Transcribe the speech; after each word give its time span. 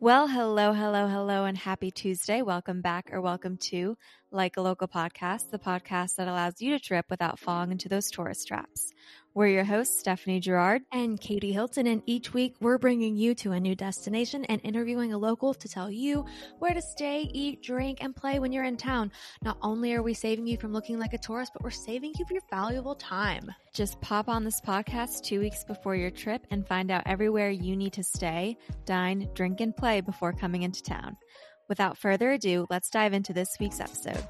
Well, 0.00 0.28
hello, 0.28 0.72
hello, 0.72 1.08
hello, 1.08 1.44
and 1.44 1.58
happy 1.58 1.90
Tuesday. 1.90 2.40
Welcome 2.42 2.80
back 2.80 3.10
or 3.12 3.20
welcome 3.20 3.56
to 3.68 3.96
Like 4.30 4.56
a 4.56 4.60
Local 4.60 4.86
Podcast, 4.86 5.50
the 5.50 5.58
podcast 5.58 6.14
that 6.16 6.28
allows 6.28 6.60
you 6.60 6.70
to 6.70 6.78
trip 6.78 7.06
without 7.10 7.40
falling 7.40 7.72
into 7.72 7.88
those 7.88 8.08
tourist 8.08 8.46
traps. 8.46 8.92
We're 9.38 9.46
your 9.46 9.62
hosts, 9.62 10.00
Stephanie 10.00 10.40
Gerard 10.40 10.82
and 10.90 11.20
Katie 11.20 11.52
Hilton, 11.52 11.86
and 11.86 12.02
each 12.06 12.34
week 12.34 12.56
we're 12.60 12.76
bringing 12.76 13.14
you 13.14 13.36
to 13.36 13.52
a 13.52 13.60
new 13.60 13.76
destination 13.76 14.44
and 14.46 14.60
interviewing 14.64 15.12
a 15.12 15.18
local 15.18 15.54
to 15.54 15.68
tell 15.68 15.92
you 15.92 16.26
where 16.58 16.74
to 16.74 16.82
stay, 16.82 17.30
eat, 17.32 17.62
drink, 17.62 17.98
and 18.00 18.16
play 18.16 18.40
when 18.40 18.50
you're 18.50 18.64
in 18.64 18.76
town. 18.76 19.12
Not 19.44 19.56
only 19.62 19.92
are 19.92 20.02
we 20.02 20.12
saving 20.12 20.48
you 20.48 20.56
from 20.56 20.72
looking 20.72 20.98
like 20.98 21.12
a 21.12 21.18
tourist, 21.18 21.52
but 21.52 21.62
we're 21.62 21.70
saving 21.70 22.14
you 22.18 22.26
your 22.28 22.42
valuable 22.50 22.96
time. 22.96 23.48
Just 23.72 24.00
pop 24.00 24.28
on 24.28 24.42
this 24.42 24.60
podcast 24.60 25.22
two 25.22 25.38
weeks 25.38 25.62
before 25.62 25.94
your 25.94 26.10
trip 26.10 26.44
and 26.50 26.66
find 26.66 26.90
out 26.90 27.04
everywhere 27.06 27.50
you 27.50 27.76
need 27.76 27.92
to 27.92 28.02
stay, 28.02 28.58
dine, 28.86 29.30
drink, 29.34 29.60
and 29.60 29.76
play 29.76 30.00
before 30.00 30.32
coming 30.32 30.62
into 30.62 30.82
town. 30.82 31.16
Without 31.68 31.96
further 31.96 32.32
ado, 32.32 32.66
let's 32.70 32.90
dive 32.90 33.12
into 33.12 33.32
this 33.32 33.56
week's 33.60 33.78
episode. 33.78 34.26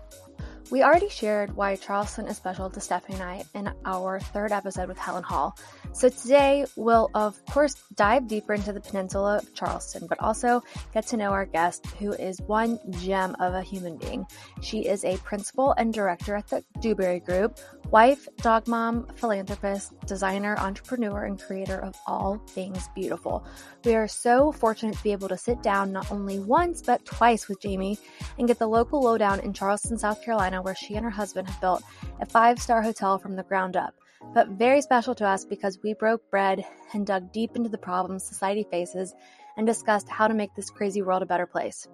We 0.70 0.82
already 0.82 1.08
shared 1.08 1.56
why 1.56 1.77
Charleston 1.77 2.27
is 2.27 2.36
special 2.36 2.68
to 2.68 2.78
Stephanie 2.78 3.14
and 3.14 3.22
I 3.22 3.45
in 3.54 3.72
our 3.86 4.20
third 4.20 4.52
episode 4.52 4.88
with 4.88 4.98
Helen 4.98 5.22
Hall. 5.22 5.56
So 5.94 6.10
today 6.10 6.66
we'll 6.77 7.10
of 7.14 7.42
course 7.46 7.74
dive 7.94 8.28
deeper 8.28 8.52
into 8.52 8.74
the 8.74 8.80
peninsula 8.80 9.38
of 9.38 9.54
Charleston, 9.54 10.06
but 10.06 10.20
also 10.20 10.62
get 10.92 11.06
to 11.06 11.16
know 11.16 11.30
our 11.30 11.46
guest 11.46 11.86
who 11.98 12.12
is 12.12 12.38
one 12.42 12.78
gem 13.00 13.34
of 13.41 13.54
a 13.54 13.62
human 13.62 13.96
being. 13.96 14.27
She 14.60 14.80
is 14.80 15.06
a 15.06 15.16
principal 15.18 15.72
and 15.72 15.94
director 15.94 16.36
at 16.36 16.48
the 16.48 16.62
Dewberry 16.80 17.20
Group, 17.20 17.58
wife, 17.91 18.28
dog 18.42 18.69
mom, 18.69 19.06
philanthropist, 19.16 19.98
designer, 20.06 20.55
entrepreneur, 20.58 21.24
and 21.24 21.41
creator 21.41 21.78
of 21.78 21.94
all 22.06 22.42
things 22.48 22.91
beautiful. 22.94 23.46
We 23.88 23.95
are 23.95 24.06
so 24.06 24.52
fortunate 24.52 24.97
to 24.98 25.02
be 25.02 25.12
able 25.12 25.30
to 25.30 25.38
sit 25.38 25.62
down 25.62 25.92
not 25.92 26.12
only 26.12 26.38
once 26.38 26.83
but 26.83 27.06
twice 27.06 27.48
with 27.48 27.62
Jaimie 27.62 27.97
and 28.39 28.47
get 28.47 28.58
the 28.58 28.67
local 28.67 29.00
lowdown 29.00 29.41
in 29.41 29.55
Charleston, 29.55 29.97
South 29.97 30.22
Carolina 30.22 30.61
where 30.61 30.75
she 30.75 30.97
and 30.97 31.05
her 31.05 31.11
husband 31.11 31.48
have 31.48 31.58
built 31.58 31.83
a 32.20 32.27
five 32.27 32.61
star 32.61 32.83
hotel 32.83 33.16
from 33.16 33.34
the 33.34 33.44
ground 33.44 33.78
up. 33.78 33.94
But 34.34 34.48
very 34.48 34.83
special 34.83 35.14
to 35.14 35.27
us 35.27 35.47
because 35.47 35.78
we 35.83 35.94
broke 35.94 36.31
bread 36.31 36.66
and 36.92 37.06
dug 37.06 37.33
deep 37.33 37.56
into 37.56 37.70
the 37.70 37.78
problems 37.78 38.25
society 38.25 38.66
faces 38.70 39.14
and 39.56 39.66
discussed 39.66 40.11
how 40.11 40.28
to 40.28 40.34
make 40.34 40.55
this 40.55 40.69
crazy 40.69 41.00
world 41.00 41.22
a 41.22 41.27
better 41.27 41.47
place. 41.47 41.89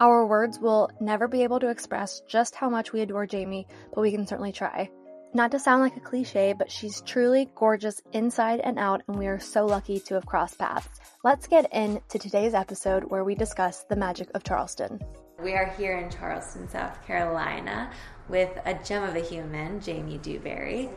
Our 0.00 0.26
words 0.26 0.58
will 0.58 0.88
never 1.02 1.28
be 1.28 1.42
able 1.42 1.60
to 1.60 1.68
express 1.68 2.22
just 2.26 2.54
how 2.54 2.70
much 2.70 2.94
we 2.94 3.02
adore 3.02 3.26
Jaimie, 3.26 3.66
but 3.94 4.00
we 4.00 4.10
can 4.10 4.26
certainly 4.26 4.52
try. 4.52 4.88
Not 5.36 5.50
to 5.50 5.58
sound 5.58 5.82
like 5.82 5.98
a 5.98 6.00
cliche, 6.00 6.54
but 6.54 6.72
she's 6.72 7.02
truly 7.02 7.50
gorgeous 7.54 8.00
inside 8.14 8.58
and 8.60 8.78
out, 8.78 9.02
and 9.06 9.18
we 9.18 9.26
are 9.26 9.38
so 9.38 9.66
lucky 9.66 10.00
to 10.00 10.14
have 10.14 10.24
crossed 10.24 10.58
paths. 10.58 10.98
Let's 11.24 11.46
get 11.46 11.70
into 11.74 12.18
today's 12.18 12.54
episode 12.54 13.04
where 13.04 13.22
we 13.22 13.34
discuss 13.34 13.84
the 13.84 13.96
magic 13.96 14.30
of 14.34 14.44
Charleston. 14.44 14.98
We 15.44 15.52
are 15.52 15.66
here 15.76 15.98
in 15.98 16.08
Charleston, 16.08 16.70
South 16.70 17.06
Carolina, 17.06 17.90
with 18.30 18.48
a 18.64 18.82
gem 18.82 19.02
of 19.02 19.14
a 19.14 19.20
human, 19.20 19.78
Jaimie 19.78 20.22
Dewberry. 20.22 20.88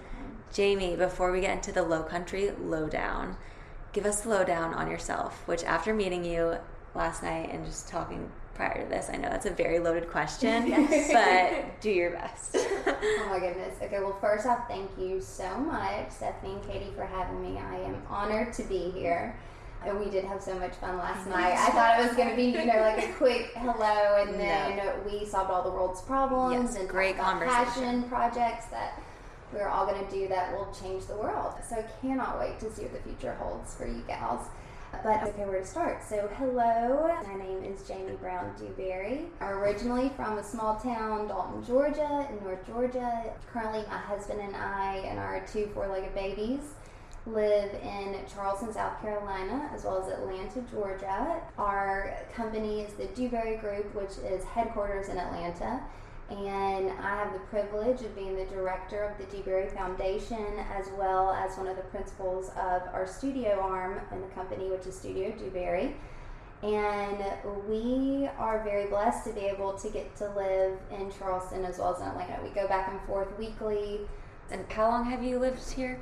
Jaimie, 0.54 0.98
before 0.98 1.34
we 1.34 1.42
get 1.42 1.58
into 1.58 1.74
the 1.74 1.84
low 1.84 2.04
country 2.04 2.52
lowdown, 2.52 3.36
give 3.92 4.06
us 4.06 4.22
the 4.22 4.30
lowdown 4.30 4.74
on 4.74 4.90
yourself, 4.90 5.46
which 5.50 5.66
after 5.66 5.94
meeting 5.94 6.24
you 6.24 6.56
last 6.96 7.24
night 7.24 7.50
and 7.52 7.66
just 7.66 7.90
talking 7.90 8.32
prior 8.60 8.84
to 8.84 8.90
this, 8.90 9.10
I 9.10 9.16
know 9.16 9.30
that's 9.30 9.46
a 9.46 9.52
very 9.52 9.80
loaded 9.80 10.10
question, 10.10 10.70
but 11.14 11.80
do 11.80 11.90
your 11.90 12.12
best. 12.12 12.58
oh 12.58 13.28
my 13.30 13.40
goodness. 13.40 13.78
Okay, 13.82 14.00
well, 14.00 14.18
first 14.20 14.46
off, 14.46 14.68
thank 14.68 14.90
you 14.98 15.22
so 15.22 15.58
much, 15.60 16.12
Stephanie 16.12 16.56
and 16.56 16.68
Katie, 16.68 16.92
for 16.94 17.06
having 17.06 17.42
me. 17.42 17.58
I 17.58 17.78
am 17.78 18.02
honored 18.10 18.52
to 18.56 18.64
be 18.64 18.92
here. 18.92 19.34
And 19.86 19.98
we 19.98 20.10
did 20.12 20.26
have 20.26 20.44
so 20.44 20.60
much 20.60 20.74
fun 20.74 20.98
last 20.98 21.26
night. 21.26 21.54
I 21.54 21.70
thought 21.70 22.02
it 22.02 22.08
was 22.08 22.18
going 22.18 22.32
to 22.32 22.36
be, 22.36 22.48
you 22.48 22.66
know, 22.66 22.82
like 22.82 23.08
a 23.08 23.14
quick 23.14 23.54
hello, 23.56 24.22
and 24.22 24.38
then 24.38 24.76
no. 24.76 24.94
we 25.06 25.26
solved 25.26 25.50
all 25.50 25.64
the 25.64 25.72
world's 25.72 26.02
problems 26.02 26.72
yes, 26.72 26.76
and 26.82 26.90
great 26.90 27.18
conversation. 27.18 27.64
passion 27.64 28.04
projects 28.10 28.66
that 28.66 29.02
we're 29.54 29.70
all 29.70 29.86
going 29.86 30.06
to 30.06 30.12
do 30.12 30.28
that 30.28 30.52
will 30.52 30.70
change 30.74 31.06
the 31.06 31.16
world. 31.16 31.54
So 31.68 31.78
I 31.78 31.86
cannot 32.02 32.38
wait 32.40 32.60
to 32.60 32.70
see 32.70 32.82
what 32.82 32.92
the 32.92 33.00
future 33.10 33.36
holds 33.36 33.74
for 33.74 33.88
you 33.88 34.04
gals. 34.06 34.48
But 34.92 35.24
okay, 35.24 35.46
where 35.46 35.60
to 35.60 35.66
start? 35.66 36.04
So 36.04 36.30
hello, 36.36 37.16
my 37.26 37.36
name 37.36 37.64
is 37.64 37.82
Jaimie 37.84 38.20
Brown 38.20 38.54
Dewberry. 38.58 39.28
I'm 39.40 39.54
originally 39.54 40.10
from 40.16 40.38
a 40.38 40.44
small 40.44 40.76
town, 40.78 41.28
Dalton, 41.28 41.64
Georgia, 41.64 42.28
in 42.30 42.44
North 42.44 42.66
Georgia. 42.68 43.32
Currently, 43.54 43.86
my 43.88 43.98
husband 43.98 44.42
and 44.42 44.56
I 44.56 44.98
and 45.08 45.18
our 45.18 45.46
two 45.46 45.70
four-legged 45.74 46.14
babies 46.14 46.74
live 47.26 47.74
in 47.76 48.18
Charleston, 48.34 48.74
South 48.74 49.00
Carolina, 49.02 49.70
as 49.74 49.84
well 49.86 50.04
as 50.04 50.12
Atlanta, 50.12 50.62
Georgia. 50.72 51.40
Our 51.58 52.18
company 52.34 52.82
is 52.82 52.94
the 52.94 53.06
Dewberry 53.06 53.58
Group, 53.58 53.94
which 53.96 54.18
is 54.30 54.44
headquarters 54.44 55.08
in 55.08 55.18
Atlanta. 55.18 55.82
And 56.30 56.92
I 56.92 57.16
have 57.16 57.34
the 57.34 57.40
privilege 57.40 58.02
of 58.02 58.16
being 58.16 58.36
the 58.36 58.46
director 58.46 59.04
of 59.04 59.18
the 59.18 59.36
Dewberry 59.36 59.68
Foundation, 59.70 60.60
as 60.72 60.88
well 60.98 61.32
as 61.32 61.58
one 61.58 61.68
of 61.68 61.76
the 61.76 61.84
principals 61.84 62.50
of 62.50 62.84
our 62.94 63.08
studio 63.08 63.60
arm 63.60 64.00
in 64.12 64.22
the 64.22 64.28
company, 64.28 64.70
which 64.70 64.86
is 64.86 64.96
Studio 64.96 65.32
Dewberry. 65.32 65.96
And 66.62 67.24
we 67.68 68.30
are 68.38 68.64
very 68.64 68.88
blessed 68.88 69.26
to 69.26 69.34
be 69.34 69.42
able 69.42 69.74
to 69.74 69.90
get 69.90 70.16
to 70.18 70.30
live 70.36 70.78
in 70.92 71.12
Charleston 71.18 71.66
as 71.66 71.80
well 71.80 71.96
as 71.96 72.02
in 72.02 72.08
Atlanta. 72.08 72.44
We 72.44 72.50
go 72.50 72.68
back 72.68 72.92
and 72.92 73.02
forth 73.08 73.36
weekly. 73.40 74.02
And 74.52 74.70
how 74.72 74.90
long 74.90 75.06
have 75.06 75.24
you 75.24 75.40
lived 75.40 75.72
here? 75.72 76.00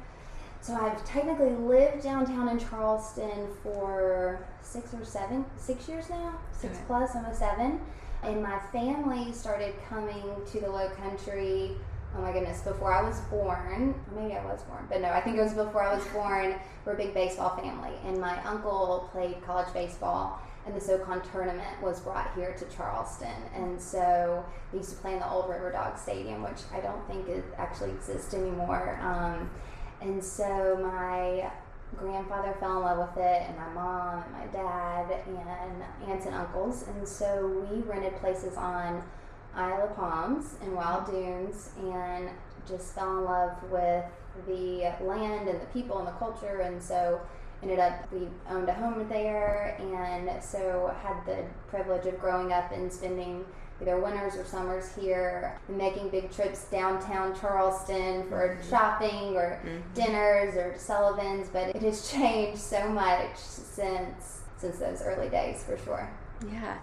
So 0.61 0.73
I've 0.73 1.05
technically 1.05 1.51
lived 1.51 2.03
downtown 2.03 2.49
in 2.49 2.59
Charleston 2.59 3.47
for 3.63 4.45
six 4.61 4.93
or 4.93 5.05
seven, 5.05 5.45
six 5.55 5.87
years 5.87 6.09
now, 6.09 6.39
six 6.51 6.73
okay. 6.73 6.83
plus, 6.87 7.15
almost 7.15 7.39
seven. 7.39 7.79
And 8.23 8.41
my 8.41 8.59
family 8.71 9.31
started 9.31 9.75
coming 9.89 10.23
to 10.51 10.59
the 10.59 10.69
Low 10.69 10.89
Country. 10.89 11.71
Oh 12.15 12.21
my 12.21 12.31
goodness! 12.31 12.61
Before 12.61 12.91
I 12.91 13.03
was 13.03 13.19
born, 13.21 13.93
maybe 14.15 14.33
I 14.33 14.43
was 14.45 14.63
born, 14.63 14.87
but 14.89 15.01
no, 15.01 15.09
I 15.09 15.21
think 15.21 15.37
it 15.37 15.41
was 15.41 15.53
before 15.53 15.83
I 15.83 15.95
was 15.95 16.05
born. 16.13 16.55
We're 16.85 16.93
a 16.93 16.97
big 16.97 17.13
baseball 17.13 17.55
family, 17.57 17.93
and 18.05 18.19
my 18.19 18.41
uncle 18.43 19.09
played 19.11 19.41
college 19.45 19.71
baseball, 19.73 20.41
and 20.65 20.75
the 20.75 20.81
SoCon 20.81 21.21
tournament 21.31 21.81
was 21.81 21.99
brought 21.99 22.33
here 22.33 22.53
to 22.53 22.65
Charleston. 22.75 23.35
And 23.55 23.79
so 23.79 24.43
we 24.71 24.79
used 24.79 24.91
to 24.91 24.97
play 24.97 25.13
in 25.13 25.19
the 25.19 25.29
old 25.29 25.49
River 25.49 25.71
Dog 25.71 25.97
Stadium, 25.97 26.43
which 26.43 26.61
I 26.73 26.79
don't 26.79 27.05
think 27.07 27.27
it 27.27 27.45
actually 27.57 27.91
exists 27.91 28.33
anymore. 28.33 28.99
Um, 29.01 29.49
and 30.01 30.23
so 30.23 30.77
my 30.81 31.51
grandfather 31.95 32.55
fell 32.59 32.77
in 32.77 32.83
love 32.83 33.09
with 33.09 33.23
it, 33.23 33.43
and 33.47 33.57
my 33.57 33.69
mom, 33.69 34.23
and 34.23 34.33
my 34.33 34.45
dad, 34.47 35.23
and 35.27 35.83
aunts 36.09 36.25
and 36.25 36.35
uncles. 36.35 36.83
And 36.87 37.07
so 37.07 37.65
we 37.71 37.81
rented 37.81 38.15
places 38.19 38.55
on 38.57 39.03
Isle 39.55 39.83
of 39.83 39.95
Palms 39.95 40.55
and 40.61 40.75
Wild 40.75 41.07
Dunes 41.07 41.71
and 41.79 42.29
just 42.67 42.93
fell 42.93 43.17
in 43.17 43.23
love 43.23 43.51
with 43.71 44.05
the 44.45 44.93
land 45.01 45.47
and 45.47 45.61
the 45.61 45.65
people 45.67 45.97
and 45.99 46.07
the 46.07 46.11
culture. 46.11 46.59
And 46.59 46.81
so 46.81 47.21
ended 47.63 47.79
up, 47.79 48.11
we 48.11 48.27
owned 48.49 48.69
a 48.69 48.73
home 48.73 49.07
there, 49.09 49.75
and 49.79 50.43
so 50.43 50.93
had 51.01 51.25
the 51.25 51.43
privilege 51.69 52.05
of 52.05 52.19
growing 52.19 52.51
up 52.51 52.71
and 52.71 52.91
spending 52.91 53.45
either 53.81 53.99
winters 53.99 54.35
or 54.35 54.43
summers 54.43 54.89
here, 54.99 55.59
making 55.69 56.09
big 56.09 56.31
trips 56.31 56.65
downtown 56.65 57.39
Charleston 57.39 58.27
for 58.27 58.57
mm-hmm. 58.57 58.69
shopping 58.69 59.35
or 59.35 59.61
mm-hmm. 59.63 59.93
dinners 59.93 60.55
or 60.55 60.75
Sullivan's, 60.77 61.49
but 61.49 61.75
it 61.75 61.81
has 61.81 62.11
changed 62.11 62.61
so 62.61 62.87
much 62.89 63.37
since 63.37 64.41
since 64.57 64.77
those 64.79 65.03
early 65.03 65.29
days 65.29 65.63
for 65.63 65.77
sure. 65.77 66.09
Yeah. 66.51 66.77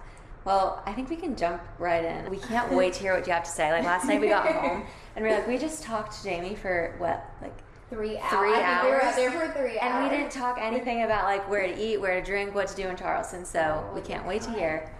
Well, 0.45 0.83
I 0.87 0.93
think 0.93 1.11
we 1.11 1.17
can 1.17 1.37
jump 1.37 1.63
right 1.79 2.05
in. 2.05 2.31
We 2.31 2.37
can't 2.37 2.73
wait 2.73 2.93
to 2.95 3.01
hear 3.01 3.15
what 3.15 3.27
you 3.27 3.33
have 3.33 3.45
to 3.45 3.51
say. 3.51 3.73
Like 3.73 3.85
last 3.85 4.07
night 4.07 4.21
we 4.21 4.29
got 4.29 4.47
home 4.53 4.85
and 5.17 5.25
we 5.25 5.31
are 5.31 5.39
like, 5.39 5.49
we 5.49 5.59
just 5.59 5.83
talked 5.83 6.23
to 6.23 6.29
Jaimie 6.29 6.57
for 6.57 6.95
what, 6.99 7.29
like 7.41 7.57
three 7.91 8.19
hours. 8.19 8.31
Three 8.31 8.55
hours. 8.55 8.85
We 8.85 8.91
were 8.91 9.13
there 9.17 9.31
for 9.31 9.59
three 9.59 9.79
and 9.79 9.95
hours. 9.95 10.11
we 10.11 10.17
didn't 10.17 10.33
talk 10.33 10.59
anything 10.61 11.03
about 11.03 11.25
like 11.25 11.49
where 11.49 11.67
to 11.67 11.83
eat, 11.83 12.01
where 12.01 12.21
to 12.21 12.25
drink, 12.25 12.55
what 12.55 12.69
to 12.69 12.77
do 12.77 12.89
in 12.89 12.97
Charleston. 12.97 13.45
So 13.45 13.85
oh, 13.91 13.95
we 13.95 14.03
can't 14.03 14.27
wait 14.27 14.43
to 14.43 14.51
hear. 14.51 14.93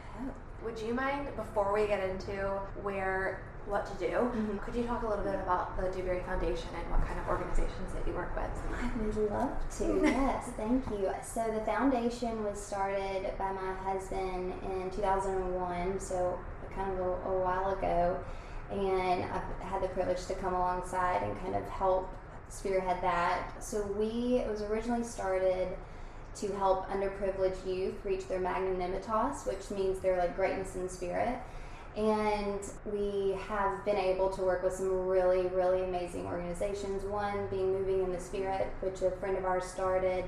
Would 0.65 0.79
you 0.79 0.95
mind, 0.95 1.29
before 1.37 1.75
we 1.75 1.87
get 1.87 2.09
into 2.09 2.33
where 2.83 3.43
what 3.67 3.87
to 3.87 3.95
do, 3.99 4.15
mm-hmm. 4.17 4.59
could 4.59 4.75
you 4.75 4.85
talk 4.85 5.03
a 5.03 5.09
little 5.09 5.25
bit 5.25 5.35
about 5.35 5.77
the 5.77 5.89
Dewberry 5.91 6.21
Foundation 6.21 6.69
and 6.79 6.91
what 6.91 7.07
kind 7.07 7.19
of 7.19 7.29
organizations 7.29 7.93
that 7.95 8.07
you 8.07 8.15
work 8.15 8.35
with? 8.35 8.51
I 8.73 8.91
would 9.05 9.31
love 9.31 9.53
to, 9.79 10.01
yes, 10.03 10.51
thank 10.57 10.85
you. 10.91 11.11
So, 11.23 11.51
the 11.53 11.65
foundation 11.65 12.45
was 12.45 12.61
started 12.61 13.33
by 13.39 13.53
my 13.53 13.75
husband 13.75 14.53
in 14.63 14.91
2001, 14.91 16.01
so 16.01 16.39
kind 16.75 16.93
of 16.93 16.99
a, 16.99 17.11
a 17.11 17.41
while 17.41 17.73
ago, 17.73 18.19
and 18.71 19.25
I've 19.25 19.69
had 19.69 19.83
the 19.83 19.89
privilege 19.89 20.27
to 20.27 20.35
come 20.35 20.55
alongside 20.55 21.23
and 21.23 21.39
kind 21.41 21.55
of 21.55 21.67
help 21.69 22.11
spearhead 22.49 23.03
that. 23.03 23.63
So, 23.63 23.87
we, 23.99 24.39
it 24.39 24.49
was 24.49 24.63
originally 24.63 25.05
started 25.05 25.69
to 26.37 26.53
help 26.55 26.89
underprivileged 26.89 27.67
youth 27.67 27.95
reach 28.05 28.27
their 28.29 28.41
magnanimitas, 28.41 29.47
which 29.47 29.71
means 29.71 30.01
their 30.01 30.19
like 30.19 30.37
greatness 30.37 30.77
in 30.77 30.89
spirit. 30.89 31.39
And 31.97 32.61
we 32.87 33.39
have 33.47 33.85
been 33.85 33.97
able 33.97 34.29
to 34.31 34.43
work 34.43 34.65
with 34.65 34.73
some 34.73 35.07
really, 35.07 35.47
really 35.49 35.85
amazing 35.85 36.27
organizations. 36.27 37.05
One 37.05 37.47
being 37.49 37.73
Moving 37.73 38.03
in 38.03 38.11
the 38.11 38.19
Spirit, 38.19 38.67
which 38.81 39.03
a 39.03 39.13
friend 39.13 39.39
of 39.39 39.45
ours 39.45 39.65
started, 39.65 40.25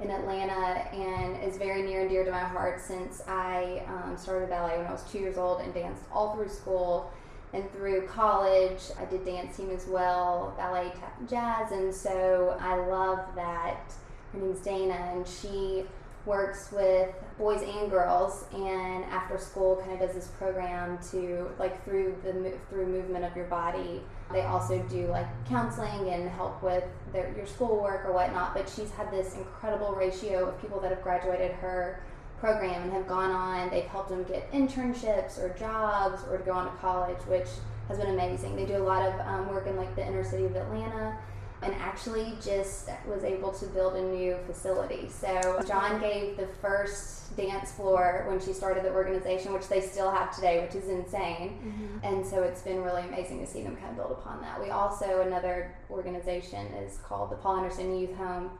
in 0.00 0.10
Atlanta 0.10 0.86
and 0.94 1.42
is 1.42 1.56
very 1.56 1.82
near 1.82 2.02
and 2.02 2.10
dear 2.10 2.24
to 2.24 2.30
my 2.30 2.40
heart 2.40 2.80
since 2.80 3.22
I 3.26 3.82
um, 3.88 4.16
started 4.16 4.50
ballet 4.50 4.76
when 4.76 4.86
I 4.86 4.92
was 4.92 5.02
two 5.10 5.18
years 5.18 5.38
old 5.38 5.62
and 5.62 5.72
danced 5.72 6.02
all 6.12 6.34
through 6.34 6.48
school 6.48 7.10
and 7.52 7.70
through 7.72 8.06
college. 8.06 8.80
I 9.00 9.06
did 9.06 9.24
dance 9.24 9.56
team 9.56 9.70
as 9.70 9.86
well, 9.86 10.54
ballet, 10.58 10.92
tap, 11.00 11.28
jazz, 11.28 11.72
and 11.72 11.94
so 11.94 12.58
I 12.60 12.76
love 12.76 13.20
that. 13.36 13.92
Her 14.36 14.42
name's 14.42 14.60
Dana, 14.60 14.94
and 15.14 15.26
she 15.26 15.84
works 16.26 16.70
with 16.72 17.14
boys 17.38 17.62
and 17.62 17.90
girls 17.90 18.46
and 18.52 19.04
after 19.04 19.38
school 19.38 19.76
kind 19.76 19.92
of 19.92 20.00
does 20.00 20.12
this 20.12 20.26
program 20.38 20.98
to 21.10 21.48
like 21.58 21.82
through 21.84 22.16
the 22.24 22.52
through 22.68 22.86
movement 22.86 23.24
of 23.24 23.34
your 23.36 23.46
body. 23.46 24.02
They 24.32 24.42
also 24.42 24.82
do 24.90 25.06
like 25.06 25.26
counseling 25.48 26.10
and 26.10 26.28
help 26.28 26.60
with 26.62 26.82
their, 27.12 27.32
your 27.36 27.46
schoolwork 27.46 28.04
or 28.04 28.12
whatnot 28.12 28.54
but 28.54 28.68
she's 28.68 28.90
had 28.90 29.10
this 29.12 29.36
incredible 29.36 29.94
ratio 29.94 30.48
of 30.48 30.60
people 30.60 30.80
that 30.80 30.90
have 30.90 31.02
graduated 31.02 31.52
her 31.52 32.02
program 32.40 32.82
and 32.82 32.92
have 32.92 33.06
gone 33.06 33.30
on. 33.30 33.70
They've 33.70 33.84
helped 33.84 34.08
them 34.08 34.24
get 34.24 34.50
internships 34.50 35.38
or 35.38 35.56
jobs 35.56 36.22
or 36.28 36.38
to 36.38 36.44
go 36.44 36.52
on 36.52 36.64
to 36.64 36.76
college 36.78 37.18
which 37.28 37.48
has 37.86 37.98
been 37.98 38.10
amazing. 38.10 38.56
They 38.56 38.66
do 38.66 38.78
a 38.78 38.82
lot 38.82 39.02
of 39.02 39.20
um, 39.20 39.48
work 39.48 39.68
in 39.68 39.76
like 39.76 39.94
the 39.94 40.04
inner 40.04 40.24
city 40.24 40.46
of 40.46 40.56
atlanta 40.56 41.16
and 41.62 41.74
actually 41.76 42.34
just 42.42 42.90
was 43.06 43.24
able 43.24 43.50
to 43.50 43.66
build 43.66 43.96
a 43.96 44.02
new 44.02 44.36
facility. 44.46 45.08
So 45.08 45.62
John 45.66 46.00
gave 46.00 46.36
the 46.36 46.46
first 46.60 47.36
dance 47.36 47.72
floor 47.72 48.24
when 48.28 48.40
she 48.40 48.52
started 48.52 48.84
the 48.84 48.92
organization, 48.92 49.52
which 49.52 49.68
they 49.68 49.80
still 49.80 50.10
have 50.10 50.34
today, 50.34 50.62
which 50.62 50.74
is 50.74 50.88
insane. 50.88 51.58
Mm-hmm. 51.64 52.04
And 52.04 52.26
so 52.26 52.42
it's 52.42 52.62
been 52.62 52.82
really 52.82 53.02
amazing 53.02 53.40
to 53.40 53.46
see 53.46 53.62
them 53.62 53.76
kind 53.76 53.90
of 53.90 53.96
build 53.96 54.12
upon 54.12 54.40
that. 54.42 54.62
We 54.62 54.70
also 54.70 55.22
another 55.22 55.74
organization 55.90 56.66
is 56.74 56.98
called 56.98 57.30
the 57.30 57.36
Paul 57.36 57.58
Anderson 57.58 57.98
Youth 57.98 58.14
Home. 58.16 58.50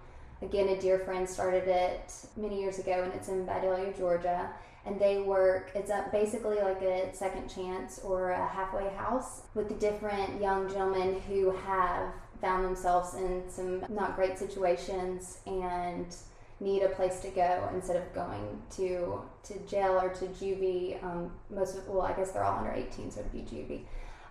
Again, 0.43 0.69
a 0.69 0.81
dear 0.81 0.99
friend 0.99 1.29
started 1.29 1.67
it 1.67 2.13
many 2.37 2.61
years 2.61 2.79
ago, 2.79 3.03
and 3.05 3.13
it's 3.15 3.29
in 3.29 3.47
Vidalia, 3.47 3.93
Georgia. 3.97 4.51
And 4.85 5.01
they 5.01 5.19
work, 5.19 5.73
it's 5.75 5.91
a, 5.91 6.09
basically 6.13 6.61
like 6.61 6.81
a 6.81 7.13
second 7.13 7.49
chance 7.49 7.99
or 8.05 8.31
a 8.31 8.47
halfway 8.47 8.89
house 8.91 9.43
with 9.55 9.69
the 9.69 9.75
different 9.75 10.41
young 10.41 10.69
gentlemen 10.69 11.21
who 11.27 11.51
have 11.51 12.13
found 12.41 12.65
themselves 12.65 13.15
in 13.15 13.43
some 13.49 13.85
not 13.89 14.17
great 14.17 14.39
situations 14.39 15.39
and 15.47 16.15
need 16.59 16.83
a 16.83 16.89
place 16.89 17.21
to 17.21 17.29
go 17.29 17.69
instead 17.75 17.97
of 17.97 18.15
going 18.15 18.63
to 18.71 19.21
to 19.45 19.59
jail 19.67 20.01
or 20.01 20.09
to 20.11 20.27
juvie. 20.27 21.03
Um, 21.05 21.31
most 21.51 21.77
of 21.77 21.89
well, 21.89 22.03
I 22.03 22.13
guess 22.13 22.33
they're 22.33 22.45
all 22.45 22.59
under 22.59 22.73
18, 22.73 23.11
so 23.11 23.21
it'd 23.21 23.33
be 23.33 23.41
juvie. 23.41 23.83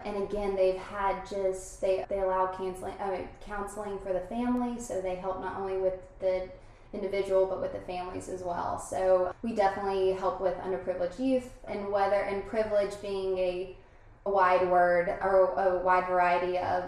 And 0.04 0.24
again, 0.24 0.56
they've 0.56 0.78
had 0.78 1.28
just 1.28 1.82
they 1.82 2.06
they 2.10 2.20
allow 2.20 2.48
counseling 2.56 2.94
uh, 3.00 3.22
counseling 3.46 4.00
for 4.00 4.14
the 4.14 4.22
family, 4.22 4.80
so 4.80 5.02
they 5.02 5.16
help 5.16 5.40
not 5.40 5.60
only 5.60 5.78
with 5.78 5.96
the 6.20 6.50
individual 6.94 7.46
but 7.46 7.62
with 7.62 7.74
the 7.74 7.80
families 7.80 8.30
as 8.30 8.42
well. 8.42 8.80
So 8.80 9.34
we 9.42 9.54
definitely 9.54 10.14
help 10.14 10.42
with 10.42 10.56
underprivileged 10.58 11.20
youth 11.20 11.52
and 11.68 11.92
whether 11.92 12.16
and 12.16 12.46
privilege 12.48 13.00
being 13.02 13.38
a, 13.38 13.76
a 14.26 14.30
wide 14.30 14.68
word 14.70 15.10
or 15.22 15.54
a 15.58 15.78
wide 15.84 16.08
variety 16.08 16.58
of 16.58 16.86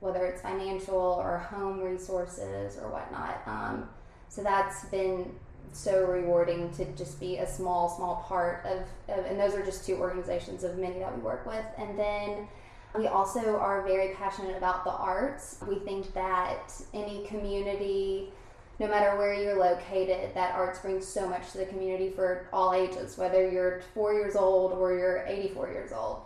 whether 0.00 0.24
it's 0.26 0.40
financial 0.40 0.96
or 0.96 1.38
home 1.38 1.80
resources 1.80 2.78
or 2.78 2.88
whatnot. 2.88 3.42
Um, 3.46 3.88
so 4.28 4.42
that's 4.42 4.84
been 4.86 5.34
so 5.72 6.04
rewarding 6.04 6.70
to 6.72 6.84
just 6.92 7.20
be 7.20 7.38
a 7.38 7.46
small, 7.46 7.88
small 7.88 8.24
part 8.26 8.64
of, 8.64 8.80
of, 9.16 9.24
and 9.26 9.38
those 9.38 9.54
are 9.54 9.64
just 9.64 9.84
two 9.86 9.96
organizations 9.96 10.64
of 10.64 10.78
many 10.78 10.98
that 10.98 11.14
we 11.14 11.22
work 11.22 11.46
with. 11.46 11.64
And 11.78 11.98
then 11.98 12.48
we 12.96 13.06
also 13.06 13.56
are 13.56 13.82
very 13.86 14.14
passionate 14.14 14.56
about 14.56 14.84
the 14.84 14.90
arts. 14.90 15.58
We 15.66 15.78
think 15.80 16.12
that 16.14 16.72
any 16.94 17.24
community, 17.26 18.32
no 18.78 18.88
matter 18.88 19.16
where 19.16 19.34
you're 19.34 19.58
located, 19.58 20.34
that 20.34 20.54
arts 20.54 20.78
brings 20.78 21.06
so 21.06 21.28
much 21.28 21.52
to 21.52 21.58
the 21.58 21.66
community 21.66 22.10
for 22.10 22.48
all 22.52 22.72
ages, 22.72 23.18
whether 23.18 23.48
you're 23.48 23.82
four 23.94 24.14
years 24.14 24.36
old 24.36 24.72
or 24.72 24.94
you're 24.94 25.24
84 25.26 25.70
years 25.70 25.92
old. 25.92 26.22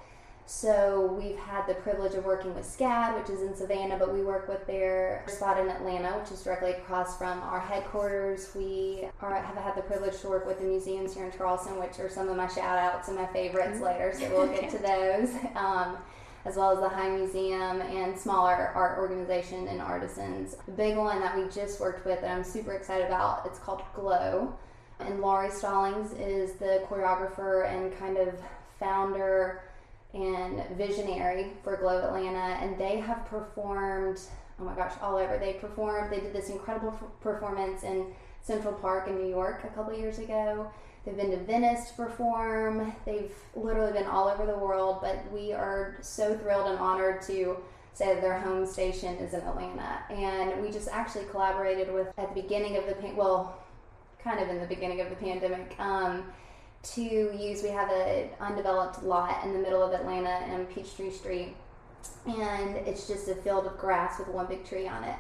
So 0.47 1.19
we've 1.19 1.39
had 1.39 1.67
the 1.67 1.75
privilege 1.75 2.15
of 2.15 2.25
working 2.25 2.55
with 2.55 2.65
SCAD, 2.65 3.19
which 3.19 3.31
is 3.31 3.43
in 3.43 3.55
Savannah, 3.55 3.97
but 3.99 4.13
we 4.13 4.23
work 4.23 4.49
with 4.49 4.67
their 4.67 5.25
spot 5.29 5.59
in 5.59 5.69
Atlanta, 5.69 6.19
which 6.19 6.31
is 6.31 6.43
directly 6.43 6.73
across 6.73 7.17
from 7.17 7.41
our 7.41 7.61
headquarters. 7.61 8.51
We 8.55 9.09
are, 9.21 9.35
have 9.35 9.57
had 9.57 9.77
the 9.77 9.83
privilege 9.83 10.21
to 10.21 10.29
work 10.29 10.47
with 10.47 10.59
the 10.59 10.65
museums 10.65 11.15
here 11.15 11.25
in 11.25 11.33
Charleston, 11.33 11.79
which 11.79 11.99
are 12.01 12.09
some 12.09 12.29
of 12.29 12.37
my 12.37 12.49
shout 12.49 12.79
outs 12.79 13.09
and 13.09 13.17
my 13.17 13.27
favorites 13.27 13.77
mm-hmm. 13.77 13.85
later, 13.85 14.15
so 14.19 14.29
we'll 14.31 14.49
get 14.49 14.71
to 14.71 14.79
those. 14.83 15.31
Um, 15.57 15.97
as 16.45 16.57
well 16.57 16.73
as 16.73 16.81
the 16.81 16.89
High 16.89 17.09
Museum 17.09 17.81
and 17.83 18.19
smaller 18.19 18.73
art 18.75 18.99
organization 18.99 19.69
and 19.69 19.81
artisans. 19.81 20.57
The 20.67 20.73
big 20.73 20.97
one 20.97 21.21
that 21.21 21.37
we 21.37 21.49
just 21.49 21.79
worked 21.81 22.05
with 22.05 22.21
that 22.21 22.31
I'm 22.31 22.43
super 22.43 22.73
excited 22.73 23.07
about, 23.07 23.47
it's 23.47 23.61
called 23.61 23.83
Glow. 23.95 24.53
And 24.99 25.21
Lauri 25.21 25.51
Stallings 25.51 26.13
is 26.15 26.55
the 26.55 26.85
choreographer 26.89 27.73
and 27.73 27.97
kind 27.97 28.17
of 28.17 28.35
founder 28.81 29.63
and 30.15 30.63
visionary 30.77 31.47
for 31.65 31.77
Glow 31.77 31.99
Atlanta, 31.99 32.59
and 32.63 32.79
they 32.79 32.99
have 32.99 33.25
performed. 33.27 34.21
Oh 34.61 34.65
my 34.65 34.75
gosh, 34.75 34.93
all 35.01 35.17
over. 35.17 35.39
They 35.39 35.55
performed. 35.55 36.13
They 36.13 36.21
did 36.21 36.33
this 36.33 36.51
incredible 36.51 36.93
performance 37.21 37.83
in 37.83 38.07
Central 38.43 38.75
Park 38.75 39.09
in 39.09 39.17
New 39.17 39.29
York 39.29 39.65
a 39.65 39.69
couple 39.69 39.95
years 39.95 40.19
ago. 40.19 40.71
They've 41.05 41.17
been 41.17 41.31
to 41.31 41.39
Venice 41.39 41.89
to 41.89 41.95
perform. 41.95 42.93
They've 43.05 43.33
literally 43.57 43.93
been 43.93 44.07
all 44.07 44.29
over 44.29 44.47
the 44.47 44.57
world, 44.57 44.99
but 45.01 45.19
we 45.33 45.53
are 45.53 45.97
so 46.01 46.37
thrilled 46.37 46.69
and 46.69 46.79
honored 46.79 47.23
to 47.23 47.57
say 47.95 48.15
that 48.15 48.23
their 48.23 48.39
home 48.39 48.67
station 48.67 49.17
is 49.17 49.35
in 49.35 49.41
Atlanta. 49.41 50.05
And 50.11 50.63
we 50.63 50.71
just 50.71 50.89
actually 50.89 51.25
collaborated 51.27 51.93
with 51.93 52.09
at 52.19 52.35
the 52.35 52.43
beginning 52.43 52.77
of 52.77 52.87
the 52.87 52.95
well, 53.15 53.59
kind 54.23 54.41
of 54.41 54.49
in 54.49 54.61
the 54.61 54.67
beginning 54.67 55.01
of 55.01 55.11
the 55.11 55.17
pandemic. 55.17 55.75
Um, 55.79 56.25
to 56.83 57.03
use. 57.03 57.63
We 57.63 57.71
have 57.71 57.91
an 57.91 58.31
undeveloped 58.41 59.03
lot 59.03 59.45
in 59.45 59.53
the 59.53 59.59
middle 59.59 59.83
of 59.83 59.93
Atlanta 59.93 60.53
on 60.53 60.67
Peachtree 60.67 61.11
Street, 61.11 61.57
and 62.27 62.77
it's 62.77 63.07
just 63.07 63.29
a 63.29 63.35
field 63.37 63.67
of 63.67 63.79
grass 63.79 64.19
with 64.19 64.29
one 64.29 64.47
big 64.47 64.65
tree 64.65 64.89
on 64.89 65.05
it. 65.05 65.17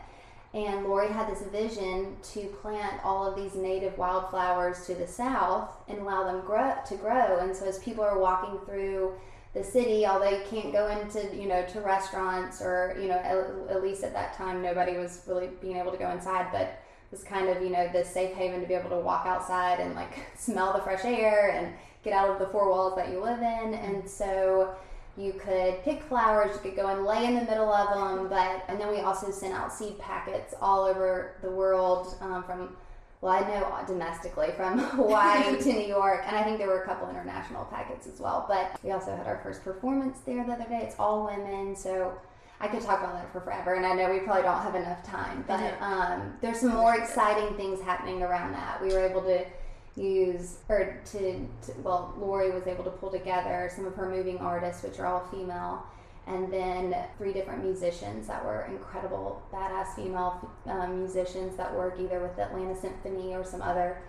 And 0.54 0.84
Lauri 0.84 1.08
had 1.08 1.30
this 1.30 1.42
vision 1.42 2.16
to 2.34 2.40
plant 2.60 3.02
all 3.04 3.26
of 3.26 3.36
these 3.36 3.54
native 3.54 3.96
wildflowers 3.96 4.84
to 4.86 4.94
the 4.94 5.06
south 5.06 5.70
and 5.88 6.00
allow 6.00 6.24
them 6.24 6.42
grow, 6.42 6.74
to 6.88 6.96
grow. 6.96 7.38
And 7.38 7.56
so 7.56 7.66
as 7.66 7.78
people 7.78 8.04
are 8.04 8.18
walking 8.18 8.58
through 8.66 9.14
the 9.54 9.64
city, 9.64 10.06
although 10.06 10.28
you 10.28 10.42
can't 10.50 10.72
go 10.72 10.88
into 10.88 11.34
you 11.34 11.46
know 11.46 11.64
to 11.66 11.80
restaurants 11.80 12.60
or 12.60 12.96
you 13.00 13.08
know 13.08 13.16
at, 13.18 13.74
at 13.74 13.82
least 13.82 14.02
at 14.02 14.12
that 14.14 14.34
time 14.34 14.62
nobody 14.62 14.96
was 14.96 15.22
really 15.26 15.48
being 15.60 15.76
able 15.76 15.92
to 15.92 15.98
go 15.98 16.10
inside, 16.10 16.46
but 16.52 16.81
was 17.12 17.22
kind 17.22 17.48
of 17.48 17.62
you 17.62 17.70
know 17.70 17.88
the 17.92 18.04
safe 18.04 18.34
haven 18.34 18.60
to 18.60 18.66
be 18.66 18.74
able 18.74 18.90
to 18.90 18.98
walk 18.98 19.26
outside 19.26 19.78
and 19.78 19.94
like 19.94 20.18
smell 20.36 20.72
the 20.72 20.80
fresh 20.80 21.04
air 21.04 21.50
and 21.50 21.72
get 22.02 22.12
out 22.12 22.30
of 22.30 22.40
the 22.40 22.46
four 22.46 22.68
walls 22.68 22.96
that 22.96 23.10
you 23.10 23.22
live 23.22 23.38
in. 23.38 23.74
And 23.74 24.08
so 24.08 24.74
you 25.16 25.34
could 25.34 25.82
pick 25.84 26.02
flowers 26.02 26.54
you 26.54 26.70
could 26.70 26.76
go 26.76 26.88
and 26.88 27.04
lay 27.04 27.26
in 27.26 27.34
the 27.34 27.42
middle 27.42 27.70
of 27.70 27.94
them 27.94 28.28
but 28.28 28.64
and 28.68 28.80
then 28.80 28.88
we 28.90 29.00
also 29.00 29.30
sent 29.30 29.52
out 29.52 29.70
seed 29.72 29.98
packets 29.98 30.54
all 30.60 30.84
over 30.84 31.34
the 31.42 31.50
world 31.50 32.16
um, 32.22 32.42
from 32.44 32.74
well 33.20 33.32
i 33.32 33.40
know 33.40 33.84
domestically 33.86 34.50
from 34.56 34.78
hawaii 34.96 35.56
to 35.60 35.70
new 35.70 35.86
york 35.86 36.22
and 36.26 36.34
i 36.34 36.42
think 36.42 36.56
there 36.56 36.66
were 36.66 36.82
a 36.82 36.86
couple 36.86 37.08
international 37.10 37.64
packets 37.66 38.06
as 38.06 38.20
well 38.20 38.46
but 38.48 38.80
we 38.82 38.90
also 38.90 39.14
had 39.14 39.26
our 39.26 39.38
first 39.42 39.62
performance 39.62 40.18
there 40.24 40.44
the 40.46 40.52
other 40.52 40.64
day. 40.64 40.80
It's 40.82 40.96
all 40.98 41.26
women 41.26 41.76
so 41.76 42.18
I 42.62 42.68
could 42.68 42.80
talk 42.80 43.00
about 43.00 43.14
that 43.14 43.32
for 43.32 43.40
forever, 43.40 43.74
and 43.74 43.84
I 43.84 43.92
know 43.92 44.08
we 44.08 44.20
probably 44.20 44.42
don't 44.42 44.62
have 44.62 44.76
enough 44.76 45.02
time, 45.02 45.44
but 45.48 45.74
um, 45.80 46.34
there's 46.40 46.60
some 46.60 46.70
more 46.70 46.94
exciting 46.94 47.56
things 47.56 47.82
happening 47.82 48.22
around 48.22 48.52
that. 48.52 48.80
We 48.80 48.92
were 48.92 49.00
able 49.00 49.22
to 49.22 49.44
use, 50.00 50.58
or 50.68 51.00
to, 51.06 51.18
to, 51.66 51.72
well, 51.82 52.14
Lauri 52.16 52.52
was 52.52 52.68
able 52.68 52.84
to 52.84 52.90
pull 52.90 53.10
together 53.10 53.68
some 53.74 53.84
of 53.84 53.96
her 53.96 54.08
moving 54.08 54.38
artists, 54.38 54.84
which 54.84 55.00
are 55.00 55.06
all 55.06 55.26
female, 55.26 55.84
and 56.28 56.52
then 56.52 56.94
three 57.18 57.32
different 57.32 57.64
musicians 57.64 58.28
that 58.28 58.44
were 58.44 58.62
incredible, 58.70 59.42
badass 59.52 59.96
female 59.96 60.48
um, 60.66 61.00
musicians 61.00 61.56
that 61.56 61.74
work 61.74 61.98
either 61.98 62.20
with 62.20 62.36
the 62.36 62.44
Atlanta 62.44 62.80
Symphony 62.80 63.34
or 63.34 63.42
some 63.44 63.60
other 63.60 64.00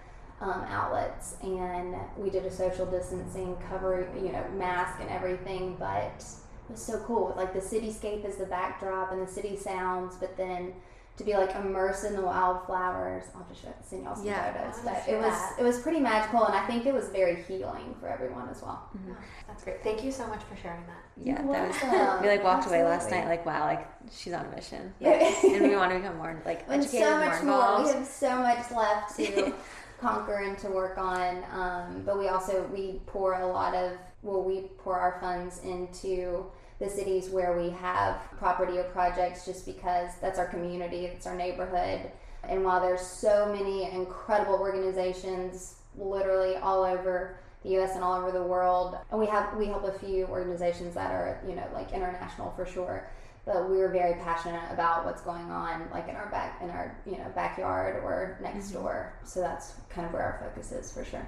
um, 0.42 0.64
outlets. 0.70 1.38
And 1.42 1.96
we 2.18 2.30
did 2.30 2.46
a 2.46 2.52
social 2.52 2.86
distancing 2.86 3.58
cover, 3.68 4.08
you 4.16 4.32
know, 4.32 4.46
mask 4.56 5.00
and 5.02 5.10
everything, 5.10 5.76
but 5.80 6.24
was 6.74 6.82
so 6.82 7.00
cool 7.06 7.34
like 7.38 7.54
the 7.54 7.60
cityscape 7.60 8.28
is 8.28 8.38
the 8.38 8.46
backdrop 8.46 9.12
and 9.12 9.26
the 9.26 9.32
city 9.32 9.56
sounds, 9.56 10.16
but 10.18 10.36
then 10.38 10.74
to 11.16 11.24
be 11.24 11.34
like 11.34 11.54
immersed 11.56 12.06
in 12.06 12.16
the 12.16 12.22
wildflowers. 12.22 13.26
I'll 13.36 13.46
just 13.48 13.62
send 13.88 14.04
y'all 14.04 14.16
some 14.16 14.26
yeah, 14.26 14.52
photos. 14.52 14.82
But 14.84 15.04
it 15.08 15.18
was 15.18 15.32
that. 15.32 15.56
it 15.60 15.64
was 15.64 15.80
pretty 15.80 16.00
magical, 16.00 16.44
and 16.46 16.56
I 16.56 16.66
think 16.66 16.88
it 16.88 16.94
was 16.94 17.10
very 17.10 17.44
healing 17.44 17.96
for 18.00 18.08
everyone 18.08 18.50
as 18.50 18.62
well. 18.64 18.90
Mm-hmm. 18.98 19.14
That's 19.48 19.64
great. 19.64 19.84
Thank 19.84 20.04
you 20.04 20.12
so 20.12 20.26
much 20.28 20.42
for 20.44 20.56
sharing 20.56 20.84
that. 20.88 21.04
Yeah, 21.16 21.42
that 21.42 21.68
was. 21.68 22.22
we 22.24 22.30
like 22.30 22.44
walked 22.44 22.64
Absolutely. 22.64 22.80
away 22.80 22.90
last 22.90 23.12
night 23.12 23.28
like 23.28 23.46
wow, 23.46 23.66
like 23.66 23.88
she's 24.12 24.34
on 24.34 24.46
a 24.46 24.56
mission. 24.56 24.94
Yeah, 25.00 25.34
and 25.44 25.64
we 25.64 25.76
want 25.76 25.92
to 25.92 26.00
become 26.00 26.18
more 26.18 26.42
like 26.46 26.66
educated, 26.68 27.08
so 27.08 27.18
much 27.20 27.44
more, 27.44 27.78
more. 27.78 27.84
We 27.84 27.92
have 27.92 28.08
so 28.08 28.38
much 28.40 28.72
left 28.72 29.16
to 29.18 29.54
conquer 30.00 30.38
and 30.38 30.58
to 30.60 30.70
work 30.70 30.98
on. 30.98 31.44
Um, 31.54 32.02
but 32.06 32.18
we 32.18 32.28
also 32.28 32.68
we 32.74 33.02
pour 33.06 33.40
a 33.40 33.48
lot 33.48 33.76
of 33.76 33.92
well, 34.24 34.42
we 34.42 34.62
pour 34.80 34.98
our 34.98 35.20
funds 35.22 35.62
into 35.64 36.46
the 36.84 36.90
cities 36.90 37.30
where 37.30 37.58
we 37.58 37.70
have 37.70 38.20
property 38.38 38.78
or 38.78 38.84
projects 38.86 39.46
just 39.46 39.66
because 39.66 40.12
that's 40.22 40.38
our 40.38 40.48
community, 40.48 41.06
it's 41.06 41.26
our 41.26 41.36
neighborhood. 41.36 42.12
And 42.44 42.64
while 42.66 42.82
there's 42.82 43.02
so 43.02 43.54
many 43.58 43.90
incredible 43.90 44.56
organizations 44.56 45.76
literally 45.98 46.58
all 46.58 46.84
over 46.84 47.38
the 47.64 47.78
US 47.80 47.96
and 47.96 48.04
all 48.04 48.20
over 48.20 48.32
the 48.32 48.44
world, 48.44 48.98
and 49.12 49.20
we 49.20 49.28
have 49.28 49.56
we 49.56 49.68
help 49.68 49.86
a 49.86 49.98
few 49.98 50.26
organizations 50.26 50.94
that 50.96 51.12
are, 51.12 51.42
you 51.48 51.56
know, 51.56 51.66
like 51.74 51.94
international 51.94 52.52
for 52.52 52.66
sure. 52.66 53.10
But 53.46 53.70
we 53.70 53.82
are 53.82 53.90
very 53.90 54.14
passionate 54.22 54.72
about 54.72 55.06
what's 55.06 55.22
going 55.22 55.50
on 55.52 55.90
like 55.92 56.08
in 56.10 56.16
our 56.16 56.30
back 56.30 56.62
in 56.62 56.70
our, 56.70 56.98
you 57.06 57.18
know, 57.18 57.32
backyard 57.36 58.04
or 58.04 58.38
next 58.42 58.68
Mm-hmm. 58.72 58.84
door. 58.84 59.14
So 59.24 59.40
that's 59.40 59.76
kind 59.90 60.06
of 60.06 60.14
where 60.14 60.24
our 60.24 60.40
focus 60.50 60.72
is 60.74 60.92
for 60.92 61.06
sure. 61.06 61.26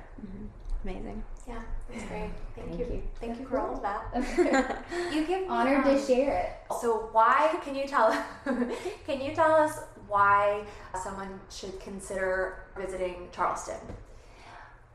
Amazing. 0.85 1.23
Yeah, 1.47 1.61
that's 1.89 2.03
great. 2.05 2.29
Thank, 2.55 2.67
Thank 2.67 2.79
you. 2.79 2.85
you. 2.85 3.03
Thank 3.19 3.39
you 3.39 3.45
for 3.47 3.59
all 3.59 3.73
of 3.73 3.81
that. 3.81 4.85
you 5.11 5.25
give 5.25 5.41
me, 5.41 5.47
Honored 5.47 5.83
um, 5.83 5.95
to 5.95 5.99
share 5.99 6.37
it. 6.37 6.73
So 6.79 7.09
why 7.11 7.57
can 7.63 7.73
you 7.73 7.87
tell 7.87 8.11
can 9.07 9.19
you 9.19 9.33
tell 9.33 9.51
us 9.51 9.79
why 10.07 10.63
someone 11.03 11.39
should 11.49 11.79
consider 11.79 12.65
visiting 12.77 13.29
Charleston? 13.31 13.79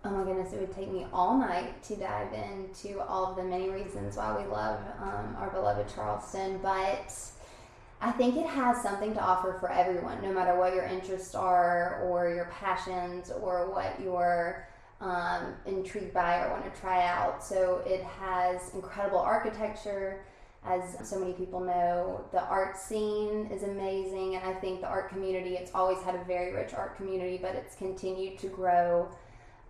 Oh 0.04 0.10
my 0.10 0.22
goodness, 0.22 0.52
it 0.52 0.60
would 0.60 0.72
take 0.72 0.92
me 0.92 1.06
all 1.12 1.36
night 1.36 1.82
to 1.84 1.96
dive 1.96 2.32
into 2.32 3.00
all 3.00 3.26
of 3.26 3.36
the 3.36 3.42
many 3.42 3.68
reasons 3.68 4.16
why 4.16 4.40
we 4.40 4.46
love 4.46 4.78
um, 5.02 5.36
our 5.40 5.50
beloved 5.50 5.92
Charleston, 5.92 6.60
but 6.62 7.12
I 8.00 8.12
think 8.12 8.36
it 8.36 8.46
has 8.46 8.80
something 8.80 9.12
to 9.14 9.20
offer 9.20 9.56
for 9.58 9.70
everyone, 9.70 10.22
no 10.22 10.32
matter 10.32 10.56
what 10.56 10.72
your 10.72 10.84
interests 10.84 11.34
are, 11.34 12.00
or 12.04 12.32
your 12.32 12.46
passions, 12.46 13.30
or 13.30 13.70
what 13.70 14.00
you're 14.00 14.69
um, 15.00 15.54
intrigued 15.66 16.12
by 16.12 16.44
or 16.44 16.50
want 16.50 16.72
to 16.72 16.80
try 16.80 17.06
out. 17.06 17.42
So 17.42 17.82
it 17.86 18.02
has 18.02 18.74
incredible 18.74 19.18
architecture. 19.18 20.24
As 20.62 21.08
so 21.08 21.18
many 21.18 21.32
people 21.32 21.60
know, 21.60 22.22
the 22.32 22.42
art 22.42 22.76
scene 22.76 23.48
is 23.50 23.62
amazing, 23.62 24.36
and 24.36 24.44
I 24.44 24.52
think 24.60 24.82
the 24.82 24.88
art 24.88 25.08
community, 25.08 25.54
it's 25.54 25.70
always 25.74 26.02
had 26.02 26.14
a 26.14 26.22
very 26.24 26.52
rich 26.52 26.74
art 26.74 26.96
community, 26.96 27.38
but 27.40 27.54
it's 27.54 27.76
continued 27.76 28.38
to 28.40 28.48
grow 28.48 29.08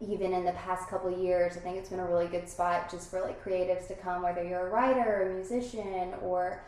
even 0.01 0.33
in 0.33 0.45
the 0.45 0.53
past 0.53 0.89
couple 0.89 1.11
years, 1.11 1.57
I 1.57 1.61
think 1.61 1.77
it's 1.77 1.91
been 1.91 2.01
a 2.01 2.07
really 2.07 2.27
good 2.27 2.49
spot 2.49 2.91
just 2.91 3.11
for 3.11 3.21
like 3.21 3.45
creatives 3.45 3.87
to 3.89 3.95
come, 3.95 4.23
whether 4.23 4.43
you're 4.43 4.67
a 4.67 4.71
writer, 4.71 5.29
a 5.31 5.35
musician, 5.35 6.15
or 6.23 6.65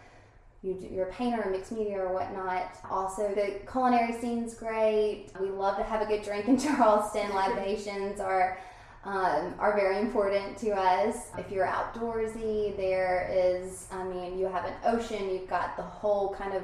you, 0.63 0.79
you're 0.93 1.09
a 1.09 1.13
painter, 1.13 1.43
a 1.43 1.51
mixed 1.51 1.73
media, 1.73 1.99
or 1.99 2.13
whatnot. 2.13 2.77
Also, 2.89 3.35
the 3.35 3.61
culinary 3.71 4.13
scene's 4.21 4.55
great. 4.55 5.27
We 5.41 5.51
love 5.51 5.77
to 5.77 5.83
have 5.83 6.03
a 6.03 6.07
good 6.07 6.23
drink 6.23 6.47
in 6.49 6.59
Charleston. 6.59 7.31
Libations 7.35 8.21
are 8.21 8.59
um, 9.05 9.55
are 9.59 9.75
very 9.75 9.99
important 9.99 10.57
to 10.59 10.71
us. 10.71 11.31
If 11.37 11.51
you're 11.51 11.67
outdoorsy, 11.67 12.77
there 12.77 13.29
is, 13.33 13.89
I 13.91 14.05
mean, 14.05 14.39
you 14.39 14.47
have 14.47 14.65
an 14.65 14.75
ocean, 14.85 15.29
you've 15.29 15.49
got 15.49 15.77
the 15.77 15.83
whole 15.83 16.35
kind 16.37 16.55
of 16.55 16.63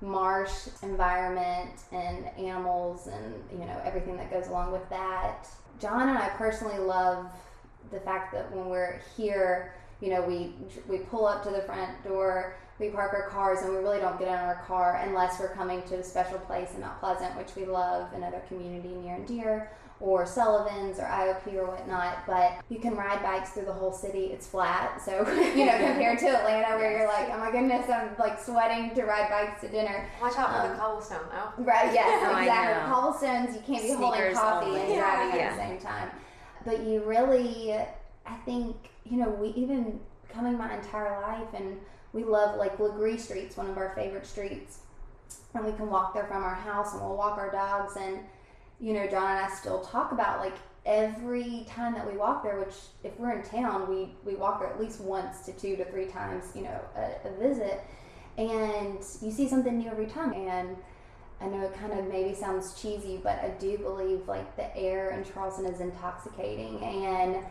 marsh 0.00 0.68
environment 0.82 1.80
and 1.90 2.26
animals 2.38 3.08
and 3.08 3.34
you 3.50 3.66
know 3.66 3.80
everything 3.84 4.16
that 4.16 4.30
goes 4.30 4.48
along 4.48 4.70
with 4.70 4.88
that. 4.90 5.48
John 5.80 6.08
and 6.08 6.18
I 6.18 6.28
personally 6.30 6.78
love 6.78 7.26
the 7.90 8.00
fact 8.00 8.32
that 8.32 8.54
when 8.54 8.68
we're 8.68 9.00
here, 9.16 9.74
you 10.00 10.10
know, 10.10 10.22
we 10.22 10.52
we 10.88 10.98
pull 10.98 11.26
up 11.26 11.42
to 11.44 11.50
the 11.50 11.62
front 11.62 12.02
door, 12.04 12.56
we 12.78 12.90
park 12.90 13.12
our 13.12 13.28
cars, 13.28 13.62
and 13.62 13.72
we 13.72 13.78
really 13.78 13.98
don't 13.98 14.18
get 14.18 14.28
in 14.28 14.34
our 14.34 14.62
car 14.66 15.00
unless 15.04 15.40
we're 15.40 15.52
coming 15.54 15.82
to 15.82 15.96
a 15.96 16.02
special 16.04 16.38
place 16.38 16.74
in 16.74 16.80
Mount 16.80 17.00
Pleasant, 17.00 17.36
which 17.36 17.54
we 17.56 17.64
love, 17.64 18.12
another 18.14 18.40
community 18.48 18.88
near 19.02 19.16
and 19.16 19.26
dear, 19.26 19.72
or 20.00 20.24
Sullivan's 20.24 21.00
or 21.00 21.02
IOP 21.06 21.54
or 21.54 21.66
whatnot. 21.66 22.18
But 22.24 22.62
you 22.68 22.78
can 22.78 22.94
ride 22.94 23.20
bikes 23.20 23.50
through 23.50 23.64
the 23.64 23.72
whole 23.72 23.92
city. 23.92 24.26
It's 24.26 24.46
flat, 24.46 25.02
so 25.04 25.28
you 25.56 25.66
know 25.66 25.76
compared 25.76 26.20
to 26.20 26.28
Atlanta, 26.28 26.76
where 26.76 26.96
you're 26.98 27.08
like, 27.08 27.28
oh 27.32 27.38
my 27.38 27.50
goodness, 27.50 27.90
I'm 27.90 28.10
like 28.16 28.40
sweating 28.40 28.94
to 28.94 29.02
ride 29.04 29.28
bikes 29.28 29.60
to 29.62 29.68
dinner. 29.68 30.08
Watch 30.22 30.36
out 30.38 30.50
for 30.54 30.60
Um, 30.66 30.70
the 30.70 30.78
cobblestone 30.78 31.26
though. 31.32 31.64
Right, 31.64 31.92
yes, 31.92 32.24
Oh, 32.32 32.38
exactly. 32.38 32.92
Cobblestones, 32.92 33.54
you 33.56 33.62
can't 33.66 33.82
be 33.82 33.92
holding 33.94 34.34
coffee 34.34 34.66
only. 34.68 34.80
and 34.82 34.94
driving 35.00 35.40
Yeah. 35.40 35.46
at 35.46 35.56
the 35.56 35.62
same 35.62 35.78
time. 35.80 36.10
But 36.64 36.80
you 36.84 37.02
really, 37.02 37.72
I 38.24 38.34
think, 38.44 38.76
you 39.04 39.16
know, 39.16 39.30
we 39.30 39.48
even 39.48 39.98
coming 40.32 40.56
my 40.56 40.72
entire 40.76 41.20
life 41.22 41.48
and 41.54 41.76
we 42.12 42.24
love 42.24 42.56
like 42.56 42.78
Legare 42.78 43.18
Street's 43.18 43.56
one 43.56 43.68
of 43.68 43.76
our 43.76 43.94
favorite 43.94 44.26
streets. 44.26 44.80
And 45.54 45.64
we 45.64 45.72
can 45.72 45.90
walk 45.90 46.14
there 46.14 46.26
from 46.26 46.42
our 46.42 46.54
house 46.54 46.92
and 46.92 47.00
we'll 47.00 47.16
walk 47.16 47.38
our 47.38 47.50
dogs 47.50 47.96
and, 47.96 48.20
you 48.80 48.92
know, 48.92 49.06
John 49.06 49.36
and 49.36 49.46
I 49.46 49.48
still 49.50 49.80
talk 49.80 50.12
about 50.12 50.40
like 50.40 50.54
every 50.86 51.66
time 51.68 51.94
that 51.94 52.10
we 52.10 52.16
walk 52.16 52.42
there, 52.42 52.58
which 52.58 52.74
if 53.04 53.18
we're 53.18 53.32
in 53.32 53.42
town, 53.42 53.88
we, 53.88 54.10
we 54.24 54.36
walk 54.36 54.60
there 54.60 54.70
at 54.70 54.80
least 54.80 55.00
once 55.00 55.40
to 55.46 55.52
two 55.52 55.76
to 55.76 55.84
three 55.86 56.06
times, 56.06 56.44
you 56.54 56.62
know, 56.62 56.80
a, 56.96 57.28
a 57.28 57.38
visit. 57.38 57.82
And 58.36 58.98
you 59.20 59.30
see 59.30 59.48
something 59.48 59.78
new 59.78 59.90
every 59.90 60.06
time. 60.06 60.32
And 60.32 60.76
I 61.40 61.46
know 61.46 61.62
it 61.66 61.74
kind 61.74 61.92
of 61.92 62.08
maybe 62.08 62.34
sounds 62.34 62.80
cheesy, 62.80 63.20
but 63.22 63.38
I 63.38 63.50
do 63.58 63.78
believe 63.78 64.26
like 64.26 64.56
the 64.56 64.74
air 64.76 65.10
in 65.10 65.24
Charleston 65.30 65.66
is 65.66 65.80
intoxicating 65.80 66.82
and 66.82 67.44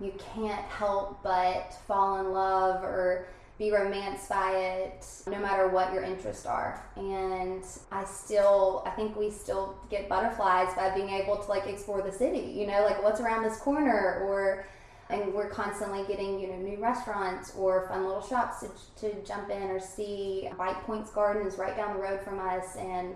you 0.00 0.12
can't 0.34 0.64
help 0.66 1.22
but 1.22 1.74
fall 1.86 2.20
in 2.20 2.32
love 2.32 2.82
or 2.82 3.28
be 3.58 3.72
romanced 3.72 4.28
by 4.28 4.52
it 4.52 5.04
no 5.26 5.38
matter 5.38 5.68
what 5.68 5.92
your 5.92 6.04
interests 6.04 6.46
are. 6.46 6.84
And 6.96 7.64
I 7.90 8.04
still, 8.04 8.84
I 8.86 8.90
think 8.90 9.16
we 9.16 9.30
still 9.30 9.76
get 9.90 10.08
butterflies 10.08 10.72
by 10.74 10.94
being 10.94 11.10
able 11.10 11.36
to 11.36 11.48
like 11.48 11.66
explore 11.66 12.00
the 12.02 12.12
city, 12.12 12.52
you 12.54 12.66
know, 12.66 12.84
like 12.84 13.02
what's 13.02 13.20
around 13.20 13.42
this 13.42 13.58
corner 13.58 14.22
or 14.24 14.64
and 15.10 15.32
we're 15.32 15.48
constantly 15.48 16.04
getting 16.06 16.38
you 16.38 16.48
know 16.48 16.56
new 16.56 16.78
restaurants 16.78 17.54
or 17.56 17.88
fun 17.88 18.04
little 18.04 18.20
shops 18.20 18.60
to, 18.60 19.10
to 19.10 19.22
jump 19.24 19.50
in 19.50 19.62
or 19.62 19.80
see 19.80 20.48
white 20.56 20.78
points 20.82 21.10
garden 21.10 21.46
is 21.46 21.56
right 21.56 21.76
down 21.76 21.96
the 21.96 22.02
road 22.02 22.20
from 22.20 22.38
us 22.38 22.76
and 22.76 23.14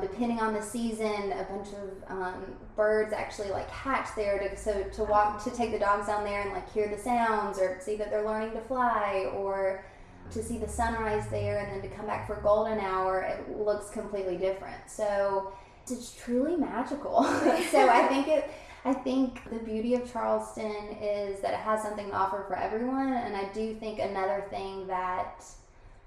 depending 0.00 0.40
on 0.40 0.52
the 0.52 0.62
season 0.62 1.32
a 1.32 1.46
bunch 1.48 1.68
of 1.68 2.10
um, 2.16 2.44
birds 2.76 3.12
actually 3.12 3.50
like 3.50 3.68
hatch 3.70 4.08
there 4.16 4.38
to 4.38 4.56
so 4.56 4.82
to 4.84 5.04
walk 5.04 5.42
to 5.42 5.50
take 5.50 5.72
the 5.72 5.78
dogs 5.78 6.06
down 6.06 6.24
there 6.24 6.42
and 6.42 6.52
like 6.52 6.70
hear 6.72 6.88
the 6.88 6.98
sounds 6.98 7.58
or 7.58 7.78
see 7.80 7.96
that 7.96 8.10
they're 8.10 8.24
learning 8.24 8.52
to 8.52 8.60
fly 8.62 9.30
or 9.34 9.84
to 10.30 10.42
see 10.42 10.58
the 10.58 10.68
sunrise 10.68 11.26
there 11.28 11.58
and 11.58 11.72
then 11.72 11.90
to 11.90 11.96
come 11.96 12.06
back 12.06 12.26
for 12.26 12.36
golden 12.36 12.78
hour 12.78 13.22
it 13.22 13.58
looks 13.58 13.90
completely 13.90 14.36
different. 14.36 14.80
So 14.88 15.52
it's 15.88 16.14
truly 16.14 16.56
magical. 16.56 17.24
So 17.70 17.88
i 17.88 18.06
think 18.08 18.28
it 18.28 18.50
I 18.84 18.94
think 18.94 19.44
the 19.50 19.58
beauty 19.58 19.94
of 19.94 20.10
Charleston 20.10 20.96
is 21.02 21.40
that 21.40 21.52
it 21.52 21.60
has 21.60 21.82
something 21.82 22.06
to 22.06 22.14
offer 22.14 22.44
for 22.48 22.56
everyone, 22.56 23.12
and 23.12 23.36
I 23.36 23.52
do 23.52 23.74
think 23.74 23.98
another 23.98 24.46
thing 24.48 24.86
that 24.86 25.44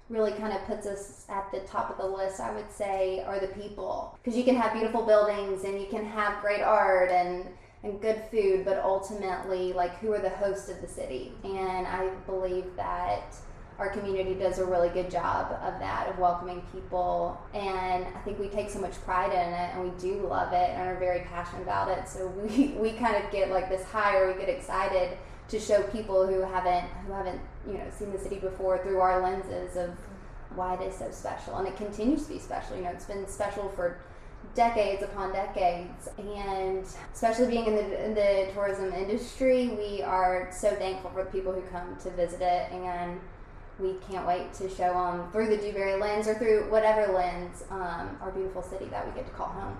really 0.08 0.32
kind 0.32 0.52
of 0.52 0.64
puts 0.64 0.86
us 0.86 1.24
at 1.28 1.50
the 1.50 1.60
top 1.60 1.90
of 1.90 1.96
the 1.96 2.06
list, 2.06 2.40
I 2.40 2.54
would 2.54 2.70
say, 2.70 3.24
are 3.26 3.40
the 3.40 3.48
people. 3.48 4.18
Because 4.22 4.36
you 4.36 4.44
can 4.44 4.56
have 4.56 4.72
beautiful 4.72 5.04
buildings 5.06 5.64
and 5.64 5.80
you 5.80 5.86
can 5.86 6.04
have 6.04 6.42
great 6.42 6.62
art 6.62 7.10
and 7.10 7.46
and 7.82 8.00
good 8.00 8.22
food, 8.30 8.64
but 8.64 8.78
ultimately, 8.82 9.74
like, 9.74 9.98
who 9.98 10.10
are 10.10 10.18
the 10.18 10.30
hosts 10.30 10.70
of 10.70 10.80
the 10.80 10.88
city? 10.88 11.34
And 11.44 11.86
I 11.86 12.08
believe 12.26 12.64
that 12.76 13.36
our 13.78 13.90
community 13.90 14.34
does 14.34 14.58
a 14.58 14.64
really 14.64 14.88
good 14.88 15.10
job 15.10 15.52
of 15.62 15.78
that, 15.80 16.08
of 16.08 16.18
welcoming 16.18 16.62
people. 16.72 17.38
And 17.52 18.06
I 18.06 18.20
think 18.24 18.38
we 18.38 18.48
take 18.48 18.70
so 18.70 18.80
much 18.80 18.94
pride 19.04 19.32
in 19.32 19.52
it 19.52 19.74
and 19.74 19.84
we 19.84 19.90
do 19.98 20.26
love 20.26 20.52
it 20.52 20.70
and 20.70 20.82
are 20.82 20.98
very 20.98 21.20
passionate 21.20 21.62
about 21.62 21.96
it. 21.96 22.08
So 22.08 22.28
we, 22.28 22.68
we 22.78 22.92
kind 22.92 23.22
of 23.22 23.30
get 23.30 23.50
like 23.50 23.68
this 23.68 23.84
high 23.84 24.16
or 24.16 24.32
we 24.32 24.38
get 24.38 24.48
excited 24.48 25.18
to 25.48 25.60
show 25.60 25.82
people 25.84 26.26
who 26.26 26.40
haven't 26.40 26.88
who 27.06 27.12
haven't, 27.12 27.40
you 27.66 27.74
know, 27.74 27.84
seen 27.96 28.12
the 28.12 28.18
city 28.18 28.36
before 28.36 28.78
through 28.78 29.00
our 29.00 29.22
lenses 29.22 29.76
of 29.76 29.90
why 30.54 30.74
it 30.74 30.82
is 30.82 30.96
so 30.96 31.10
special. 31.10 31.56
And 31.56 31.66
it 31.66 31.76
continues 31.76 32.26
to 32.26 32.34
be 32.34 32.38
special. 32.38 32.76
You 32.76 32.82
know, 32.84 32.90
it's 32.90 33.06
been 33.06 33.26
special 33.28 33.68
for 33.70 33.98
decades 34.54 35.02
upon 35.02 35.32
decades 35.32 36.08
and 36.18 36.86
especially 37.12 37.46
being 37.46 37.66
in 37.66 37.74
the, 37.74 38.04
in 38.04 38.14
the 38.14 38.50
tourism 38.52 38.92
industry 38.92 39.68
we 39.68 40.02
are 40.02 40.50
so 40.52 40.70
thankful 40.76 41.10
for 41.10 41.24
the 41.24 41.30
people 41.30 41.52
who 41.52 41.62
come 41.62 41.96
to 41.96 42.10
visit 42.10 42.40
it 42.40 42.70
and 42.70 43.18
we 43.78 43.94
can't 44.08 44.26
wait 44.26 44.52
to 44.52 44.68
show 44.68 44.92
them 44.92 45.30
through 45.32 45.48
the 45.48 45.56
Dewberry 45.56 46.00
lens 46.00 46.28
or 46.28 46.34
through 46.34 46.70
whatever 46.70 47.12
lens 47.12 47.64
um, 47.70 48.16
our 48.20 48.30
beautiful 48.32 48.62
city 48.62 48.84
that 48.86 49.06
we 49.06 49.12
get 49.14 49.26
to 49.26 49.32
call 49.32 49.48
home. 49.48 49.76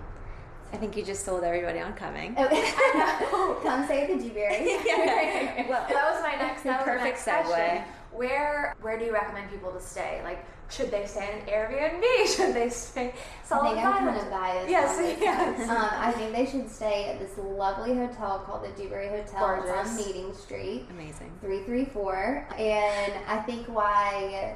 I 0.73 0.77
think 0.77 0.97
you 0.97 1.03
just 1.03 1.23
sold 1.25 1.43
everybody 1.43 1.79
on 1.79 1.93
coming. 1.93 2.35
Oh, 2.37 3.59
come 3.63 3.87
say 3.87 4.07
the 4.07 4.21
Dewberry. 4.21 4.77
Yeah. 4.85 5.67
Well, 5.69 5.85
that 5.87 6.11
was 6.13 6.21
my 6.21 6.35
next. 6.35 6.63
That 6.63 6.79
was 6.79 6.87
my 6.87 6.93
Perfect 6.93 7.25
next 7.25 7.25
segue. 7.25 7.43
question. 7.45 7.83
Where 8.11 8.75
where 8.81 8.97
do 8.99 9.05
you 9.05 9.13
recommend 9.13 9.49
people 9.51 9.71
to 9.71 9.79
stay? 9.79 10.21
Like, 10.23 10.45
should 10.69 10.89
they 10.91 11.05
stay 11.05 11.29
in 11.31 11.39
an 11.39 11.45
Airbnb? 11.47 12.35
Should 12.35 12.53
they 12.55 12.69
stay? 12.69 13.13
I 13.51 13.59
think 13.59 13.77
I'm 13.77 13.93
kind 14.07 14.17
of 14.17 14.29
biased. 14.31 14.69
Yes, 14.69 14.97
on 14.97 15.03
this 15.03 15.19
yes. 15.21 15.69
Um, 15.69 15.77
I 15.91 16.11
think 16.11 16.31
they 16.33 16.45
should 16.45 16.69
stay 16.69 17.09
at 17.09 17.19
this 17.19 17.37
lovely 17.37 17.93
hotel 17.95 18.39
called 18.39 18.63
the 18.63 18.69
Dewberry 18.81 19.09
Hotel. 19.09 19.61
It's 19.61 19.69
on 19.71 19.95
Meeting 19.95 20.33
Street. 20.33 20.87
amazing. 20.89 21.31
334 21.41 22.47
and 22.57 23.13
i 23.27 23.37
think 23.45 23.67
why 23.67 24.55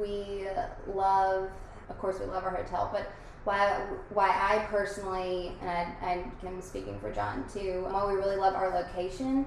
we 0.00 0.46
love 0.94 1.48
of 1.88 1.98
course 1.98 2.18
we 2.20 2.26
love 2.26 2.44
our 2.44 2.50
hotel 2.54 2.88
but 2.92 3.12
why 3.44 3.80
why 4.10 4.28
i 4.28 4.64
personally 4.66 5.52
and 5.62 5.92
I, 6.02 6.24
i'm 6.46 6.60
speaking 6.60 6.98
for 7.00 7.12
john 7.12 7.44
too 7.52 7.86
why 7.88 8.06
we 8.06 8.14
really 8.14 8.36
love 8.36 8.54
our 8.54 8.70
location 8.70 9.46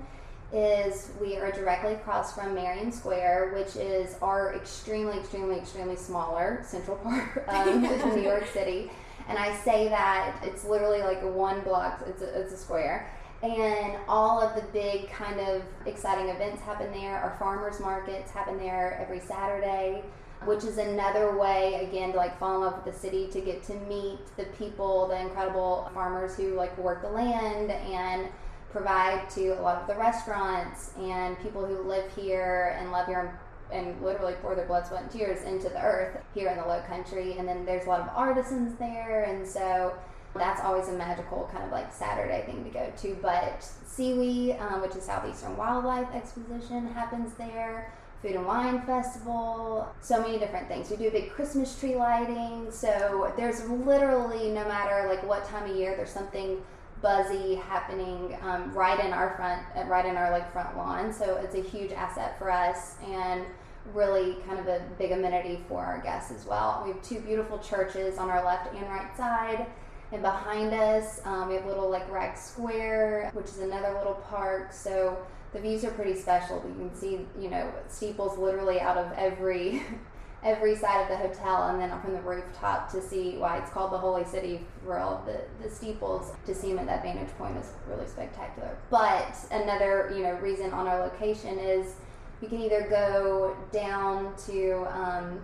is 0.54 1.12
we 1.20 1.38
are 1.38 1.52
directly 1.52 1.94
across 1.94 2.34
from 2.36 2.54
marion 2.54 2.92
square 2.92 3.52
which 3.56 3.76
is 3.76 4.16
our 4.22 4.54
extremely 4.56 5.18
extremely 5.18 5.58
extremely 5.58 5.96
smaller 5.96 6.62
central 6.66 6.98
park 6.98 7.46
of 7.48 7.82
new 8.16 8.22
york 8.22 8.48
city 8.48 8.90
And 9.28 9.38
I 9.38 9.56
say 9.58 9.90
that 9.90 10.36
it's 10.44 10.66
literally 10.66 11.02
like 11.02 11.22
one 11.24 11.62
block, 11.62 12.04
it's 12.08 12.22
a, 12.22 12.40
it's 12.40 12.54
a 12.54 12.58
square. 12.58 13.10
And 13.42 13.98
all 14.08 14.40
of 14.42 14.56
the 14.56 14.62
big 14.72 15.10
kind 15.10 15.40
of 15.40 15.64
exciting 15.86 16.30
events 16.30 16.62
happen 16.62 16.92
there. 16.92 17.18
Our 17.20 17.36
farmers 17.38 17.80
markets 17.80 18.32
happen 18.32 18.58
there 18.58 18.98
every 19.02 19.20
Saturday, 19.20 20.04
which 20.44 20.64
is 20.64 20.78
another 20.78 21.38
way, 21.38 21.88
again, 21.88 22.12
to 22.12 22.18
like 22.18 22.38
fall 22.38 22.56
in 22.56 22.62
love 22.62 22.84
with 22.84 22.94
the 22.94 23.00
city, 23.00 23.28
to 23.28 23.42
get 23.42 23.64
to 23.64 23.74
meet 23.74 24.20
the 24.38 24.44
people, 24.58 25.08
the 25.08 25.20
incredible 25.20 25.90
farmers 25.94 26.36
who 26.36 26.54
like 26.56 26.78
work 26.78 27.02
the 27.02 27.10
land 27.10 27.72
and 27.72 28.28
provide 28.72 29.30
to 29.30 29.50
a 29.60 29.62
lot 29.62 29.82
of 29.82 29.88
the 29.88 29.96
restaurants 29.96 30.92
and 31.00 31.40
people 31.40 31.66
who 31.66 31.82
live 31.84 32.12
here 32.16 32.76
and 32.78 32.92
love 32.92 33.08
here 33.08 33.40
and 33.72 34.00
literally 34.02 34.34
pour 34.42 34.54
their 34.56 34.66
blood, 34.66 34.86
sweat, 34.86 35.04
and 35.04 35.12
tears 35.12 35.44
into 35.44 35.70
the 35.70 35.82
earth 35.82 36.18
here 36.34 36.50
in 36.50 36.58
the 36.58 36.66
Low 36.66 36.82
Country. 36.82 37.38
And 37.38 37.48
then 37.48 37.66
there's 37.66 37.86
a 37.86 37.90
lot 37.90 38.02
of 38.02 38.10
artisans 38.16 38.78
there, 38.78 39.24
and 39.24 39.48
so 39.48 39.94
that's 40.36 40.62
always 40.62 40.90
a 40.90 40.94
magical 40.94 41.50
kind 41.52 41.64
of 41.64 41.72
like 41.72 41.92
Saturday 41.94 42.44
thing 42.46 42.64
to 42.64 42.70
go 42.70 42.92
to. 42.98 43.18
But 43.22 43.64
SEWE, 43.64 44.58
um, 44.60 44.82
which 44.82 44.96
is 44.96 45.04
Southeastern 45.04 45.56
Wildlife 45.58 46.14
Exposition, 46.14 46.88
happens 46.88 47.34
there. 47.36 47.94
Food 48.26 48.38
and 48.38 48.46
Wine 48.48 48.82
Festival, 48.82 49.88
so 50.02 50.20
many 50.20 50.40
different 50.40 50.68
things. 50.68 50.90
We 50.90 50.98
do 50.98 51.10
a 51.10 51.12
big 51.12 51.30
Christmas 51.30 51.80
tree 51.80 51.96
lighting. 51.96 52.72
So 52.72 53.32
there's 53.38 53.70
literally 53.70 54.50
no 54.50 54.68
matter 54.68 55.08
like 55.08 55.24
what 55.28 55.46
time 55.46 55.70
of 55.70 55.76
year, 55.76 55.96
there's 55.96 56.10
something 56.10 56.60
buzzy 57.04 57.54
happening 57.54 58.36
um, 58.42 58.74
right 58.74 59.00
in 59.06 59.14
our 59.14 59.36
front, 59.36 59.62
uh, 59.78 59.88
right 59.88 60.08
in 60.08 60.18
our 60.18 60.32
like 60.32 60.52
front 60.52 60.76
lawn. 60.76 61.14
So 61.14 61.36
it's 61.36 61.54
a 61.54 61.62
huge 61.62 61.92
asset 61.92 62.40
for 62.40 62.50
us 62.50 62.96
and 63.06 63.46
really 63.94 64.38
kind 64.48 64.60
of 64.60 64.66
a 64.66 64.82
big 64.98 65.12
amenity 65.12 65.60
for 65.68 65.86
our 65.86 66.02
guests 66.02 66.32
as 66.32 66.48
well. 66.48 66.82
We 66.84 66.94
have 66.94 67.04
two 67.04 67.20
beautiful 67.20 67.60
churches 67.60 68.18
on 68.18 68.32
our 68.32 68.44
left 68.44 68.74
and 68.74 68.88
right 68.90 69.16
side. 69.16 69.68
And 70.12 70.24
behind 70.24 70.74
us, 70.74 71.22
um, 71.26 71.50
we 71.50 71.56
have 71.56 71.66
a 71.66 71.68
little 71.68 71.92
like 71.92 72.12
Wragg 72.12 72.38
Square, 72.38 73.30
which 73.36 73.46
is 73.48 73.60
another 73.60 73.94
little 74.00 74.16
park. 74.16 74.74
So 74.74 75.16
the 75.56 75.62
views 75.62 75.86
are 75.86 75.92
pretty 75.92 76.16
special. 76.16 76.62
You 76.68 76.74
can 76.74 76.94
see, 76.94 77.22
you 77.40 77.50
know, 77.50 77.72
steeples 77.88 78.38
literally 78.38 78.82
out 78.82 78.98
of 78.98 79.12
every 79.18 79.82
every 80.44 80.76
side 80.76 81.02
of 81.02 81.08
the 81.08 81.16
hotel 81.16 81.70
and 81.70 81.82
then 81.82 81.90
from 82.02 82.14
the 82.14 82.22
rooftop 82.22 82.92
to 82.92 83.02
see 83.02 83.36
why 83.38 83.58
it's 83.58 83.72
called 83.72 83.92
the 83.92 83.98
Holy 83.98 84.24
City 84.24 84.60
for 84.84 85.00
all 85.00 85.18
of 85.18 85.26
the, 85.26 85.42
the 85.64 85.74
steeples 85.74 86.34
to 86.46 86.54
see 86.54 86.68
them 86.68 86.78
at 86.78 86.86
that 86.86 87.02
vantage 87.02 87.36
point 87.38 87.58
is 87.58 87.72
really 87.88 88.06
spectacular. 88.06 88.78
But 88.92 89.34
another, 89.50 90.14
you 90.16 90.22
know, 90.22 90.34
reason 90.34 90.72
on 90.72 90.88
our 90.88 91.00
location 91.00 91.58
is 91.58 91.96
you 92.42 92.48
can 92.48 92.62
either 92.62 92.86
go 92.90 93.58
down 93.72 94.36
to 94.46 94.86
um, 94.92 95.42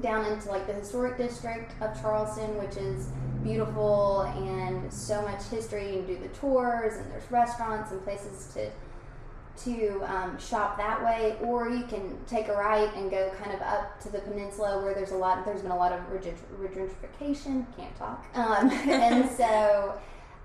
down 0.00 0.26
into 0.26 0.48
like 0.48 0.66
the 0.66 0.74
historic 0.74 1.16
district 1.16 1.72
of 1.80 2.00
Charleston, 2.00 2.56
which 2.58 2.76
is 2.76 3.08
beautiful 3.42 4.20
and 4.20 4.92
so 4.92 5.22
much 5.22 5.42
history. 5.44 5.92
Can 5.92 6.06
do 6.06 6.18
the 6.18 6.28
tours 6.28 6.98
and 6.98 7.10
there's 7.10 7.28
restaurants 7.32 7.90
and 7.90 8.04
places 8.04 8.52
to 8.54 8.70
to 9.64 10.02
um, 10.04 10.38
shop 10.38 10.76
that 10.78 11.04
way, 11.04 11.36
or 11.42 11.68
you 11.68 11.84
can 11.84 12.18
take 12.26 12.48
a 12.48 12.52
right 12.52 12.92
and 12.94 13.10
go 13.10 13.30
kind 13.42 13.52
of 13.54 13.60
up 13.62 14.00
to 14.00 14.10
the 14.10 14.18
peninsula 14.20 14.82
where 14.82 14.94
there's 14.94 15.12
a 15.12 15.16
lot. 15.16 15.44
There's 15.44 15.62
been 15.62 15.70
a 15.70 15.76
lot 15.76 15.92
of 15.92 16.00
gentrification. 16.22 17.66
Can't 17.76 17.96
talk, 17.96 18.26
um, 18.34 18.70
and 18.88 19.30
so 19.30 19.94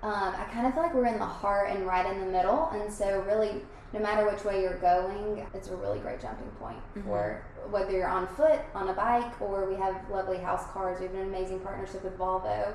um, 0.02 0.34
I 0.36 0.44
kind 0.52 0.66
of 0.66 0.74
feel 0.74 0.82
like 0.82 0.94
we're 0.94 1.06
in 1.06 1.18
the 1.18 1.24
heart 1.24 1.70
and 1.70 1.86
right 1.86 2.06
in 2.06 2.20
the 2.20 2.26
middle. 2.26 2.68
And 2.72 2.92
so 2.92 3.22
really, 3.26 3.62
no 3.92 4.00
matter 4.00 4.30
which 4.30 4.44
way 4.44 4.62
you're 4.62 4.78
going, 4.78 5.46
it's 5.54 5.68
a 5.68 5.76
really 5.76 5.98
great 5.98 6.20
jumping 6.20 6.50
point 6.60 6.78
mm-hmm. 6.78 7.08
for 7.08 7.42
whether 7.70 7.92
you're 7.92 8.08
on 8.08 8.26
foot, 8.28 8.60
on 8.74 8.88
a 8.88 8.92
bike, 8.92 9.40
or 9.40 9.68
we 9.68 9.76
have 9.76 9.96
lovely 10.10 10.38
house 10.38 10.64
cars. 10.72 11.00
We 11.00 11.06
have 11.06 11.14
an 11.14 11.22
amazing 11.22 11.60
partnership 11.60 12.04
with 12.04 12.16
Volvo 12.18 12.74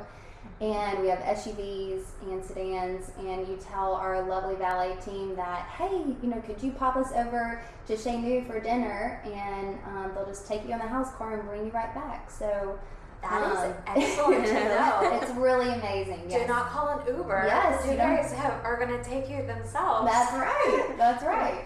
and 0.62 1.00
we 1.00 1.08
have 1.08 1.20
SUVs 1.20 2.04
and 2.30 2.44
sedans, 2.44 3.12
and 3.18 3.48
you 3.48 3.58
tell 3.60 3.96
our 3.96 4.22
lovely 4.28 4.56
valet 4.56 4.96
team 5.04 5.36
that, 5.36 5.68
hey, 5.78 6.04
you 6.22 6.30
know, 6.30 6.40
could 6.42 6.62
you 6.62 6.72
pop 6.72 6.96
us 6.96 7.12
over 7.14 7.64
to 7.88 7.98
Chez 7.98 8.18
Nous 8.18 8.46
for 8.46 8.60
dinner, 8.60 9.22
and 9.26 9.78
um, 9.88 10.12
they'll 10.14 10.28
just 10.28 10.48
take 10.48 10.64
you 10.68 10.74
on 10.74 10.80
the 10.80 10.88
house 10.88 11.12
car 11.16 11.40
and 11.40 11.48
bring 11.48 11.66
you 11.66 11.72
right 11.72 11.94
back. 11.96 12.30
So 12.30 12.78
that 13.24 13.44
um, 13.44 13.72
is 13.72 13.76
excellent 13.88 14.46
to 14.46 14.54
know. 14.54 15.20
It's 15.22 15.32
really 15.32 15.70
amazing. 15.70 16.26
Yes. 16.30 16.42
Do 16.42 16.48
not 16.48 16.70
call 16.70 16.90
an 16.90 17.08
Uber. 17.08 17.44
Yes, 17.48 17.86
you 17.88 17.96
guys 17.96 18.32
have, 18.34 18.64
are 18.64 18.78
going 18.78 18.90
to 18.90 19.04
take 19.04 19.30
you 19.30 19.46
themselves. 19.46 20.12
That's 20.12 20.34
right. 20.34 20.94
That's 20.96 21.24
right. 21.26 21.66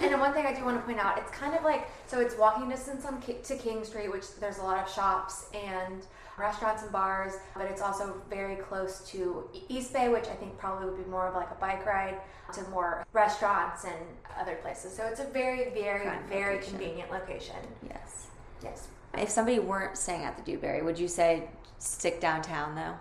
and 0.00 0.20
one 0.20 0.34
thing 0.34 0.46
I 0.46 0.54
do 0.54 0.62
want 0.64 0.78
to 0.78 0.82
point 0.84 0.98
out, 0.98 1.16
it's 1.18 1.30
kind 1.30 1.54
of 1.54 1.64
like 1.64 1.88
so 2.06 2.20
it's 2.20 2.36
walking 2.36 2.68
distance 2.68 3.04
on 3.04 3.20
to 3.20 3.56
King 3.56 3.84
Street, 3.84 4.12
which 4.12 4.36
there's 4.40 4.58
a 4.58 4.62
lot 4.62 4.86
of 4.86 4.92
shops 4.92 5.46
and 5.54 6.06
restaurants 6.38 6.82
and 6.82 6.92
bars, 6.92 7.34
but 7.54 7.66
it's 7.66 7.80
also 7.80 8.20
very 8.28 8.56
close 8.56 9.00
to 9.10 9.48
East 9.68 9.92
Bay, 9.92 10.08
which 10.08 10.26
I 10.28 10.34
think 10.34 10.58
probably 10.58 10.86
would 10.86 11.02
be 11.02 11.10
more 11.10 11.28
of 11.28 11.34
like 11.34 11.50
a 11.50 11.54
bike 11.54 11.86
ride 11.86 12.20
to 12.54 12.62
more 12.70 13.04
restaurants 13.12 13.84
and 13.84 13.94
other 14.38 14.56
places. 14.56 14.94
So 14.94 15.04
it's 15.06 15.20
a 15.20 15.24
very, 15.24 15.70
very, 15.70 16.08
very 16.28 16.56
location. 16.56 16.78
convenient 16.78 17.10
location. 17.10 17.56
Yes. 17.88 18.26
Yes. 18.62 18.88
If 19.16 19.30
somebody 19.30 19.58
weren't 19.58 19.96
staying 19.96 20.24
at 20.24 20.36
the 20.36 20.42
Dewberry, 20.42 20.82
would 20.82 20.98
you 20.98 21.08
say 21.08 21.48
stick 21.78 22.20
downtown 22.20 22.74
though? 22.74 22.94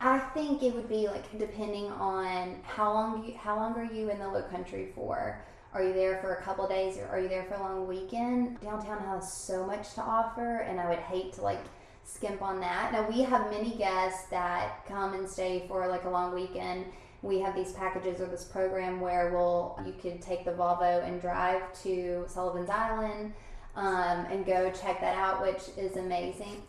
I 0.00 0.18
think 0.18 0.62
it 0.62 0.74
would 0.74 0.88
be 0.88 1.06
like 1.06 1.38
depending 1.38 1.86
on 1.92 2.56
how 2.64 2.92
long 2.92 3.24
you, 3.24 3.34
how 3.36 3.56
long 3.56 3.74
are 3.74 3.84
you 3.84 4.10
in 4.10 4.18
the 4.18 4.28
Low 4.28 4.42
Country 4.42 4.88
for. 4.94 5.40
Are 5.74 5.82
you 5.82 5.94
there 5.94 6.18
for 6.20 6.34
a 6.34 6.42
couple 6.42 6.68
days 6.68 6.98
or 6.98 7.06
are 7.06 7.18
you 7.18 7.28
there 7.28 7.44
for 7.44 7.54
a 7.54 7.60
long 7.60 7.86
weekend? 7.86 8.60
Downtown 8.60 8.98
has 9.04 9.32
so 9.32 9.64
much 9.64 9.94
to 9.94 10.02
offer, 10.02 10.58
and 10.58 10.78
I 10.78 10.88
would 10.88 10.98
hate 10.98 11.32
to 11.34 11.42
like 11.42 11.64
skimp 12.04 12.42
on 12.42 12.60
that. 12.60 12.92
Now 12.92 13.08
we 13.08 13.22
have 13.22 13.50
many 13.50 13.70
guests 13.76 14.28
that 14.30 14.84
come 14.86 15.14
and 15.14 15.28
stay 15.28 15.64
for 15.68 15.86
like 15.88 16.04
a 16.04 16.10
long 16.10 16.34
weekend. 16.34 16.86
We 17.22 17.38
have 17.40 17.54
these 17.54 17.72
packages 17.72 18.20
or 18.20 18.26
this 18.26 18.44
program 18.44 19.00
where 19.00 19.30
we'll 19.32 19.78
you 19.86 19.94
could 20.00 20.20
take 20.20 20.44
the 20.44 20.50
Volvo 20.52 21.06
and 21.06 21.20
drive 21.20 21.62
to 21.82 22.24
Sullivan's 22.26 22.70
Island 22.70 23.32
um, 23.76 24.26
and 24.30 24.44
go 24.44 24.70
check 24.70 25.00
that 25.00 25.16
out, 25.16 25.40
which 25.42 25.62
is 25.76 25.96
amazing. 25.96 26.62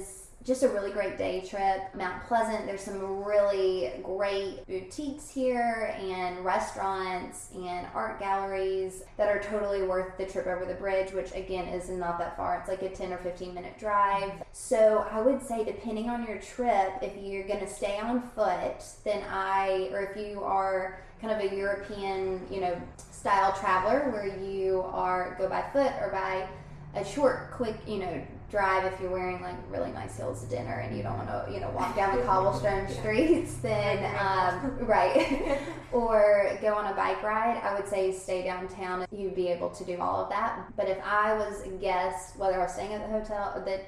Just 0.43 0.63
a 0.63 0.67
really 0.67 0.91
great 0.91 1.17
day 1.17 1.39
trip. 1.39 1.95
Mount 1.95 2.21
Pleasant, 2.25 2.65
there's 2.65 2.82
some 2.82 3.23
really 3.23 3.93
great 4.03 4.67
boutiques 4.67 5.29
here 5.29 5.95
and 5.97 6.43
restaurants 6.43 7.47
and 7.56 7.88
art 7.93 8.19
galleries 8.19 9.03
that 9.15 9.29
are 9.29 9.41
totally 9.41 9.84
worth 9.84 10.17
the 10.17 10.25
trip 10.25 10.45
over 10.47 10.65
the 10.65 10.73
bridge, 10.73 11.13
which 11.13 11.32
again 11.34 11.67
is 11.67 11.88
not 11.89 12.19
that 12.19 12.36
far. 12.36 12.60
It's 12.60 12.67
like 12.67 12.82
a 12.82 12.93
10 12.93 13.13
or 13.13 13.19
15 13.19 13.53
minute 13.53 13.77
drive. 13.79 14.34
So 14.51 15.08
I 15.10 15.21
would 15.21 15.41
say, 15.41 15.63
depending 15.63 16.10
on 16.10 16.27
your 16.27 16.39
trip, 16.39 16.91
if 17.01 17.15
you're 17.15 17.47
going 17.47 17.62
to 17.62 17.69
stay 17.69 17.97
on 17.99 18.21
foot, 18.36 18.84
then 19.06 19.23
I, 19.29 19.88
or 19.93 20.01
if 20.01 20.17
you 20.17 20.43
are 20.43 20.99
kind 21.21 21.41
of 21.41 21.53
a 21.53 21.56
European, 21.56 22.45
you 22.51 22.60
know, 22.60 22.82
style 22.97 23.53
traveler 23.58 24.10
where 24.12 24.27
you 24.27 24.82
are 24.82 25.38
go 25.39 25.47
by 25.47 25.63
foot 25.71 25.93
or 26.01 26.10
by 26.12 26.49
a 26.95 27.06
short, 27.06 27.51
quick, 27.51 27.77
you 27.88 27.99
know, 27.99 28.27
drive 28.53 28.85
if 28.85 29.01
you're 29.01 29.09
wearing 29.09 29.41
like 29.41 29.55
really 29.71 29.91
nice 29.91 30.15
heels 30.15 30.43
to 30.43 30.47
dinner 30.47 30.81
and 30.81 30.95
you 30.95 31.01
don't 31.01 31.17
want 31.17 31.27
to, 31.27 31.51
you 31.51 31.59
know, 31.59 31.71
walk 31.71 31.95
down 31.95 32.15
the 32.15 32.23
cobblestone 32.25 32.87
streets, 32.87 33.55
then 33.55 34.05
um, 34.19 34.77
right, 34.85 35.59
or 35.91 36.55
go 36.61 36.75
on 36.75 36.85
a 36.85 36.95
bike 36.95 37.21
ride. 37.23 37.59
I 37.63 37.73
would 37.73 37.87
say 37.87 38.11
stay 38.11 38.43
downtown. 38.43 39.07
You'd 39.11 39.35
be 39.35 39.47
able 39.47 39.71
to 39.71 39.83
do 39.83 39.97
all 39.99 40.23
of 40.23 40.29
that. 40.29 40.71
But 40.77 40.87
if 40.87 40.99
I 41.03 41.33
was 41.33 41.63
a 41.65 41.69
guest, 41.69 42.37
whether 42.37 42.53
I 42.59 42.59
was 42.59 42.73
staying 42.73 42.93
at 42.93 43.01
the 43.01 43.11
hotel, 43.11 43.61
the 43.65 43.81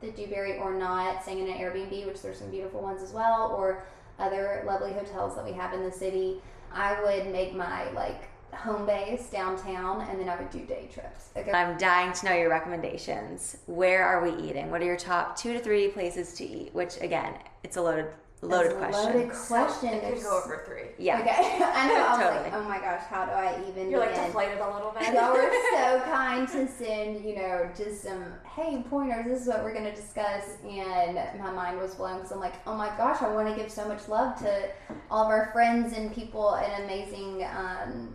the 0.00 0.12
Dewberry 0.12 0.58
or 0.58 0.72
not, 0.72 1.22
staying 1.22 1.46
in 1.46 1.48
an 1.48 1.58
Airbnb, 1.58 2.06
which 2.06 2.22
there's 2.22 2.38
some 2.38 2.50
beautiful 2.50 2.80
ones 2.80 3.02
as 3.02 3.12
well, 3.12 3.54
or 3.56 3.84
other 4.18 4.64
lovely 4.66 4.92
hotels 4.92 5.34
that 5.36 5.44
we 5.44 5.52
have 5.52 5.72
in 5.74 5.82
the 5.84 5.92
city, 5.92 6.40
I 6.72 7.00
would 7.02 7.32
make 7.32 7.54
my 7.54 7.90
like 7.90 8.28
home 8.54 8.86
base 8.86 9.28
downtown, 9.30 10.02
and 10.02 10.20
then 10.20 10.28
I 10.28 10.36
would 10.36 10.50
do 10.50 10.60
day 10.60 10.88
trips. 10.92 11.30
Okay. 11.36 11.50
I'm 11.52 11.76
dying 11.78 12.12
to 12.12 12.26
know 12.26 12.34
your 12.34 12.50
recommendations. 12.50 13.58
Where 13.66 14.04
are 14.04 14.22
we 14.22 14.48
eating? 14.48 14.70
What 14.70 14.82
are 14.82 14.84
your 14.84 14.96
top 14.96 15.36
two 15.36 15.52
to 15.54 15.60
three 15.60 15.88
places 15.88 16.34
to 16.34 16.44
eat? 16.44 16.74
Which 16.74 17.00
again, 17.00 17.34
it's 17.64 17.76
a 17.76 17.82
loaded 17.82 18.06
loaded 18.42 18.76
question. 18.76 19.04
Loaded 19.04 19.30
question. 19.30 20.00
So 20.00 20.06
it 20.08 20.14
could 20.14 20.22
go 20.22 20.42
over 20.42 20.64
three. 20.66 20.90
Yeah. 20.98 21.20
Okay. 21.20 21.30
I 21.64 21.88
know. 21.88 21.94
I 21.94 22.10
was 22.10 22.20
totally. 22.20 22.42
like, 22.42 22.52
oh 22.54 22.68
my 22.68 22.78
gosh, 22.78 23.02
how 23.08 23.24
do 23.24 23.32
I 23.32 23.58
even? 23.68 23.90
You're 23.90 24.00
begin? 24.00 24.16
like 24.16 24.26
deflated 24.26 24.58
a 24.58 24.72
little 24.72 24.92
bit. 24.92 25.14
Y'all 25.14 25.32
were 25.32 25.50
so 25.72 26.00
kind 26.04 26.48
to 26.48 26.68
send, 26.68 27.24
you 27.24 27.36
know, 27.36 27.70
just 27.76 28.02
some 28.02 28.24
hey 28.44 28.84
pointers. 28.90 29.26
This 29.26 29.42
is 29.42 29.48
what 29.48 29.62
we're 29.62 29.72
going 29.72 29.84
to 29.86 29.94
discuss, 29.94 30.58
and 30.64 31.14
my 31.40 31.50
mind 31.50 31.78
was 31.78 31.94
blown 31.94 32.16
because 32.16 32.32
I'm 32.32 32.40
like, 32.40 32.54
oh 32.66 32.76
my 32.76 32.88
gosh, 32.96 33.22
I 33.22 33.32
want 33.32 33.48
to 33.48 33.54
give 33.54 33.70
so 33.70 33.86
much 33.88 34.08
love 34.08 34.38
to 34.40 34.68
all 35.10 35.24
of 35.24 35.30
our 35.30 35.50
friends 35.52 35.96
and 35.96 36.14
people 36.14 36.54
and 36.54 36.84
amazing 36.84 37.44
um, 37.44 38.14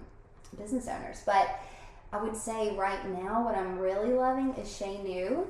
business 0.58 0.88
owners. 0.88 1.22
But 1.26 1.60
I 2.12 2.22
would 2.22 2.36
say 2.36 2.76
right 2.76 3.08
now, 3.10 3.44
what 3.44 3.56
I'm 3.56 3.78
really 3.78 4.14
loving 4.14 4.54
is 4.56 4.76
Chez 4.76 5.00
Nous, 5.04 5.46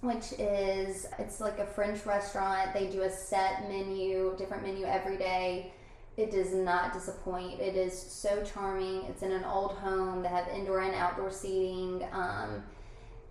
which 0.00 0.32
is 0.38 1.06
it's 1.18 1.40
like 1.40 1.58
a 1.58 1.66
French 1.66 2.04
restaurant. 2.04 2.74
They 2.74 2.86
do 2.88 3.02
a 3.02 3.10
set 3.10 3.68
menu, 3.68 4.34
different 4.36 4.64
menu 4.64 4.86
every 4.86 5.16
day. 5.16 5.72
It 6.16 6.30
does 6.30 6.52
not 6.52 6.92
disappoint. 6.92 7.60
It 7.60 7.74
is 7.76 7.96
so 7.98 8.44
charming. 8.44 9.02
It's 9.04 9.22
in 9.22 9.32
an 9.32 9.44
old 9.44 9.72
home. 9.72 10.22
They 10.22 10.28
have 10.28 10.46
indoor 10.48 10.80
and 10.80 10.94
outdoor 10.94 11.30
seating. 11.30 12.06
Um, 12.12 12.62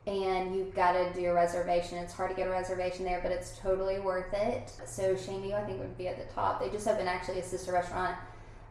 and 0.06 0.54
you've 0.54 0.76
got 0.76 0.92
to 0.94 1.14
do 1.14 1.28
a 1.28 1.34
reservation. 1.34 1.98
It's 1.98 2.14
hard 2.14 2.32
to 2.32 2.36
get 2.36 2.48
a 2.48 2.52
reservation 2.52 3.06
there, 3.06 3.22
but 3.24 3.32
it's 3.32 3.58
totally 3.60 4.00
worth 4.00 4.34
it. 4.34 4.70
So 4.86 5.14
Mieux, 5.14 5.56
I 5.56 5.64
think, 5.64 5.80
would 5.80 5.98
be 5.98 6.10
at 6.10 6.18
the 6.18 6.34
top. 6.34 6.60
They 6.60 6.70
just 6.70 6.86
have 6.86 6.96
opened 6.96 7.08
actually 7.08 7.40
a 7.40 7.44
sister 7.44 7.72
restaurant. 7.72 8.18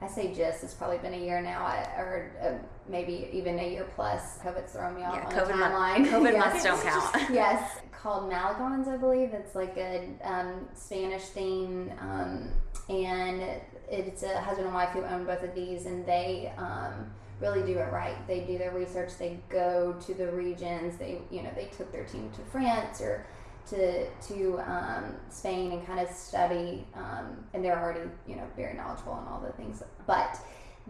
I 0.03 0.09
say 0.09 0.35
just, 0.35 0.65
it's 0.65 0.75
probably 0.75 0.99
been 0.99 1.15
a 1.15 1.19
year 1.19 1.41
now, 1.41 1.65
or 1.97 2.33
uh, 2.43 2.67
maybe 2.89 3.29
even 3.33 3.59
a 3.59 3.71
year 3.71 3.87
plus. 3.95 4.39
COVID's 4.39 4.73
throwing 4.73 4.97
me 4.97 5.03
off 5.05 5.15
Yeah, 5.15 5.27
on 5.27 5.33
COVID 5.33 5.47
the 5.47 5.53
timeline. 5.53 6.11
COVID 6.11 6.33
Yes. 6.35 6.39
months 6.39 6.65
don't 6.65 6.83
count. 7.23 7.31
yes, 7.33 7.79
called 7.93 8.31
Malagón's, 8.31 8.89
I 8.89 8.97
believe. 8.97 9.33
It's 9.33 9.55
like 9.55 9.77
a 9.77 10.09
um, 10.25 10.69
Spanish 10.75 11.23
theme, 11.23 11.93
um, 12.01 12.51
and 12.89 13.43
it's 13.89 14.25
a 14.25 14.41
husband 14.41 14.67
and 14.67 14.75
wife 14.75 14.91
who 14.91 15.05
own 15.05 15.25
both 15.25 15.43
of 15.45 15.55
these, 15.55 15.87
and 15.87 16.05
they 16.05 16.53
um, 16.59 17.13
really 17.41 17.63
do 17.63 17.79
it 17.79 17.93
right. 17.93 18.17
They 18.27 18.41
do 18.41 18.59
their 18.59 18.73
research. 18.73 19.11
They 19.19 19.39
go 19.49 19.95
to 20.05 20.15
the 20.15 20.33
regions. 20.33 20.97
They, 20.97 21.19
you 21.31 21.43
know, 21.43 21.51
they 21.55 21.67
took 21.67 21.93
their 21.93 22.05
team 22.05 22.31
to 22.35 22.41
France 22.51 23.01
or 23.01 23.25
to 23.71 24.09
to 24.09 24.59
um, 24.67 25.15
Spain 25.31 25.73
and 25.73 25.87
kind 25.87 26.01
of 26.01 26.09
study, 26.15 26.87
um, 26.95 27.45
and 27.55 27.65
they're 27.65 27.79
already, 27.79 28.09
you 28.27 28.37
know, 28.37 28.47
very 28.57 28.75
knowledgeable 28.75 29.13
on 29.13 29.27
all 29.29 29.41
the 29.41 29.53
things, 29.53 29.83
but 30.07 30.39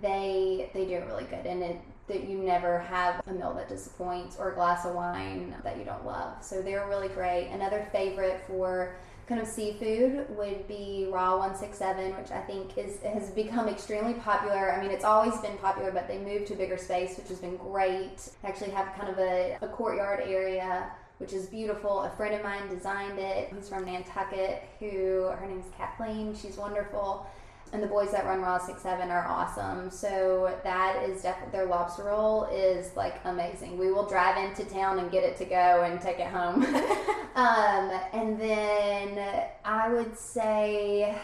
they 0.00 0.70
they 0.72 0.86
do 0.86 1.02
really 1.06 1.24
good 1.24 1.44
and 1.44 1.62
it 1.62 1.78
that 2.08 2.28
you 2.28 2.38
never 2.38 2.80
have 2.80 3.22
a 3.26 3.32
meal 3.32 3.54
that 3.54 3.68
disappoints 3.68 4.36
or 4.36 4.50
a 4.50 4.54
glass 4.54 4.84
of 4.84 4.94
wine 4.94 5.54
that 5.62 5.78
you 5.78 5.84
don't 5.84 6.04
love. 6.04 6.42
So 6.42 6.60
they're 6.60 6.86
really 6.88 7.08
great. 7.08 7.48
Another 7.52 7.88
favorite 7.92 8.42
for 8.46 8.96
kind 9.28 9.40
of 9.40 9.46
seafood 9.46 10.26
would 10.36 10.66
be 10.66 11.08
raw 11.12 11.38
167 11.38 12.16
which 12.16 12.32
i 12.32 12.40
think 12.40 12.76
is 12.76 13.00
has 13.02 13.30
become 13.30 13.68
extremely 13.68 14.14
popular. 14.14 14.72
I 14.72 14.82
mean 14.82 14.90
it's 14.90 15.04
always 15.04 15.38
been 15.40 15.56
popular 15.58 15.92
but 15.92 16.08
they 16.08 16.18
moved 16.18 16.48
to 16.48 16.54
bigger 16.54 16.76
space 16.76 17.16
which 17.16 17.28
has 17.28 17.38
been 17.38 17.56
great. 17.56 18.28
Actually 18.44 18.70
have 18.70 18.94
kind 18.96 19.08
of 19.08 19.18
a, 19.18 19.58
a 19.62 19.68
courtyard 19.68 20.22
area 20.26 20.90
which 21.22 21.32
is 21.32 21.46
beautiful. 21.46 22.02
A 22.02 22.10
friend 22.10 22.34
of 22.34 22.42
mine 22.42 22.68
designed 22.68 23.18
it 23.18 23.52
He's 23.54 23.68
from 23.68 23.86
Nantucket, 23.86 24.64
who 24.78 25.30
her 25.38 25.46
name's 25.48 25.72
Kathleen. 25.78 26.34
She's 26.34 26.56
wonderful 26.56 27.26
and 27.72 27.82
the 27.82 27.86
boys 27.86 28.10
that 28.10 28.26
run 28.26 28.42
Raw 28.42 28.58
Six 28.58 28.82
Seven 28.82 29.10
are 29.10 29.26
awesome. 29.26 29.90
So 29.90 30.54
that 30.62 31.02
is 31.08 31.22
definitely 31.22 31.52
their 31.52 31.66
lobster 31.66 32.04
roll 32.04 32.44
is 32.44 32.94
like 32.96 33.20
amazing. 33.24 33.78
We 33.78 33.90
will 33.90 34.06
drive 34.06 34.36
into 34.36 34.70
town 34.70 34.98
and 34.98 35.10
get 35.10 35.24
it 35.24 35.38
to 35.38 35.46
go 35.46 35.82
and 35.82 36.00
take 36.00 36.18
it 36.18 36.26
home. 36.26 36.64
um, 37.34 38.00
and 38.12 38.38
then 38.38 39.48
I 39.64 39.88
would 39.90 40.18
say 40.18 41.16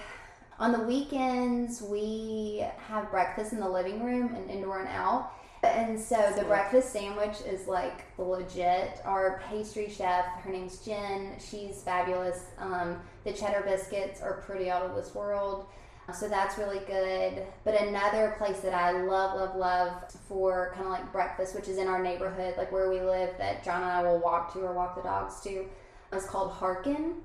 on 0.58 0.72
the 0.72 0.80
weekends 0.80 1.82
we 1.82 2.64
have 2.78 3.10
breakfast 3.10 3.52
in 3.52 3.60
the 3.60 3.68
living 3.68 4.02
room 4.02 4.34
and 4.34 4.50
indoor 4.50 4.80
and 4.80 4.88
out. 4.88 5.32
And 5.62 5.98
so 5.98 6.32
the 6.36 6.44
breakfast 6.44 6.92
sandwich 6.92 7.40
is 7.46 7.66
like 7.66 8.04
legit. 8.16 9.00
Our 9.04 9.42
pastry 9.48 9.90
chef, 9.90 10.24
her 10.42 10.50
name's 10.50 10.78
Jen. 10.78 11.32
She's 11.38 11.82
fabulous. 11.82 12.44
Um, 12.58 13.00
the 13.24 13.32
cheddar 13.32 13.62
biscuits 13.64 14.20
are 14.20 14.42
pretty 14.46 14.70
out 14.70 14.82
of 14.82 14.94
this 14.94 15.14
world. 15.14 15.66
So 16.14 16.28
that's 16.28 16.56
really 16.56 16.78
good. 16.86 17.44
But 17.64 17.80
another 17.80 18.34
place 18.38 18.60
that 18.60 18.72
I 18.72 18.92
love, 18.92 19.38
love, 19.38 19.56
love 19.56 20.10
for 20.26 20.72
kind 20.74 20.86
of 20.86 20.92
like 20.92 21.12
breakfast, 21.12 21.54
which 21.54 21.68
is 21.68 21.76
in 21.76 21.86
our 21.86 22.02
neighborhood, 22.02 22.54
like 22.56 22.72
where 22.72 22.88
we 22.88 23.00
live, 23.00 23.36
that 23.38 23.62
John 23.62 23.82
and 23.82 23.90
I 23.90 24.02
will 24.02 24.18
walk 24.18 24.52
to 24.54 24.60
or 24.60 24.72
walk 24.72 24.96
the 24.96 25.02
dogs 25.02 25.40
to, 25.42 25.66
is 26.12 26.24
called 26.24 26.52
Harken. 26.52 27.16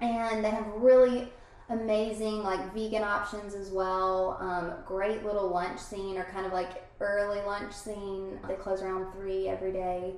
And 0.00 0.44
they 0.44 0.50
have 0.50 0.66
really 0.76 1.30
amazing 1.68 2.42
like 2.42 2.72
vegan 2.72 3.02
options 3.02 3.54
as 3.54 3.70
well. 3.70 4.36
Um, 4.40 4.72
great 4.86 5.24
little 5.24 5.48
lunch 5.48 5.80
scene 5.80 6.16
or 6.16 6.24
kind 6.24 6.46
of 6.46 6.52
like 6.52 6.84
early 7.00 7.40
lunch 7.42 7.72
scene. 7.72 8.38
They 8.46 8.54
close 8.54 8.82
around 8.82 9.12
three 9.12 9.48
every 9.48 9.72
day. 9.72 10.14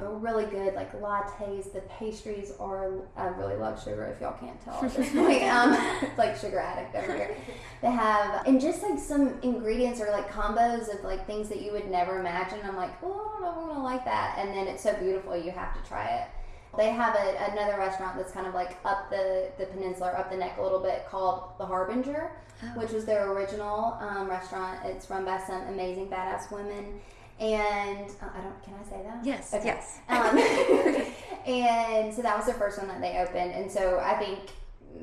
Really 0.00 0.44
good 0.44 0.74
like 0.74 0.92
lattes. 1.00 1.72
The 1.72 1.80
pastries 1.98 2.52
are. 2.60 2.92
I 3.16 3.26
really 3.26 3.56
love 3.56 3.82
sugar. 3.82 4.04
If 4.06 4.20
y'all 4.20 4.36
can't 4.38 4.60
tell 4.64 4.84
at 4.84 4.94
this 4.94 5.10
point, 5.10 5.42
um, 5.52 5.76
like 6.16 6.36
sugar 6.36 6.60
addict 6.60 6.94
over 6.94 7.16
here. 7.16 7.36
They 7.82 7.90
have 7.90 8.46
and 8.46 8.60
just 8.60 8.80
like 8.80 9.00
some 9.00 9.40
ingredients 9.42 10.00
or 10.00 10.08
like 10.12 10.30
combos 10.30 10.94
of 10.94 11.02
like 11.02 11.26
things 11.26 11.48
that 11.48 11.62
you 11.62 11.72
would 11.72 11.90
never 11.90 12.20
imagine. 12.20 12.60
I'm 12.62 12.76
like, 12.76 12.92
oh, 13.02 13.38
I 13.38 13.40
don't 13.40 13.42
know 13.42 13.50
if 13.50 13.58
I'm 13.58 13.68
gonna 13.70 13.82
like 13.82 14.04
that, 14.04 14.36
and 14.38 14.50
then 14.50 14.68
it's 14.68 14.84
so 14.84 14.94
beautiful. 14.94 15.36
You 15.36 15.50
have 15.50 15.74
to 15.80 15.88
try 15.88 16.06
it. 16.06 16.28
They 16.76 16.90
have 16.90 17.14
a, 17.14 17.52
another 17.52 17.78
restaurant 17.78 18.16
that's 18.16 18.32
kind 18.32 18.46
of 18.46 18.54
like 18.54 18.76
up 18.84 19.10
the, 19.10 19.48
the 19.58 19.66
peninsula, 19.66 20.10
or 20.12 20.18
up 20.18 20.30
the 20.30 20.36
neck 20.36 20.56
a 20.58 20.62
little 20.62 20.80
bit, 20.80 21.06
called 21.08 21.52
The 21.58 21.64
Harbinger, 21.66 22.30
which 22.76 22.90
was 22.92 23.04
their 23.04 23.32
original 23.32 23.96
um, 24.00 24.28
restaurant. 24.28 24.80
It's 24.84 25.08
run 25.10 25.24
by 25.24 25.38
some 25.46 25.62
amazing 25.68 26.08
badass 26.08 26.50
women. 26.52 27.00
And 27.40 28.10
uh, 28.20 28.26
I 28.36 28.40
don't, 28.40 28.62
can 28.64 28.74
I 28.74 28.88
say 28.88 29.00
that? 29.04 29.24
Yes, 29.24 29.54
Okay. 29.54 29.64
yes. 29.66 29.98
Um, 30.08 30.36
and 31.46 32.12
so 32.12 32.20
that 32.22 32.36
was 32.36 32.46
the 32.46 32.54
first 32.54 32.78
one 32.78 32.88
that 32.88 33.00
they 33.00 33.18
opened. 33.18 33.52
And 33.52 33.70
so 33.70 34.00
I 34.00 34.14
think 34.18 34.40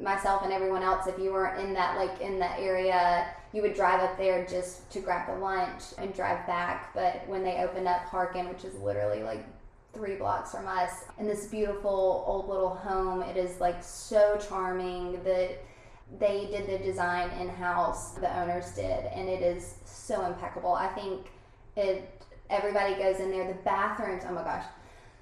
myself 0.02 0.44
and 0.44 0.52
everyone 0.52 0.84
else, 0.84 1.08
if 1.08 1.18
you 1.18 1.32
weren't 1.32 1.60
in 1.66 1.74
that 1.74 1.98
like 1.98 2.20
in 2.22 2.38
that 2.40 2.60
area, 2.60 3.28
you 3.54 3.62
would 3.62 3.74
drive 3.74 4.02
up 4.02 4.18
there 4.18 4.46
just 4.46 4.90
to 4.92 5.00
grab 5.00 5.28
the 5.34 5.40
lunch 5.40 5.82
and 5.98 6.14
drive 6.14 6.46
back. 6.46 6.94
But 6.94 7.24
when 7.28 7.42
they 7.44 7.58
opened 7.64 7.88
up 7.88 8.02
Harken, 8.02 8.50
which 8.50 8.66
is 8.66 8.76
literally 8.80 9.24
like 9.24 9.46
three 9.96 10.16
blocks 10.16 10.52
from 10.52 10.68
us, 10.68 11.06
in 11.18 11.26
this 11.26 11.48
beautiful 11.48 12.24
old 12.28 12.48
little 12.48 12.76
home, 12.76 13.24
it 13.24 13.38
is 13.38 13.60
like 13.60 13.82
so 13.82 14.38
charming 14.48 15.24
that 15.24 15.58
they 16.20 16.46
did 16.52 16.68
the 16.68 16.86
design 16.86 17.32
in 17.40 17.50
house. 17.50 18.12
The 18.12 18.40
owners 18.40 18.72
did, 18.74 19.06
and 19.06 19.28
it 19.28 19.42
is 19.42 19.76
so 19.86 20.26
impeccable. 20.26 20.74
I 20.74 20.88
think 20.90 21.28
it. 21.76 22.12
Everybody 22.48 22.94
goes 22.94 23.20
in 23.20 23.32
there. 23.32 23.48
The 23.48 23.56
bathrooms. 23.64 24.24
Oh 24.28 24.34
my 24.34 24.44
gosh. 24.44 24.66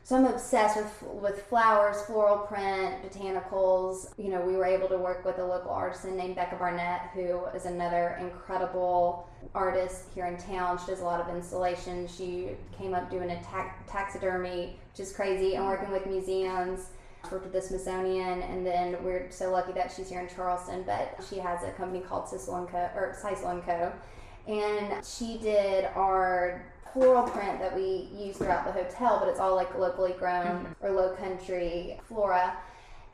So 0.04 0.18
I'm 0.18 0.26
obsessed 0.26 0.76
with 0.76 1.04
with 1.04 1.44
flowers, 1.44 2.02
floral 2.02 2.40
print, 2.40 3.02
botanicals. 3.02 4.10
You 4.18 4.32
know, 4.32 4.42
we 4.42 4.58
were 4.58 4.66
able 4.66 4.90
to 4.90 4.98
work 4.98 5.24
with 5.24 5.38
a 5.38 5.46
local 5.46 5.72
artisan 5.72 6.18
named 6.18 6.36
Becca 6.36 6.58
Barnett, 6.58 7.12
who 7.14 7.46
is 7.56 7.66
another 7.66 8.18
incredible 8.20 9.30
artist 9.54 10.06
here 10.14 10.26
in 10.26 10.38
town. 10.38 10.80
She 10.80 10.88
does 10.88 11.02
a 11.02 11.06
lot 11.06 11.20
of 11.20 11.34
installation. 11.34 12.08
She 12.08 12.50
came 12.78 12.94
up 12.94 13.10
doing 13.10 13.32
a 13.32 13.42
ta- 13.44 13.74
taxidermy, 13.88 14.80
which 14.92 15.00
is 15.00 15.14
crazy, 15.14 15.56
and 15.56 15.66
working 15.66 15.92
with 15.92 16.06
museums. 16.06 16.90
She 17.24 17.32
worked 17.32 17.46
with 17.46 17.54
the 17.54 17.62
Smithsonian, 17.62 18.42
and 18.42 18.66
then 18.66 18.98
we're 19.04 19.32
so 19.32 19.52
lucky 19.52 19.72
that 19.74 19.92
she's 19.96 20.10
here 20.10 20.20
in 20.20 20.28
Charleston. 20.28 20.84
But 20.86 21.24
she 21.30 21.38
has 21.38 21.64
a 21.64 21.72
company 21.72 22.02
called 22.02 22.26
Sisal 22.26 22.60
and 22.60 22.68
Co. 22.68 22.90
or 22.96 23.16
Sisal 23.22 23.52
and 23.52 23.64
Co. 23.64 23.94
And 24.48 25.06
she 25.06 25.38
did 25.38 25.86
our 25.96 26.66
floral 26.94 27.28
print 27.30 27.60
that 27.60 27.76
we 27.76 28.10
use 28.14 28.38
throughout 28.38 28.66
the 28.66 28.72
hotel, 28.72 29.18
but 29.20 29.28
it's 29.28 29.40
all 29.40 29.56
like 29.56 29.76
locally 29.78 30.14
grown 30.20 30.46
mm-hmm. 30.46 30.86
or 30.86 30.92
low 30.92 31.16
country 31.16 32.00
flora. 32.08 32.56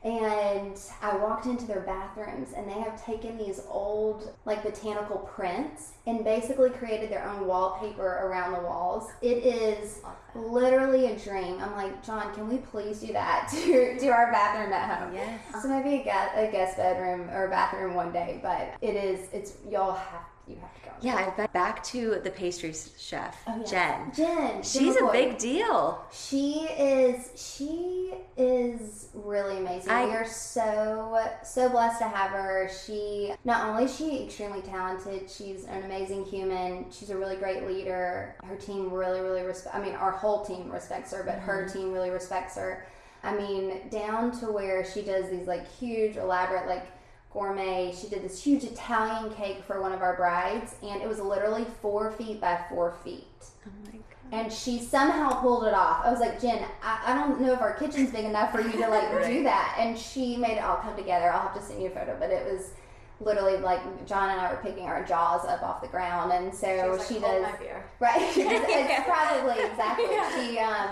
And 0.02 0.80
I 1.02 1.16
walked 1.16 1.44
into 1.44 1.66
their 1.66 1.80
bathrooms 1.80 2.54
and 2.56 2.66
they 2.66 2.80
have 2.80 3.04
taken 3.04 3.36
these 3.36 3.60
old, 3.68 4.32
like 4.46 4.62
botanical 4.62 5.18
prints 5.18 5.92
and 6.06 6.24
basically 6.24 6.70
created 6.70 7.10
their 7.10 7.28
own 7.28 7.46
wallpaper 7.46 8.02
around 8.02 8.52
the 8.52 8.60
walls. 8.60 9.10
It 9.20 9.44
is 9.44 10.00
literally 10.34 11.06
a 11.06 11.18
dream. 11.18 11.58
I'm 11.60 11.76
like, 11.76 12.04
John, 12.04 12.32
can 12.34 12.48
we 12.48 12.58
please 12.58 13.00
do 13.00 13.12
that 13.12 13.48
to, 13.52 13.98
to 13.98 14.06
our 14.08 14.32
bathroom 14.32 14.72
at 14.72 14.98
home? 14.98 15.14
Yes. 15.14 15.40
So 15.62 15.68
maybe 15.68 16.00
a 16.00 16.04
guest, 16.04 16.32
a 16.34 16.50
guest 16.50 16.76
bedroom 16.78 17.28
or 17.30 17.48
bathroom 17.48 17.94
one 17.94 18.10
day, 18.12 18.40
but 18.42 18.74
it 18.80 18.96
is, 18.96 19.28
it's, 19.32 19.52
y'all 19.68 19.92
have, 19.92 20.22
you 20.50 20.56
have 20.60 20.74
to 20.74 20.80
go. 20.80 20.90
Yeah, 21.00 21.16
I 21.16 21.36
bet 21.36 21.52
back 21.52 21.82
to 21.84 22.20
the 22.22 22.30
pastry 22.30 22.74
chef, 22.98 23.42
Oh, 23.46 23.58
yes. 23.60 23.70
Jen. 23.70 24.12
Jen. 24.14 24.62
She's 24.62 24.94
Jen 24.94 25.08
a 25.08 25.12
big 25.12 25.38
deal. 25.38 26.04
She 26.12 26.60
is 26.78 27.30
she 27.36 28.12
is 28.36 29.08
really 29.14 29.58
amazing. 29.58 29.90
I- 29.90 30.06
we 30.06 30.12
are 30.12 30.26
so 30.26 31.18
so 31.42 31.68
blessed 31.68 32.00
to 32.00 32.08
have 32.08 32.30
her. 32.32 32.70
She 32.84 33.32
not 33.44 33.66
only 33.66 33.84
is 33.84 33.96
she 33.96 34.24
extremely 34.24 34.62
talented, 34.62 35.30
she's 35.30 35.64
an 35.64 35.84
amazing 35.84 36.24
human. 36.24 36.90
She's 36.90 37.10
a 37.10 37.16
really 37.16 37.36
great 37.36 37.66
leader. 37.66 38.34
Her 38.44 38.56
team 38.56 38.92
really 38.92 39.20
really 39.20 39.42
respect 39.42 39.74
I 39.74 39.80
mean 39.80 39.94
our 39.94 40.12
whole 40.12 40.44
team 40.44 40.70
respects 40.70 41.12
her, 41.12 41.22
but 41.22 41.38
her 41.38 41.64
mm-hmm. 41.64 41.78
team 41.78 41.92
really 41.92 42.10
respects 42.10 42.56
her. 42.56 42.86
I 43.22 43.36
mean, 43.36 43.88
down 43.90 44.38
to 44.40 44.46
where 44.46 44.84
she 44.84 45.02
does 45.02 45.30
these 45.30 45.46
like 45.46 45.70
huge 45.78 46.16
elaborate 46.16 46.66
like 46.66 46.86
gourmet. 47.32 47.94
She 47.98 48.08
did 48.08 48.22
this 48.22 48.42
huge 48.42 48.64
Italian 48.64 49.32
cake 49.34 49.62
for 49.66 49.80
one 49.80 49.92
of 49.92 50.02
our 50.02 50.16
brides 50.16 50.74
and 50.82 51.00
it 51.00 51.08
was 51.08 51.18
literally 51.20 51.64
4 51.80 52.10
feet 52.12 52.40
by 52.40 52.58
4 52.68 52.92
feet 53.04 53.26
Oh 53.66 53.70
my 53.84 53.92
god. 53.92 54.00
and 54.32 54.52
she 54.52 54.80
somehow 54.80 55.40
pulled 55.40 55.64
it 55.64 55.74
off. 55.74 56.04
I 56.04 56.10
was 56.10 56.20
like, 56.20 56.40
Jen, 56.40 56.64
I, 56.82 57.00
I 57.06 57.14
don't 57.14 57.40
know 57.40 57.52
if 57.52 57.60
our 57.60 57.74
kitchen's 57.74 58.10
big 58.10 58.24
enough 58.24 58.52
for 58.52 58.60
you 58.60 58.72
to 58.72 58.88
like 58.88 59.24
do 59.26 59.42
that. 59.44 59.76
And 59.78 59.96
she 59.98 60.36
made 60.36 60.56
it 60.56 60.64
all 60.64 60.76
come 60.76 60.96
together. 60.96 61.30
I'll 61.30 61.42
have 61.42 61.54
to 61.54 61.62
send 61.62 61.80
you 61.80 61.88
a 61.88 61.90
photo, 61.90 62.16
but 62.18 62.30
it 62.30 62.44
was 62.52 62.70
literally 63.20 63.58
like 63.58 63.80
John 64.06 64.30
and 64.30 64.40
I 64.40 64.50
were 64.50 64.58
picking 64.62 64.86
our 64.86 65.04
jaws 65.04 65.44
up 65.46 65.62
off 65.62 65.82
the 65.82 65.88
ground, 65.88 66.32
and 66.32 66.54
so 66.54 66.66
she 67.06 67.14
like, 67.18 67.22
"Hold 67.24 67.42
does 67.42 67.52
my 67.52 67.58
beer." 67.58 67.84
right. 68.00 68.16
it's 68.34 69.04
probably 69.08 69.62
exactly. 69.62 70.06
She 70.46 70.58
um. 70.58 70.90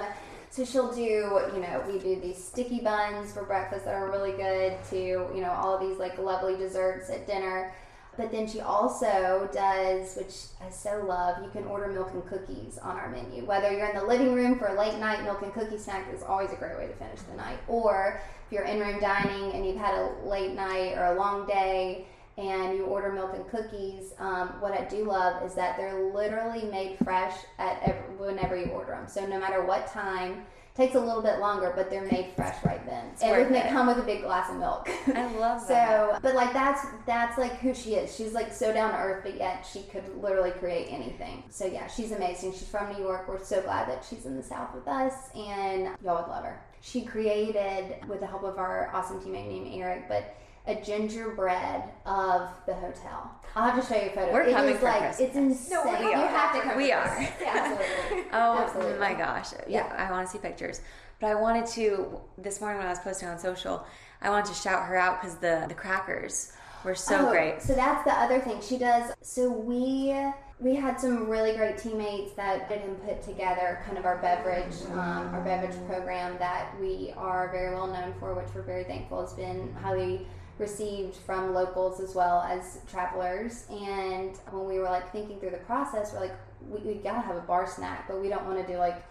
So 0.51 0.65
she'll 0.65 0.93
do, 0.93 1.01
you 1.01 1.61
know, 1.61 1.85
we 1.87 1.99
do 1.99 2.21
these 2.21 2.43
sticky 2.43 2.81
buns 2.81 3.33
for 3.33 3.45
breakfast 3.45 3.85
that 3.85 3.95
are 3.95 4.11
really 4.11 4.33
good. 4.33 4.77
To 4.91 4.97
you 4.97 5.41
know, 5.41 5.51
all 5.51 5.79
these 5.79 5.99
like 5.99 6.19
lovely 6.19 6.57
desserts 6.57 7.11
at 7.11 7.27
dinner. 7.27 7.75
But 8.17 8.33
then 8.33 8.49
she 8.49 8.61
also 8.61 9.49
does, 9.53 10.17
which 10.17 10.35
I 10.61 10.71
so 10.71 11.05
love, 11.07 11.41
you 11.41 11.51
can 11.51 11.63
order 11.69 11.87
milk 11.87 12.11
and 12.13 12.27
cookies 12.27 12.77
on 12.77 12.97
our 12.97 13.09
menu. 13.09 13.45
Whether 13.45 13.71
you're 13.71 13.87
in 13.87 13.97
the 13.97 14.05
living 14.05 14.35
room 14.35 14.59
for 14.59 14.67
a 14.67 14.77
late 14.77 14.99
night 14.99 15.23
milk 15.23 15.43
and 15.43 15.53
cookie 15.53 15.79
snack 15.79 16.13
is 16.13 16.25
always 16.25 16.51
a 16.51 16.57
great 16.57 16.77
way 16.77 16.89
to 16.89 16.95
finish 16.95 17.21
the 17.31 17.37
night. 17.37 17.59
Or 17.69 18.21
if 18.45 18.53
you're 18.53 18.65
in 18.65 18.81
room 18.81 18.99
dining 18.99 19.53
and 19.53 19.65
you've 19.65 19.77
had 19.77 19.95
a 19.95 20.13
late 20.27 20.55
night 20.55 20.95
or 20.95 21.15
a 21.15 21.15
long 21.15 21.47
day 21.47 22.07
and 22.39 22.77
you 22.77 22.85
order 22.85 23.11
milk 23.13 23.33
and 23.35 23.47
cookies, 23.49 24.15
um, 24.19 24.49
what 24.61 24.73
I 24.73 24.85
do 24.85 25.05
love 25.05 25.43
is 25.43 25.55
that 25.55 25.77
they're 25.77 26.11
literally 26.15 26.63
made 26.71 26.97
fresh 27.03 27.35
at 27.59 27.81
every, 27.83 28.15
whenever 28.17 28.57
you 28.57 28.67
order 28.67 28.93
them. 28.93 29.09
So 29.09 29.27
no 29.27 29.41
matter 29.41 29.65
what 29.65 29.89
time, 29.89 30.47
takes 30.79 30.95
a 30.95 31.01
little 31.01 31.21
bit 31.21 31.41
longer, 31.41 31.73
but 31.75 31.91
they're 31.91 32.07
made 32.07 32.29
fresh 32.37 32.55
right 32.65 32.87
then. 32.87 33.07
and 33.21 33.33
worth 33.33 33.49
they 33.51 33.69
come 33.69 33.89
with 33.89 33.99
a 33.99 34.03
big 34.03 34.23
glass 34.23 34.49
of 34.49 34.59
milk. 34.59 34.89
I 35.09 35.27
love 35.35 35.67
that. 35.67 36.13
So, 36.13 36.19
but 36.23 36.37
like 36.37 36.53
that's 36.53 36.87
that's 37.05 37.37
like 37.37 37.59
who 37.59 37.75
she 37.75 37.95
is. 37.95 38.15
She's 38.15 38.33
like 38.33 38.53
so 38.53 38.73
down 38.73 38.93
to 38.93 38.97
earth, 38.99 39.25
but 39.25 39.37
yet 39.37 39.67
she 39.71 39.83
could 39.83 40.05
literally 40.23 40.53
create 40.53 40.87
anything. 40.89 41.43
So 41.51 41.67
yeah, 41.67 41.89
she's 41.89 42.13
amazing. 42.13 42.53
She's 42.53 42.69
from 42.69 42.93
New 42.93 43.03
York. 43.03 43.27
We're 43.27 43.43
so 43.43 43.61
glad 43.61 43.89
that 43.89 44.07
she's 44.09 44.25
in 44.25 44.37
the 44.37 44.43
South 44.43 44.73
with 44.73 44.87
us, 44.87 45.15
and 45.35 45.89
y'all 46.05 46.23
would 46.23 46.31
love 46.31 46.45
her. 46.45 46.63
She 46.81 47.03
created, 47.03 47.97
with 48.07 48.21
the 48.21 48.27
help 48.29 48.45
of 48.45 48.59
our 48.59 48.89
awesome 48.95 49.19
teammate 49.21 49.49
named 49.49 49.71
Eric, 49.75 50.09
but 50.09 50.37
a 50.69 50.75
gingerbread 50.81 51.83
of 52.07 52.49
the 52.67 52.75
hotel. 52.75 53.31
I'll 53.57 53.71
have 53.71 53.81
to 53.83 53.93
show 53.93 54.01
you 54.01 54.09
a 54.11 54.13
photo. 54.13 54.33
We're 54.33 54.43
It 54.43 54.53
coming 54.55 54.75
is 54.75 54.79
for 54.81 54.85
like 54.87 55.01
Christmas. 55.01 55.21
it's 55.29 55.37
insane. 55.37 55.79
No, 55.85 55.99
we 55.99 56.07
you 56.07 56.13
are. 56.13 56.27
have 56.29 56.55
to 56.55 56.61
come. 56.61 56.77
We 56.77 56.93
are. 56.93 57.29
Yeah, 57.41 57.79
absolutely. 57.81 58.25
Oh 58.33 58.59
Absolutely. 58.59 58.99
my 58.99 59.15
gosh. 59.15 59.53
Yeah, 59.67 59.87
Yeah. 59.89 60.07
I 60.09 60.11
want 60.11 60.27
to 60.27 60.33
see 60.33 60.39
pictures. 60.39 60.81
But 61.21 61.29
I 61.31 61.35
wanted 61.35 61.67
to, 61.69 62.21
this 62.37 62.61
morning 62.61 62.79
when 62.79 62.87
I 62.87 62.91
was 62.91 63.01
posting 63.01 63.29
on 63.29 63.39
social, 63.39 63.85
I 64.23 64.31
wanted 64.31 64.47
to 64.47 64.55
shout 64.55 64.85
her 64.87 64.97
out 64.97 65.21
because 65.21 65.37
the, 65.39 65.65
the 65.67 65.75
crackers 65.75 66.53
were 66.85 66.95
so 66.95 67.27
Oh, 67.27 67.31
great. 67.31 67.61
So 67.63 67.75
that's 67.75 68.05
the 68.05 68.13
other 68.13 68.39
thing 68.39 68.61
she 68.61 68.79
does. 68.79 69.13
So 69.23 69.51
we 69.51 70.15
we 70.61 70.75
had 70.75 71.01
some 71.01 71.29
really 71.29 71.57
great 71.57 71.79
teammates 71.79 72.33
that 72.35 72.69
did 72.69 72.83
and 72.83 73.01
put 73.05 73.23
together 73.23 73.81
kind 73.87 73.97
of 73.97 74.05
our 74.05 74.19
beverage 74.19 74.75
um, 74.93 75.33
our 75.33 75.41
beverage 75.43 75.77
program 75.87 76.37
that 76.39 76.73
we 76.81 77.13
are 77.17 77.49
very 77.53 77.73
well 77.75 77.87
known 77.87 78.13
for, 78.21 78.35
which 78.35 78.49
we're 78.55 78.63
very 78.63 78.83
thankful 78.85 79.23
It's 79.23 79.33
been 79.35 79.73
highly 79.83 80.27
received 80.59 81.17
from 81.17 81.55
locals 81.55 82.01
as 82.01 82.15
well 82.15 82.43
as 82.43 82.81
travelers. 82.89 83.67
And 83.71 84.37
when 84.51 84.67
we 84.67 84.79
were 84.79 84.85
like 84.85 85.13
thinking 85.13 85.39
through 85.39 85.51
the 85.51 85.59
process, 85.59 86.13
we're 86.13 86.21
like, 86.21 86.37
we, 86.69 86.81
we 86.81 86.95
gotta 86.95 87.21
have 87.21 87.37
a 87.37 87.41
bar 87.41 87.67
snack, 87.67 88.09
but 88.09 88.21
we 88.21 88.29
don't 88.29 88.47
want 88.47 88.65
to 88.65 88.73
do 88.73 88.79
like 88.79 89.03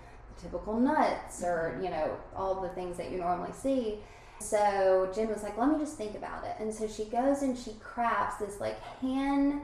typical 0.41 0.79
nuts 0.79 1.43
or 1.43 1.73
mm-hmm. 1.73 1.85
you 1.85 1.89
know 1.89 2.15
all 2.35 2.61
the 2.61 2.69
things 2.69 2.97
that 2.97 3.11
you 3.11 3.17
normally 3.17 3.53
see. 3.53 3.99
So 4.39 5.11
Jen 5.15 5.29
was 5.29 5.41
like, 5.41 5.57
let 5.57 5.69
me 5.69 5.79
just 5.79 5.97
think 5.97 6.15
about 6.15 6.43
it. 6.43 6.55
And 6.59 6.71
so 6.71 6.87
she 6.87 7.05
goes 7.05 7.41
and 7.41 7.57
she 7.57 7.71
crafts 7.79 8.37
this 8.37 8.59
like 8.59 8.79
hand 9.01 9.61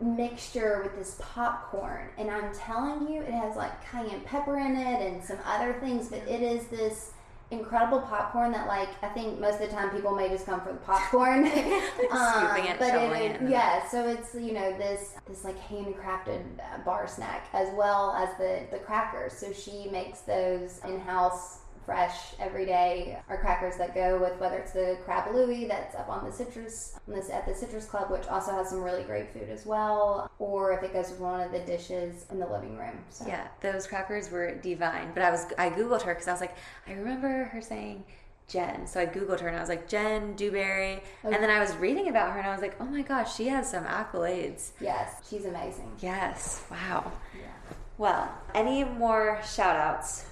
mixture 0.00 0.80
with 0.82 0.96
this 0.96 1.16
popcorn. 1.20 2.08
And 2.18 2.30
I'm 2.30 2.52
telling 2.54 3.08
you, 3.08 3.20
it 3.20 3.32
has 3.32 3.56
like 3.56 3.84
cayenne 3.90 4.22
pepper 4.22 4.58
in 4.58 4.76
it 4.76 5.00
and 5.00 5.22
some 5.22 5.38
other 5.44 5.74
things, 5.74 6.08
but 6.08 6.26
it 6.26 6.42
is 6.42 6.66
this 6.68 7.12
incredible 7.50 8.00
popcorn 8.02 8.52
that 8.52 8.66
like 8.66 8.88
I 9.02 9.08
think 9.08 9.40
most 9.40 9.54
of 9.54 9.60
the 9.60 9.74
time 9.74 9.90
people 9.90 10.14
may 10.14 10.28
just 10.28 10.44
come 10.46 10.60
for 10.60 10.72
the 10.72 10.78
popcorn. 10.78 11.50
Um, 12.10 12.46
Scooping 12.46 12.70
it, 12.70 12.78
but 12.78 12.94
it, 12.94 13.42
it 13.42 13.50
yeah, 13.50 13.86
so 13.88 14.08
it's 14.08 14.34
you 14.34 14.52
know 14.52 14.76
this 14.78 15.14
this 15.26 15.44
like 15.44 15.58
handcrafted 15.68 16.42
bar 16.84 17.06
snack 17.06 17.48
as 17.52 17.68
well 17.74 18.12
as 18.12 18.30
the 18.38 18.66
the 18.70 18.78
crackers. 18.78 19.34
So 19.34 19.52
she 19.52 19.88
makes 19.90 20.20
those 20.20 20.80
in 20.86 21.00
house 21.00 21.58
fresh 21.88 22.34
every 22.38 22.66
day. 22.66 23.18
Our 23.30 23.38
crackers 23.38 23.78
that 23.78 23.94
go 23.94 24.18
with 24.18 24.38
whether 24.38 24.58
it's 24.58 24.72
the 24.72 24.98
crab 25.06 25.34
louie 25.34 25.64
that's 25.64 25.94
up 25.94 26.10
on 26.10 26.22
the 26.22 26.30
citrus 26.30 26.98
on 27.08 27.14
this 27.14 27.30
at 27.30 27.46
the 27.46 27.54
Citrus 27.54 27.86
Club, 27.86 28.10
which 28.10 28.26
also 28.26 28.52
has 28.52 28.68
some 28.68 28.82
really 28.82 29.04
great 29.04 29.32
food 29.32 29.48
as 29.48 29.64
well, 29.64 30.30
or 30.38 30.74
if 30.74 30.82
it 30.82 30.92
goes 30.92 31.08
with 31.08 31.20
one 31.20 31.40
of 31.40 31.50
the 31.50 31.60
dishes 31.60 32.26
in 32.30 32.38
the 32.38 32.46
living 32.46 32.76
room. 32.76 32.98
So. 33.08 33.26
Yeah, 33.26 33.48
those 33.62 33.86
crackers 33.86 34.30
were 34.30 34.54
divine. 34.56 35.12
But 35.14 35.22
I 35.22 35.30
was 35.30 35.46
I 35.56 35.70
googled 35.70 36.02
her 36.02 36.12
because 36.12 36.28
I 36.28 36.32
was 36.32 36.42
like, 36.42 36.56
I 36.86 36.92
remember 36.92 37.44
her 37.44 37.62
saying 37.62 38.04
Jen. 38.48 38.86
So 38.86 39.00
I 39.00 39.06
googled 39.06 39.40
her 39.40 39.48
and 39.48 39.56
I 39.56 39.60
was 39.60 39.70
like 39.70 39.88
Jen 39.88 40.36
Dewberry, 40.36 41.02
and 41.24 41.32
then 41.32 41.48
I 41.48 41.58
was 41.58 41.74
reading 41.76 42.08
about 42.08 42.32
her 42.32 42.38
and 42.38 42.48
I 42.48 42.52
was 42.52 42.60
like, 42.60 42.76
oh 42.82 42.84
my 42.84 43.00
gosh, 43.00 43.34
she 43.34 43.48
has 43.48 43.70
some 43.70 43.84
accolades. 43.84 44.72
Yes, 44.78 45.26
she's 45.30 45.46
amazing. 45.46 45.90
Yes, 46.00 46.62
wow. 46.70 47.10
Yeah. 47.34 47.46
Well, 47.96 48.30
any 48.54 48.84
more 48.84 49.40
shout 49.42 49.74
outs? 49.74 50.26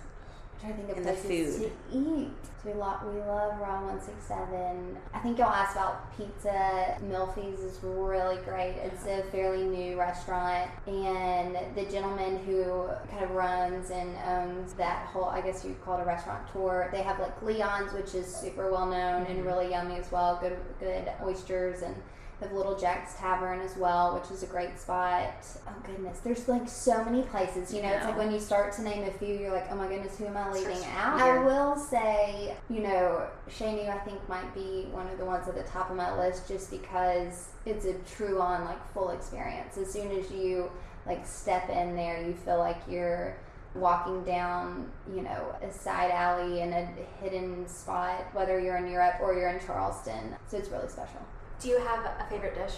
Trying 0.61 0.73
to 0.73 0.79
think 0.79 0.91
of 0.91 0.97
And 0.97 1.07
the 1.07 1.13
places 1.13 1.59
food. 1.59 1.73
to 1.93 1.99
eat. 1.99 2.31
So 2.63 2.71
we 2.71 2.79
love 2.79 3.15
we 3.15 3.21
love 3.21 3.61
Raw 3.61 3.85
One 3.85 4.01
Six 4.01 4.17
Seven. 4.27 4.97
I 5.13 5.19
think 5.19 5.39
y'all 5.39 5.53
asked 5.53 5.77
about 5.77 6.17
pizza. 6.17 6.97
Melfi's 7.05 7.61
is 7.61 7.79
really 7.83 8.39
great. 8.45 8.77
It's 8.83 9.05
a 9.07 9.23
fairly 9.31 9.65
new 9.65 9.99
restaurant, 9.99 10.71
and 10.87 11.57
the 11.77 11.85
gentleman 11.85 12.39
who 12.45 12.89
kind 13.11 13.25
of 13.25 13.31
runs 13.33 13.91
and 13.91 14.17
owns 14.27 14.73
that 14.75 15.07
whole 15.09 15.27
I 15.27 15.43
guess 15.43 15.65
you'd 15.65 15.83
call 15.85 15.99
it 15.99 16.03
a 16.03 16.07
restaurant 16.07 16.51
tour. 16.51 16.89
They 16.91 17.03
have 17.03 17.19
like 17.21 17.41
Leon's, 17.43 17.93
which 17.93 18.15
is 18.15 18.27
super 18.27 18.71
well 18.71 18.87
known 18.87 19.27
and 19.27 19.39
mm-hmm. 19.39 19.47
really 19.47 19.71
yummy 19.71 19.97
as 19.97 20.11
well. 20.11 20.39
Good 20.41 20.59
good 20.81 21.13
oysters 21.23 21.83
and. 21.83 21.95
They 22.39 22.47
have 22.47 22.55
Little 22.55 22.79
Jack's 22.79 23.15
Tavern 23.15 23.61
as 23.61 23.77
well, 23.77 24.15
which 24.15 24.31
is 24.31 24.43
a 24.43 24.47
great 24.47 24.79
spot. 24.79 25.33
Oh 25.67 25.75
goodness, 25.87 26.19
there's 26.19 26.47
like 26.49 26.69
so 26.69 27.03
many 27.03 27.23
places. 27.23 27.73
You 27.73 27.83
know, 27.83 27.89
it's 27.89 28.05
like 28.05 28.19
when 28.19 28.31
you 28.31 28.39
start 28.39 28.75
to 28.75 28.83
name 28.83 29.05
a 29.05 29.11
few, 29.13 29.35
you're 29.35 29.53
like, 29.53 29.67
oh 29.71 29.75
my 29.75 29.89
goodness, 29.89 30.19
who 30.19 30.27
am 30.27 30.37
I 30.37 30.53
leaving 30.53 30.85
out? 30.97 31.21
I 31.21 31.39
will 31.43 31.77
say, 31.77 32.55
you 32.69 32.81
know, 32.81 33.27
Shani, 33.49 33.89
I 33.89 33.99
think 34.01 34.29
might 34.29 34.55
be 34.55 34.87
one 34.91 35.07
of 35.09 35.17
the 35.17 35.25
ones 35.25 35.49
at 35.49 35.55
the 35.55 35.63
top 35.63 35.91
of 35.91 35.97
my 35.97 36.15
list, 36.19 36.47
just 36.47 36.71
because 36.71 37.49
it's 37.65 37.87
a 37.87 37.95
true 38.17 38.39
on 38.41 38.67
like 38.67 38.93
full 38.93 39.11
experience. 39.11 39.79
As 39.79 39.91
soon 39.91 40.11
as 40.13 40.31
you 40.31 40.71
like 41.07 41.27
step 41.27 41.71
in 41.71 41.97
there, 41.97 42.23
you 42.23 42.35
feel 42.35 42.59
like 42.59 42.83
you're 42.87 43.39
walking 43.75 44.25
down, 44.25 44.91
you 45.15 45.23
know, 45.23 45.55
a 45.63 45.73
side 45.73 46.11
alley 46.11 46.61
in 46.61 46.73
a 46.73 46.87
hidden 47.23 47.67
spot, 47.67 48.27
whether 48.35 48.61
you're 48.61 48.77
in 48.77 48.91
Europe 48.91 49.17
or 49.23 49.35
you're 49.35 49.49
in 49.49 49.65
Charleston. 49.65 50.37
So 50.49 50.59
it's 50.59 50.69
really 50.69 50.89
special. 50.89 51.21
Do 51.61 51.69
you 51.69 51.79
have 51.79 52.05
a 52.05 52.27
favorite 52.29 52.55
dish? 52.55 52.75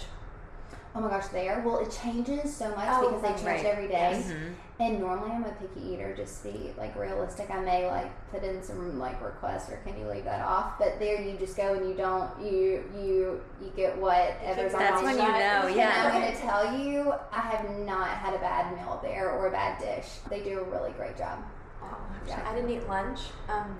Oh 0.94 1.00
my 1.00 1.08
gosh, 1.10 1.28
there. 1.28 1.62
Well, 1.64 1.78
it 1.78 1.90
changes 2.02 2.54
so 2.56 2.70
much 2.74 2.88
Oh, 2.90 3.06
because 3.08 3.22
they 3.22 3.28
change 3.28 3.62
Right. 3.62 3.64
every 3.66 3.88
day. 3.88 4.22
Yes. 4.26 4.32
And 4.80 5.00
normally 5.00 5.32
I'm 5.32 5.44
a 5.44 5.50
picky 5.50 5.80
eater, 5.92 6.14
just 6.16 6.42
to 6.44 6.50
be 6.52 6.72
like 6.78 6.96
realistic. 6.96 7.50
I 7.50 7.58
may 7.60 7.86
like 7.88 8.10
put 8.30 8.42
in 8.42 8.62
some 8.62 8.98
like 8.98 9.22
requests 9.22 9.70
or 9.70 9.76
can 9.84 9.98
you 9.98 10.06
leave 10.08 10.24
that 10.24 10.40
off? 10.40 10.78
But 10.78 10.98
there 10.98 11.20
you 11.20 11.36
just 11.36 11.56
go 11.56 11.74
and 11.74 11.88
you 11.88 11.94
don't 11.94 12.30
you 12.40 12.84
you 12.96 13.40
you 13.60 13.70
get 13.76 13.96
whatever's 13.98 14.72
on 14.74 14.80
That's 14.80 15.02
when 15.02 15.16
you 15.16 15.22
shot. 15.22 15.32
know, 15.38 15.66
And 15.68 15.76
yeah. 15.76 16.10
I'm 16.12 16.12
gonna 16.20 16.36
tell 16.36 16.78
you, 16.78 17.12
I 17.32 17.40
have 17.40 17.68
not 17.80 18.08
had 18.08 18.34
a 18.34 18.38
bad 18.38 18.74
meal 18.76 18.98
there 19.02 19.30
or 19.30 19.48
a 19.48 19.50
bad 19.50 19.78
dish. 19.80 20.06
They 20.30 20.40
do 20.40 20.60
a 20.60 20.64
really 20.64 20.92
great 20.92 21.18
job. 21.18 21.38
Wow. 21.82 21.96
Yeah. 22.26 22.48
I 22.48 22.54
didn't 22.54 22.70
eat 22.70 22.88
lunch. 22.88 23.20
Um, 23.48 23.76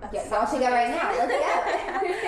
that 0.00 0.12
Yeah, 0.14 0.22
y'all 0.22 0.30
sounds 0.46 0.50
should 0.50 0.60
go 0.60 0.70
right 0.70 0.88
now. 0.88 1.12
Let's 1.12 2.22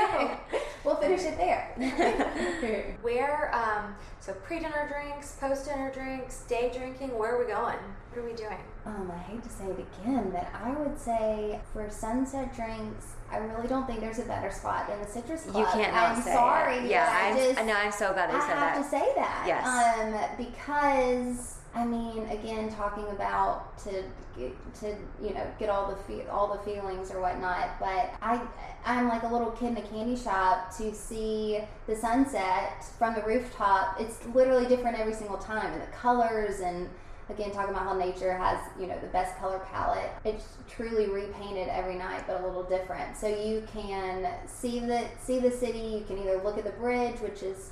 go. 0.52 0.58
we'll 0.84 0.96
finish 0.96 1.22
it 1.22 1.36
there. 1.36 2.96
Where, 3.02 3.54
um, 3.54 3.94
so 4.20 4.32
pre-dinner 4.32 4.88
drinks, 4.88 5.36
post-dinner 5.40 5.92
drinks, 5.92 6.42
day 6.42 6.70
drinking, 6.74 7.16
where 7.18 7.36
are 7.36 7.38
we 7.38 7.50
going? 7.50 7.78
What 8.12 8.18
are 8.18 8.24
we 8.24 8.32
doing? 8.34 8.58
Um, 8.86 9.10
I 9.14 9.18
hate 9.18 9.42
to 9.42 9.48
say 9.48 9.64
it 9.66 9.86
again, 10.02 10.30
but 10.30 10.48
I 10.54 10.70
would 10.72 10.98
say 10.98 11.60
for 11.72 11.88
sunset 11.90 12.54
drinks, 12.54 13.14
I 13.30 13.38
really 13.38 13.68
don't 13.68 13.86
think 13.86 14.00
there's 14.00 14.18
a 14.18 14.24
better 14.24 14.50
spot 14.50 14.88
than 14.88 15.00
the 15.00 15.06
Citrus 15.06 15.42
Club. 15.42 15.56
You 15.56 15.80
can't 15.80 15.94
not 15.94 16.16
I'm 16.16 16.22
say 16.22 16.32
sorry. 16.32 16.76
It. 16.78 16.90
Yeah, 16.90 17.08
I 17.08 17.30
I'm, 17.30 17.36
just, 17.36 17.60
I 17.60 17.62
know. 17.64 17.74
I'm 17.74 17.92
so 17.92 18.12
glad 18.12 18.30
they 18.30 18.34
I 18.34 18.40
said 18.40 18.48
that. 18.48 18.56
I 18.56 18.70
have 18.70 18.82
to 18.84 18.90
say 18.90 19.12
that. 19.14 19.44
Yes. 19.46 19.66
Um, 20.00 20.44
because 20.44 21.59
I 21.74 21.84
mean, 21.84 22.26
again, 22.30 22.72
talking 22.72 23.06
about 23.08 23.78
to 23.84 24.02
to 24.80 24.96
you 25.22 25.34
know 25.34 25.46
get 25.58 25.68
all 25.68 25.88
the 25.88 25.96
fe- 26.02 26.26
all 26.28 26.56
the 26.56 26.62
feelings 26.70 27.10
or 27.10 27.20
whatnot. 27.20 27.78
But 27.78 28.12
I 28.20 28.40
I'm 28.84 29.08
like 29.08 29.22
a 29.22 29.28
little 29.28 29.50
kid 29.52 29.70
in 29.70 29.76
a 29.76 29.82
candy 29.82 30.16
shop 30.16 30.76
to 30.78 30.92
see 30.94 31.60
the 31.86 31.94
sunset 31.94 32.84
from 32.98 33.14
the 33.14 33.22
rooftop. 33.22 34.00
It's 34.00 34.18
literally 34.34 34.66
different 34.66 34.98
every 34.98 35.14
single 35.14 35.38
time, 35.38 35.72
and 35.72 35.82
the 35.82 35.86
colors 35.88 36.60
and. 36.60 36.88
Again, 37.28 37.52
talking 37.52 37.70
about 37.70 37.84
how 37.84 37.96
nature 37.96 38.36
has, 38.36 38.58
you 38.76 38.88
know, 38.88 38.98
the 38.98 39.06
best 39.06 39.38
color 39.38 39.60
palette. 39.70 40.10
It's 40.24 40.48
truly 40.68 41.06
repainted 41.08 41.68
every 41.68 41.94
night, 41.94 42.24
but 42.26 42.40
a 42.40 42.44
little 42.44 42.64
different. 42.64 43.16
So 43.16 43.28
you 43.28 43.62
can 43.72 44.26
see 44.46 44.80
the 44.80 45.04
see 45.20 45.38
the 45.38 45.52
city. 45.52 45.78
You 45.78 46.04
can 46.08 46.18
either 46.18 46.42
look 46.42 46.58
at 46.58 46.64
the 46.64 46.72
bridge, 46.72 47.20
which 47.20 47.44
is 47.44 47.70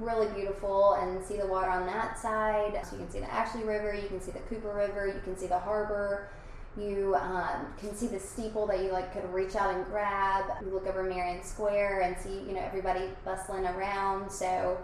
really 0.00 0.28
beautiful 0.34 0.94
and 0.94 1.24
see 1.24 1.36
the 1.36 1.46
water 1.46 1.70
on 1.70 1.86
that 1.86 2.18
side. 2.18 2.80
So 2.84 2.96
you 2.96 3.02
can 3.02 3.10
see 3.10 3.20
the 3.20 3.32
Ashley 3.32 3.64
River, 3.64 3.94
you 3.94 4.08
can 4.08 4.20
see 4.20 4.32
the 4.32 4.40
Cooper 4.40 4.74
River, 4.74 5.06
you 5.06 5.20
can 5.22 5.36
see 5.36 5.46
the 5.46 5.58
harbor. 5.58 6.28
You 6.76 7.14
um, 7.16 7.66
can 7.78 7.94
see 7.94 8.06
the 8.06 8.18
steeple 8.18 8.66
that 8.68 8.82
you 8.82 8.92
like 8.92 9.12
could 9.12 9.30
reach 9.32 9.56
out 9.56 9.74
and 9.74 9.84
grab. 9.84 10.44
You 10.64 10.72
look 10.72 10.86
over 10.86 11.02
Marion 11.02 11.44
Square 11.44 12.00
and 12.00 12.16
see 12.16 12.40
you 12.48 12.54
know 12.54 12.62
everybody 12.62 13.10
bustling 13.26 13.66
around. 13.66 14.30
So 14.32 14.78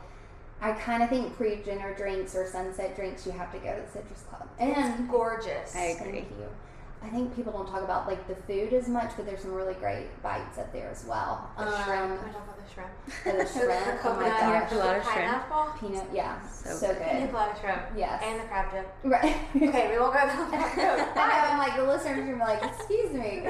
I 0.61 0.73
kind 0.73 1.03
of 1.03 1.09
think 1.09 1.35
pre-dinner 1.37 1.95
drinks 1.95 2.35
or 2.35 2.47
sunset 2.47 2.95
drinks 2.95 3.25
you 3.25 3.33
have 3.33 3.51
to 3.53 3.59
go 3.59 3.75
to 3.75 3.81
the 3.81 3.89
Citrus 3.91 4.23
Club. 4.29 4.47
And 4.59 5.09
Gorgeous. 5.09 5.75
I 5.75 5.81
agree. 5.81 6.13
Thank 6.13 6.31
you. 6.39 6.49
I 7.03 7.09
think 7.11 7.35
people 7.37 7.53
don't 7.53 7.67
talk 7.69 7.83
about 7.83 8.07
like 8.09 8.27
the 8.27 8.35
food 8.35 8.73
as 8.73 8.89
much, 8.89 9.13
but 9.17 9.25
there's 9.25 9.41
some 9.43 9.53
really 9.53 9.75
great 9.75 10.09
bites 10.23 10.59
up 10.59 10.73
there 10.73 10.91
as 10.91 11.05
well. 11.05 11.49
The 11.57 11.65
Um, 11.67 11.85
shrimp. 11.85 12.21
Can 12.21 12.29
I 12.29 12.33
talk 12.33 12.43
about 12.43 12.59
the 12.59 12.65
shrimp? 12.75 12.91
oh, 13.27 13.33
the 13.33 13.47
shrimp. 13.47 14.03
The 14.03 14.09
oh 14.09 14.17
my 14.17 14.29
gosh. 14.29 14.73
A 14.73 14.75
lot 14.77 14.91
shrimp. 14.95 15.05
pineapple. 15.05 15.67
Peanut, 15.81 16.07
yeah, 16.13 16.41
So 16.49 16.71
so, 16.75 16.89
good. 16.89 16.99
Pina 17.03 17.21
good. 17.21 17.31
colada 17.31 17.59
shrimp. 17.61 17.83
Yes. 17.97 18.23
And 18.25 18.41
the 18.41 18.45
crab 18.45 18.73
dip. 18.73 18.87
Right. 19.05 19.37
Okay, 19.57 19.91
we 19.93 19.99
won't 19.99 20.13
go 20.13 20.27
down 20.27 20.51
that 20.51 20.77
road. 20.77 21.07
I 21.17 21.29
know, 21.29 21.53
I'm 21.53 21.59
like, 21.59 21.77
the 21.77 21.85
listeners 21.85 22.19
are 22.19 22.23
gonna 22.23 22.33
be 22.35 22.41
like, 22.41 22.63
excuse 22.65 23.13
me. 23.13 23.47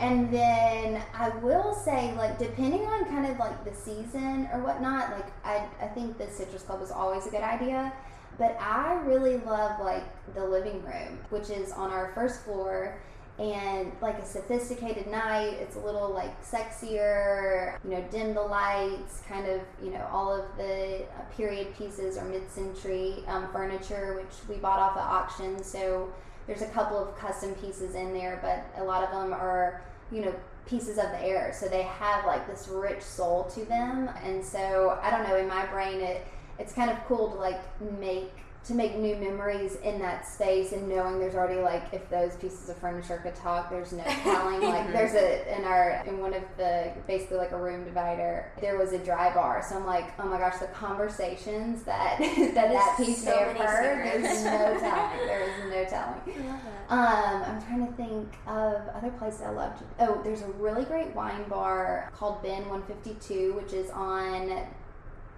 And 0.00 0.32
then 0.32 1.02
I 1.14 1.28
will 1.38 1.72
say, 1.74 2.12
like, 2.16 2.38
depending 2.38 2.82
on 2.86 3.04
kind 3.06 3.26
of 3.26 3.38
like 3.38 3.64
the 3.64 3.72
season 3.74 4.48
or 4.52 4.58
whatnot, 4.60 5.12
like, 5.12 5.28
I, 5.44 5.66
I 5.80 5.86
think 5.86 6.18
the 6.18 6.26
Citrus 6.28 6.62
Club 6.62 6.82
is 6.82 6.90
always 6.90 7.26
a 7.26 7.30
good 7.30 7.42
idea. 7.42 7.92
But 8.38 8.56
I 8.60 8.94
really 9.04 9.38
love 9.38 9.80
like 9.80 10.04
the 10.34 10.44
living 10.44 10.82
room, 10.84 11.18
which 11.30 11.50
is 11.50 11.72
on 11.72 11.90
our 11.90 12.12
first 12.14 12.42
floor. 12.42 12.98
And 13.38 13.92
like 14.02 14.18
a 14.18 14.26
sophisticated 14.26 15.06
night, 15.06 15.54
it's 15.54 15.76
a 15.76 15.80
little 15.80 16.10
like 16.10 16.42
sexier, 16.44 17.78
you 17.82 17.90
know, 17.90 18.04
dim 18.10 18.34
the 18.34 18.42
lights, 18.42 19.22
kind 19.26 19.48
of, 19.48 19.60
you 19.82 19.90
know, 19.90 20.06
all 20.12 20.32
of 20.32 20.44
the 20.58 21.02
uh, 21.02 21.22
period 21.34 21.74
pieces 21.76 22.18
or 22.18 22.24
mid 22.24 22.50
century 22.50 23.24
um, 23.28 23.50
furniture, 23.50 24.20
which 24.20 24.48
we 24.48 24.60
bought 24.60 24.78
off 24.78 24.96
at 24.96 25.02
auction. 25.02 25.62
So 25.64 26.12
there's 26.46 26.62
a 26.62 26.68
couple 26.68 26.98
of 26.98 27.16
custom 27.16 27.54
pieces 27.54 27.94
in 27.94 28.12
there, 28.12 28.38
but 28.42 28.82
a 28.82 28.84
lot 28.84 29.02
of 29.02 29.10
them 29.10 29.32
are, 29.32 29.82
you 30.10 30.20
know, 30.20 30.34
pieces 30.66 30.98
of 30.98 31.10
the 31.10 31.24
era. 31.24 31.54
So 31.54 31.68
they 31.68 31.82
have 31.82 32.26
like 32.26 32.46
this 32.46 32.68
rich 32.68 33.02
soul 33.02 33.44
to 33.54 33.64
them. 33.64 34.10
And 34.24 34.44
so 34.44 34.98
I 35.02 35.10
don't 35.10 35.26
know, 35.26 35.36
in 35.36 35.48
my 35.48 35.66
brain, 35.66 36.00
it 36.00 36.26
it's 36.58 36.72
kind 36.72 36.90
of 36.90 36.98
cool 37.06 37.30
to 37.30 37.36
like 37.36 37.60
make 37.98 38.32
to 38.64 38.74
make 38.74 38.96
new 38.96 39.16
memories 39.16 39.74
in 39.82 39.98
that 39.98 40.24
space 40.26 40.70
and 40.70 40.88
knowing 40.88 41.18
there's 41.18 41.34
already 41.34 41.60
like 41.60 41.82
if 41.92 42.08
those 42.10 42.36
pieces 42.36 42.68
of 42.68 42.76
furniture 42.78 43.18
could 43.20 43.34
talk 43.34 43.68
there's 43.70 43.92
no 43.92 44.04
telling. 44.22 44.62
Like 44.62 44.92
there's 44.92 45.14
a 45.14 45.58
in 45.58 45.64
our 45.64 46.02
in 46.06 46.20
one 46.20 46.32
of 46.32 46.42
the 46.56 46.92
basically 47.08 47.38
like 47.38 47.50
a 47.50 47.60
room 47.60 47.84
divider 47.84 48.52
there 48.60 48.78
was 48.78 48.92
a 48.92 48.98
dry 48.98 49.34
bar. 49.34 49.64
So 49.68 49.76
i'm 49.76 49.86
like 49.86 50.12
oh 50.20 50.28
my 50.28 50.38
gosh 50.38 50.58
the 50.58 50.66
conversations 50.66 51.82
that 51.84 52.18
that 52.54 52.54
that 52.54 52.94
piece 52.96 53.24
so 53.24 53.30
may 53.30 53.36
have 53.36 53.56
heard 53.56 54.22
there's 54.22 54.44
no 54.44 54.78
telling. 54.78 55.26
There 55.26 55.42
is 55.42 55.70
no 55.70 55.84
telling. 55.84 56.60
Um, 56.88 57.42
I'm 57.44 57.62
trying 57.62 57.86
to 57.86 57.92
think 57.94 58.34
of 58.46 58.86
other 58.94 59.10
places 59.12 59.40
I 59.40 59.48
love 59.48 59.78
to. 59.78 59.84
Oh, 60.00 60.20
there's 60.22 60.42
a 60.42 60.48
really 60.58 60.84
great 60.84 61.14
wine 61.14 61.48
bar 61.48 62.10
called 62.14 62.42
Bin 62.42 62.68
152, 62.68 63.54
which 63.54 63.72
is 63.72 63.88
on, 63.88 64.50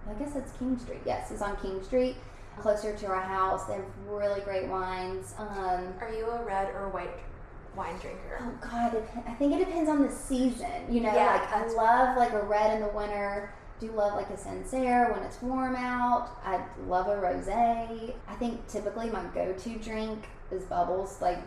I 0.09 0.13
guess 0.15 0.37
it's 0.37 0.53
King 0.53 0.79
Street. 0.79 1.01
Yes, 1.07 1.31
it's 1.31 1.43
on 1.43 1.57
King 1.57 1.83
Street, 1.83 2.17
closer 2.59 2.95
to 2.97 3.07
our 3.07 3.23
house. 3.23 3.65
They 3.67 3.75
have 3.75 3.85
really 4.09 4.41
great 4.43 4.69
wines. 4.69 5.35
Um, 5.39 5.95
Are 6.01 6.13
you 6.17 6.27
a 6.27 6.45
red 6.45 6.69
or 6.75 6.89
white 6.91 7.11
wine 7.77 7.97
drinker? 7.99 8.39
oh 8.41 8.53
God, 8.61 8.95
it, 8.95 9.05
I 9.27 9.33
think 9.33 9.55
it 9.55 9.65
depends 9.65 9.89
on 9.91 10.03
the 10.03 10.11
season. 10.13 10.71
You 10.89 11.01
know, 11.01 11.15
Yeah, 11.15 11.33
like 11.41 11.53
I 11.53 11.67
love 11.73 12.17
like 12.17 12.33
a 12.33 12.43
red 12.45 12.75
in 12.75 12.81
the 12.83 12.93
winter. 12.93 13.53
Do 13.81 13.91
love 13.91 14.15
like 14.15 14.31
a 14.31 14.37
Sancerre 14.37 15.13
when 15.13 15.23
it's 15.25 15.43
warm 15.43 15.75
out. 15.75 16.29
I 16.45 16.65
love 16.87 17.09
a 17.09 17.17
rosé. 17.17 18.15
I 18.29 18.35
think 18.37 18.67
typically 18.69 19.11
my 19.11 19.25
go-to 19.35 19.77
drink 19.79 20.29
is 20.53 20.63
bubbles. 20.65 21.21
Like 21.21 21.39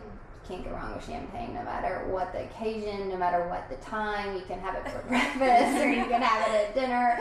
can't 0.48 0.64
go 0.64 0.70
wrong 0.70 0.94
with 0.94 1.04
champagne 1.06 1.54
no 1.54 1.62
matter 1.62 2.06
what 2.08 2.32
the 2.32 2.44
occasion, 2.44 3.08
no 3.08 3.16
matter 3.16 3.46
what 3.48 3.68
the 3.68 3.76
time. 3.84 4.34
You 4.36 4.42
can 4.46 4.58
have 4.60 4.74
it 4.74 4.90
for 4.90 5.00
breakfast 5.08 5.82
or 5.84 5.88
you 5.90 6.04
can 6.06 6.22
have 6.22 6.48
it 6.48 6.68
at 6.68 6.74
dinner. 6.74 7.18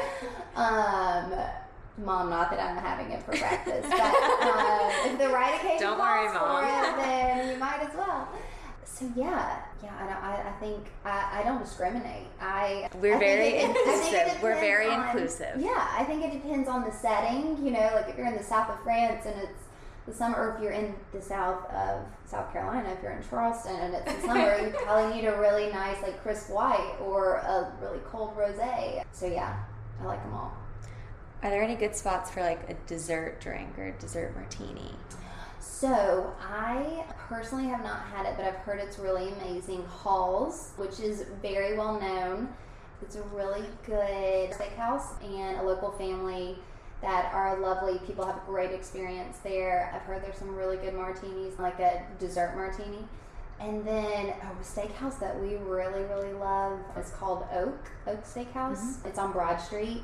Um, 0.56 1.34
Mom, 2.06 2.30
not 2.30 2.52
that 2.52 2.60
I'm 2.60 2.78
having 2.78 3.12
it 3.12 3.24
for 3.24 3.32
breakfast, 3.32 3.90
but 3.90 4.00
um, 4.02 4.92
if 5.12 5.18
the 5.20 5.30
right 5.30 5.56
occasion 5.60 5.80
Don't 5.88 5.98
calls 5.98 6.00
worry, 6.00 6.28
for 6.30 6.46
Mom. 6.46 6.64
it, 6.64 6.98
then 7.04 7.54
you 7.54 7.58
might 7.60 7.80
as 7.82 7.96
well. 7.96 8.28
So 8.86 9.12
yeah, 9.16 9.62
yeah, 9.84 9.94
I, 10.00 10.04
don't- 10.06 10.24
I, 10.24 10.50
I 10.50 10.52
think 10.60 10.88
I, 11.06 11.40
I 11.42 11.44
don't 11.44 11.60
discriminate. 11.62 12.28
I 12.40 12.88
We're 13.00 13.16
I 13.16 13.20
very 13.20 13.48
it- 13.50 13.70
I 13.70 13.74
think 13.74 14.14
it 14.14 14.14
inclusive. 14.22 14.44
We're 14.44 14.60
very 14.60 14.90
on- 14.90 15.04
inclusive. 15.10 15.60
Yeah, 15.60 15.88
I 15.92 16.04
think 16.04 16.24
it 16.24 16.32
depends 16.32 16.70
on 16.70 16.84
the 16.84 16.92
setting. 16.92 17.58
You 17.64 17.72
know, 17.72 17.90
like 17.96 18.10
if 18.10 18.18
you're 18.18 18.28
in 18.28 18.38
the 18.38 18.44
south 18.44 18.70
of 18.70 18.80
France 18.84 19.26
and 19.26 19.36
it's 19.42 19.64
the 20.08 20.14
summer, 20.14 20.38
or 20.38 20.56
if 20.56 20.64
you're 20.64 20.72
in 20.72 20.96
the 21.12 21.22
south 21.22 21.70
of 21.70 22.06
South 22.26 22.52
Carolina, 22.54 22.90
if 22.90 23.04
you're 23.04 23.12
in 23.12 23.22
Charleston 23.30 23.76
and 23.76 23.94
it's 23.94 24.14
the 24.14 24.22
summer, 24.22 24.58
you 24.66 24.70
probably 24.70 25.16
need 25.16 25.28
a 25.28 25.38
really 25.38 25.70
nice 25.70 26.02
like 26.02 26.22
crisp 26.24 26.50
white 26.50 26.96
or 27.02 27.36
a 27.36 27.74
really 27.82 28.00
cold 28.08 28.36
rosé. 28.36 29.04
So 29.12 29.28
yeah, 29.28 29.58
I 30.02 30.06
like 30.06 30.24
them 30.24 30.34
all. 30.34 30.54
Are 31.44 31.50
there 31.50 31.62
any 31.62 31.76
good 31.76 31.96
spots 31.96 32.32
for 32.32 32.42
like 32.42 32.70
a 32.70 32.74
dessert 32.88 33.42
drink 33.42 33.78
or 33.78 33.88
a 33.88 33.92
dessert 34.00 34.34
martini? 34.34 34.92
So 35.60 36.34
I 36.42 37.04
personally 37.30 37.68
have 37.68 37.84
not 37.84 38.00
had 38.08 38.26
it, 38.26 38.34
but 38.38 38.46
I've 38.46 38.56
heard 38.56 38.80
it's 38.80 38.98
really 38.98 39.30
amazing. 39.34 39.84
Hall's, 39.84 40.72
which 40.78 41.00
is 41.00 41.26
very 41.42 41.78
well 41.78 42.00
known. 42.00 42.50
It's 43.02 43.16
a 43.16 43.22
really 43.24 43.64
good 43.86 44.52
steakhouse 44.52 45.22
and 45.24 45.60
a 45.60 45.64
local 45.64 45.92
family 45.92 46.58
that 47.02 47.32
are 47.34 47.60
lovely. 47.60 48.00
People 48.08 48.26
have 48.26 48.38
a 48.38 48.44
great 48.46 48.72
experience 48.72 49.38
there. 49.44 49.92
I've 49.94 50.02
heard 50.02 50.24
there's 50.24 50.38
some 50.38 50.56
really 50.56 50.78
good 50.78 50.96
martinis, 50.96 51.60
like 51.60 51.80
a 51.80 52.04
dessert 52.20 52.56
martini. 52.56 53.06
And 53.60 53.86
then 53.86 54.30
a 54.30 54.64
steakhouse 54.64 55.20
that 55.20 55.40
we 55.40 55.56
really, 55.56 56.04
really 56.04 56.34
love 56.34 56.80
is 56.98 57.10
called 57.12 57.46
Oak, 57.54 57.92
Oak 58.06 58.24
Steakhouse. 58.24 58.78
Mm-hmm. 58.78 59.08
It's 59.08 59.20
on 59.20 59.32
Broad 59.32 59.58
Street. 59.58 60.04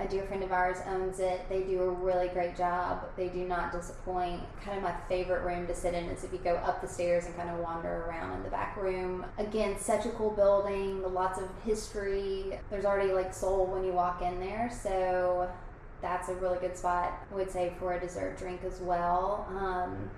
A 0.00 0.06
dear 0.06 0.24
friend 0.26 0.44
of 0.44 0.52
ours 0.52 0.78
owns 0.86 1.18
it. 1.18 1.48
They 1.48 1.62
do 1.62 1.82
a 1.82 1.90
really 1.90 2.28
great 2.28 2.56
job. 2.56 3.04
They 3.16 3.28
do 3.28 3.44
not 3.44 3.72
disappoint. 3.72 4.40
Kind 4.64 4.76
of 4.76 4.84
my 4.84 4.94
favorite 5.08 5.42
room 5.42 5.66
to 5.66 5.74
sit 5.74 5.92
in 5.92 6.04
is 6.04 6.22
if 6.22 6.32
you 6.32 6.38
go 6.38 6.54
up 6.56 6.80
the 6.80 6.86
stairs 6.86 7.26
and 7.26 7.36
kind 7.36 7.50
of 7.50 7.58
wander 7.58 8.04
around 8.04 8.36
in 8.36 8.42
the 8.44 8.50
back 8.50 8.76
room. 8.76 9.26
Again, 9.38 9.76
such 9.76 10.06
a 10.06 10.10
cool 10.10 10.30
building, 10.30 11.02
lots 11.12 11.40
of 11.40 11.48
history. 11.64 12.60
There's 12.70 12.84
already 12.84 13.12
like 13.12 13.34
soul 13.34 13.66
when 13.66 13.84
you 13.84 13.92
walk 13.92 14.22
in 14.22 14.38
there, 14.38 14.70
so 14.70 15.50
that's 16.00 16.28
a 16.28 16.34
really 16.34 16.58
good 16.58 16.76
spot. 16.76 17.12
I 17.30 17.34
would 17.34 17.50
say 17.50 17.72
for 17.78 17.94
a 17.94 18.00
dessert 18.00 18.38
drink 18.38 18.60
as 18.64 18.80
well. 18.80 19.46
Um, 19.50 20.10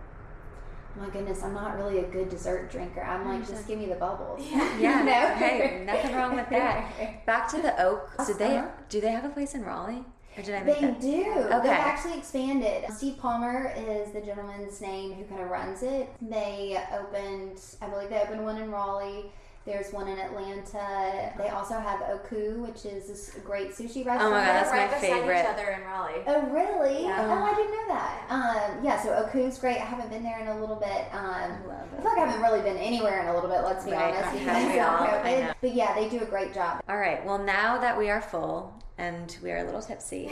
my 0.98 1.08
goodness, 1.08 1.42
I'm 1.44 1.54
not 1.54 1.76
really 1.78 1.98
a 2.00 2.02
good 2.08 2.28
dessert 2.28 2.70
drinker. 2.70 3.00
I'm 3.02 3.26
like, 3.26 3.46
just 3.48 3.66
give 3.68 3.78
me 3.78 3.86
the 3.86 3.94
bubbles. 3.94 4.44
Yeah. 4.50 4.76
Yeah, 4.80 5.02
know? 5.02 5.34
hey, 5.36 5.82
nothing 5.86 6.14
wrong 6.14 6.34
with 6.36 6.48
that. 6.50 7.24
Back 7.26 7.48
to 7.50 7.62
the 7.62 7.80
Oak. 7.82 8.10
Did 8.26 8.38
they 8.38 8.56
Uh-huh. 8.58 8.68
do 8.88 9.00
they 9.00 9.10
have 9.12 9.24
a 9.24 9.28
place 9.28 9.54
in 9.54 9.64
Raleigh? 9.64 10.04
Or 10.36 10.42
did 10.42 10.54
I 10.54 10.62
make 10.62 10.80
They 10.80 10.86
that? 10.86 11.00
do. 11.00 11.24
Okay. 11.32 11.58
They've 11.62 11.70
actually 11.70 12.18
expanded. 12.18 12.84
Steve 12.92 13.18
Palmer 13.18 13.72
is 13.76 14.12
the 14.12 14.20
gentleman's 14.20 14.80
name 14.80 15.12
who 15.12 15.24
kind 15.24 15.42
of 15.42 15.48
runs 15.50 15.82
it. 15.82 16.08
They 16.22 16.80
opened, 16.92 17.60
I 17.82 17.88
believe 17.88 18.10
they 18.10 18.20
opened 18.20 18.44
one 18.44 18.56
in 18.58 18.70
Raleigh. 18.70 19.26
There's 19.70 19.92
one 19.92 20.08
in 20.08 20.18
Atlanta. 20.18 21.32
They 21.38 21.48
also 21.48 21.74
have 21.78 22.02
Oku, 22.02 22.60
which 22.62 22.84
is 22.84 23.06
this 23.06 23.36
great 23.44 23.70
sushi 23.70 24.04
restaurant. 24.04 24.22
Oh 24.22 24.30
my 24.30 24.44
God, 24.44 24.46
that's 24.46 24.70
right 24.72 24.90
my 24.90 24.94
beside 24.98 25.12
favorite. 25.20 25.40
each 25.40 25.46
other 25.46 25.70
in 25.70 25.82
Raleigh. 25.82 26.22
Oh 26.26 26.40
really? 26.50 27.04
Yeah. 27.04 27.24
Oh, 27.28 27.44
I 27.44 27.54
didn't 27.54 27.70
know 27.70 27.86
that. 27.94 28.26
Um, 28.30 28.84
yeah, 28.84 29.00
so 29.00 29.14
Oku's 29.14 29.58
great. 29.58 29.76
I 29.76 29.84
haven't 29.84 30.10
been 30.10 30.24
there 30.24 30.40
in 30.40 30.48
a 30.48 30.58
little 30.60 30.74
bit. 30.74 31.06
Um, 31.12 31.68
love 31.68 31.86
I 31.96 32.02
feel 32.02 32.04
like 32.10 32.18
I 32.18 32.26
haven't 32.26 32.42
really 32.42 32.62
been 32.62 32.78
anywhere 32.78 33.20
in 33.20 33.28
a 33.28 33.34
little 33.34 33.48
bit. 33.48 33.60
Let's 33.62 33.84
be 33.84 33.92
Right, 33.92 34.12
honest. 34.12 34.38
haven't 34.42 34.72
because 34.72 34.86
of 34.88 35.00
all? 35.00 35.06
COVID. 35.22 35.54
But 35.60 35.74
yeah, 35.74 35.94
they 35.94 36.08
do 36.08 36.20
a 36.20 36.26
great 36.26 36.52
job. 36.52 36.82
All 36.88 36.98
right. 36.98 37.24
Well, 37.24 37.38
now 37.38 37.78
that 37.78 37.96
we 37.96 38.10
are 38.10 38.20
full 38.20 38.74
and 38.98 39.36
we 39.40 39.52
are 39.52 39.58
a 39.58 39.64
little 39.64 39.80
tipsy, 39.82 40.26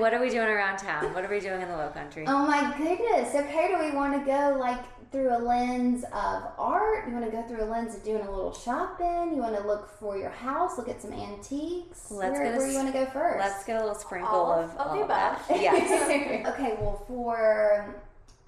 what 0.00 0.12
are 0.12 0.20
we 0.20 0.30
doing 0.30 0.48
around 0.48 0.78
town? 0.78 1.14
What 1.14 1.24
are 1.24 1.30
we 1.30 1.38
doing 1.40 1.62
in 1.62 1.68
the 1.68 1.76
Low 1.76 1.90
Country? 1.90 2.24
Oh 2.26 2.44
my 2.44 2.74
goodness. 2.76 3.34
Okay, 3.36 3.68
do 3.68 3.78
we 3.82 3.92
want 3.96 4.12
to 4.18 4.26
go 4.26 4.56
like 4.58 4.80
through 5.12 5.36
a 5.36 5.38
lens 5.38 6.04
of 6.04 6.42
art? 6.58 7.06
You 7.08 7.14
want 7.14 7.24
to 7.24 7.30
go 7.30 7.42
through 7.46 7.62
a 7.62 7.66
lens 7.66 7.94
of 7.94 8.02
doing 8.04 8.22
a 8.26 8.30
little 8.30 8.52
shopping? 8.52 9.34
You 9.34 9.40
want 9.42 9.56
to 9.56 9.66
look 9.66 9.88
for 9.98 10.16
your 10.18 10.30
house, 10.30 10.76
look 10.78 10.88
at 10.88 11.00
some 11.00 11.12
antiques? 11.12 12.10
Let's 12.10 12.32
where, 12.32 12.44
get 12.44 12.54
a 12.54 12.58
where 12.58 12.68
you 12.68 12.76
want 12.76 12.88
to 12.88 12.92
go 12.92 13.06
first? 13.06 13.38
Let's 13.38 13.64
get 13.64 13.76
a 13.76 13.80
little 13.80 13.94
sprinkle 13.94 14.28
All 14.28 14.52
of, 14.52 14.70
of- 14.70 14.76
of 14.76 14.86
all 14.88 14.94
the 14.96 15.02
of 15.02 15.08
that. 15.08 15.44
above. 15.46 15.60
Yes. 15.60 16.46
okay, 16.54 16.76
well, 16.80 17.04
for 17.06 17.94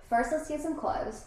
first, 0.09 0.33
let's 0.33 0.49
get 0.49 0.61
some 0.61 0.77
clothes 0.77 1.25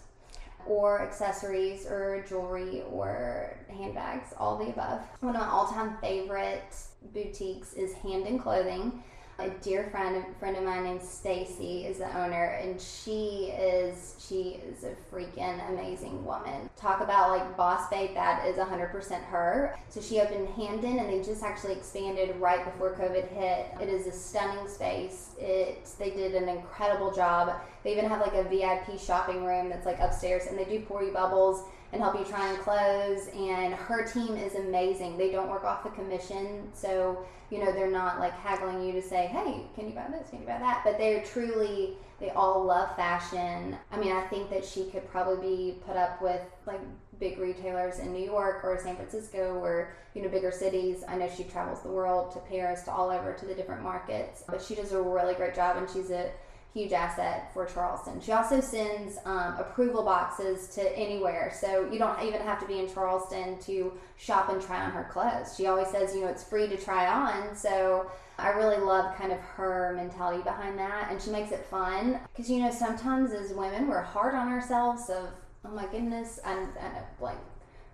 or 0.67 1.02
accessories 1.02 1.88
or 1.88 2.24
jewelry 2.28 2.84
or 2.91 3.58
handbags, 3.70 4.34
all 4.38 4.58
the 4.58 4.70
above. 4.70 5.02
One 5.22 5.36
of 5.36 5.41
my 5.41 5.48
all-time 5.48 5.98
favorite 6.02 6.76
boutiques 7.13 7.74
is 7.74 7.94
Hand 7.94 8.28
in 8.28 8.38
Clothing. 8.38 9.04
A 9.41 9.49
dear 9.63 9.89
friend 9.89 10.23
friend 10.39 10.56
of 10.56 10.63
mine 10.63 10.84
named 10.84 11.01
Stacy 11.01 11.86
is 11.86 11.97
the 11.97 12.15
owner, 12.15 12.60
and 12.62 12.80
she 12.80 13.51
is 13.58 14.15
she 14.19 14.62
is 14.63 14.84
a 14.84 14.93
freaking 15.12 15.67
amazing 15.71 16.23
woman. 16.23 16.69
Talk 16.77 17.01
about 17.01 17.32
like 17.32 17.58
boss 17.58 17.89
babe, 17.89 18.13
that 18.13 18.45
is 18.45 18.58
100% 18.58 19.23
her. 19.25 19.75
So 19.89 19.99
she 19.99 20.19
opened 20.19 20.47
Hand 20.49 20.84
in, 20.84 20.99
and 20.99 21.10
they 21.10 21.23
just 21.23 21.41
actually 21.41 21.73
expanded 21.73 22.36
right 22.39 22.63
before 22.63 22.93
COVID 22.93 23.30
hit. 23.30 23.66
It 23.82 23.89
is 23.89 24.05
a 24.05 24.11
stunning 24.11 24.68
space. 24.68 25.32
It 25.39 25.89
they 25.97 26.11
did 26.11 26.36
an 26.36 26.47
incredible 26.47 27.11
job. 27.11 27.59
they 27.84 27.93
even 27.93 28.05
have 28.05 28.22
like 28.22 28.36
a 28.36 28.43
VIP 28.43 28.99
shopping 28.99 29.43
room 29.43 29.70
that's 29.70 29.88
like 29.88 29.99
upstairs, 29.99 30.45
and 30.45 30.57
they 30.57 30.66
do 30.66 30.82
pour 30.82 31.01
you 31.01 31.13
bubbles 31.13 31.63
and 31.94 32.02
help 32.02 32.18
you 32.18 32.26
try 32.26 32.50
on 32.50 32.58
clothes. 32.58 33.28
And 33.36 33.74
her 33.74 34.06
team 34.06 34.36
is 34.38 34.56
amazing. 34.56 35.18
They 35.18 35.32
don't 35.32 35.50
work 35.50 35.64
off 35.64 35.84
the 35.84 35.89
commission, 35.89 36.70
so 36.74 37.26
you 37.50 37.60
know 37.60 37.72
they're 37.72 37.92
not 37.92 38.20
like 38.20 38.34
haggling 38.34 38.82
you 38.86 38.94
to 38.94 39.02
say, 39.02 39.28
"Hey, 39.28 39.66
can 39.76 39.88
you 39.88 39.94
buy 39.94 40.08
this? 40.10 40.30
Can 40.30 40.42
you 40.42 40.48
buy 40.48 40.60
that?" 40.60 40.82
But 40.84 40.98
they're 40.98 41.24
truly 41.24 41.98
they 42.22 42.30
all 42.30 42.64
love 42.64 42.96
fashion. 42.96 43.76
I 43.92 43.98
mean, 43.98 44.12
I 44.12 44.22
think 44.28 44.52
that 44.52 44.64
she 44.64 44.86
could 44.86 45.10
probably 45.10 45.72
be 45.72 45.80
put 45.86 45.98
up 45.98 46.22
with 46.22 46.42
like 46.68 46.80
big 47.20 47.39
retailers 47.39 47.98
in 47.98 48.14
New 48.14 48.24
York 48.24 48.64
or 48.64 48.78
San 48.78 48.96
Francisco 48.96 49.56
or 49.56 49.94
you 50.14 50.22
know 50.22 50.30
bigger 50.30 50.52
cities. 50.52 51.04
I 51.08 51.18
know 51.18 51.28
she 51.36 51.44
travels 51.44 51.82
the 51.82 51.89
world 51.89 52.32
to 52.34 52.39
Paris 52.39 52.84
to 52.84 52.92
all 52.92 53.10
over 53.10 53.34
to 53.34 53.46
the 53.46 53.56
different 53.56 53.82
markets, 53.82 54.44
but 54.48 54.62
she 54.62 54.76
does 54.76 54.92
a 54.92 55.02
really 55.02 55.34
great 55.34 55.56
job 55.56 55.78
and 55.78 55.89
she's 55.89 56.12
a 56.12 56.32
huge 56.74 56.93
asset 56.93 57.53
for 57.53 57.65
Charleston. 57.65 58.22
She 58.22 58.32
also 58.32 58.61
sends 58.61 59.17
um, 59.26 59.55
approval 59.59 60.03
boxes 60.03 60.67
to 60.76 60.97
anywhere, 60.97 61.51
so 61.53 61.89
you 61.91 61.99
don't 61.99 62.22
even 62.24 62.41
have 62.41 62.59
to 62.61 62.65
be 62.65 62.80
in 62.80 62.91
Charleston 62.91 63.59
to 63.63 63.93
shop 64.17 64.49
and 64.49 64.61
try 64.61 64.82
on 64.82 64.91
her 64.91 65.07
clothes. 65.11 65.55
She 65.57 65.67
always 65.67 65.88
says, 65.89 66.15
you 66.15 66.22
know, 66.22 66.28
it's 66.28 66.43
free 66.43 66.67
to 66.67 66.78
try 66.78 67.07
on, 67.07 67.55
so 67.55 68.09
I 68.38 68.49
really 68.49 68.78
love 68.78 69.15
kind 69.17 69.32
of 69.32 69.39
her 69.39 69.93
mentality 69.95 70.41
behind 70.43 70.80
that, 70.80 71.09
and 71.11 71.22
she 71.22 71.30
makes 71.30 71.51
it 71.51 71.65
fun 71.65 72.19
because 72.34 72.49
you 72.49 72.59
know 72.61 72.72
sometimes 72.72 73.32
as 73.34 73.53
women 73.53 73.88
we're 73.88 74.01
hard 74.01 74.34
on 74.34 74.47
ourselves 74.47 75.09
of 75.09 75.30
oh 75.65 75.69
my 75.69 75.86
goodness, 75.88 76.39
and, 76.45 76.69
and 76.80 76.95
like 77.19 77.38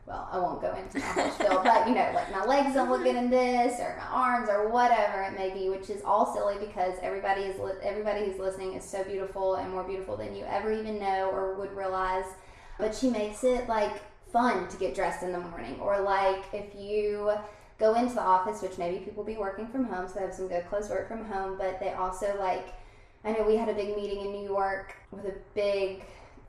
well, 0.07 0.29
I 0.31 0.39
won't 0.39 0.61
go 0.61 0.73
into 0.73 0.99
my 0.99 1.29
spiel, 1.31 1.61
but 1.63 1.85
you 1.87 1.93
know, 1.93 2.09
like 2.15 2.31
my 2.31 2.45
legs 2.45 2.73
don't 2.73 2.89
look 2.89 3.03
good 3.03 3.17
in 3.17 3.29
this, 3.29 3.79
or 3.81 3.97
my 3.97 4.05
arms, 4.05 4.49
or 4.49 4.69
whatever 4.69 5.21
it 5.23 5.37
may 5.37 5.53
be, 5.53 5.69
which 5.69 5.89
is 5.89 6.01
all 6.03 6.33
silly 6.33 6.55
because 6.65 6.93
everybody 7.01 7.41
is 7.41 7.59
li- 7.59 7.73
everybody 7.83 8.25
who's 8.25 8.39
listening 8.39 8.73
is 8.73 8.85
so 8.85 9.03
beautiful 9.03 9.55
and 9.55 9.69
more 9.69 9.83
beautiful 9.83 10.15
than 10.15 10.33
you 10.33 10.45
ever 10.45 10.71
even 10.71 10.97
know 10.97 11.29
or 11.29 11.55
would 11.55 11.75
realize. 11.75 12.25
But 12.79 12.95
she 12.95 13.09
makes 13.09 13.43
it 13.43 13.67
like 13.67 14.01
fun 14.31 14.69
to 14.69 14.77
get 14.77 14.95
dressed 14.95 15.23
in 15.23 15.33
the 15.33 15.39
morning, 15.39 15.77
or 15.81 15.99
like 15.99 16.45
if 16.53 16.73
you 16.73 17.33
go 17.77 17.93
into 17.95 18.15
the 18.15 18.21
office, 18.21 18.61
which 18.61 18.77
maybe 18.77 19.03
people 19.03 19.25
be 19.25 19.35
working 19.35 19.67
from 19.67 19.83
home, 19.83 20.07
so 20.07 20.15
they 20.15 20.21
have 20.21 20.33
some 20.33 20.47
good 20.47 20.67
clothes 20.69 20.89
work 20.89 21.09
from 21.09 21.25
home, 21.25 21.57
but 21.57 21.79
they 21.79 21.91
also 21.93 22.33
like. 22.39 22.73
I 23.25 23.31
know 23.33 23.43
we 23.43 23.57
had 23.57 23.67
a 23.67 23.73
big 23.73 23.93
meeting 23.97 24.21
in 24.21 24.31
New 24.31 24.47
York 24.47 24.95
with 25.11 25.25
a 25.25 25.33
big 25.53 26.03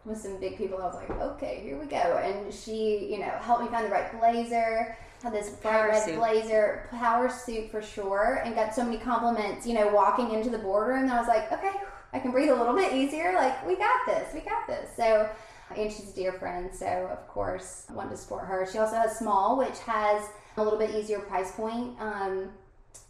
with 0.09 0.19
some 0.19 0.39
big 0.39 0.57
people. 0.57 0.79
I 0.79 0.87
was 0.87 0.95
like, 0.95 1.11
okay, 1.11 1.61
here 1.63 1.79
we 1.79 1.87
go. 1.87 1.97
And 1.97 2.53
she, 2.53 3.09
you 3.11 3.19
know, 3.19 3.31
helped 3.41 3.63
me 3.63 3.69
find 3.69 3.87
the 3.87 3.91
right 3.91 4.19
blazer. 4.19 4.97
Had 5.23 5.33
this 5.33 5.51
bright 5.51 5.89
red 5.89 6.05
suit. 6.05 6.17
blazer, 6.17 6.89
power 6.93 7.29
suit 7.29 7.73
for 7.73 7.83
sure, 7.83 8.41
and 8.45 8.55
got 8.55 8.73
so 8.73 8.85
many 8.85 8.99
compliments. 8.99 9.67
You 9.67 9.75
know, 9.75 9.89
walking 9.89 10.31
into 10.33 10.49
the 10.49 10.59
boardroom, 10.59 11.05
and 11.05 11.11
I 11.11 11.19
was 11.19 11.27
like, 11.27 11.51
okay, 11.51 11.73
I 12.13 12.21
can 12.21 12.31
breathe 12.31 12.51
a 12.51 12.55
little 12.55 12.75
bit 12.75 12.93
easier. 12.93 13.33
Like, 13.35 13.67
we 13.67 13.75
got 13.75 14.07
this, 14.07 14.33
we 14.33 14.41
got 14.41 14.69
this. 14.69 14.89
So, 14.97 15.29
and 15.77 15.93
she's 15.93 16.13
a 16.13 16.15
dear 16.15 16.33
friend, 16.33 16.71
so 16.73 16.87
of 16.87 17.27
course, 17.27 17.87
I 17.91 17.95
wanted 17.95 18.11
to 18.11 18.17
support 18.17 18.47
her. 18.47 18.67
She 18.71 18.79
also 18.79 18.95
has 18.95 19.19
small, 19.19 19.59
which 19.59 19.79
has 19.81 20.25
a 20.57 20.63
little 20.63 20.79
bit 20.79 20.95
easier 20.95 21.19
price 21.19 21.51
point. 21.51 22.01
Um, 22.01 22.51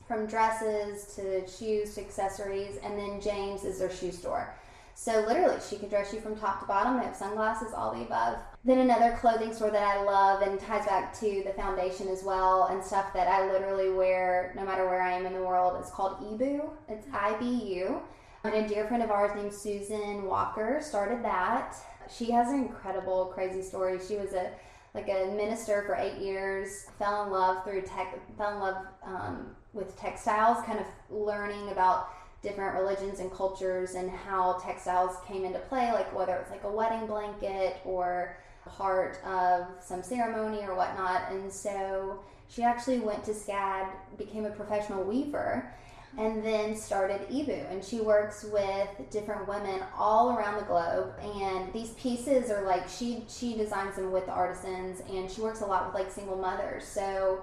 from 0.09 0.27
dresses 0.27 1.15
to 1.15 1.47
shoes 1.47 1.95
to 1.95 2.01
accessories, 2.01 2.79
and 2.83 2.99
then 2.99 3.21
James 3.21 3.65
is 3.65 3.79
their 3.79 3.91
shoe 3.91 4.11
store. 4.11 4.55
So 5.01 5.21
literally, 5.21 5.59
she 5.67 5.77
could 5.77 5.91
dress 5.91 6.13
you 6.13 6.19
from 6.21 6.37
top 6.37 6.59
to 6.59 6.67
bottom. 6.67 6.99
They 6.99 7.05
have 7.05 7.15
sunglasses, 7.15 7.73
all 7.73 7.95
the 7.95 8.03
above. 8.03 8.39
Then 8.65 8.79
another 8.79 9.17
clothing 9.21 9.55
store 9.55 9.71
that 9.71 9.81
I 9.81 10.03
love 10.03 10.43
and 10.43 10.59
ties 10.59 10.87
back 10.87 11.17
to 11.21 11.45
the 11.47 11.53
foundation 11.53 12.09
as 12.09 12.25
well 12.25 12.65
and 12.65 12.83
stuff 12.83 13.15
that 13.15 13.29
I 13.29 13.49
literally 13.49 13.91
wear 13.91 14.53
no 14.57 14.65
matter 14.65 14.89
where 14.89 15.01
I 15.01 15.13
am 15.13 15.25
in 15.25 15.35
the 15.35 15.43
world. 15.43 15.77
It's 15.79 15.93
called 15.93 16.19
Ibu. 16.21 16.69
It's 16.89 17.07
I 17.13 17.37
B 17.39 17.47
U. 17.77 18.03
And 18.43 18.55
a 18.55 18.67
dear 18.67 18.89
friend 18.89 19.01
of 19.01 19.13
ours 19.13 19.31
named 19.37 19.55
Susan 19.55 20.25
Walker 20.25 20.81
started 20.83 21.25
that. 21.25 21.77
She 22.13 22.33
has 22.33 22.49
an 22.49 22.59
incredible, 22.59 23.27
crazy 23.27 23.63
story. 23.63 24.01
She 24.07 24.17
was 24.17 24.33
a 24.33 24.51
like 24.95 25.09
a 25.09 25.33
minister 25.37 25.85
for 25.87 25.95
eight 25.95 26.19
years. 26.21 26.87
Fell 26.99 27.25
in 27.25 27.31
love 27.31 27.63
through 27.63 27.83
tech. 27.83 28.19
Fell 28.37 28.55
in 28.55 28.59
love 28.59 28.85
um, 29.05 29.55
with 29.73 29.97
textiles, 29.97 30.65
kind 30.67 30.81
of 30.81 30.87
learning 31.09 31.69
about 31.71 32.09
different 32.43 32.77
religions 32.79 33.21
and 33.21 33.33
cultures 33.33 33.95
and 33.95 34.11
how 34.11 34.55
textiles 34.65 35.17
came 35.27 35.45
into 35.45 35.59
play, 35.59 35.93
like 35.93 36.15
whether 36.15 36.37
it's 36.37 36.51
like 36.51 36.65
a 36.65 36.71
wedding 36.71 37.07
blanket 37.07 37.79
or 37.85 38.37
part 38.65 39.19
of 39.25 39.67
some 39.81 40.03
ceremony 40.03 40.59
or 40.63 40.75
whatnot. 40.75 41.31
And 41.31 41.53
so 41.53 42.21
she 42.49 42.63
actually 42.63 43.01
went 43.01 43.25
to 43.25 43.33
SCAD, 43.33 43.89
became 44.17 44.45
a 44.45 44.51
professional 44.51 45.05
weaver, 45.05 45.73
and 46.17 46.45
then 46.45 46.77
started 46.77 47.21
Ibu. 47.29 47.71
And 47.71 47.85
she 47.85 48.01
works 48.01 48.45
with 48.45 48.89
different 49.11 49.47
women 49.47 49.83
all 49.97 50.37
around 50.37 50.57
the 50.59 50.65
globe. 50.65 51.13
And 51.23 51.73
these 51.73 51.91
pieces 51.91 52.51
are 52.51 52.63
like 52.63 52.89
she 52.89 53.25
she 53.29 53.57
designs 53.57 53.97
them 53.97 54.13
with 54.13 54.27
the 54.27 54.33
artisans, 54.33 55.03
and 55.11 55.31
she 55.31 55.41
works 55.41 55.61
a 55.61 55.67
lot 55.67 55.87
with 55.87 55.95
like 55.95 56.11
single 56.11 56.37
mothers. 56.37 56.85
So 56.87 57.43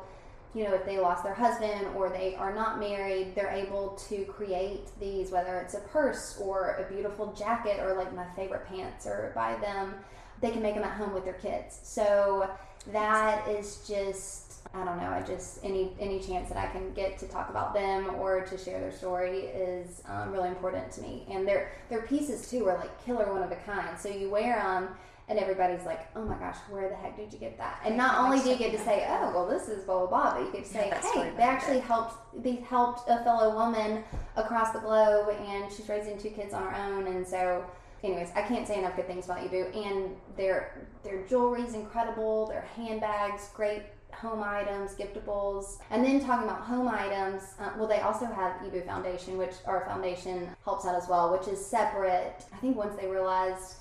you 0.55 0.63
know, 0.63 0.73
if 0.73 0.85
they 0.85 0.97
lost 0.97 1.23
their 1.23 1.33
husband 1.33 1.85
or 1.95 2.09
they 2.09 2.33
are 2.35 2.55
not 2.55 2.79
married, 2.79 3.35
they're 3.35 3.51
able 3.51 3.89
to 4.07 4.23
create 4.25 4.87
these, 4.99 5.29
whether 5.29 5.59
it's 5.59 5.73
a 5.73 5.81
purse 5.81 6.39
or 6.41 6.77
a 6.77 6.93
beautiful 6.93 7.33
jacket 7.33 7.81
or 7.81 7.93
like 7.93 8.15
my 8.15 8.25
favorite 8.37 8.65
pants 8.65 9.05
or 9.05 9.33
buy 9.35 9.55
them, 9.57 9.93
they 10.39 10.51
can 10.51 10.63
make 10.63 10.75
them 10.75 10.83
at 10.83 10.93
home 10.93 11.13
with 11.13 11.25
their 11.25 11.33
kids. 11.33 11.79
So 11.83 12.49
that 12.93 13.47
is 13.49 13.85
just 13.87 14.45
I 14.73 14.83
don't 14.83 14.97
know. 14.97 15.09
I 15.09 15.21
just 15.21 15.63
any 15.63 15.91
any 15.99 16.19
chance 16.19 16.49
that 16.49 16.57
I 16.57 16.67
can 16.67 16.91
get 16.93 17.17
to 17.19 17.27
talk 17.27 17.49
about 17.49 17.73
them 17.73 18.15
or 18.15 18.41
to 18.41 18.57
share 18.57 18.79
their 18.79 18.91
story 18.91 19.39
is 19.39 20.01
um, 20.07 20.31
really 20.31 20.49
important 20.49 20.91
to 20.93 21.01
me. 21.01 21.25
And 21.29 21.47
their 21.47 21.71
their 21.89 22.01
pieces 22.01 22.49
too 22.49 22.67
are 22.67 22.77
like 22.77 23.05
killer 23.05 23.31
one 23.31 23.43
of 23.43 23.51
a 23.51 23.55
kind. 23.57 23.97
So 23.97 24.09
you 24.09 24.29
wear 24.29 24.55
them 24.55 24.89
and 25.27 25.39
everybody's 25.39 25.85
like, 25.85 26.07
"Oh 26.15 26.23
my 26.23 26.35
gosh, 26.35 26.57
where 26.69 26.89
the 26.89 26.95
heck 26.95 27.17
did 27.17 27.33
you 27.33 27.39
get 27.39 27.57
that?" 27.57 27.81
And 27.83 27.97
not 27.97 28.19
only 28.19 28.39
do 28.39 28.49
you 28.49 28.57
get 28.57 28.71
to 28.71 28.79
say, 28.79 29.05
"Oh, 29.07 29.31
well, 29.33 29.47
this 29.47 29.67
is 29.67 29.83
blah 29.83 30.05
blah 30.05 30.07
blah," 30.07 30.33
but 30.33 30.45
you 30.45 30.51
get 30.51 30.65
to 30.65 30.69
say, 30.69 30.87
yeah, 30.87 31.01
"Hey, 31.01 31.33
they 31.35 31.43
actually 31.43 31.79
helped. 31.79 32.43
They 32.43 32.55
helped 32.55 33.09
a 33.09 33.23
fellow 33.23 33.55
woman 33.55 34.03
across 34.35 34.71
the 34.71 34.79
globe, 34.79 35.29
and 35.29 35.71
she's 35.71 35.89
raising 35.89 36.17
two 36.17 36.29
kids 36.29 36.53
on 36.53 36.63
her 36.63 36.75
own." 36.75 37.07
And 37.07 37.27
so, 37.27 37.65
anyways, 38.03 38.31
I 38.35 38.41
can't 38.43 38.67
say 38.67 38.77
enough 38.77 38.95
good 38.95 39.07
things 39.07 39.25
about 39.25 39.39
Ibu. 39.39 39.75
And 39.75 40.15
their 40.37 40.87
their 41.03 41.23
jewelry 41.25 41.63
is 41.63 41.73
incredible. 41.73 42.47
Their 42.47 42.67
handbags, 42.75 43.49
great 43.53 43.83
home 44.15 44.41
items, 44.43 44.95
giftables. 44.95 45.79
And 45.89 46.03
then 46.03 46.23
talking 46.23 46.47
about 46.47 46.61
home 46.61 46.87
items, 46.87 47.55
uh, 47.59 47.71
well, 47.77 47.87
they 47.87 47.99
also 47.99 48.25
have 48.25 48.53
Ibu 48.61 48.85
Foundation, 48.85 49.37
which 49.37 49.55
our 49.65 49.85
foundation 49.85 50.49
helps 50.63 50.85
out 50.85 50.95
as 50.95 51.09
well, 51.09 51.31
which 51.31 51.47
is 51.47 51.63
separate. 51.63 52.45
I 52.53 52.57
think 52.57 52.77
once 52.77 52.95
they 52.95 53.07
realized 53.07 53.75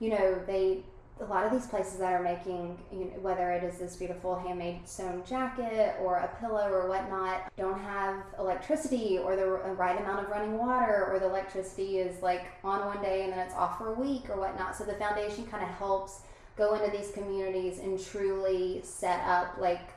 you 0.00 0.10
know, 0.10 0.42
they 0.46 0.82
a 1.20 1.24
lot 1.24 1.44
of 1.44 1.52
these 1.52 1.66
places 1.66 1.98
that 1.98 2.12
are 2.12 2.22
making, 2.22 2.78
you 2.90 3.00
know, 3.00 3.10
whether 3.20 3.50
it 3.50 3.62
is 3.62 3.78
this 3.78 3.96
beautiful 3.96 4.38
handmade 4.38 4.80
sewn 4.88 5.22
jacket 5.26 5.96
or 6.00 6.16
a 6.16 6.28
pillow 6.40 6.70
or 6.70 6.88
whatnot, 6.88 7.52
don't 7.58 7.78
have 7.78 8.24
electricity 8.38 9.18
or 9.18 9.36
the 9.36 9.46
right 9.46 10.00
amount 10.00 10.24
of 10.24 10.30
running 10.30 10.56
water, 10.56 11.06
or 11.10 11.18
the 11.18 11.26
electricity 11.26 11.98
is 11.98 12.22
like 12.22 12.46
on 12.64 12.86
one 12.86 13.02
day 13.02 13.24
and 13.24 13.32
then 13.32 13.38
it's 13.38 13.54
off 13.54 13.76
for 13.78 13.88
a 13.88 13.94
week 13.94 14.30
or 14.30 14.38
whatnot. 14.38 14.74
So 14.74 14.84
the 14.84 14.94
foundation 14.94 15.46
kind 15.46 15.62
of 15.62 15.68
helps 15.68 16.22
go 16.56 16.74
into 16.74 16.90
these 16.96 17.10
communities 17.10 17.78
and 17.78 18.02
truly 18.02 18.80
set 18.82 19.20
up 19.26 19.58
like 19.58 19.90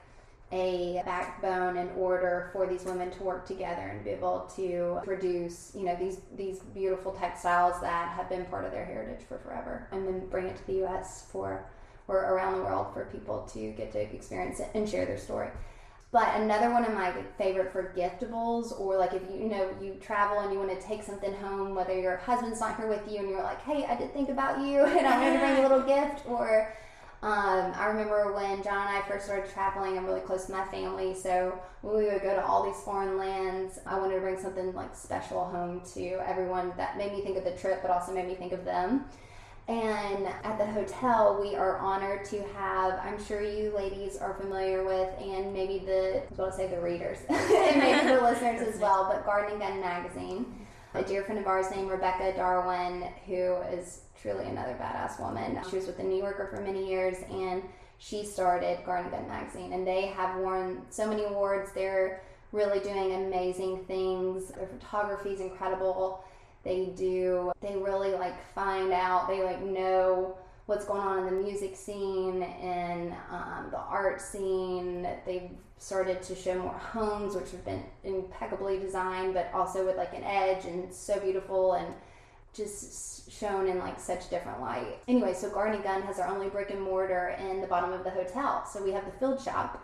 a 0.53 1.01
backbone 1.03 1.77
in 1.77 1.89
order 1.97 2.49
for 2.53 2.67
these 2.67 2.85
women 2.85 3.09
to 3.09 3.23
work 3.23 3.45
together 3.45 3.81
and 3.81 4.03
be 4.03 4.11
able 4.11 4.49
to 4.55 5.01
produce, 5.03 5.71
you 5.75 5.83
know, 5.83 5.95
these 5.95 6.21
these 6.37 6.59
beautiful 6.59 7.11
textiles 7.11 7.81
that 7.81 8.09
have 8.09 8.29
been 8.29 8.45
part 8.45 8.63
of 8.63 8.71
their 8.71 8.85
heritage 8.85 9.25
for 9.27 9.39
forever, 9.39 9.87
and 9.91 10.07
then 10.07 10.27
bring 10.27 10.45
it 10.45 10.55
to 10.55 10.67
the 10.67 10.73
U.S. 10.73 11.25
for 11.31 11.65
or 12.07 12.17
around 12.17 12.57
the 12.57 12.63
world 12.63 12.93
for 12.93 13.05
people 13.05 13.49
to 13.53 13.71
get 13.71 13.91
to 13.93 13.99
experience 13.99 14.59
it 14.59 14.69
and 14.75 14.87
share 14.87 15.05
their 15.05 15.17
story. 15.17 15.49
But 16.11 16.35
another 16.35 16.69
one 16.69 16.85
of 16.85 16.93
my 16.93 17.11
favorite 17.39 17.71
for 17.71 17.91
giftables, 17.97 18.79
or 18.79 18.97
like 18.97 19.13
if 19.13 19.23
you, 19.31 19.39
you 19.39 19.47
know 19.47 19.67
you 19.81 19.95
travel 19.95 20.39
and 20.41 20.53
you 20.53 20.59
want 20.59 20.79
to 20.79 20.85
take 20.85 21.01
something 21.01 21.33
home, 21.33 21.73
whether 21.73 21.99
your 21.99 22.17
husband's 22.17 22.59
not 22.59 22.77
here 22.77 22.87
with 22.87 23.11
you 23.11 23.17
and 23.17 23.29
you're 23.29 23.41
like, 23.41 23.61
hey, 23.63 23.85
I 23.85 23.95
did 23.95 24.13
think 24.13 24.29
about 24.29 24.59
you 24.59 24.83
and 24.85 25.07
I 25.07 25.17
wanted 25.17 25.33
to 25.33 25.39
bring 25.39 25.57
a 25.57 25.61
little 25.67 25.81
gift, 25.81 26.27
or 26.27 26.71
um, 27.23 27.71
I 27.77 27.85
remember 27.85 28.33
when 28.33 28.61
John 28.63 28.85
and 28.85 28.97
I 28.97 29.01
first 29.07 29.25
started 29.25 29.49
traveling, 29.49 29.97
I'm 29.97 30.05
really 30.05 30.19
close 30.19 30.47
to 30.47 30.51
my 30.51 30.65
family, 30.65 31.15
so 31.15 31.57
when 31.81 31.95
we 31.95 32.03
would 32.11 32.21
go 32.21 32.35
to 32.35 32.45
all 32.45 32.65
these 32.65 32.81
foreign 32.83 33.17
lands, 33.17 33.79
I 33.85 33.97
wanted 33.97 34.15
to 34.15 34.19
bring 34.19 34.37
something 34.37 34.73
like 34.73 34.93
special 34.93 35.45
home 35.45 35.81
to 35.93 36.19
everyone 36.27 36.73
that 36.75 36.97
made 36.97 37.13
me 37.13 37.21
think 37.21 37.37
of 37.37 37.45
the 37.45 37.51
trip, 37.51 37.81
but 37.81 37.91
also 37.91 38.13
made 38.13 38.27
me 38.27 38.35
think 38.35 38.51
of 38.51 38.65
them. 38.65 39.05
And 39.69 40.27
at 40.43 40.57
the 40.57 40.65
hotel, 40.65 41.39
we 41.41 41.55
are 41.55 41.77
honored 41.77 42.25
to 42.25 42.43
have, 42.57 42.99
I'm 42.99 43.23
sure 43.23 43.41
you 43.41 43.73
ladies 43.73 44.17
are 44.17 44.33
familiar 44.33 44.83
with, 44.83 45.09
and 45.21 45.53
maybe 45.53 45.79
the, 45.79 46.23
I 46.37 46.41
was 46.41 46.57
say 46.57 46.67
the 46.67 46.81
readers, 46.81 47.19
and 47.29 47.79
maybe 47.79 48.05
the 48.05 48.21
listeners 48.21 48.67
as 48.67 48.81
well, 48.81 49.07
but 49.09 49.25
Garden 49.25 49.61
and 49.61 49.61
Gun 49.61 49.79
magazine. 49.79 50.45
A 50.93 51.01
dear 51.01 51.23
friend 51.23 51.39
of 51.39 51.47
ours 51.47 51.67
named 51.71 51.89
Rebecca 51.89 52.33
Darwin, 52.35 53.07
who 53.25 53.55
is 53.71 54.01
truly 54.23 54.45
another 54.45 54.75
badass 54.79 55.19
woman. 55.19 55.59
She 55.69 55.75
was 55.75 55.85
with 55.85 55.97
the 55.97 56.03
New 56.03 56.17
Yorker 56.17 56.47
for 56.47 56.61
many 56.61 56.87
years 56.89 57.17
and 57.29 57.61
she 57.97 58.23
started 58.23 58.79
Garden 58.85 59.11
Gun 59.11 59.27
magazine 59.27 59.73
and 59.73 59.85
they 59.85 60.07
have 60.07 60.39
won 60.39 60.81
so 60.89 61.07
many 61.07 61.25
awards. 61.25 61.73
They're 61.73 62.23
really 62.53 62.79
doing 62.79 63.13
amazing 63.13 63.83
things. 63.85 64.49
Their 64.51 64.67
photography 64.67 65.31
is 65.31 65.41
incredible. 65.41 66.23
They 66.63 66.93
do, 66.95 67.51
they 67.61 67.75
really 67.75 68.11
like 68.13 68.35
find 68.55 68.93
out, 68.93 69.27
they 69.27 69.43
like 69.43 69.61
know 69.61 70.37
what's 70.67 70.85
going 70.85 71.01
on 71.01 71.19
in 71.19 71.25
the 71.25 71.43
music 71.43 71.75
scene 71.75 72.43
and 72.43 73.13
um, 73.29 73.67
the 73.71 73.77
art 73.77 74.21
scene. 74.21 75.05
They've 75.25 75.49
started 75.77 76.21
to 76.23 76.35
show 76.35 76.57
more 76.57 76.71
homes, 76.71 77.35
which 77.35 77.51
have 77.51 77.65
been 77.65 77.83
impeccably 78.05 78.79
designed, 78.79 79.33
but 79.33 79.49
also 79.53 79.85
with 79.85 79.97
like 79.97 80.13
an 80.13 80.23
edge 80.23 80.63
and 80.63 80.93
so 80.93 81.19
beautiful 81.19 81.73
and 81.73 81.93
just 82.53 83.31
shown 83.31 83.67
in 83.67 83.79
like 83.79 83.99
such 83.99 84.29
different 84.29 84.61
light. 84.61 84.99
Anyway, 85.07 85.33
so 85.33 85.49
Garden 85.49 85.81
Gun 85.81 86.01
has 86.03 86.19
our 86.19 86.27
only 86.27 86.49
brick 86.49 86.69
and 86.69 86.81
mortar 86.81 87.35
in 87.39 87.61
the 87.61 87.67
bottom 87.67 87.91
of 87.91 88.03
the 88.03 88.09
hotel. 88.09 88.65
So 88.71 88.83
we 88.83 88.91
have 88.91 89.05
the 89.05 89.11
field 89.19 89.41
shop. 89.41 89.83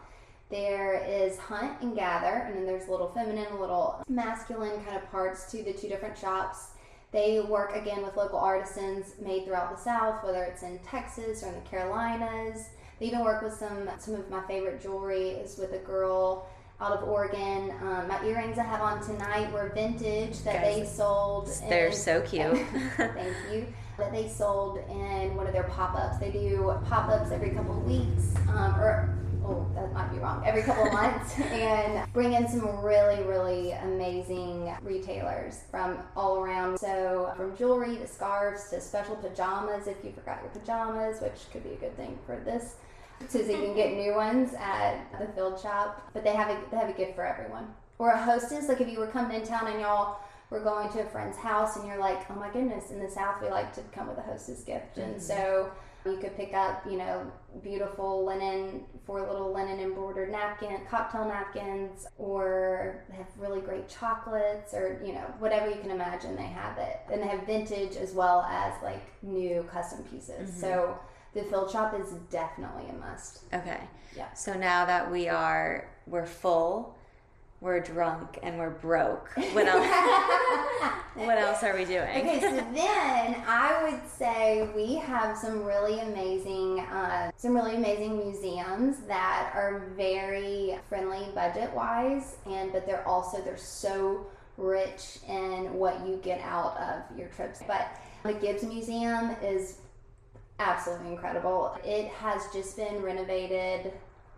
There 0.50 1.04
is 1.08 1.38
hunt 1.38 1.82
and 1.82 1.96
gather, 1.96 2.44
and 2.46 2.56
then 2.56 2.66
there's 2.66 2.88
a 2.88 2.92
little 2.92 3.10
feminine, 3.10 3.52
a 3.52 3.60
little 3.60 4.04
masculine 4.08 4.84
kind 4.84 4.98
of 4.98 5.10
parts 5.12 5.52
to 5.52 5.64
the 5.64 5.74
two 5.74 5.88
different 5.88 6.18
shops. 6.18 6.70
They 7.12 7.40
work 7.40 7.76
again 7.76 8.04
with 8.04 8.16
local 8.16 8.40
artisans 8.40 9.14
made 9.20 9.46
throughout 9.46 9.76
the 9.76 9.82
South, 9.82 10.24
whether 10.24 10.44
it's 10.44 10.64
in 10.64 10.80
Texas 10.80 11.44
or 11.44 11.50
in 11.50 11.56
the 11.56 11.70
Carolinas. 11.70 12.70
They 13.00 13.08
even 13.08 13.24
work 13.24 13.42
with 13.42 13.54
some 13.54 13.90
some 13.98 14.16
of 14.16 14.30
my 14.30 14.42
favorite 14.48 14.82
jewelry 14.82 15.30
is 15.30 15.58
with 15.58 15.74
a 15.74 15.80
girl 15.80 16.48
out 16.82 16.92
of 16.94 17.08
Oregon. 17.08 17.72
Um, 17.82 18.08
my 18.08 18.24
earrings 18.26 18.58
I 18.58 18.64
have 18.64 18.82
on 18.82 19.04
tonight 19.04 19.52
were 19.52 19.70
vintage 19.74 20.40
that 20.44 20.62
Guys, 20.62 20.76
they 20.76 20.86
sold. 20.86 21.50
They're 21.68 21.88
in- 21.88 21.94
so 21.94 22.22
cute. 22.22 22.58
Thank 22.98 23.36
you. 23.52 23.68
That 23.98 24.14
they 24.14 24.30
sold 24.30 24.78
in 24.90 25.36
one 25.36 25.46
of 25.46 25.52
their 25.52 25.64
pop 25.64 25.94
ups. 25.96 26.20
They 26.20 26.32
do 26.32 26.74
pop 26.86 27.10
ups 27.10 27.32
every 27.32 27.50
couple 27.50 27.78
of 27.78 27.84
weeks, 27.84 28.34
um, 28.48 28.80
or 28.80 29.14
oh, 29.44 29.68
that 29.76 29.92
might 29.92 30.10
be 30.14 30.20
wrong, 30.20 30.42
every 30.46 30.62
couple 30.62 30.86
of 30.88 30.94
months, 31.02 31.38
and 31.38 32.10
bring 32.14 32.32
in 32.32 32.48
some 32.48 32.82
really, 32.82 33.22
really 33.24 33.72
amazing 33.72 34.74
retailers 34.84 35.64
from 35.70 35.98
all 36.16 36.38
around. 36.38 36.78
So, 36.80 37.34
from 37.36 37.58
jewelry 37.58 37.98
to 37.98 38.08
scarves 38.08 38.70
to 38.70 38.80
special 38.80 39.18
pajamas 39.18 39.88
if 39.88 39.98
you 40.02 40.14
forgot 40.14 40.40
your 40.44 40.52
pajamas, 40.52 41.20
which 41.22 41.52
could 41.52 41.66
be 41.66 41.72
a 41.72 41.78
good 41.78 41.98
thing 41.98 42.18
for 42.26 42.38
this. 42.46 42.76
So, 43.28 43.40
you 43.40 43.46
can 43.46 43.76
get 43.76 43.94
new 43.94 44.16
ones 44.16 44.54
at 44.58 45.20
the 45.20 45.28
field 45.34 45.60
shop. 45.60 46.10
But 46.14 46.24
they 46.24 46.34
have 46.34 46.50
a 46.50 46.60
they 46.72 46.78
have 46.78 46.90
a 46.90 46.94
gift 46.94 47.16
for 47.16 47.26
everyone. 47.26 47.68
Or 47.98 48.12
a 48.12 48.18
hostess, 48.18 48.70
like 48.70 48.80
if 48.80 48.90
you 48.90 49.00
were 49.00 49.08
coming 49.08 49.40
in 49.40 49.46
town 49.46 49.68
and 49.68 49.82
y'all 49.82 50.20
we're 50.50 50.64
going 50.64 50.90
to 50.90 51.02
a 51.02 51.06
friend's 51.06 51.38
house 51.38 51.78
and 51.78 51.88
you're 51.88 52.00
like, 52.00 52.30
oh 52.32 52.36
my 52.36 52.50
goodness, 52.50 52.92
in 52.92 53.00
the 53.00 53.10
South 53.10 53.42
we 53.42 53.50
like 53.50 53.74
to 53.74 53.82
come 53.92 54.08
with 54.08 54.18
a 54.18 54.22
hostess 54.22 54.64
gift. 54.64 54.98
And 54.98 55.16
mm-hmm. 55.16 55.22
so 55.22 55.72
you 56.06 56.18
could 56.18 56.36
pick 56.36 56.54
up, 56.54 56.84
you 56.90 56.98
know, 56.98 57.32
beautiful 57.62 58.26
linen, 58.26 58.86
four 59.06 59.22
little 59.28 59.54
linen 59.54 59.80
embroidered 59.80 60.32
napkin, 60.32 60.80
cocktail 60.90 61.26
napkins, 61.26 62.08
or 62.18 63.04
they 63.10 63.18
have 63.18 63.28
really 63.38 63.62
great 63.62 63.88
chocolates 63.90 64.74
or, 64.74 65.02
you 65.06 65.14
know, 65.14 65.34
whatever 65.40 65.70
you 65.70 65.80
can 65.82 65.92
imagine 65.92 66.36
they 66.36 66.44
have 66.44 66.78
it. 66.78 67.00
And 67.12 67.22
they 67.22 67.28
have 67.28 67.46
vintage 67.46 67.96
as 67.96 68.14
well 68.14 68.42
as 68.50 68.74
like 68.82 69.04
new 69.22 69.64
custom 69.72 70.04
pieces. 70.06 70.50
Mm-hmm. 70.50 70.62
So 70.62 71.00
the 71.34 71.44
field 71.44 71.72
shop 71.72 71.94
is 72.00 72.12
definitely 72.32 72.90
a 72.90 72.94
must. 72.94 73.44
Okay. 73.54 73.82
Yeah. 74.16 74.32
So 74.34 74.54
now 74.54 74.86
that 74.86 75.12
we 75.12 75.30
are 75.30 75.90
we're 76.08 76.26
full, 76.26 76.96
we're 77.62 77.82
drunk, 77.82 78.40
and 78.42 78.58
we're 78.58 78.70
broke. 78.70 79.32
What 79.52 79.68
else? 79.68 79.86
what 81.16 81.38
else 81.38 81.62
are 81.62 81.76
we 81.76 81.84
doing? 81.84 82.08
Okay, 82.08 82.40
so 82.40 82.52
then 82.74 83.44
I 83.46 83.82
would 83.84 84.10
say 84.10 84.70
we 84.76 84.96
have 84.96 85.38
some 85.38 85.64
really 85.64 86.00
amazing, 86.00 86.80
uh, 86.80 87.32
some 87.36 87.54
really 87.54 87.76
amazing 87.76 88.18
museums 88.18 89.00
that 89.08 89.52
are 89.54 89.92
very 89.98 90.80
friendly 90.88 91.28
budget 91.36 91.74
wise, 91.74 92.38
and 92.46 92.72
but 92.72 92.86
they're 92.86 93.08
also 93.08 93.42
they're 93.42 93.58
so 93.58 94.26
rich 94.58 95.20
in 95.28 95.74
what 95.74 96.06
you 96.08 96.20
get 96.24 96.40
out 96.42 96.78
of 96.78 97.18
your 97.18 97.28
trips. 97.30 97.62
But 97.68 97.92
the 98.24 98.34
Gibbes 98.34 98.64
Museum 98.64 99.36
is 99.44 99.80
absolutely 100.60 101.12
incredible. 101.12 101.78
It 101.84 102.08
has 102.10 102.44
just 102.54 102.76
been 102.76 103.02
renovated. 103.02 103.94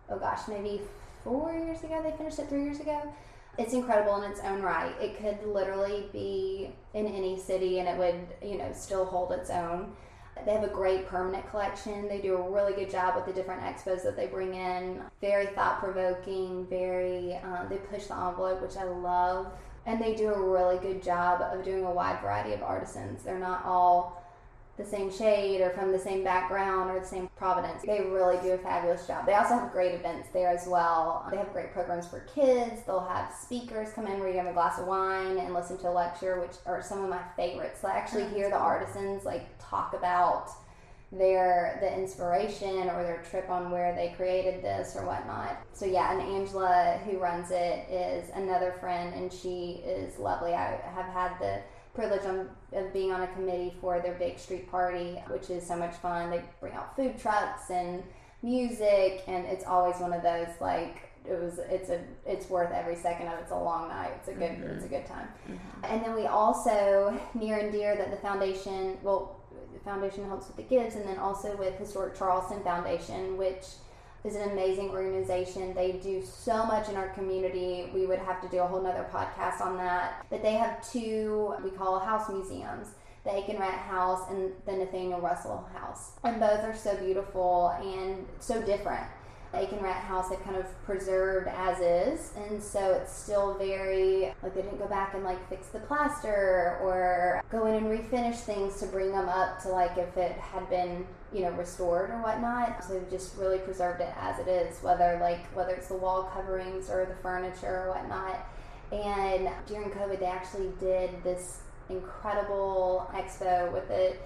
Oh 0.08 0.18
gosh, 0.18 0.48
maybe 0.48 0.80
four 1.24 1.52
years 1.52 1.82
ago. 1.82 2.00
They 2.02 2.16
finished 2.16 2.38
it 2.38 2.48
three 2.48 2.64
years 2.64 2.80
ago. 2.80 3.12
It's 3.58 3.74
incredible 3.74 4.22
in 4.22 4.30
its 4.30 4.40
own 4.40 4.62
right. 4.62 4.94
It 5.00 5.18
could 5.18 5.46
literally 5.46 6.06
be 6.12 6.70
in 6.94 7.06
any 7.06 7.38
city 7.38 7.80
and 7.80 7.88
it 7.88 7.98
would, 7.98 8.48
you 8.48 8.56
know, 8.56 8.72
still 8.72 9.04
hold 9.04 9.32
its 9.32 9.50
own. 9.50 9.92
They 10.46 10.52
have 10.52 10.64
a 10.64 10.68
great 10.68 11.06
permanent 11.06 11.48
collection. 11.50 12.08
They 12.08 12.18
do 12.18 12.36
a 12.36 12.50
really 12.50 12.72
good 12.72 12.90
job 12.90 13.14
with 13.14 13.26
the 13.26 13.32
different 13.32 13.60
expos 13.62 14.02
that 14.04 14.16
they 14.16 14.26
bring 14.26 14.54
in. 14.54 15.02
Very 15.20 15.46
thought 15.46 15.80
provoking, 15.80 16.66
very, 16.66 17.34
um, 17.44 17.66
they 17.68 17.76
push 17.76 18.06
the 18.06 18.16
envelope, 18.16 18.62
which 18.62 18.76
I 18.76 18.84
love. 18.84 19.52
And 19.84 20.00
they 20.00 20.14
do 20.14 20.32
a 20.32 20.40
really 20.40 20.78
good 20.78 21.02
job 21.02 21.42
of 21.42 21.64
doing 21.64 21.84
a 21.84 21.90
wide 21.90 22.20
variety 22.22 22.54
of 22.54 22.62
artisans. 22.62 23.22
They're 23.22 23.38
not 23.38 23.64
all 23.66 24.21
the 24.78 24.84
same 24.84 25.12
shade 25.12 25.60
or 25.60 25.70
from 25.70 25.92
the 25.92 25.98
same 25.98 26.24
background 26.24 26.90
or 26.90 26.98
the 26.98 27.06
same 27.06 27.28
providence. 27.36 27.82
They 27.84 28.00
really 28.00 28.40
do 28.42 28.52
a 28.52 28.58
fabulous 28.58 29.06
job. 29.06 29.26
They 29.26 29.34
also 29.34 29.54
have 29.54 29.70
great 29.70 29.94
events 29.94 30.28
there 30.32 30.48
as 30.48 30.66
well. 30.66 31.26
They 31.30 31.36
have 31.36 31.52
great 31.52 31.72
programs 31.72 32.08
for 32.08 32.20
kids. 32.34 32.82
They'll 32.86 33.04
have 33.04 33.32
speakers 33.34 33.92
come 33.92 34.06
in 34.06 34.18
where 34.18 34.30
you 34.30 34.38
have 34.38 34.46
a 34.46 34.52
glass 34.52 34.78
of 34.78 34.86
wine 34.86 35.38
and 35.38 35.52
listen 35.52 35.76
to 35.78 35.90
a 35.90 35.92
lecture, 35.92 36.40
which 36.40 36.56
are 36.64 36.82
some 36.82 37.04
of 37.04 37.10
my 37.10 37.20
favorites. 37.36 37.84
I 37.84 37.92
actually 37.92 38.28
hear 38.28 38.48
the 38.48 38.56
artisans 38.56 39.24
like 39.24 39.46
talk 39.58 39.94
about 39.94 40.48
their 41.12 41.76
the 41.82 41.94
inspiration 41.94 42.88
or 42.88 43.02
their 43.02 43.22
trip 43.30 43.50
on 43.50 43.70
where 43.70 43.94
they 43.94 44.14
created 44.16 44.64
this 44.64 44.96
or 44.96 45.04
whatnot. 45.04 45.58
So 45.74 45.84
yeah, 45.84 46.12
and 46.12 46.22
Angela 46.22 46.98
who 47.04 47.18
runs 47.18 47.50
it 47.50 47.86
is 47.90 48.30
another 48.34 48.74
friend 48.80 49.12
and 49.14 49.30
she 49.30 49.82
is 49.84 50.18
lovely. 50.18 50.54
I 50.54 50.80
have 50.94 51.12
had 51.12 51.38
the 51.38 51.60
privilege 51.94 52.24
of, 52.24 52.48
of 52.74 52.92
being 52.92 53.12
on 53.12 53.22
a 53.22 53.26
committee 53.28 53.74
for 53.80 54.00
their 54.00 54.14
big 54.14 54.38
street 54.38 54.70
party, 54.70 55.22
which 55.28 55.50
is 55.50 55.66
so 55.66 55.76
much 55.76 55.94
fun. 55.96 56.30
They 56.30 56.42
bring 56.60 56.74
out 56.74 56.96
food 56.96 57.18
trucks 57.18 57.70
and 57.70 58.02
music, 58.42 59.24
and 59.26 59.46
it's 59.46 59.64
always 59.64 59.96
one 59.96 60.12
of 60.12 60.22
those 60.22 60.48
like 60.60 61.12
it 61.24 61.40
was. 61.40 61.58
It's 61.70 61.90
a. 61.90 62.00
It's 62.26 62.48
worth 62.50 62.72
every 62.72 62.96
second 62.96 63.28
of. 63.28 63.34
it. 63.34 63.42
It's 63.42 63.52
a 63.52 63.56
long 63.56 63.88
night. 63.88 64.12
It's 64.16 64.28
a 64.28 64.32
good. 64.32 64.50
Mm-hmm. 64.50 64.74
It's 64.74 64.84
a 64.84 64.88
good 64.88 65.06
time. 65.06 65.28
Mm-hmm. 65.48 65.84
And 65.84 66.04
then 66.04 66.14
we 66.14 66.26
also 66.26 67.18
near 67.34 67.58
and 67.58 67.70
dear 67.70 67.96
that 67.96 68.10
the 68.10 68.16
foundation. 68.16 68.98
Well, 69.02 69.40
the 69.72 69.80
foundation 69.80 70.26
helps 70.26 70.48
with 70.48 70.56
the 70.56 70.62
Gibbes, 70.64 70.96
and 70.96 71.06
then 71.06 71.18
also 71.18 71.56
with 71.56 71.74
Historic 71.76 72.16
Charleston 72.16 72.62
Foundation, 72.62 73.36
which 73.36 73.64
is 74.24 74.36
an 74.36 74.50
amazing 74.50 74.90
organization. 74.90 75.74
They 75.74 75.92
do 75.92 76.22
so 76.24 76.64
much 76.64 76.88
in 76.88 76.96
our 76.96 77.08
community. 77.08 77.90
We 77.92 78.06
would 78.06 78.20
have 78.20 78.40
to 78.42 78.48
do 78.48 78.58
a 78.58 78.66
whole 78.66 78.82
nother 78.82 79.08
podcast 79.12 79.60
on 79.60 79.76
that. 79.78 80.24
But 80.30 80.42
they 80.42 80.54
have 80.54 80.88
two, 80.90 81.54
we 81.64 81.70
call 81.70 81.98
house 81.98 82.28
museums 82.28 82.88
the 83.24 83.34
Aiken-Rhett 83.34 83.70
House 83.70 84.28
and 84.30 84.52
the 84.66 84.72
Nathaniel 84.72 85.20
Russell 85.20 85.68
House. 85.74 86.12
And 86.24 86.40
both 86.40 86.64
are 86.64 86.74
so 86.74 86.96
beautiful 86.96 87.68
and 87.80 88.26
so 88.40 88.60
different. 88.60 89.06
Aiken-Rhett 89.54 89.96
House 89.96 90.30
they've 90.30 90.42
kind 90.42 90.56
of 90.56 90.66
preserved 90.84 91.48
as 91.48 91.78
is, 91.80 92.32
and 92.36 92.62
so 92.62 92.94
it's 92.94 93.14
still 93.14 93.54
very 93.58 94.32
like 94.42 94.54
they 94.54 94.62
didn't 94.62 94.78
go 94.78 94.86
back 94.86 95.14
and 95.14 95.24
like 95.24 95.46
fix 95.48 95.68
the 95.68 95.80
plaster 95.80 96.78
or 96.82 97.42
go 97.50 97.66
in 97.66 97.74
and 97.74 97.86
refinish 97.86 98.36
things 98.36 98.80
to 98.80 98.86
bring 98.86 99.12
them 99.12 99.28
up 99.28 99.60
to 99.62 99.68
like 99.68 99.96
if 99.98 100.16
it 100.16 100.32
had 100.32 100.68
been 100.70 101.06
you 101.32 101.42
know 101.42 101.50
restored 101.50 102.10
or 102.10 102.22
whatnot. 102.22 102.82
So 102.84 102.94
they've 102.94 103.10
just 103.10 103.36
really 103.36 103.58
preserved 103.58 104.00
it 104.00 104.12
as 104.18 104.38
it 104.38 104.48
is, 104.48 104.82
whether 104.82 105.18
like 105.20 105.44
whether 105.54 105.74
it's 105.74 105.88
the 105.88 105.96
wall 105.96 106.30
coverings 106.34 106.88
or 106.88 107.04
the 107.06 107.16
furniture 107.16 107.84
or 107.84 107.90
whatnot. 107.90 108.46
And 108.90 109.48
during 109.66 109.90
COVID, 109.90 110.18
they 110.18 110.26
actually 110.26 110.70
did 110.78 111.10
this 111.24 111.60
incredible 111.88 113.10
expo 113.14 113.72
with 113.72 113.90
a 113.90 114.16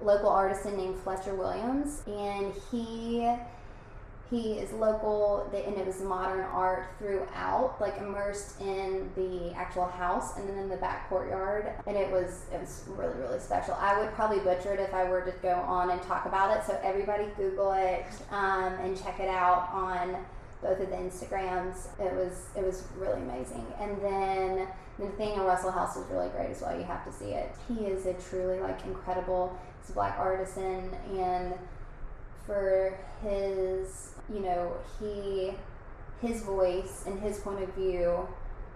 local 0.00 0.28
artisan 0.28 0.76
named 0.76 0.98
Fletcher 1.02 1.34
Williams, 1.34 2.02
and 2.06 2.52
he 2.70 3.28
he 4.30 4.54
is 4.54 4.72
local 4.72 5.48
and 5.54 5.76
it 5.76 5.86
was 5.86 6.00
modern 6.00 6.40
art 6.40 6.88
throughout 6.98 7.76
like 7.80 7.96
immersed 7.98 8.60
in 8.60 9.08
the 9.14 9.52
actual 9.54 9.86
house 9.86 10.36
and 10.36 10.48
then 10.48 10.58
in 10.58 10.68
the 10.68 10.76
back 10.76 11.08
courtyard. 11.08 11.72
And 11.86 11.96
it 11.96 12.10
was 12.10 12.42
it 12.52 12.60
was 12.60 12.84
really 12.88 13.14
really 13.14 13.38
special. 13.38 13.74
I 13.74 14.00
would 14.00 14.12
probably 14.14 14.40
butcher 14.40 14.74
it 14.74 14.80
if 14.80 14.92
i 14.92 15.08
were 15.08 15.22
to 15.22 15.32
go 15.42 15.52
on 15.52 15.90
and 15.90 16.02
talk 16.02 16.26
about 16.26 16.56
it. 16.56 16.64
So 16.66 16.78
everybody 16.82 17.26
google 17.36 17.72
it 17.72 18.04
um, 18.32 18.72
and 18.80 19.00
check 19.00 19.20
it 19.20 19.28
out 19.28 19.68
on 19.72 20.16
both 20.60 20.80
of 20.80 20.90
the 20.90 20.96
instagrams. 20.96 21.86
It 22.00 22.12
was 22.12 22.46
it 22.56 22.64
was 22.64 22.82
really 22.98 23.22
amazing. 23.22 23.64
And 23.78 24.00
then 24.02 24.66
nathaniel 24.98 25.46
russell 25.46 25.70
house 25.70 25.96
is 25.96 26.04
really 26.10 26.30
great 26.30 26.50
as 26.50 26.62
well. 26.62 26.76
You 26.76 26.84
have 26.84 27.04
to 27.04 27.12
see 27.12 27.30
it. 27.30 27.54
He 27.68 27.86
is 27.86 28.06
a 28.06 28.14
truly 28.14 28.58
like 28.58 28.84
incredible 28.86 29.56
he's 29.80 29.90
a 29.90 29.92
black 29.92 30.18
artisan. 30.18 30.90
And 31.16 31.54
for 32.46 32.98
his 33.22 34.15
you 34.32 34.40
know 34.40 34.72
he 34.98 35.52
his 36.20 36.42
voice 36.42 37.04
and 37.06 37.20
his 37.20 37.38
point 37.38 37.62
of 37.62 37.72
view 37.74 38.26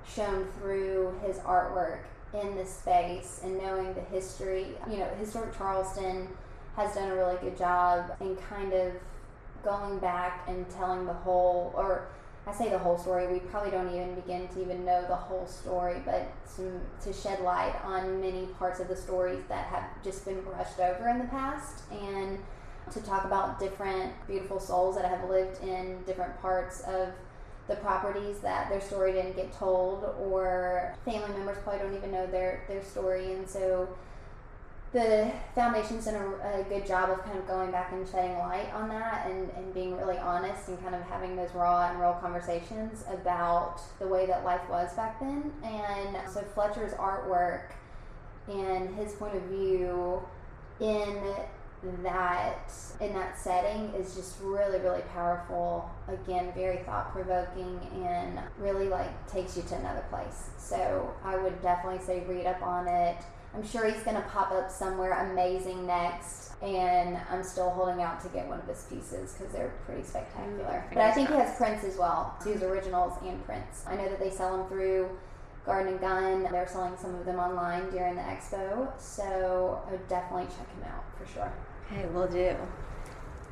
shown 0.07 0.47
through 0.59 1.15
his 1.25 1.39
artwork 1.39 2.01
in 2.41 2.55
this 2.55 2.71
space 2.71 3.41
and 3.43 3.59
knowing 3.59 3.93
the 3.95 4.01
history 4.01 4.69
you 4.91 4.99
know 4.99 5.09
historic 5.19 5.57
charleston 5.57 6.29
has 6.77 6.95
done 6.95 7.11
a 7.11 7.15
really 7.15 7.37
good 7.41 7.57
job 7.59 8.13
in 8.21 8.37
kind 8.37 8.73
of 8.73 8.93
going 9.65 9.99
back 9.99 10.45
and 10.49 10.69
telling 10.71 11.05
the 11.07 11.13
whole 11.13 11.73
or 11.77 12.09
I 12.47 12.55
say 12.55 12.71
the 12.71 12.79
whole 12.79 12.99
story. 12.99 13.27
We 13.33 13.41
probably 13.41 13.71
don't 13.71 13.95
even 13.95 14.15
begin 14.15 14.49
to 14.49 14.63
even 14.63 14.85
know 14.85 15.05
the 15.07 15.15
whole 15.15 15.47
story, 15.47 16.03
but 16.05 16.27
some, 16.45 16.81
to 17.03 17.13
shed 17.13 17.41
light 17.41 17.75
on 17.85 18.21
many 18.21 18.47
parts 18.59 18.81
of 18.81 18.89
the 18.89 18.97
stories 18.97 19.43
that 19.49 19.67
have 19.67 19.85
just 20.03 20.25
been 20.25 20.41
brushed 20.41 20.81
over 20.81 21.09
in 21.09 21.19
the 21.19 21.27
past, 21.27 21.83
and 21.93 22.39
to 22.93 23.01
talk 23.01 23.25
about 23.25 23.61
different 23.61 24.13
beautiful 24.27 24.59
souls 24.59 24.97
that 24.97 25.05
have 25.05 25.29
lived 25.29 25.63
in 25.63 26.03
different 26.05 26.41
parts 26.41 26.81
of 26.83 27.09
the 27.69 27.77
properties 27.77 28.41
that 28.41 28.69
their 28.69 28.81
story 28.81 29.13
didn't 29.13 29.37
get 29.37 29.53
told, 29.53 30.05
or 30.19 30.95
family 31.05 31.31
members 31.37 31.57
probably 31.63 31.81
don't 31.81 31.95
even 31.95 32.11
know 32.11 32.27
their 32.27 32.65
their 32.69 32.83
story, 32.83 33.33
and 33.33 33.49
so 33.49 33.89
the 34.93 35.31
foundation's 35.55 36.05
done 36.05 36.17
a, 36.17 36.61
a, 36.61 36.65
good 36.65 36.85
job 36.85 37.11
of 37.11 37.23
kind 37.23 37.39
of 37.39 37.47
going 37.47 37.71
back 37.71 37.93
and 37.93 38.09
shedding 38.09 38.37
light 38.39 38.73
on 38.75 38.89
that 38.89 39.31
and, 39.31 39.49
and 39.51 39.73
being 39.73 39.97
really 39.97 40.19
honest 40.19 40.69
and 40.69 40.83
kind 40.83 40.97
of 40.97 41.03
having 41.03 41.37
those 41.37 41.51
raw 41.55 41.89
and 41.89 42.01
real 42.01 42.19
conversations 42.21 43.05
about 43.09 43.81
the 44.01 44.07
way 44.07 44.27
that 44.27 44.45
life 44.45 44.69
was 44.69 44.93
back 44.95 45.21
then. 45.21 45.53
And 45.63 46.17
so 46.29 46.41
Fletcher's 46.55 46.93
artwork 46.95 47.71
and 48.49 48.93
his 48.97 49.13
point 49.13 49.37
of 49.37 49.43
view 49.43 50.21
in 50.81 51.35
that 52.03 52.71
in 53.01 53.13
that 53.15 53.39
setting 53.39 53.93
is 53.95 54.15
just 54.15 54.37
really 54.43 54.79
really 54.81 55.03
powerful 55.13 55.91
again 56.09 56.53
very 56.55 56.79
thought 56.79 57.11
provoking 57.13 57.81
and 58.05 58.39
really 58.59 58.89
like 58.89 59.27
takes 59.31 59.57
you 59.57 59.63
to 59.63 59.75
another 59.77 60.05
place 60.11 60.51
so 60.59 61.11
i 61.25 61.37
would 61.37 61.61
definitely 61.63 61.99
say 62.05 62.23
read 62.29 62.47
up 62.47 62.61
on 62.63 62.87
it 62.87 63.17
I'm 63.55 63.67
sure 63.67 63.85
he's 63.91 64.03
going 64.03 64.17
to 64.17 64.23
pop 64.23 64.53
up 64.53 64.71
somewhere 64.71 65.31
amazing 65.31 65.87
next. 65.87 66.53
And 66.63 67.19
I'm 67.31 67.43
still 67.43 67.71
holding 67.71 68.03
out 68.03 68.21
to 68.23 68.29
get 68.29 68.47
one 68.47 68.61
of 68.61 68.67
his 68.67 68.85
pieces 68.85 69.33
because 69.33 69.53
they're 69.53 69.73
pretty 69.87 70.03
spectacular. 70.03 70.85
Mm, 70.91 70.95
but 70.95 70.99
I 70.99 71.13
think 71.13 71.29
he 71.29 71.35
has 71.35 71.57
prints 71.57 71.85
as 71.85 71.97
well. 71.97 72.37
So 72.45 72.53
his 72.53 72.63
originals 72.63 73.15
and 73.25 73.43
prints. 73.47 73.85
I 73.87 73.97
know 73.97 74.09
that 74.09 74.21
they 74.21 74.31
sell 74.31 74.59
them 74.59 74.69
through 74.69 75.09
Garden 75.65 75.95
and 75.95 76.01
Gun. 76.01 76.49
They're 76.53 76.69
selling 76.69 76.97
some 76.99 77.15
of 77.15 77.25
them 77.25 77.39
online 77.39 77.91
during 77.91 78.15
the 78.15 78.21
expo. 78.21 78.89
So 79.01 79.83
I 79.89 79.93
would 79.93 80.07
definitely 80.07 80.47
check 80.47 80.69
him 80.77 80.85
out 80.85 81.05
for 81.19 81.27
sure. 81.33 81.53
Okay, 81.93 82.07
we'll 82.13 82.29
do. 82.29 82.55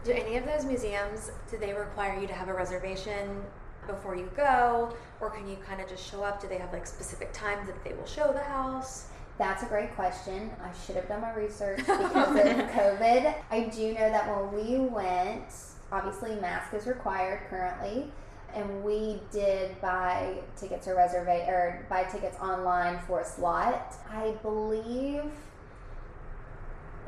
Do 0.04 0.12
any 0.12 0.36
of 0.36 0.46
those 0.46 0.64
museums, 0.64 1.30
do 1.50 1.58
they 1.58 1.72
require 1.72 2.20
you 2.20 2.26
to 2.28 2.32
have 2.32 2.48
a 2.48 2.54
reservation 2.54 3.42
before 3.86 4.14
you 4.14 4.30
go? 4.36 4.94
Or 5.20 5.30
can 5.30 5.48
you 5.48 5.56
kind 5.56 5.80
of 5.80 5.88
just 5.88 6.08
show 6.08 6.22
up? 6.22 6.40
Do 6.40 6.46
they 6.46 6.58
have 6.58 6.72
like 6.72 6.86
specific 6.86 7.32
times 7.32 7.66
that 7.66 7.82
they 7.82 7.94
will 7.94 8.06
show 8.06 8.32
the 8.32 8.44
house? 8.44 9.06
That's 9.38 9.62
a 9.64 9.66
great 9.66 9.94
question. 9.94 10.50
I 10.62 10.70
should 10.84 10.96
have 10.96 11.08
done 11.08 11.20
my 11.20 11.34
research 11.34 11.78
because 11.78 12.06
of 12.06 12.68
COVID. 12.70 13.34
I 13.50 13.60
do 13.74 13.92
know 13.94 14.10
that 14.10 14.28
when 14.28 14.52
we 14.52 14.78
went, 14.78 15.52
obviously 15.90 16.36
mask 16.36 16.74
is 16.74 16.86
required 16.86 17.42
currently, 17.50 18.10
and 18.54 18.84
we 18.84 19.20
did 19.32 19.80
buy 19.80 20.38
tickets 20.56 20.86
or 20.86 20.96
reserve 20.96 21.28
or 21.28 21.86
buy 21.88 22.04
tickets 22.04 22.38
online 22.40 22.98
for 23.06 23.20
a 23.20 23.24
slot. 23.24 23.94
I 24.10 24.30
believe 24.42 25.22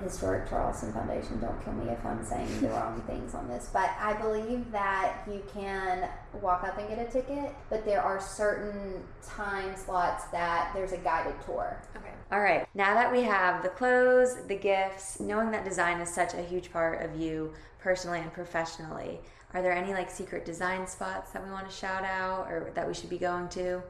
Historic 0.03 0.48
Charleston 0.48 0.92
Foundation, 0.92 1.40
don't 1.40 1.62
kill 1.64 1.74
me 1.74 1.90
if 1.90 2.05
I'm 2.05 2.24
saying 2.24 2.61
the 2.61 2.68
wrong 2.68 3.03
things 3.07 3.34
on 3.34 3.48
this, 3.48 3.70
but 3.72 3.90
I 3.98 4.14
believe 4.14 4.70
that 4.72 5.22
you 5.26 5.42
can 5.53 6.09
walk 6.40 6.64
up 6.64 6.78
and 6.78 6.88
get 6.88 6.98
a 6.98 7.11
ticket, 7.11 7.55
but 7.68 7.84
there 7.84 8.03
are 8.03 8.20
certain 8.20 9.03
time 9.26 9.76
slots 9.76 10.24
that 10.26 10.72
there's 10.74 10.92
a 10.92 10.98
guided 10.98 11.34
tour. 11.44 11.80
Okay. 11.96 12.12
All 12.32 12.40
right. 12.40 12.66
Now 12.74 12.94
that 12.94 13.12
we 13.12 13.22
have 13.22 13.62
the 13.62 13.68
clothes, 13.68 14.36
the 14.46 14.57
gifts, 14.57 15.20
knowing 15.20 15.51
that 15.51 15.64
design 15.64 16.01
is 16.01 16.09
such 16.09 16.34
a 16.34 16.42
huge 16.42 16.72
part 16.72 17.03
of 17.03 17.20
you 17.20 17.53
personally 17.80 18.20
and 18.20 18.32
professionally, 18.32 19.20
are 19.53 19.62
there 19.62 19.72
any 19.72 19.92
like 19.92 20.11
secret 20.11 20.44
design 20.44 20.86
spots 20.86 21.32
that 21.32 21.44
we 21.44 21.51
want 21.51 21.68
to 21.68 21.74
shout 21.74 22.05
out 22.05 22.46
or 22.51 22.70
that 22.74 22.86
we 22.86 22.94
should 22.94 23.11
be 23.11 23.18
going 23.18 23.48
to? 23.51 23.82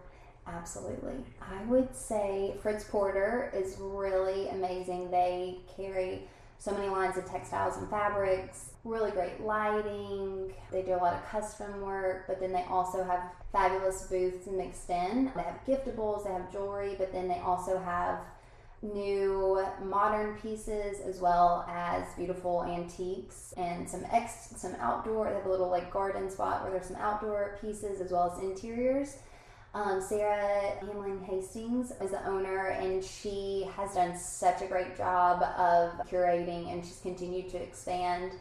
Absolutely. 0.47 1.25
I 1.41 1.63
would 1.65 1.95
say 1.95 2.55
Fritz 2.63 2.85
Porter 2.85 3.53
is 3.55 3.77
really 3.79 4.49
amazing. 4.49 5.11
They 5.11 5.59
carry 5.77 6.23
so 6.59 6.73
many 6.73 6.89
lines 6.89 7.17
of 7.17 7.25
textiles 7.25 7.79
and 7.79 7.89
fabrics, 7.89 8.73
really 8.85 9.11
great 9.11 9.41
lighting. 9.41 10.53
They 10.71 10.83
do 10.83 10.93
a 10.93 10.97
lot 10.97 11.15
of 11.15 11.25
custom 11.27 11.81
work, 11.81 12.27
but 12.27 12.39
then 12.39 12.53
they 12.53 12.65
also 12.69 13.03
have 13.03 13.21
fabulous 13.51 14.03
booths 14.03 14.47
mixed 14.47 14.91
in. 14.91 15.33
They 15.35 15.43
have 15.43 15.65
giftables, 15.67 16.25
they 16.25 16.33
have 16.33 16.53
jewelry, 16.53 16.97
but 16.99 17.13
then 17.13 17.29
they 17.29 17.39
also 17.39 17.79
have 17.79 18.19
new 18.83 19.65
modern 19.83 20.37
pieces 20.39 21.01
as 21.01 21.21
well 21.21 21.67
as 21.69 22.05
beautiful 22.17 22.65
antiques 22.65 23.53
and 23.59 23.87
some 23.87 24.03
ex 24.11 24.55
some 24.57 24.75
outdoor 24.81 25.29
they 25.29 25.35
have 25.35 25.45
a 25.45 25.51
little 25.51 25.69
like 25.69 25.93
garden 25.93 26.31
spot 26.31 26.63
where 26.63 26.73
there's 26.73 26.87
some 26.87 26.97
outdoor 26.97 27.59
pieces 27.61 28.01
as 28.01 28.11
well 28.11 28.33
as 28.35 28.43
interiors 28.43 29.19
um, 29.75 30.01
Sarah 30.01 30.73
Hamlin 30.81 31.23
Hastings 31.25 31.93
is 32.01 32.11
the 32.11 32.27
owner, 32.27 32.69
and 32.69 33.05
she 33.05 33.69
has 33.77 33.95
done 33.95 34.19
such 34.19 34.63
a 34.63 34.67
great 34.67 34.97
job 34.97 35.43
of 35.43 36.07
curating, 36.09 36.73
and 36.73 36.85
she's 36.85 37.01
continued 37.01 37.49
to 37.51 37.57
expand. 37.63 38.33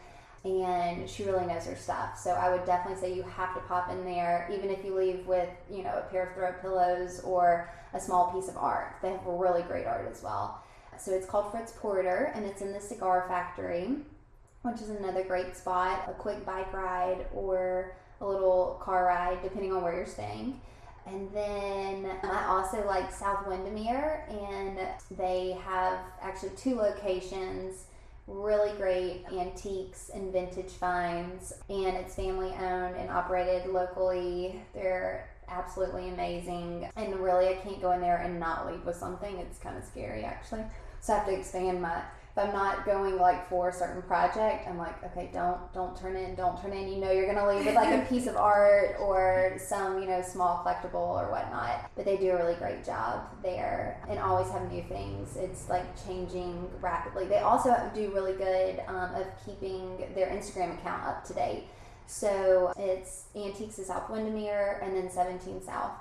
And 0.45 1.09
she 1.09 1.25
really 1.25 1.45
knows 1.45 1.65
her 1.65 1.75
stuff. 1.75 2.17
So 2.17 2.31
I 2.31 2.49
would 2.49 2.65
definitely 2.65 3.01
say 3.01 3.13
you 3.13 3.23
have 3.23 3.53
to 3.55 3.59
pop 3.61 3.91
in 3.91 4.05
there, 4.05 4.49
even 4.53 4.69
if 4.69 4.85
you 4.85 4.95
leave 4.95 5.27
with, 5.27 5.49
you 5.69 5.83
know, 5.83 5.97
a 5.97 6.09
pair 6.09 6.27
of 6.27 6.33
throw 6.33 6.53
pillows 6.61 7.19
or 7.25 7.69
a 7.93 7.99
small 7.99 8.31
piece 8.31 8.47
of 8.47 8.55
art. 8.55 8.95
They 9.01 9.09
have 9.11 9.25
really 9.25 9.63
great 9.63 9.85
art 9.85 10.07
as 10.09 10.23
well. 10.23 10.63
So 10.97 11.11
it's 11.11 11.25
called 11.25 11.51
Fritz 11.51 11.73
Porter, 11.73 12.31
and 12.33 12.45
it's 12.45 12.61
in 12.61 12.71
the 12.71 12.79
Cigar 12.79 13.25
Factory, 13.27 13.97
which 14.61 14.81
is 14.81 14.89
another 14.89 15.23
great 15.25 15.57
spot. 15.57 16.05
A 16.07 16.13
quick 16.13 16.45
bike 16.45 16.71
ride 16.73 17.27
or 17.33 17.97
a 18.21 18.25
little 18.25 18.79
car 18.81 19.05
ride, 19.05 19.41
depending 19.43 19.73
on 19.73 19.83
where 19.83 19.93
you're 19.93 20.05
staying. 20.05 20.61
And 21.05 21.31
then 21.33 22.09
I 22.23 22.45
also 22.47 22.85
like 22.85 23.11
South 23.11 23.47
Windermere, 23.47 24.27
and 24.29 24.79
they 25.17 25.57
have 25.65 25.99
actually 26.21 26.51
two 26.55 26.75
locations. 26.75 27.85
Really 28.27 28.77
great 28.77 29.25
antiques 29.31 30.11
and 30.13 30.31
vintage 30.31 30.69
finds, 30.69 31.51
and 31.67 31.97
it's 31.97 32.13
family 32.13 32.51
owned 32.51 32.95
and 32.95 33.09
operated 33.09 33.71
locally. 33.71 34.61
They're 34.75 35.27
absolutely 35.47 36.09
amazing, 36.09 36.87
and 36.95 37.15
really, 37.15 37.47
I 37.49 37.55
can't 37.55 37.81
go 37.81 37.91
in 37.93 38.01
there 38.01 38.17
and 38.17 38.39
not 38.39 38.67
leave 38.71 38.85
with 38.85 38.97
something. 38.97 39.37
It's 39.39 39.57
kind 39.57 39.75
of 39.75 39.83
scary, 39.83 40.23
actually. 40.23 40.61
So 41.01 41.13
I 41.13 41.17
have 41.17 41.25
to 41.25 41.33
expand 41.33 41.81
my 41.81 42.03
I'm 42.39 42.53
not 42.53 42.85
going 42.85 43.17
like 43.17 43.49
for 43.49 43.69
a 43.69 43.73
certain 43.73 44.01
project, 44.03 44.67
I'm 44.67 44.77
like, 44.77 45.03
okay, 45.03 45.29
don't 45.33 45.71
don't 45.73 45.95
turn 45.95 46.15
in, 46.15 46.35
don't 46.35 46.59
turn 46.61 46.73
in. 46.73 46.89
You 46.89 46.97
know, 46.97 47.11
you're 47.11 47.31
gonna 47.31 47.47
leave 47.47 47.65
with 47.65 47.75
like 47.75 47.93
a 47.93 48.05
piece 48.07 48.27
of 48.27 48.35
art 48.37 48.95
or 48.99 49.57
some 49.57 50.01
you 50.01 50.07
know 50.07 50.21
small 50.21 50.63
collectible 50.63 50.95
or 50.95 51.29
whatnot. 51.29 51.91
But 51.95 52.05
they 52.05 52.17
do 52.17 52.31
a 52.31 52.37
really 52.37 52.55
great 52.55 52.85
job 52.85 53.27
there 53.43 54.01
and 54.09 54.17
always 54.19 54.49
have 54.51 54.71
new 54.71 54.83
things. 54.83 55.35
It's 55.35 55.69
like 55.69 55.85
changing 56.05 56.69
rapidly. 56.81 57.25
They 57.27 57.39
also 57.39 57.75
do 57.93 58.11
really 58.13 58.33
good 58.33 58.81
um, 58.87 59.13
of 59.15 59.27
keeping 59.45 59.97
their 60.15 60.27
Instagram 60.27 60.79
account 60.79 61.03
up 61.03 61.25
to 61.25 61.33
date. 61.33 61.65
So 62.07 62.73
it's 62.75 63.25
Antiques 63.35 63.77
of 63.77 63.85
South 63.85 64.09
Windermere 64.09 64.79
and 64.83 64.95
then 64.95 65.11
17 65.11 65.61
South 65.61 65.91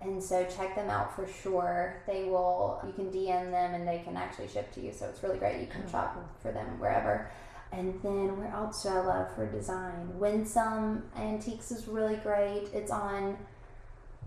and 0.00 0.22
so 0.22 0.44
check 0.44 0.74
them 0.74 0.90
out 0.90 1.14
for 1.14 1.26
sure. 1.26 2.02
They 2.06 2.24
will, 2.24 2.80
you 2.86 2.92
can 2.92 3.10
DM 3.10 3.50
them 3.50 3.74
and 3.74 3.88
they 3.88 4.02
can 4.04 4.16
actually 4.16 4.48
ship 4.48 4.72
to 4.72 4.80
you. 4.80 4.92
So 4.92 5.06
it's 5.06 5.22
really 5.22 5.38
great. 5.38 5.60
You 5.60 5.66
can 5.66 5.88
shop 5.90 6.16
for 6.40 6.52
them 6.52 6.78
wherever. 6.78 7.30
And 7.72 8.00
then 8.02 8.38
where 8.38 8.52
else 8.54 8.82
do 8.82 8.90
I 8.90 9.00
love 9.00 9.34
for 9.34 9.46
design? 9.46 10.12
Wynsum 10.18 11.02
Antiques 11.16 11.70
is 11.70 11.88
really 11.88 12.16
great. 12.16 12.68
It's 12.72 12.90
on, 12.90 13.36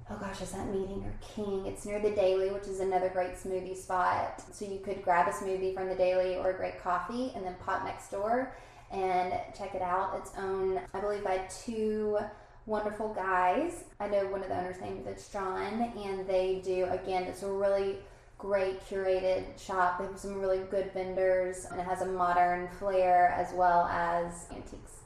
oh 0.10 0.18
gosh, 0.18 0.42
is 0.42 0.52
that 0.52 0.68
Meeting 0.68 1.04
or 1.06 1.14
King? 1.36 1.66
It's 1.66 1.86
near 1.86 2.00
the 2.00 2.12
Daily, 2.12 2.52
which 2.52 2.68
is 2.68 2.80
another 2.80 3.10
great 3.10 3.36
smoothie 3.36 3.78
spot. 3.78 4.44
So 4.52 4.66
you 4.66 4.80
could 4.80 5.04
grab 5.04 5.28
a 5.28 5.32
smoothie 5.32 5.74
from 5.74 5.88
the 5.88 5.96
Daily 5.96 6.36
or 6.36 6.50
a 6.50 6.58
great 6.58 6.82
coffee 6.82 7.32
and 7.36 7.46
then 7.46 7.56
pop 7.64 7.86
next 7.86 8.12
door 8.12 8.56
and 8.92 9.34
check 9.58 9.76
it 9.76 9.82
out. 9.82 10.16
It's 10.18 10.32
owned, 10.38 10.80
I 10.94 11.00
believe, 11.00 11.24
by 11.24 11.48
two 11.64 12.18
wonderful 12.70 13.12
guys. 13.16 13.84
I 14.00 14.08
know 14.08 14.28
one 14.28 14.44
of 14.44 14.50
the 14.50 14.56
owners' 14.56 14.80
name 14.80 15.04
is 15.08 15.28
John, 15.30 15.92
and 15.98 16.28
they 16.28 16.62
do 16.64 16.86
again. 16.86 17.24
It's 17.24 17.42
a 17.42 17.52
really 17.52 17.98
great 18.38 18.88
curated 18.88 19.60
shop. 19.60 19.98
They 19.98 20.06
have 20.06 20.20
some 20.20 20.40
really 20.40 20.60
good 20.70 20.94
vendors, 20.94 21.66
and 21.66 21.80
it 21.80 21.84
has 21.84 22.04
a 22.04 22.06
modern 22.06 22.70
flair 22.78 23.30
as 23.30 23.52
well 23.54 23.86
as 23.86 24.46
antiques. 24.52 24.99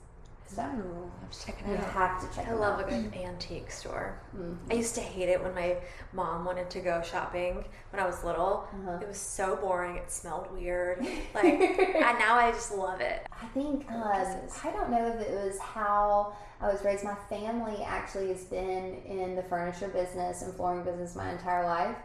So 0.56 0.62
Ooh, 0.62 1.12
let's 1.22 1.44
check 1.44 1.60
it 1.62 1.68
you 1.68 1.74
out. 1.74 1.80
You 1.80 1.86
have 1.86 2.30
to 2.30 2.36
check. 2.36 2.48
I 2.48 2.54
love 2.54 2.80
out. 2.80 2.88
a 2.88 2.92
good 2.92 3.16
antique 3.16 3.72
store. 3.72 4.22
Mm-hmm. 4.36 4.72
I 4.72 4.76
used 4.76 4.94
to 4.96 5.02
hate 5.02 5.30
it 5.30 5.42
when 5.42 5.56
my 5.56 5.78
mom 6.14 6.46
wanted 6.46 6.70
to 6.72 6.80
go 6.80 7.02
shopping 7.02 7.66
when 7.92 8.02
I 8.02 8.06
was 8.06 8.24
little. 8.24 8.68
Uh-huh. 8.72 9.00
It 9.02 9.08
was 9.08 9.18
so 9.18 9.56
boring. 9.56 9.96
It 9.98 10.12
smelled 10.12 10.52
weird. 10.52 11.06
Like, 11.34 11.46
and 11.46 12.20
now 12.20 12.36
I 12.36 12.52
just 12.52 12.72
love 12.76 13.02
it. 13.02 13.26
I 13.42 13.48
think 13.48 13.90
um, 13.90 14.04
I 14.04 14.72
don't 14.72 14.92
know 14.92 15.08
if 15.08 15.28
it 15.28 15.32
was 15.32 15.58
how 15.60 16.36
I 16.62 16.72
was 16.72 16.84
raised. 16.84 17.04
My 17.04 17.16
family 17.28 17.82
actually 17.84 18.28
has 18.28 18.44
been 18.44 19.02
in 19.06 19.36
the 19.36 19.42
furniture 19.44 19.88
business 19.88 20.44
and 20.44 20.54
flooring 20.54 20.84
business 20.84 21.16
my 21.16 21.32
entire 21.32 21.66
life. 21.66 21.98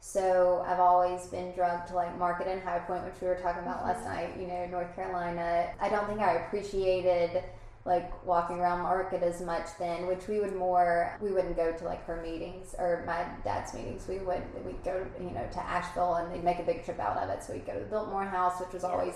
So 0.00 0.64
I've 0.68 0.78
always 0.78 1.26
been 1.26 1.52
drugged 1.52 1.88
to 1.88 1.94
like 1.94 2.16
Market 2.16 2.46
and 2.46 2.62
High 2.62 2.78
Point, 2.80 3.04
which 3.04 3.20
we 3.20 3.26
were 3.26 3.34
talking 3.34 3.62
about 3.62 3.78
mm-hmm. 3.78 3.88
last 3.88 4.04
night. 4.04 4.36
You 4.38 4.46
know, 4.46 4.66
North 4.66 4.94
Carolina. 4.94 5.70
I 5.80 5.88
don't 5.88 6.06
think 6.06 6.20
I 6.20 6.34
appreciated 6.34 7.42
like 7.86 8.26
walking 8.26 8.58
around 8.58 8.82
market 8.82 9.22
as 9.22 9.40
much 9.40 9.66
then, 9.78 10.06
which 10.06 10.26
we 10.26 10.40
would 10.40 10.54
more 10.54 11.16
we 11.20 11.30
wouldn't 11.30 11.56
go 11.56 11.72
to 11.72 11.84
like 11.84 12.04
her 12.04 12.20
meetings 12.20 12.74
or 12.78 13.04
my 13.06 13.24
dad's 13.44 13.72
meetings. 13.72 14.06
We 14.08 14.18
would 14.18 14.42
we'd 14.64 14.82
go 14.84 15.06
you 15.20 15.30
know 15.30 15.46
to 15.52 15.64
Asheville 15.64 16.16
and 16.16 16.32
they'd 16.32 16.44
make 16.44 16.58
a 16.58 16.64
big 16.64 16.84
trip 16.84 16.98
out 16.98 17.16
of 17.16 17.30
it. 17.30 17.42
So 17.44 17.52
we'd 17.52 17.66
go 17.66 17.74
to 17.74 17.80
the 17.80 17.86
Biltmore 17.86 18.24
House, 18.24 18.60
which 18.60 18.72
was 18.72 18.84
always 18.84 19.14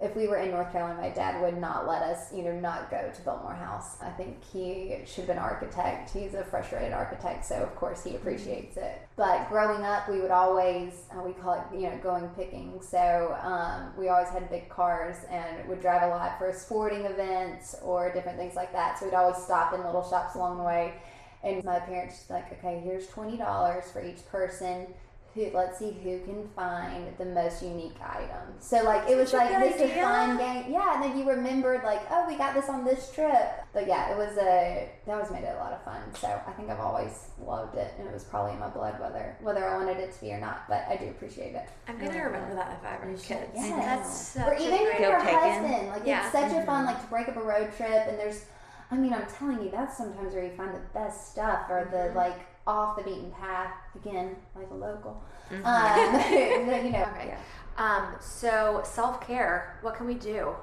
if 0.00 0.16
we 0.16 0.26
were 0.26 0.38
in 0.38 0.50
North 0.50 0.72
Carolina, 0.72 0.98
my 0.98 1.10
dad 1.10 1.42
would 1.42 1.58
not 1.58 1.86
let 1.86 2.02
us, 2.02 2.32
you 2.32 2.42
know, 2.42 2.58
not 2.58 2.90
go 2.90 3.10
to 3.14 3.22
Biltmore 3.22 3.54
House. 3.54 4.00
I 4.00 4.08
think 4.08 4.42
he 4.50 4.96
should 5.04 5.16
have 5.16 5.26
been 5.26 5.36
an 5.36 5.42
architect. 5.42 6.10
He's 6.10 6.32
a 6.32 6.42
frustrated 6.42 6.94
architect, 6.94 7.44
so 7.44 7.56
of 7.56 7.76
course 7.76 8.02
he 8.02 8.16
appreciates 8.16 8.78
it. 8.78 9.06
But 9.16 9.50
growing 9.50 9.84
up, 9.84 10.08
we 10.08 10.20
would 10.20 10.30
always, 10.30 11.02
uh, 11.14 11.22
we 11.22 11.32
call 11.34 11.54
it, 11.54 11.78
you 11.78 11.82
know, 11.82 11.98
going 12.02 12.28
picking. 12.30 12.80
So 12.80 13.36
um, 13.42 13.92
we 13.98 14.08
always 14.08 14.30
had 14.30 14.48
big 14.48 14.70
cars 14.70 15.16
and 15.30 15.68
would 15.68 15.82
drive 15.82 16.02
a 16.02 16.08
lot 16.08 16.38
for 16.38 16.50
sporting 16.54 17.04
events 17.04 17.76
or 17.82 18.10
different 18.10 18.38
things 18.38 18.54
like 18.54 18.72
that. 18.72 18.98
So 18.98 19.04
we'd 19.04 19.14
always 19.14 19.36
stop 19.36 19.74
in 19.74 19.84
little 19.84 20.08
shops 20.08 20.34
along 20.34 20.56
the 20.56 20.64
way. 20.64 20.94
And 21.42 21.62
my 21.64 21.78
parents 21.78 22.24
like, 22.30 22.50
okay, 22.52 22.80
here's 22.82 23.06
twenty 23.08 23.36
dollars 23.36 23.84
for 23.92 24.02
each 24.04 24.26
person 24.30 24.86
who 25.34 25.48
let's 25.54 25.78
see 25.78 25.92
who 26.02 26.18
can 26.24 26.48
find 26.56 27.06
the 27.18 27.24
most 27.24 27.62
unique 27.62 27.94
item. 28.02 28.54
So 28.58 28.82
like 28.82 29.08
it 29.08 29.16
was 29.16 29.30
Such 29.30 29.38
like 29.50 29.62
good 29.62 29.72
this 29.74 29.80
a 29.80 29.84
idea. 29.84 30.02
fun 30.02 30.36
game. 30.38 30.72
Yeah, 30.72 30.94
and 30.94 31.02
then 31.04 31.18
you 31.18 31.28
remembered 31.28 31.82
like, 31.84 32.00
oh, 32.10 32.26
we 32.28 32.36
got 32.36 32.54
this 32.54 32.68
on 32.68 32.84
this 32.84 33.12
trip. 33.12 33.48
But 33.72 33.86
yeah, 33.86 34.10
it 34.12 34.16
was 34.18 34.36
a 34.38 34.88
that 35.06 35.12
always 35.12 35.30
made 35.30 35.44
it 35.44 35.54
a 35.54 35.58
lot 35.58 35.72
of 35.72 35.82
fun. 35.84 36.00
So 36.18 36.26
I 36.46 36.50
think 36.52 36.68
I've 36.70 36.80
always 36.80 37.28
loved 37.44 37.76
it, 37.76 37.94
and 37.98 38.08
it 38.08 38.12
was 38.12 38.24
probably 38.24 38.54
in 38.54 38.58
my 38.60 38.68
blood 38.68 38.98
whether 39.00 39.36
whether 39.40 39.64
I 39.68 39.76
wanted 39.76 39.98
it 39.98 40.12
to 40.14 40.20
be 40.20 40.32
or 40.32 40.40
not. 40.40 40.64
But 40.68 40.84
I 40.88 40.96
do 40.96 41.06
appreciate 41.08 41.54
it. 41.54 41.68
I'm 41.86 41.96
gonna 41.98 42.10
um, 42.10 42.24
remember 42.26 42.54
that 42.56 42.78
if 42.80 42.86
I 42.86 42.94
ever 42.96 43.10
have 43.10 43.22
kids. 43.22 43.50
Yeah. 43.54 43.76
That's 43.76 44.18
such 44.28 44.46
or 44.48 44.52
a 44.52 44.60
even 44.60 44.84
great- 44.84 45.00
your 45.00 45.12
Go 45.18 45.24
picking. 45.24 45.38
husband. 45.38 45.88
Like 45.88 46.02
Yeah. 46.06 46.24
it's 46.24 46.32
such 46.32 46.50
a 46.52 46.66
fun 46.66 46.84
mm-hmm. 46.84 46.86
like 46.86 47.02
to 47.02 47.06
break 47.08 47.28
up 47.28 47.36
a 47.36 47.42
road 47.42 47.70
trip, 47.76 48.06
and 48.08 48.18
there's. 48.18 48.44
I 48.90 48.96
mean, 48.96 49.12
I'm 49.12 49.26
telling 49.26 49.62
you, 49.62 49.70
that's 49.70 49.96
sometimes 49.96 50.34
where 50.34 50.44
you 50.44 50.50
find 50.56 50.74
the 50.74 50.80
best 50.92 51.30
stuff, 51.32 51.66
or 51.70 51.88
the 51.90 52.12
like 52.18 52.40
off 52.66 52.96
the 52.96 53.02
beaten 53.04 53.30
path. 53.32 53.72
Again, 53.94 54.36
like 54.56 54.68
a 54.70 54.74
local. 54.74 55.22
Um, 55.50 55.58
the- 56.12 56.82
you 56.84 56.90
know. 56.92 57.06
Okay. 57.14 57.28
Yeah. 57.28 57.38
Um, 57.78 58.14
so 58.20 58.82
self 58.84 59.24
care. 59.26 59.78
What 59.82 59.94
can 59.96 60.06
we 60.06 60.14
do? 60.14 60.54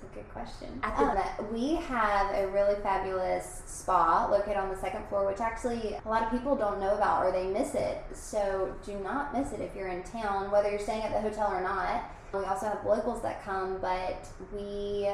That's 0.00 0.12
a 0.12 0.14
good 0.14 0.28
question. 0.32 0.80
Um, 0.84 1.18
we 1.52 1.74
have 1.74 2.32
a 2.34 2.46
really 2.48 2.76
fabulous 2.82 3.62
spa 3.66 4.28
located 4.30 4.56
on 4.56 4.68
the 4.68 4.76
second 4.76 5.06
floor, 5.08 5.26
which 5.26 5.40
actually 5.40 5.96
a 6.04 6.08
lot 6.08 6.22
of 6.22 6.30
people 6.30 6.54
don't 6.56 6.78
know 6.80 6.94
about 6.94 7.24
or 7.26 7.32
they 7.32 7.46
miss 7.48 7.74
it. 7.74 8.02
So 8.12 8.74
do 8.86 8.96
not 9.00 9.36
miss 9.36 9.52
it 9.52 9.60
if 9.60 9.74
you're 9.74 9.88
in 9.88 10.02
town, 10.04 10.50
whether 10.52 10.70
you're 10.70 10.78
staying 10.78 11.02
at 11.02 11.12
the 11.12 11.20
hotel 11.20 11.48
or 11.52 11.60
not. 11.60 12.04
We 12.32 12.44
also 12.44 12.66
have 12.66 12.84
locals 12.86 13.22
that 13.22 13.42
come, 13.44 13.78
but 13.80 14.26
we 14.54 15.08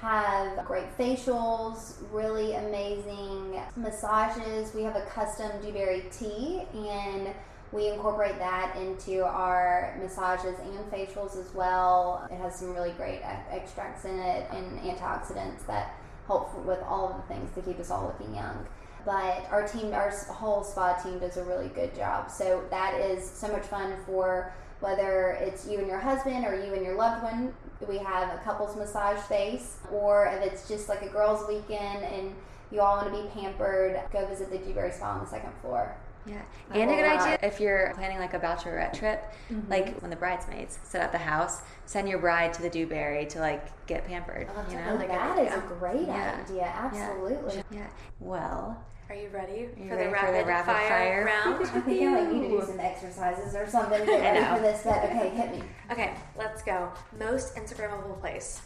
have 0.00 0.64
great 0.66 0.96
facials, 0.98 1.94
really 2.10 2.54
amazing 2.54 3.60
massages. 3.76 4.74
We 4.74 4.82
have 4.82 4.96
a 4.96 5.06
custom 5.06 5.50
dewberry 5.62 6.04
tea 6.10 6.62
and 6.74 7.28
we 7.72 7.88
incorporate 7.88 8.38
that 8.38 8.76
into 8.76 9.24
our 9.24 9.96
massages 10.00 10.54
and 10.60 10.92
facials 10.92 11.36
as 11.36 11.52
well. 11.54 12.26
It 12.30 12.36
has 12.36 12.56
some 12.56 12.72
really 12.72 12.92
great 12.92 13.20
extracts 13.50 14.04
in 14.04 14.18
it 14.18 14.46
and 14.52 14.78
antioxidants 14.80 15.66
that 15.66 15.94
help 16.26 16.54
with 16.64 16.80
all 16.82 17.08
of 17.08 17.16
the 17.16 17.34
things 17.34 17.52
to 17.54 17.62
keep 17.62 17.80
us 17.80 17.90
all 17.90 18.06
looking 18.06 18.34
young. 18.34 18.66
But 19.04 19.46
our 19.50 19.66
team, 19.66 19.92
our 19.92 20.10
whole 20.30 20.64
spa 20.64 20.94
team 20.94 21.18
does 21.18 21.36
a 21.36 21.44
really 21.44 21.68
good 21.68 21.94
job. 21.94 22.30
So 22.30 22.64
that 22.70 22.94
is 23.00 23.28
so 23.28 23.48
much 23.48 23.64
fun 23.64 23.94
for 24.06 24.52
whether 24.80 25.38
it's 25.40 25.66
you 25.66 25.78
and 25.78 25.86
your 25.86 25.98
husband 25.98 26.44
or 26.46 26.54
you 26.54 26.74
and 26.74 26.84
your 26.84 26.96
loved 26.96 27.22
one. 27.22 27.54
We 27.88 27.98
have 27.98 28.34
a 28.34 28.38
couples 28.42 28.76
massage 28.76 29.20
space, 29.24 29.76
or 29.92 30.26
if 30.26 30.42
it's 30.42 30.68
just 30.68 30.88
like 30.88 31.02
a 31.02 31.08
girls' 31.08 31.46
weekend 31.48 32.04
and 32.04 32.34
you 32.70 32.80
all 32.80 32.96
want 32.96 33.14
to 33.14 33.22
be 33.22 33.28
pampered, 33.40 34.00
go 34.12 34.26
visit 34.26 34.50
the 34.50 34.58
Dewberry 34.58 34.90
Spa 34.92 35.10
on 35.12 35.20
the 35.20 35.26
second 35.26 35.52
floor. 35.60 35.94
Yeah, 36.26 36.40
and 36.72 36.90
a 36.90 36.94
good 36.94 37.04
idea 37.04 37.38
if 37.42 37.60
you're 37.60 37.92
planning 37.94 38.18
like 38.18 38.32
a 38.32 38.38
bachelorette 38.40 38.94
trip, 38.98 39.22
Mm-hmm. 39.52 39.70
like 39.70 40.00
when 40.00 40.08
the 40.10 40.16
bridesmaids 40.16 40.78
sit 40.82 41.02
at 41.02 41.12
the 41.12 41.18
house, 41.18 41.60
send 41.84 42.08
your 42.08 42.18
bride 42.18 42.54
to 42.54 42.62
the 42.62 42.70
Dewberry 42.70 43.26
to 43.26 43.40
like 43.40 43.86
get 43.86 44.06
pampered. 44.06 44.48
you 44.70 44.76
know, 44.76 44.84
really 44.92 45.00
good 45.06 45.10
that 45.10 45.38
is 45.38 45.48
idea. 45.52 45.58
a 45.58 45.74
great 45.78 46.06
Yeah. 46.06 46.40
idea. 46.42 46.64
Absolutely. 46.74 47.62
Yeah. 47.70 47.86
Well, 48.20 48.82
Are 49.10 49.14
you 49.14 49.28
ready 49.28 49.68
you 49.76 49.88
for 49.88 49.96
ready 49.96 50.10
the 50.10 50.16
for 50.16 50.26
the 50.32 50.32
rapid, 50.32 50.46
rapid 50.46 50.66
fire, 50.66 50.88
fire? 50.88 51.24
round? 51.26 51.62
I 51.74 51.80
think 51.80 52.02
I 52.02 52.20
like 52.20 52.32
need 52.32 52.48
to 52.48 52.60
do 52.60 52.66
some 52.66 52.80
exercises 52.80 53.54
or 53.54 53.68
something 53.68 54.00
to 54.00 54.06
get 54.06 54.20
ready 54.20 54.56
for 54.56 54.62
this. 54.62 54.82
But 54.82 55.04
okay, 55.04 55.28
hit 55.30 55.50
me. 55.52 55.62
okay, 55.90 56.14
let's 56.38 56.62
go. 56.62 56.90
Most 57.18 57.54
Instagrammable 57.56 58.18
place. 58.20 58.62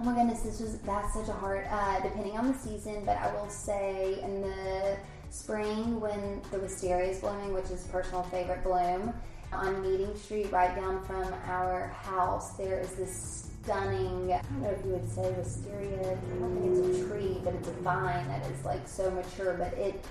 Oh 0.00 0.04
my 0.04 0.14
goodness, 0.14 0.40
this 0.40 0.60
is 0.60 0.78
that's 0.80 1.14
such 1.14 1.28
a 1.28 1.32
hard. 1.32 1.66
Uh, 1.70 2.00
depending 2.00 2.36
on 2.36 2.52
the 2.52 2.58
season, 2.58 3.04
but 3.06 3.16
I 3.16 3.32
will 3.32 3.48
say 3.48 4.20
in 4.22 4.42
the 4.42 4.96
spring 5.30 6.00
when 6.00 6.42
the 6.50 6.58
wisteria 6.58 7.10
is 7.10 7.20
blooming, 7.20 7.54
which 7.54 7.70
is 7.70 7.86
personal 7.86 8.22
favorite 8.24 8.62
bloom, 8.62 9.14
on 9.52 9.82
Meeting 9.82 10.14
Street, 10.16 10.50
right 10.52 10.74
down 10.76 11.04
from 11.04 11.32
our 11.46 11.88
house, 12.02 12.56
there 12.56 12.80
is 12.80 12.92
this 12.92 13.51
stunning. 13.62 14.32
I 14.32 14.42
don't 14.42 14.62
know 14.62 14.70
if 14.70 14.84
you 14.84 14.92
would 14.92 15.10
say 15.10 15.30
wisteria. 15.32 16.00
I 16.00 16.38
don't 16.38 16.60
think 16.60 16.76
it's 16.76 16.98
a 16.98 17.08
tree, 17.08 17.40
but 17.44 17.54
it's 17.54 17.68
a 17.68 17.72
vine 17.72 18.26
that 18.28 18.44
is 18.50 18.64
like 18.64 18.86
so 18.86 19.10
mature, 19.10 19.54
but 19.54 19.72
it 19.74 20.04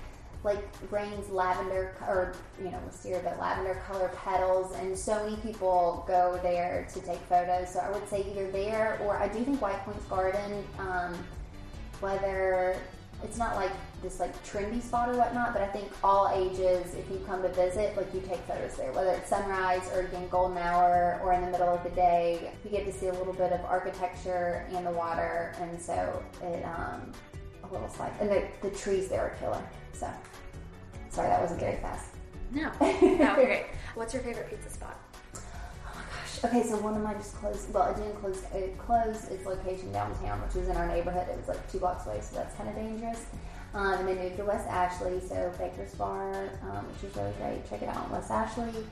like 0.44 0.64
rains 0.90 1.30
lavender 1.30 1.94
or 2.08 2.34
you 2.58 2.70
know 2.70 2.78
wisteria 2.84 3.20
but 3.22 3.38
lavender 3.38 3.80
color 3.86 4.10
petals 4.24 4.74
and 4.76 4.98
so 4.98 5.22
many 5.24 5.36
people 5.36 6.04
go 6.08 6.38
there 6.42 6.86
to 6.92 7.00
take 7.00 7.20
photos 7.28 7.70
so 7.70 7.78
i 7.78 7.88
would 7.90 8.08
say 8.08 8.26
either 8.28 8.50
there 8.50 8.98
or 9.04 9.16
i 9.16 9.28
do 9.28 9.44
think 9.44 9.62
white 9.62 9.78
point's 9.84 10.04
garden 10.06 10.64
um, 10.80 11.14
whether 12.00 12.76
it's 13.24 13.38
not 13.38 13.56
like 13.56 13.72
this 14.02 14.18
like 14.20 14.32
trendy 14.44 14.82
spot 14.82 15.08
or 15.08 15.16
whatnot 15.16 15.52
but 15.52 15.62
i 15.62 15.66
think 15.66 15.90
all 16.02 16.30
ages 16.34 16.94
if 16.94 17.08
you 17.10 17.22
come 17.26 17.42
to 17.42 17.48
visit 17.50 17.96
like 17.96 18.12
you 18.14 18.20
take 18.20 18.40
photos 18.40 18.76
there 18.76 18.92
whether 18.92 19.10
it's 19.10 19.28
sunrise 19.28 19.88
or 19.92 20.00
again 20.00 20.26
golden 20.28 20.58
hour 20.58 21.20
or 21.22 21.32
in 21.32 21.40
the 21.40 21.50
middle 21.50 21.68
of 21.68 21.82
the 21.84 21.90
day 21.90 22.52
you 22.64 22.70
get 22.70 22.84
to 22.84 22.92
see 22.92 23.06
a 23.06 23.12
little 23.12 23.32
bit 23.32 23.52
of 23.52 23.60
architecture 23.64 24.66
and 24.72 24.86
the 24.86 24.90
water 24.90 25.54
and 25.60 25.80
so 25.80 26.22
it 26.42 26.64
um 26.64 27.12
a 27.64 27.72
little 27.72 27.88
slide 27.88 28.12
and 28.20 28.28
the, 28.28 28.46
the 28.62 28.70
trees 28.70 29.08
there 29.08 29.20
are 29.20 29.36
killer 29.38 29.62
so 29.92 30.10
sorry 31.10 31.28
that 31.28 31.40
wasn't 31.40 31.60
very 31.60 31.76
fast 31.80 32.12
no. 32.52 32.70
Oh, 32.80 33.34
great. 33.34 33.66
What's 33.94 34.12
your 34.12 34.22
favorite 34.22 34.50
pizza 34.50 34.70
spot? 34.70 34.98
Okay, 36.44 36.64
so 36.64 36.76
one 36.78 36.96
of 36.96 37.02
my 37.04 37.14
just 37.14 37.36
closed. 37.36 37.72
Well, 37.72 37.90
it 37.90 37.96
didn't 37.96 38.16
close. 38.16 38.42
It 38.52 38.76
closed 38.76 39.30
its 39.30 39.46
location 39.46 39.92
downtown, 39.92 40.42
which 40.42 40.54
was 40.54 40.68
in 40.68 40.76
our 40.76 40.88
neighborhood. 40.88 41.28
It 41.30 41.36
was 41.36 41.46
like 41.46 41.70
two 41.70 41.78
blocks 41.78 42.04
away, 42.04 42.20
so 42.20 42.34
that's 42.34 42.56
kind 42.56 42.68
of 42.68 42.74
dangerous. 42.74 43.26
Um, 43.74 44.00
and 44.00 44.08
they 44.08 44.14
moved 44.16 44.38
to 44.38 44.44
West 44.44 44.68
Ashley, 44.68 45.20
so 45.20 45.52
Baker's 45.56 45.94
Bar, 45.94 46.50
um, 46.62 46.84
which 46.88 47.08
is 47.08 47.16
really 47.16 47.32
great. 47.38 47.70
Check 47.70 47.82
it 47.82 47.88
out 47.88 48.06
in 48.06 48.10
West 48.10 48.30
Ashley. 48.32 48.84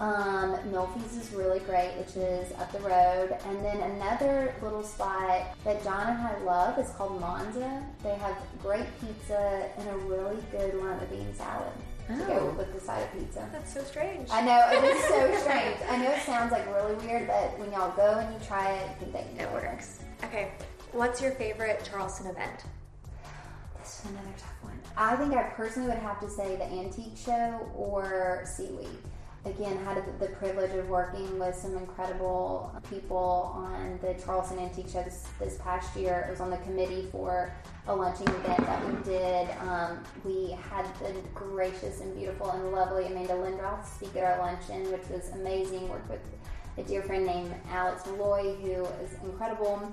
Um, 0.00 0.56
Melfi's 0.70 1.16
is 1.16 1.32
really 1.32 1.60
great, 1.60 1.92
which 1.96 2.14
is 2.14 2.52
up 2.52 2.70
the 2.72 2.80
road. 2.80 3.36
And 3.46 3.64
then 3.64 3.78
another 3.78 4.54
little 4.62 4.84
spot 4.84 5.56
that 5.64 5.82
John 5.82 6.08
and 6.08 6.18
I 6.20 6.38
love 6.44 6.78
is 6.78 6.90
called 6.90 7.18
Monza. 7.20 7.82
They 8.02 8.16
have 8.16 8.36
great 8.62 8.86
pizza 9.00 9.70
and 9.78 9.88
a 9.88 9.96
really 10.04 10.36
good 10.52 10.74
lima 10.74 11.06
bean 11.10 11.34
salad 11.34 11.72
to 12.08 12.24
go 12.24 12.50
Oh. 12.52 12.54
with 12.56 12.72
the 12.74 12.80
side 12.80 13.02
of 13.02 13.12
pizza. 13.12 13.48
That's 13.52 13.72
so 13.74 13.82
strange. 13.82 14.28
I 14.30 14.42
know 14.42 14.68
it 14.70 14.84
is 14.84 15.04
so 15.04 15.34
strange. 15.42 15.76
I 15.90 15.96
know 15.98 16.10
it 16.10 16.22
sounds 16.22 16.52
like 16.52 16.66
really 16.74 16.94
weird, 17.06 17.26
but 17.26 17.58
when 17.58 17.70
y'all 17.72 17.94
go 17.96 18.18
and 18.18 18.32
you 18.32 18.46
try 18.46 18.70
it, 18.72 18.88
you 18.90 19.04
can 19.04 19.12
thank 19.12 19.32
me. 19.34 19.40
It 19.40 19.52
works. 19.52 20.00
Okay, 20.24 20.52
what's 20.92 21.20
your 21.20 21.32
favorite 21.32 21.86
Charleston 21.90 22.26
event? 22.28 22.64
This 23.80 24.04
is 24.04 24.10
another 24.10 24.28
tough 24.38 24.54
one. 24.62 24.78
I 24.96 25.16
think 25.16 25.32
I 25.34 25.44
personally 25.50 25.88
would 25.88 25.98
have 25.98 26.20
to 26.20 26.28
say 26.30 26.56
the 26.56 26.64
antique 26.64 27.16
show 27.16 27.70
or 27.76 28.42
SEWE. 28.44 28.86
Again, 29.44 29.78
had 29.84 29.96
the, 30.04 30.26
the 30.26 30.32
privilege 30.34 30.72
of 30.72 30.88
working 30.88 31.38
with 31.38 31.54
some 31.54 31.76
incredible 31.76 32.72
people 32.90 33.52
on 33.54 33.98
the 34.02 34.12
Charleston 34.22 34.58
Antique 34.58 34.88
Show 34.88 35.02
this, 35.04 35.26
this 35.38 35.56
past 35.58 35.96
year. 35.96 36.24
It 36.28 36.30
was 36.32 36.40
on 36.40 36.50
the 36.50 36.56
committee 36.58 37.08
for 37.12 37.50
a 37.88 37.96
lunching 37.96 38.28
event 38.28 38.58
that 38.66 38.86
we 38.86 39.02
did. 39.02 39.48
Um, 39.62 39.98
we 40.24 40.50
had 40.70 40.84
the 41.00 41.14
gracious 41.34 42.00
and 42.00 42.14
beautiful 42.14 42.50
and 42.50 42.70
lovely 42.70 43.06
Amanda 43.06 43.32
Lindroth 43.32 43.86
speak 43.86 44.14
at 44.14 44.24
our 44.24 44.38
luncheon, 44.38 44.92
which 44.92 45.08
was 45.08 45.30
amazing. 45.30 45.88
Worked 45.88 46.10
with 46.10 46.20
a 46.76 46.82
dear 46.82 47.02
friend 47.02 47.24
named 47.24 47.54
Alex 47.70 48.04
Malloy, 48.06 48.54
who 48.56 48.84
is 49.02 49.14
incredible. 49.24 49.90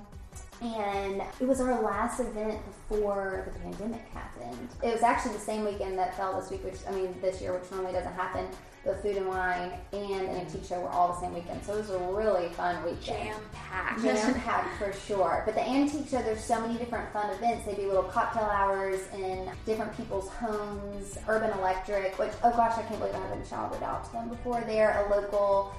And 0.60 1.22
it 1.40 1.48
was 1.48 1.60
our 1.60 1.82
last 1.82 2.20
event 2.20 2.60
before 2.66 3.50
the 3.52 3.60
pandemic 3.60 4.06
happened. 4.12 4.68
It 4.82 4.92
was 4.92 5.02
actually 5.02 5.32
the 5.32 5.40
same 5.40 5.64
weekend 5.64 5.98
that 5.98 6.14
fell 6.16 6.38
this 6.38 6.50
week, 6.50 6.64
which 6.64 6.78
I 6.86 6.92
mean 6.92 7.14
this 7.22 7.40
year, 7.40 7.58
which 7.58 7.70
normally 7.70 7.92
doesn't 7.92 8.12
happen. 8.12 8.46
But 8.86 9.02
food 9.02 9.16
and 9.16 9.26
wine 9.26 9.72
and 9.92 10.28
an 10.28 10.36
antique 10.36 10.64
show 10.64 10.80
were 10.80 10.88
all 10.88 11.12
the 11.12 11.20
same 11.20 11.34
weekend, 11.34 11.64
so 11.64 11.74
it 11.74 11.78
was 11.78 11.90
a 11.90 11.98
really 11.98 12.48
fun 12.50 12.84
weekend. 12.84 13.02
Jam 13.02 13.40
packed. 13.52 14.02
Jam 14.02 14.34
packed 14.34 14.78
for 14.78 14.92
sure. 14.92 15.42
But 15.44 15.56
the 15.56 15.68
antique 15.68 16.08
show, 16.08 16.22
there's 16.22 16.44
so 16.44 16.60
many 16.60 16.78
different 16.78 17.12
fun 17.12 17.28
events. 17.34 17.66
They 17.66 17.74
do 17.74 17.88
little 17.88 18.04
cocktail 18.04 18.44
hours 18.44 19.00
in 19.12 19.50
different 19.64 19.96
people's 19.96 20.28
homes. 20.28 21.18
Urban 21.26 21.50
Electric, 21.58 22.16
which 22.18 22.32
oh 22.44 22.50
gosh, 22.50 22.78
I 22.78 22.82
can't 22.82 23.00
believe 23.00 23.14
I 23.14 23.18
haven't 23.18 23.46
shouted 23.46 23.82
out 23.82 24.04
to 24.06 24.12
them 24.12 24.28
before. 24.28 24.62
They're 24.66 25.04
a 25.04 25.10
local 25.10 25.74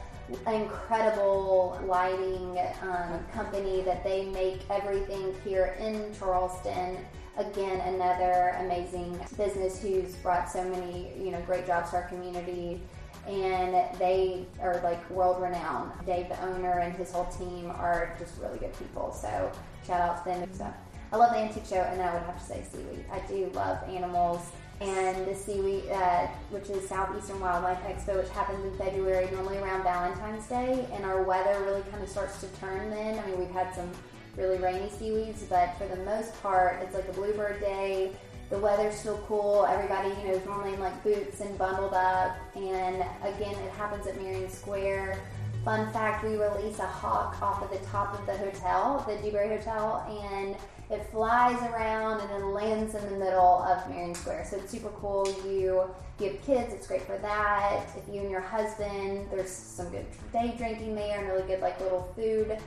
incredible 0.45 1.79
lighting 1.85 2.57
um, 2.81 3.25
company 3.33 3.81
that 3.81 4.03
they 4.03 4.25
make 4.25 4.59
everything 4.69 5.33
here 5.43 5.77
in 5.79 6.13
Charleston. 6.17 6.97
Again, 7.37 7.79
another 7.93 8.55
amazing 8.59 9.17
business 9.37 9.81
who's 9.81 10.15
brought 10.15 10.49
so 10.49 10.63
many, 10.67 11.11
you 11.17 11.31
know, 11.31 11.39
great 11.41 11.67
jobs 11.67 11.91
to 11.91 11.97
our 11.97 12.03
community. 12.03 12.81
And 13.27 13.99
they 13.99 14.45
are 14.61 14.79
like 14.83 15.09
world 15.09 15.41
renowned. 15.41 15.91
Dave, 16.05 16.29
the 16.29 16.41
owner, 16.43 16.79
and 16.79 16.95
his 16.95 17.11
whole 17.11 17.25
team 17.25 17.69
are 17.71 18.15
just 18.17 18.39
really 18.39 18.57
good 18.57 18.77
people. 18.79 19.11
So 19.11 19.51
shout 19.85 20.01
out 20.01 20.23
to 20.23 20.29
them. 20.29 20.49
So 20.53 20.73
I 21.11 21.17
love 21.17 21.31
the 21.31 21.37
antique 21.37 21.65
show, 21.65 21.81
and 21.81 21.99
then 21.99 22.07
I 22.07 22.13
would 22.13 22.23
have 22.23 22.39
to 22.39 22.45
say 22.45 22.63
SEWE. 22.71 23.03
I 23.11 23.19
do 23.27 23.49
love 23.53 23.77
animals 23.89 24.51
and 24.79 25.25
the 25.25 25.33
SEWE, 25.33 25.89
uh, 25.91 26.27
which 26.51 26.69
is 26.69 26.87
Southeastern 26.87 27.39
Wildlife 27.39 27.79
Expo, 27.83 28.17
which 28.17 28.29
happens 28.29 28.63
in 28.63 28.77
February, 28.77 29.27
normally 29.31 29.57
around 29.57 29.83
Valentine's 29.83 30.45
Day, 30.47 30.87
and 30.93 31.03
our 31.03 31.23
weather 31.23 31.63
really 31.63 31.81
kind 31.89 32.03
of 32.03 32.09
starts 32.09 32.39
to 32.41 32.47
turn 32.59 32.91
then. 32.91 33.17
I 33.17 33.25
mean, 33.25 33.39
we've 33.39 33.49
had 33.49 33.73
some 33.73 33.89
really 34.35 34.57
rainy 34.59 34.89
SEWEs, 34.89 35.45
but 35.49 35.75
for 35.79 35.87
the 35.87 36.03
most 36.03 36.39
part, 36.43 36.79
it's 36.83 36.93
like 36.93 37.07
a 37.09 37.13
bluebird 37.13 37.59
day. 37.59 38.11
The 38.49 38.57
weather's 38.59 38.95
still 38.95 39.17
cool. 39.27 39.65
Everybody, 39.69 40.09
you 40.21 40.27
know, 40.27 40.33
is 40.35 40.45
normally 40.45 40.73
in 40.73 40.79
like 40.79 41.03
boots 41.03 41.41
and 41.41 41.57
bundled 41.57 41.93
up. 41.93 42.37
And 42.55 43.03
again, 43.23 43.55
it 43.55 43.71
happens 43.71 44.07
at 44.07 44.21
Marion 44.21 44.49
Square. 44.49 45.19
Fun 45.65 45.91
fact: 45.91 46.23
we 46.23 46.37
release 46.37 46.79
a 46.79 46.85
hawk 46.85 47.41
off 47.41 47.61
of 47.61 47.69
the 47.69 47.85
top 47.87 48.17
of 48.17 48.25
the 48.25 48.37
hotel, 48.37 49.03
the 49.07 49.17
Dewberry 49.17 49.49
Hotel, 49.57 50.05
and 50.23 50.55
it 50.89 51.05
flies 51.11 51.61
around 51.63 52.21
and 52.21 52.29
then 52.29 52.53
lands 52.53 52.95
in 52.95 53.03
the 53.09 53.17
middle 53.17 53.63
of 53.63 53.89
Marion 53.89 54.15
Square. 54.15 54.47
So 54.49 54.57
it's 54.57 54.71
super 54.71 54.89
cool. 55.01 55.27
You 55.45 55.83
if 56.17 56.25
you 56.25 56.31
have 56.31 56.45
kids, 56.45 56.73
it's 56.73 56.87
great 56.87 57.01
for 57.01 57.17
that. 57.17 57.85
If 57.97 58.13
you 58.13 58.21
and 58.21 58.31
your 58.31 58.41
husband, 58.41 59.27
there's 59.29 59.51
some 59.51 59.89
good 59.89 60.05
day 60.31 60.55
drinking 60.57 60.95
there 60.95 61.19
and 61.19 61.27
really 61.27 61.45
good 61.47 61.59
like 61.59 61.79
little 61.81 62.11
food 62.15 62.57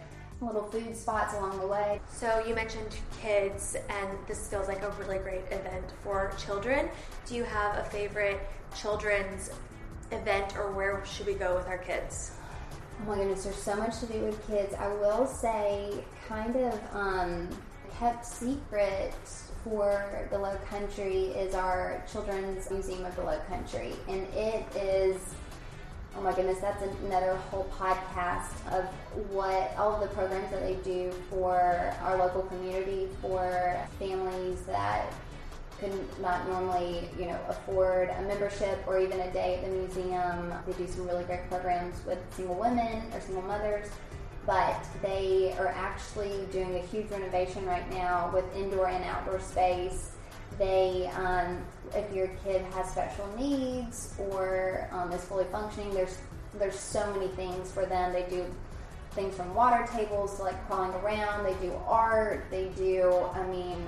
little 0.40 0.62
food 0.62 0.96
spots 0.96 1.34
along 1.34 1.58
the 1.60 1.66
way. 1.66 2.00
So 2.10 2.42
you 2.46 2.54
mentioned 2.54 2.96
kids, 3.20 3.76
and 3.88 4.08
this 4.26 4.48
feels 4.48 4.68
like 4.68 4.82
a 4.82 4.90
really 4.92 5.18
great 5.18 5.44
event 5.50 5.84
for 6.02 6.32
children. 6.38 6.88
Do 7.26 7.34
you 7.34 7.44
have 7.44 7.76
a 7.76 7.84
favorite 7.90 8.40
children's 8.76 9.50
event, 10.12 10.56
or 10.56 10.70
where 10.72 11.04
should 11.04 11.26
we 11.26 11.34
go 11.34 11.54
with 11.54 11.66
our 11.66 11.78
kids? 11.78 12.32
Oh 13.02 13.10
my 13.10 13.16
goodness, 13.16 13.44
there's 13.44 13.56
so 13.56 13.76
much 13.76 13.98
to 14.00 14.06
do 14.06 14.20
with 14.20 14.46
kids. 14.46 14.74
I 14.74 14.88
will 14.88 15.26
say, 15.26 16.04
kind 16.28 16.56
of 16.56 16.80
um, 16.92 17.48
kept 17.98 18.24
secret 18.26 19.14
for 19.64 20.26
the 20.30 20.38
Low 20.38 20.56
Country 20.68 21.24
is 21.26 21.54
our 21.54 22.02
Children's 22.10 22.70
Museum 22.70 23.04
of 23.04 23.14
the 23.16 23.22
Low 23.22 23.38
Country, 23.48 23.92
and 24.08 24.26
it 24.34 24.64
is 24.74 25.34
oh 26.16 26.20
my 26.22 26.34
goodness, 26.34 26.58
that's 26.58 26.82
another 27.04 27.36
whole 27.50 27.68
podcast 27.78 28.52
of 28.72 28.84
what 29.30 29.72
all 29.78 30.00
the 30.00 30.08
programs 30.08 30.50
that 30.50 30.62
they 30.62 30.74
do 30.84 31.12
for 31.28 31.94
our 32.02 32.18
local 32.18 32.42
community 32.42 33.08
for 33.20 33.78
families 33.98 34.60
that 34.62 35.12
could 35.78 35.92
not 36.20 36.46
normally, 36.48 37.08
you 37.18 37.26
know, 37.26 37.38
afford 37.48 38.10
a 38.10 38.22
membership 38.22 38.82
or 38.86 38.98
even 38.98 39.18
a 39.20 39.32
day 39.32 39.56
at 39.56 39.64
the 39.64 39.70
museum. 39.70 40.52
They 40.66 40.72
do 40.74 40.86
some 40.86 41.06
really 41.06 41.24
great 41.24 41.48
programs 41.48 42.04
with 42.04 42.18
single 42.34 42.56
women 42.56 43.04
or 43.14 43.20
single 43.20 43.42
mothers 43.42 43.88
but 44.46 44.84
they 45.02 45.54
are 45.58 45.68
actually 45.68 46.46
doing 46.50 46.76
a 46.76 46.80
huge 46.80 47.10
renovation 47.10 47.64
right 47.66 47.88
now 47.90 48.30
with 48.32 48.44
indoor 48.56 48.88
and 48.88 49.04
outdoor 49.04 49.40
space. 49.40 50.12
They, 50.60 51.10
um, 51.16 51.64
if 51.94 52.14
your 52.14 52.28
kid 52.44 52.60
has 52.74 52.90
special 52.90 53.26
needs 53.38 54.14
or 54.18 54.86
um, 54.92 55.10
is 55.10 55.24
fully 55.24 55.46
functioning, 55.50 55.94
there's 55.94 56.18
there's 56.58 56.78
so 56.78 57.10
many 57.14 57.28
things 57.28 57.72
for 57.72 57.86
them. 57.86 58.12
They 58.12 58.26
do 58.28 58.44
things 59.12 59.34
from 59.34 59.54
water 59.54 59.88
tables 59.90 60.36
to 60.36 60.42
like 60.42 60.66
crawling 60.66 60.92
around. 61.02 61.46
They 61.46 61.54
do 61.66 61.72
art. 61.86 62.44
They 62.50 62.66
do, 62.76 63.10
I 63.32 63.42
mean, 63.46 63.86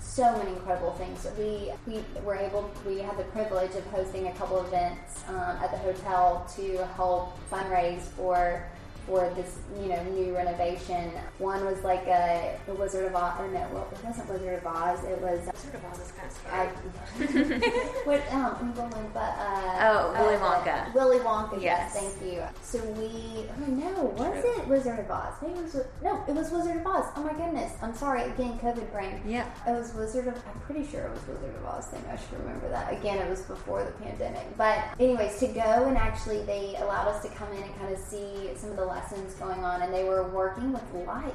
so 0.00 0.34
many 0.38 0.52
incredible 0.52 0.92
things. 0.92 1.26
We 1.36 1.72
we 1.86 2.02
were 2.24 2.36
able, 2.36 2.70
we 2.86 3.00
had 3.00 3.18
the 3.18 3.24
privilege 3.24 3.74
of 3.74 3.84
hosting 3.88 4.28
a 4.28 4.32
couple 4.32 4.64
events 4.64 5.24
um, 5.28 5.58
at 5.60 5.72
the 5.72 5.78
hotel 5.78 6.50
to 6.56 6.86
help 6.96 7.38
fundraise 7.50 8.00
for 8.16 8.66
for 9.06 9.30
this, 9.36 9.58
you 9.80 9.88
know, 9.88 10.02
new 10.04 10.34
renovation. 10.34 11.10
One 11.38 11.64
was 11.64 11.82
like 11.82 12.06
a 12.06 12.58
the 12.66 12.74
Wizard 12.74 13.06
of 13.06 13.16
Oz, 13.16 13.40
or 13.40 13.48
no, 13.48 13.66
well, 13.72 13.88
it 13.92 14.04
wasn't 14.04 14.28
Wizard 14.30 14.58
of 14.58 14.66
Oz. 14.66 15.04
It 15.04 15.20
was 15.20 15.40
Wizard 15.46 15.74
of 15.74 15.84
Oz 15.84 15.98
is 16.00 16.12
kind 16.12 16.28
of 16.28 16.36
scary. 16.36 16.54
I, 16.54 17.90
what 18.04 18.32
Um, 18.32 19.10
but 19.12 19.20
uh, 19.20 19.78
oh, 19.80 20.12
Willy 20.18 20.36
Wonka. 20.36 20.88
Uh, 20.88 20.90
Willy 20.94 21.18
Wonka. 21.18 21.60
Yes. 21.60 21.92
yes. 21.94 22.14
thank 22.16 22.32
you. 22.32 22.42
So 22.62 22.78
we. 22.92 23.46
Oh 23.48 23.70
no, 23.70 24.02
was 24.16 24.42
True. 24.42 24.62
it 24.62 24.68
Wizard 24.68 24.98
of 25.00 25.10
Oz? 25.10 25.34
Maybe 25.42 25.58
it 25.58 25.62
was. 25.62 25.84
No, 26.02 26.24
it 26.26 26.34
was 26.34 26.50
Wizard 26.50 26.76
of 26.78 26.86
Oz. 26.86 27.04
Oh 27.16 27.22
my 27.22 27.32
goodness. 27.32 27.72
I'm 27.82 27.94
sorry. 27.94 28.22
Again, 28.22 28.58
COVID 28.58 28.90
brain. 28.92 29.20
Yeah. 29.26 29.46
It 29.66 29.72
was 29.72 29.94
Wizard 29.94 30.28
of. 30.28 30.34
I'm 30.34 30.60
pretty 30.60 30.86
sure 30.86 31.02
it 31.02 31.12
was 31.12 31.26
Wizard 31.26 31.54
of 31.56 31.66
Oz. 31.66 31.86
Thing. 31.86 32.02
I 32.10 32.16
should 32.16 32.38
remember 32.40 32.68
that. 32.70 32.92
Again, 32.92 33.18
it 33.18 33.28
was 33.28 33.42
before 33.42 33.84
the 33.84 33.92
pandemic. 33.92 34.56
But 34.56 34.78
anyways, 34.98 35.38
to 35.40 35.48
go 35.48 35.60
and 35.60 35.96
actually 35.96 36.42
they 36.44 36.76
allowed 36.78 37.08
us 37.08 37.22
to 37.22 37.28
come 37.30 37.52
in 37.52 37.62
and 37.62 37.76
kind 37.76 37.92
of 37.92 37.98
see 37.98 38.50
some 38.56 38.70
of 38.70 38.76
the 38.76 38.84
lessons 38.94 39.34
going 39.34 39.64
on, 39.64 39.82
and 39.82 39.92
they 39.92 40.04
were 40.04 40.28
working 40.28 40.72
with 40.72 40.82
light 41.06 41.34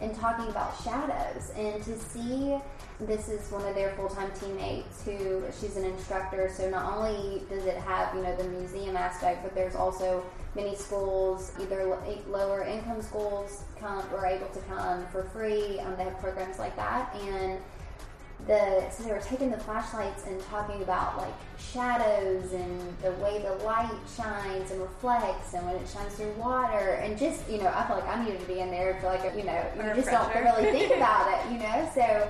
and 0.00 0.14
talking 0.16 0.48
about 0.48 0.80
shadows. 0.82 1.50
And 1.56 1.82
to 1.84 1.98
see 1.98 2.58
this 3.00 3.28
is 3.28 3.50
one 3.52 3.64
of 3.66 3.74
their 3.74 3.92
full-time 3.92 4.30
teammates 4.40 5.04
who 5.04 5.44
she's 5.60 5.76
an 5.76 5.84
instructor 5.84 6.50
so 6.52 6.68
not 6.68 6.92
only 6.96 7.42
does 7.48 7.64
it 7.64 7.76
have 7.76 8.12
you 8.14 8.22
know 8.22 8.34
the 8.36 8.48
museum 8.48 8.96
aspect 8.96 9.40
but 9.44 9.54
there's 9.54 9.76
also 9.76 10.24
many 10.56 10.74
schools 10.74 11.52
either 11.60 11.96
lower 12.28 12.64
income 12.64 13.00
schools 13.00 13.62
come 13.78 14.02
are 14.16 14.26
able 14.26 14.48
to 14.48 14.58
come 14.62 15.06
for 15.12 15.22
free 15.32 15.78
um, 15.80 15.94
they 15.96 16.02
have 16.02 16.18
programs 16.18 16.58
like 16.58 16.74
that 16.74 17.14
and 17.14 17.60
the 18.46 18.88
so 18.90 19.02
they 19.02 19.10
were 19.10 19.20
taking 19.20 19.50
the 19.50 19.58
flashlights 19.58 20.26
and 20.26 20.40
talking 20.44 20.80
about 20.82 21.16
like 21.18 21.34
shadows 21.58 22.52
and 22.52 22.80
the 23.02 23.10
way 23.22 23.42
the 23.42 23.64
light 23.64 23.90
shines 24.16 24.70
and 24.70 24.80
reflects 24.80 25.54
and 25.54 25.66
when 25.66 25.74
it 25.74 25.88
shines 25.88 26.14
through 26.14 26.32
water 26.32 27.00
and 27.02 27.18
just 27.18 27.48
you 27.50 27.58
know 27.58 27.66
I 27.66 27.86
feel 27.86 27.96
like 27.96 28.08
I 28.08 28.24
needed 28.24 28.40
to 28.40 28.46
be 28.46 28.60
in 28.60 28.70
there 28.70 28.96
for 29.00 29.06
like 29.06 29.24
a, 29.24 29.36
you 29.36 29.44
know 29.44 29.62
you 29.76 29.94
just 29.94 30.10
don't 30.10 30.32
really 30.34 30.70
think 30.70 30.92
about 30.96 31.32
it 31.32 31.52
you 31.52 31.58
know? 31.58 31.90
So 31.94 32.28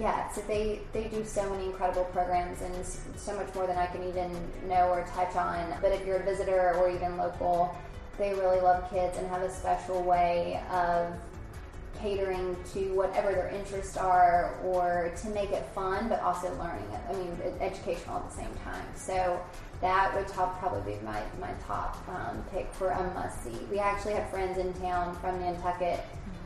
yeah 0.00 0.30
so 0.32 0.40
they 0.48 0.80
they 0.92 1.04
do 1.04 1.22
so 1.24 1.48
many 1.50 1.66
incredible 1.66 2.04
programs 2.06 2.62
and 2.62 2.74
so 3.16 3.36
much 3.36 3.54
more 3.54 3.66
than 3.66 3.76
I 3.76 3.86
can 3.86 4.02
even 4.08 4.32
know 4.66 4.88
or 4.88 5.06
touch 5.14 5.36
on. 5.36 5.74
But 5.82 5.92
if 5.92 6.06
you're 6.06 6.16
a 6.16 6.24
visitor 6.24 6.74
or 6.76 6.90
even 6.90 7.18
local 7.18 7.76
they 8.18 8.32
really 8.34 8.60
love 8.60 8.90
kids 8.90 9.18
and 9.18 9.28
have 9.28 9.42
a 9.42 9.50
special 9.50 10.02
way 10.02 10.62
of 10.70 11.12
catering 12.02 12.56
to 12.72 12.92
whatever 12.94 13.32
their 13.32 13.48
interests 13.48 13.96
are 13.96 14.56
or 14.64 15.12
to 15.22 15.28
make 15.30 15.50
it 15.50 15.64
fun 15.74 16.08
but 16.08 16.20
also 16.20 16.48
learning 16.58 16.86
it. 16.92 17.00
I 17.08 17.12
mean 17.14 17.36
educational 17.60 18.16
at 18.16 18.28
the 18.28 18.36
same 18.36 18.54
time. 18.64 18.84
So 18.96 19.40
that 19.80 20.14
would 20.14 20.28
top, 20.28 20.58
probably 20.58 20.94
be 20.94 21.00
my, 21.04 21.22
my 21.40 21.52
top 21.66 21.96
um, 22.08 22.44
pick 22.52 22.72
for 22.74 22.90
a 22.90 23.14
must 23.14 23.42
see 23.44 23.58
we 23.70 23.78
actually 23.78 24.14
have 24.14 24.28
friends 24.30 24.58
in 24.58 24.72
town 24.74 25.16
from 25.20 25.40
nantucket. 25.40 26.00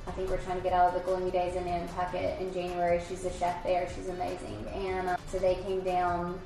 I 0.07 0.11
think 0.13 0.31
we're 0.31 0.39
trying 0.39 0.59
to 0.59 0.63
get 0.63 0.73
out 0.73 0.89
of 0.89 0.95
the 0.95 1.01
gloomy 1.01 1.31
days 1.31 1.57
in 1.57 1.65
nantucket 1.65 2.41
in 2.41 2.53
january. 2.53 3.01
She's 3.09 3.25
a 3.25 3.33
chef 3.33 3.63
there. 3.65 3.89
She's 3.97 4.09
amazing. 4.09 4.67
And 4.73 5.09
uh, 5.09 5.17
so 5.29 5.39
they 5.39 5.57
came 5.67 5.81
down 5.81 6.39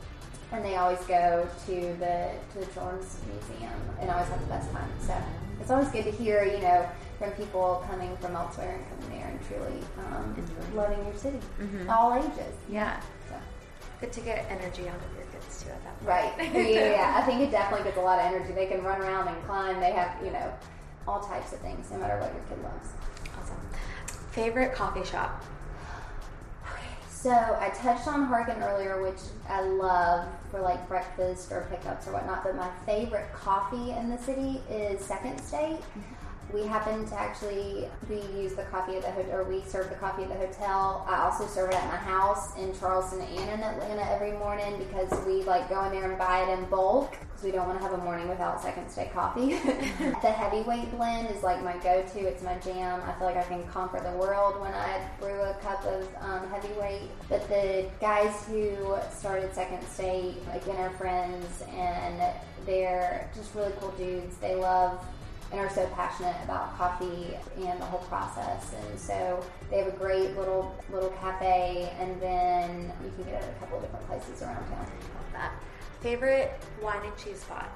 and 0.53 0.65
they 0.65 0.77
always 0.77 1.01
go 1.01 1.49
to 1.67 1.75
the 1.75 2.31
to 2.53 2.59
the 2.59 2.67
children's 2.73 3.19
museum 3.27 3.81
and 4.01 4.11
always 4.11 4.29
have 4.29 4.41
the 4.41 4.47
best 4.47 4.71
time. 4.73 4.91
So 5.07 5.15
it's 5.61 5.71
always 5.71 5.89
good 5.89 6.05
to 6.05 6.11
hear 6.11 6.45
you 6.45 6.61
know 6.61 6.89
from 7.21 7.31
people 7.33 7.85
coming 7.87 8.16
from 8.16 8.35
elsewhere 8.35 8.77
and 8.77 9.03
coming 9.03 9.18
there 9.18 9.29
and 9.29 9.39
truly 9.47 9.85
um, 10.09 10.75
loving 10.75 11.05
your 11.05 11.14
city, 11.14 11.39
mm-hmm. 11.61 11.91
all 11.91 12.14
ages. 12.14 12.55
Yeah. 12.68 12.99
So. 13.29 13.35
Good 14.01 14.12
to 14.14 14.21
get 14.23 14.47
energy 14.49 14.89
out 14.89 14.97
of 14.97 15.14
your 15.14 15.27
kids 15.31 15.62
too 15.62 15.68
at 15.68 15.85
that 15.85 15.99
point. 15.99 16.09
Right. 16.09 16.55
yeah, 16.55 16.91
yeah, 16.91 17.14
I 17.18 17.23
think 17.27 17.43
it 17.43 17.51
definitely 17.51 17.85
gets 17.85 17.99
a 17.99 18.01
lot 18.01 18.18
of 18.18 18.25
energy. 18.25 18.55
They 18.55 18.66
can 18.66 18.83
run 18.83 19.03
around 19.03 19.29
and 19.29 19.45
climb. 19.45 19.79
They 19.81 19.93
have, 19.93 20.16
you 20.25 20.33
know, 20.33 20.51
all 21.07 21.21
types 21.21 21.53
of 21.53 21.59
things, 21.61 21.91
no 21.91 21.99
matter 21.99 22.18
what 22.18 22.33
your 22.33 22.43
kid 22.45 22.64
loves. 22.64 22.89
Awesome. 23.39 23.61
Favorite 24.33 24.75
coffee 24.75 25.05
shop? 25.05 25.45
So 27.11 27.31
I 27.31 27.68
touched 27.77 28.09
on 28.09 28.25
Harken 28.25 28.62
earlier, 28.62 29.03
which 29.03 29.21
I 29.47 29.61
love 29.61 30.27
for 30.51 30.62
like 30.62 30.89
breakfast 30.89 31.53
or 31.53 31.66
pickups 31.71 32.09
or 32.09 32.14
whatnot. 32.14 32.43
But 32.43 32.57
my 32.57 32.71
favorite 32.87 33.31
coffee 33.35 33.91
in 33.91 34.09
the 34.09 34.16
city 34.16 34.62
is 34.71 35.05
Second 35.05 35.39
State. 35.39 35.81
We 36.53 36.66
happen 36.66 37.07
to 37.07 37.14
actually 37.14 37.88
we 38.09 38.16
use 38.40 38.55
the 38.55 38.64
coffee 38.64 38.96
at 38.96 39.03
the 39.03 39.11
hotel 39.11 39.40
or 39.40 39.44
we 39.44 39.62
serve 39.62 39.88
the 39.88 39.96
coffee 39.96 40.24
at 40.24 40.28
the 40.28 40.34
hotel. 40.34 41.07
I 41.09 41.18
also 41.18 41.46
serve 41.46 41.70
it 41.70 41.76
at 41.76 41.86
my 41.86 41.96
house 41.96 42.57
in 42.57 42.74
charleston 42.78 43.20
and 43.20 43.51
in 43.51 43.61
atlanta 43.61 44.11
every 44.11 44.32
morning 44.32 44.78
because 44.78 45.11
we 45.26 45.42
like 45.44 45.68
go 45.68 45.84
in 45.84 45.92
there 45.92 46.09
and 46.09 46.18
buy 46.18 46.42
it 46.42 46.59
in 46.59 46.64
bulk 46.66 47.11
because 47.12 47.44
we 47.44 47.53
don't 47.53 47.66
want 47.66 47.78
to 47.78 47.84
have 47.84 47.92
a 47.92 48.03
morning 48.03 48.28
without 48.28 48.61
second 48.61 48.88
state 48.90 49.12
coffee. 49.12 49.59
The 50.20 50.30
heavyweight 50.30 50.90
blend 50.90 51.30
is 51.30 51.42
like 51.42 51.62
my 51.62 51.72
go-to. 51.78 52.20
It's 52.20 52.42
my 52.42 52.57
jam. 52.59 53.01
I 53.07 53.12
feel 53.12 53.26
like 53.26 53.36
i 53.36 53.44
can 53.44 53.66
conquer 53.68 54.01
the 54.01 54.16
world 54.18 54.61
when 54.61 54.72
i 54.74 55.01
brew 55.18 55.40
a 55.42 55.55
cup 55.62 55.84
of 55.84 56.07
um, 56.20 56.48
heavyweight. 56.51 57.11
But 57.28 57.48
the 57.48 57.88
guys 58.01 58.46
who 58.46 58.96
started 59.11 59.55
second 59.55 59.86
state 59.88 60.36
again 60.53 60.76
are 60.76 60.90
friends 60.90 61.62
and 61.74 62.22
they're 62.66 63.30
just 63.34 63.55
really 63.55 63.72
cool 63.80 63.90
dudes. 63.92 64.36
They 64.36 64.55
love 64.55 65.03
and 65.51 65.61
are 65.61 65.70
so 65.70 65.86
passionate 65.94 66.36
about 66.44 66.76
coffee 66.76 67.36
and 67.57 67.80
the 67.80 67.84
whole 67.84 68.01
process. 68.01 68.72
And 68.72 68.98
so 68.98 69.44
they 69.70 69.78
have 69.78 69.88
a 69.88 69.96
great 69.96 70.36
little 70.36 70.74
little 70.92 71.11
cafe, 71.20 71.92
and 71.98 72.20
then 72.20 72.92
you 73.03 73.11
can 73.16 73.24
get 73.24 73.42
it 73.42 73.48
at 73.48 73.57
a 73.57 73.59
couple 73.61 73.78
of 73.78 73.82
different 73.82 74.07
places 74.07 74.42
around 74.42 74.66
town. 74.68 74.86
Love 75.14 75.32
that. 75.32 75.53
Favorite 76.01 76.61
wine 76.82 77.05
and 77.05 77.16
cheese 77.16 77.40
spot? 77.40 77.68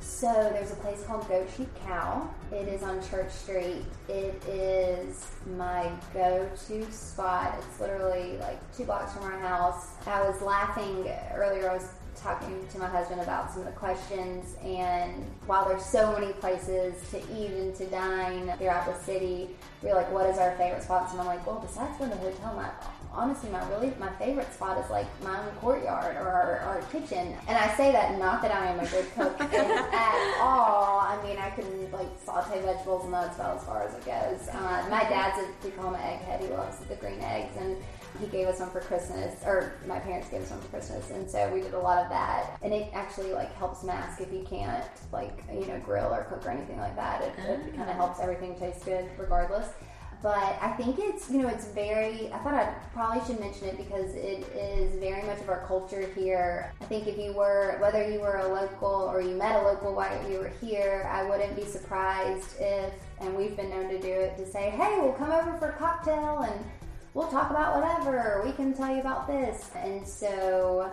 So 0.00 0.26
there's 0.52 0.72
a 0.72 0.76
place 0.76 1.02
called 1.04 1.28
Goat 1.28 1.46
Sheep 1.56 1.68
Cow. 1.84 2.28
It 2.52 2.68
is 2.68 2.82
on 2.82 3.06
Church 3.08 3.30
Street. 3.30 3.84
It 4.08 4.42
is 4.48 5.30
my 5.58 5.90
go-to 6.14 6.90
spot. 6.90 7.54
It's 7.58 7.80
literally 7.80 8.38
like 8.38 8.58
two 8.74 8.84
blocks 8.84 9.12
from 9.12 9.24
our 9.24 9.38
house. 9.38 9.88
I 10.06 10.26
was 10.26 10.40
laughing 10.40 11.06
earlier. 11.34 11.70
I 11.70 11.74
was 11.74 11.88
talking 12.22 12.66
to 12.68 12.78
my 12.78 12.86
husband 12.86 13.20
about 13.20 13.50
some 13.50 13.60
of 13.60 13.66
the 13.66 13.72
questions, 13.72 14.54
and 14.62 15.24
while 15.46 15.68
there's 15.68 15.84
so 15.84 16.12
many 16.12 16.32
places 16.34 16.94
to 17.10 17.18
eat 17.34 17.50
and 17.50 17.74
to 17.76 17.86
dine 17.86 18.52
throughout 18.58 18.86
the 18.86 18.98
city, 19.04 19.50
we're 19.82 19.94
like, 19.94 20.10
what 20.12 20.26
is 20.26 20.38
our 20.38 20.56
favorite 20.56 20.82
spots? 20.82 21.12
And 21.12 21.20
I'm 21.20 21.26
like, 21.26 21.46
well, 21.46 21.58
besides 21.60 21.96
going 21.98 22.10
to 22.10 22.16
the 22.16 22.22
hotel, 22.22 22.54
my 22.54 22.70
honestly 23.12 23.50
my 23.50 23.68
really 23.70 23.92
my 23.98 24.10
favorite 24.14 24.52
spot 24.52 24.78
is 24.82 24.88
like 24.90 25.06
my 25.22 25.36
own 25.38 25.50
courtyard 25.56 26.16
or 26.16 26.28
our, 26.28 26.58
our 26.60 26.82
kitchen. 26.92 27.34
And 27.48 27.58
i 27.58 27.74
say 27.76 27.90
that 27.92 28.18
not 28.18 28.40
that 28.42 28.54
i 28.54 28.66
am 28.66 28.78
a 28.78 28.86
good 28.86 29.06
cook 29.14 29.40
at 29.40 30.38
all. 30.40 31.00
I 31.00 31.20
mean 31.24 31.36
i 31.38 31.50
can 31.50 31.90
like 31.90 32.08
saute 32.24 32.60
vegetables 32.62 33.04
and 33.04 33.12
that's 33.12 33.36
about 33.36 33.58
as 33.58 33.64
far 33.64 33.82
as 33.82 33.94
it 33.94 34.04
goes. 34.04 34.48
Uh, 34.48 34.86
my 34.88 35.02
dad's 35.04 35.38
a 35.38 35.66
we 35.66 35.70
call 35.72 35.92
him 35.92 35.94
an 35.94 36.00
egghead. 36.00 36.40
He 36.40 36.48
loves 36.48 36.78
the 36.78 36.94
green 36.96 37.20
eggs. 37.20 37.56
And 37.58 37.76
he 38.18 38.26
gave 38.26 38.46
us 38.46 38.60
one 38.60 38.70
for 38.70 38.80
christmas 38.80 39.42
or 39.44 39.72
my 39.86 39.98
parents 39.98 40.28
gave 40.28 40.42
us 40.42 40.50
one 40.50 40.60
for 40.60 40.68
christmas 40.68 41.10
and 41.10 41.30
so 41.30 41.48
we 41.52 41.60
did 41.60 41.74
a 41.74 41.78
lot 41.78 41.98
of 41.98 42.08
that 42.08 42.58
and 42.62 42.72
it 42.72 42.90
actually 42.92 43.32
like 43.32 43.54
helps 43.56 43.84
mask 43.84 44.20
if 44.20 44.32
you 44.32 44.44
can't 44.48 44.84
like 45.12 45.44
you 45.52 45.66
know 45.66 45.78
grill 45.84 46.12
or 46.12 46.24
cook 46.24 46.44
or 46.46 46.50
anything 46.50 46.78
like 46.78 46.96
that 46.96 47.22
it, 47.22 47.32
it 47.38 47.60
ah. 47.62 47.76
kind 47.76 47.90
of 47.90 47.96
helps 47.96 48.20
everything 48.20 48.58
taste 48.58 48.84
good 48.84 49.08
regardless 49.18 49.68
but 50.22 50.58
I 50.60 50.72
think 50.76 50.98
it's 50.98 51.30
you 51.30 51.38
know 51.38 51.48
it's 51.48 51.68
very. 51.68 52.30
I 52.32 52.38
thought 52.38 52.52
I 52.52 52.74
probably 52.92 53.24
should 53.26 53.40
mention 53.40 53.68
it 53.68 53.78
because 53.78 54.14
it 54.14 54.46
is 54.54 54.98
very 55.00 55.22
much 55.22 55.40
of 55.40 55.48
our 55.48 55.64
culture 55.66 56.06
here. 56.14 56.72
I 56.80 56.84
think 56.84 57.06
if 57.06 57.16
you 57.16 57.32
were 57.32 57.76
whether 57.80 58.06
you 58.06 58.20
were 58.20 58.36
a 58.36 58.48
local 58.48 59.10
or 59.10 59.22
you 59.22 59.34
met 59.34 59.62
a 59.62 59.64
local 59.64 59.94
while 59.94 60.30
you 60.30 60.38
were 60.38 60.52
here, 60.60 61.08
I 61.10 61.24
wouldn't 61.24 61.56
be 61.56 61.64
surprised 61.64 62.60
if 62.60 62.92
and 63.20 63.34
we've 63.34 63.56
been 63.56 63.70
known 63.70 63.88
to 63.88 63.98
do 63.98 64.08
it 64.08 64.36
to 64.38 64.46
say, 64.46 64.70
hey, 64.70 64.98
we'll 65.00 65.12
come 65.12 65.30
over 65.30 65.56
for 65.58 65.70
a 65.70 65.72
cocktail 65.72 66.40
and 66.40 66.64
we'll 67.14 67.28
talk 67.28 67.50
about 67.50 67.74
whatever. 67.80 68.42
We 68.44 68.52
can 68.52 68.72
tell 68.74 68.92
you 68.94 69.00
about 69.00 69.26
this, 69.26 69.70
and 69.76 70.06
so 70.06 70.90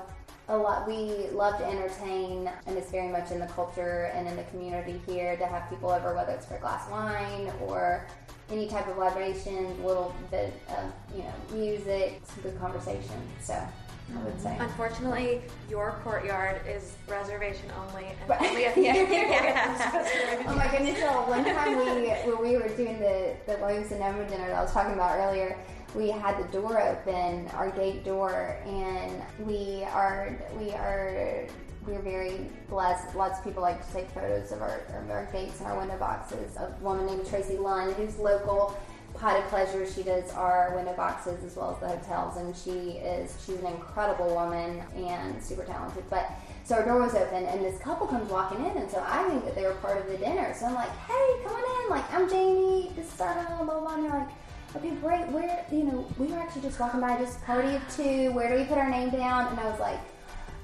a 0.50 0.58
lot 0.58 0.88
we 0.88 1.28
love 1.34 1.58
to 1.60 1.66
entertain 1.66 2.50
and 2.68 2.78
it's 2.78 2.90
very 2.90 3.10
much 3.10 3.32
in 3.32 3.40
the 3.40 3.48
culture 3.48 4.10
and 4.16 4.30
in 4.30 4.38
the 4.38 4.44
community 4.44 5.02
here 5.06 5.36
to 5.36 5.46
have 5.46 5.70
people 5.70 5.90
over 5.90 6.16
whether 6.16 6.32
it's 6.32 6.46
for 6.46 6.56
a 6.56 6.60
glass 6.62 6.90
wine 6.90 7.52
or 7.66 8.08
any 8.50 8.66
type 8.70 8.88
of 8.88 8.98
libation, 8.98 9.66
a 9.84 9.86
little 9.86 10.16
bit 10.32 10.54
of 10.70 10.94
you 11.14 11.24
know 11.24 11.34
music, 11.54 12.22
some 12.24 12.44
good 12.44 12.58
conversation. 12.60 13.22
So 13.42 13.56
I 13.56 14.24
would 14.24 14.40
say. 14.40 14.56
Unfortunately, 14.58 15.42
your 15.70 16.00
courtyard 16.02 16.62
is 16.66 16.96
reservation 17.10 17.70
only, 17.78 18.06
and 18.06 18.30
Right. 18.30 18.42
only 18.50 18.66
at 18.66 18.76
the 18.76 18.88
end 18.88 19.00
of 19.00 19.10
the 19.10 19.16
year. 19.16 20.44
Oh 20.48 20.56
my 20.56 20.68
goodness! 20.72 20.98
So 20.98 21.08
one 21.28 21.44
time 21.44 21.78
we 21.78 22.08
when 22.10 22.42
we 22.42 22.56
were 22.56 22.70
doing 22.70 23.00
the 23.00 23.36
the 23.46 23.58
Williams 23.58 23.90
Sonoma 23.90 24.24
dinner 24.30 24.48
that 24.48 24.56
I 24.56 24.62
was 24.62 24.72
talking 24.72 24.94
about 24.94 25.20
earlier, 25.20 25.58
we 25.96 26.10
had 26.10 26.38
the 26.44 26.48
door 26.52 26.82
open, 26.82 27.48
our 27.50 27.72
gate 27.72 28.04
door, 28.04 28.58
and 28.66 29.22
we 29.48 29.84
are 29.86 30.38
we 30.60 30.72
are 30.72 31.48
we're 31.86 32.02
very 32.02 32.50
blessed. 32.70 33.16
Lots 33.16 33.40
of 33.40 33.46
people 33.46 33.62
like 33.62 33.86
to 33.88 33.94
take 33.94 34.10
photos 34.10 34.52
of 34.52 34.62
our, 34.62 34.82
of 34.90 35.10
our 35.10 35.30
gates 35.32 35.60
and 35.60 35.68
our 35.68 35.80
window 35.80 35.98
boxes. 35.98 36.58
A 36.58 36.76
woman 36.82 37.06
named 37.06 37.26
Tracy 37.28 37.58
Lunn, 37.58 37.94
who's 37.94 38.18
local. 38.18 38.78
Pot 39.14 39.40
of 39.40 39.46
Pleasure, 39.46 39.88
she 39.90 40.04
does 40.04 40.32
our 40.34 40.74
window 40.76 40.94
boxes 40.94 41.44
as 41.44 41.56
well 41.56 41.74
as 41.74 41.80
the 41.80 41.88
hotels, 41.88 42.38
and 42.38 42.56
she 42.56 43.00
is 43.00 43.36
she's 43.44 43.58
an 43.58 43.66
incredible 43.66 44.28
woman 44.36 44.84
and 44.96 45.42
super 45.42 45.64
talented. 45.64 46.04
But 46.10 46.30
so 46.64 46.76
our 46.76 46.86
door 46.86 47.02
was 47.02 47.16
open, 47.16 47.46
and 47.46 47.66
this 47.66 47.80
couple 47.80 48.06
comes 48.06 48.30
walking 48.30 48.64
in, 48.64 48.78
and 48.78 48.92
so 48.92 49.04
I 49.08 49.28
think 49.30 49.46
that 49.46 49.56
they 49.56 49.64
were 49.64 49.74
part 49.76 50.00
of 50.00 50.08
the 50.08 50.18
dinner. 50.18 50.54
So 50.54 50.68
I'm 50.68 50.76
like, 50.76 50.96
"Hey, 51.08 51.42
come 51.44 51.54
on 51.54 51.86
in! 51.86 51.90
Like, 51.90 52.14
I'm 52.14 52.30
Jaimie. 52.30 52.96
This 52.96 53.12
is 53.12 53.20
our 53.20 53.34
blah 53.34 53.64
blah 53.64 53.80
blah." 53.80 53.96
And 53.96 54.04
they're 54.04 54.20
like, 54.20 54.30
"Okay, 54.76 54.92
great. 55.02 55.28
Where 55.30 55.66
you 55.72 55.84
know 55.84 56.08
we 56.18 56.28
were 56.28 56.38
actually 56.38 56.64
just 56.64 56.80
walking 56.80 57.00
by 57.02 57.16
this 57.18 57.38
party 57.46 57.76
of 57.76 57.82
two. 57.96 58.32
Where 58.32 58.50
do 58.50 58.56
we 58.60 58.66
put 58.66 58.78
our 58.78 58.90
name 58.90 59.10
down?" 59.10 59.48
And 59.48 59.60
I 59.60 59.70
was 59.70 59.80
like. 59.80 60.00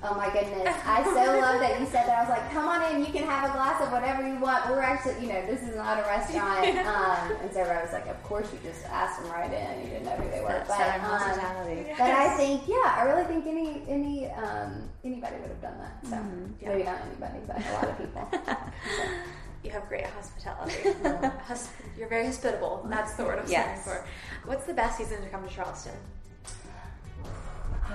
Oh 0.05 0.15
my 0.15 0.29
goodness. 0.33 0.67
I 0.85 1.01
so 1.01 1.13
love 1.39 1.61
that 1.61 1.79
you 1.79 1.85
said 1.85 2.07
that. 2.07 2.17
I 2.17 2.21
was 2.23 2.29
like, 2.29 2.51
come 2.51 2.67
on 2.67 2.83
in, 2.93 3.05
you 3.05 3.11
can 3.13 3.23
have 3.23 3.49
a 3.49 3.53
glass 3.53 3.81
of 3.81 3.89
whatever 3.89 4.27
you 4.27 4.37
want. 4.37 4.69
We're 4.69 4.81
actually, 4.81 5.15
you 5.25 5.31
know, 5.31 5.45
this 5.45 5.61
is 5.63 5.77
not 5.77 5.97
a 5.97 6.01
restaurant. 6.01 6.75
Um, 6.83 7.31
and 7.41 7.53
so 7.53 7.61
I 7.61 7.81
was 7.81 7.93
like, 7.93 8.07
of 8.07 8.21
course 8.23 8.51
you 8.51 8.59
just 8.69 8.85
asked 8.87 9.23
them 9.23 9.31
right 9.31 9.51
in. 9.51 9.83
You 9.83 9.89
didn't 9.91 10.03
know 10.03 10.11
who 10.17 10.29
they 10.29 10.41
were. 10.41 10.49
That 10.49 10.67
But, 10.67 10.79
um, 10.95 10.99
hospitality. 10.99 11.85
but 11.97 12.11
I 12.11 12.35
think, 12.35 12.67
yeah, 12.67 12.95
I 12.97 13.03
really 13.03 13.23
think 13.23 13.47
any 13.47 13.81
any 13.87 14.29
um, 14.31 14.89
anybody 15.05 15.37
would 15.37 15.49
have 15.49 15.61
done 15.61 15.77
that. 15.79 16.05
So 16.09 16.21
maybe 16.61 16.83
not 16.83 16.99
anybody, 17.07 17.39
but 17.47 17.57
a 17.65 17.73
lot 17.73 17.89
of 17.89 17.97
people. 17.97 18.29
You 19.63 19.69
have 19.71 19.87
great 19.87 20.05
hospitality. 20.05 20.75
You're 21.97 22.09
very 22.09 22.25
hospitable. 22.25 22.85
That's 22.89 23.13
the 23.13 23.23
word 23.23 23.39
I'm 23.39 23.49
Yes. 23.49 23.85
looking 23.87 24.01
for. 24.01 24.07
What's 24.45 24.65
the 24.65 24.73
best 24.73 24.97
season 24.97 25.21
to 25.23 25.29
come 25.29 25.47
to 25.47 25.53
Charleston? 25.53 25.93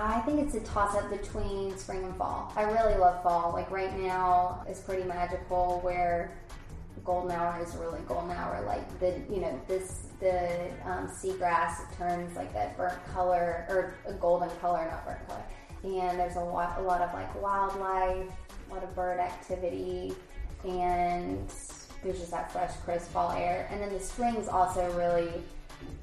I 0.01 0.21
think 0.21 0.41
it's 0.41 0.55
a 0.55 0.61
toss 0.61 0.95
up 0.95 1.11
between 1.11 1.77
spring 1.77 2.05
and 2.05 2.17
fall. 2.17 2.53
I 2.57 2.63
really 2.63 2.97
love 2.97 3.23
fall. 3.23 3.53
Like 3.53 3.71
right 3.71 3.97
now 3.99 4.65
is 4.69 4.79
pretty 4.81 5.03
magical 5.03 5.81
where 5.83 6.39
golden 7.05 7.33
hour 7.33 7.61
is 7.63 7.75
really 7.77 8.01
golden 8.07 8.31
hour. 8.31 8.63
Like 8.65 9.01
the 9.01 9.21
you 9.33 9.41
know 9.41 9.61
this 9.67 10.07
the 10.21 10.71
um, 10.85 11.09
seagrass 11.09 11.93
turns 11.97 12.37
like 12.37 12.53
that 12.55 12.77
burnt 12.77 12.99
color 13.13 13.67
or 13.69 13.95
a 14.07 14.13
golden 14.15 14.51
color, 14.61 14.87
not 14.91 15.05
burnt 15.05 15.27
color. 15.29 15.43
And 15.85 16.19
there's 16.19 16.37
a 16.37 16.41
lot 16.41 16.79
a 16.79 16.83
lot 16.83 17.01
of 17.01 17.13
like 17.13 17.43
wildlife, 17.43 18.31
a 18.71 18.75
lot 18.75 18.85
of 18.85 18.95
bird 18.95 19.19
activity, 19.19 20.15
and 20.65 21.49
there's 22.03 22.19
just 22.19 22.31
that 22.31 22.53
fresh, 22.53 22.73
crisp 22.85 23.11
fall 23.11 23.33
air. 23.33 23.69
And 23.71 23.81
then 23.81 23.93
the 23.93 24.01
spring's 24.01 24.49
also 24.49 24.91
really 24.93 25.31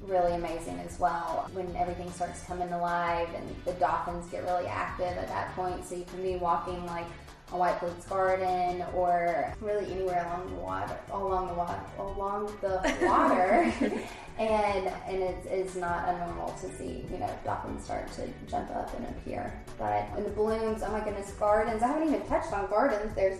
really 0.02 0.34
amazing 0.34 0.78
as 0.80 0.98
well 0.98 1.48
when 1.52 1.74
everything 1.76 2.10
starts 2.12 2.42
coming 2.44 2.72
alive 2.72 3.28
and 3.34 3.64
the 3.64 3.72
dolphins 3.72 4.26
get 4.30 4.42
really 4.44 4.66
active 4.66 5.16
at 5.18 5.28
that 5.28 5.54
point. 5.54 5.84
So 5.86 5.96
you 5.96 6.04
can 6.04 6.22
be 6.22 6.36
walking 6.36 6.84
like 6.86 7.06
a 7.52 7.56
White 7.56 7.78
Point 7.78 8.08
Garden 8.08 8.84
or 8.94 9.54
really 9.60 9.90
anywhere 9.92 10.24
along 10.26 10.50
the 10.50 10.60
water, 10.60 10.98
along 11.12 11.48
the 11.48 11.54
water, 11.54 11.80
along 11.98 12.46
the 12.60 13.06
water, 13.06 13.72
and 14.38 14.86
and 15.08 15.22
it's, 15.22 15.46
it's 15.46 15.76
not 15.76 16.08
abnormal 16.08 16.52
to 16.60 16.68
see 16.76 17.04
you 17.10 17.18
know 17.18 17.30
dolphins 17.44 17.84
start 17.84 18.10
to 18.12 18.28
jump 18.48 18.70
up 18.70 18.92
and 18.96 19.06
appear. 19.08 19.52
But 19.78 20.08
in 20.16 20.24
the 20.24 20.30
blooms, 20.30 20.82
oh 20.84 20.90
my 20.90 21.00
goodness, 21.00 21.32
gardens! 21.38 21.82
I 21.82 21.88
haven't 21.88 22.08
even 22.08 22.26
touched 22.26 22.52
on 22.52 22.68
gardens. 22.68 23.14
There's 23.14 23.38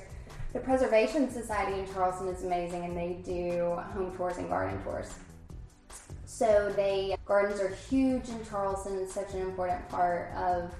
the 0.56 0.62
Preservation 0.62 1.30
Society 1.30 1.80
in 1.80 1.92
Charleston 1.92 2.28
is 2.28 2.42
amazing, 2.42 2.82
and 2.86 2.96
they 2.96 3.20
do 3.22 3.78
home 3.92 4.16
tours 4.16 4.38
and 4.38 4.48
garden 4.48 4.82
tours. 4.84 5.12
So 6.24 6.72
they 6.74 7.14
gardens 7.26 7.60
are 7.60 7.68
huge 7.68 8.30
in 8.30 8.42
Charleston. 8.48 8.98
It's 8.98 9.12
such 9.12 9.34
an 9.34 9.42
important 9.42 9.86
part 9.90 10.32
of, 10.34 10.72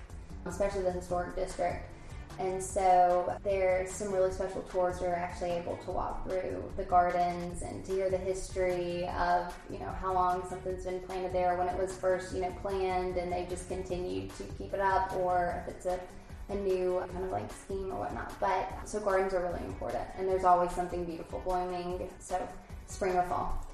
especially 0.46 0.80
the 0.80 0.92
historic 0.92 1.36
district. 1.36 1.90
And 2.38 2.62
so 2.62 3.36
there's 3.44 3.90
some 3.90 4.12
really 4.12 4.30
special 4.30 4.62
tours 4.62 4.98
where 4.98 5.10
you're 5.10 5.18
actually 5.18 5.50
able 5.50 5.76
to 5.84 5.90
walk 5.90 6.26
through 6.26 6.64
the 6.78 6.84
gardens 6.84 7.60
and 7.60 7.84
to 7.84 7.92
hear 7.92 8.08
the 8.08 8.16
history 8.16 9.06
of, 9.08 9.54
you 9.70 9.78
know, 9.78 9.94
how 10.00 10.14
long 10.14 10.42
something's 10.48 10.84
been 10.84 11.00
planted 11.00 11.34
there, 11.34 11.54
when 11.56 11.68
it 11.68 11.78
was 11.78 11.94
first, 11.94 12.34
you 12.34 12.40
know, 12.40 12.54
planned 12.62 13.18
and 13.18 13.30
they've 13.30 13.48
just 13.48 13.68
continued 13.68 14.34
to 14.38 14.42
keep 14.58 14.72
it 14.72 14.80
up 14.80 15.14
or 15.16 15.62
if 15.66 15.74
it's 15.74 15.86
a, 15.86 16.00
a 16.48 16.54
new 16.54 17.02
kind 17.12 17.24
of 17.24 17.30
like 17.30 17.50
scheme 17.52 17.90
or 17.92 18.00
whatnot. 18.00 18.38
But 18.40 18.68
so 18.84 19.00
gardens 19.00 19.34
are 19.34 19.42
really 19.42 19.64
important 19.66 20.04
and 20.18 20.28
there's 20.28 20.44
always 20.44 20.70
something 20.72 21.04
beautiful 21.04 21.40
blooming. 21.44 22.08
So 22.20 22.46
spring 22.86 23.16
or 23.16 23.22
fall. 23.24 23.66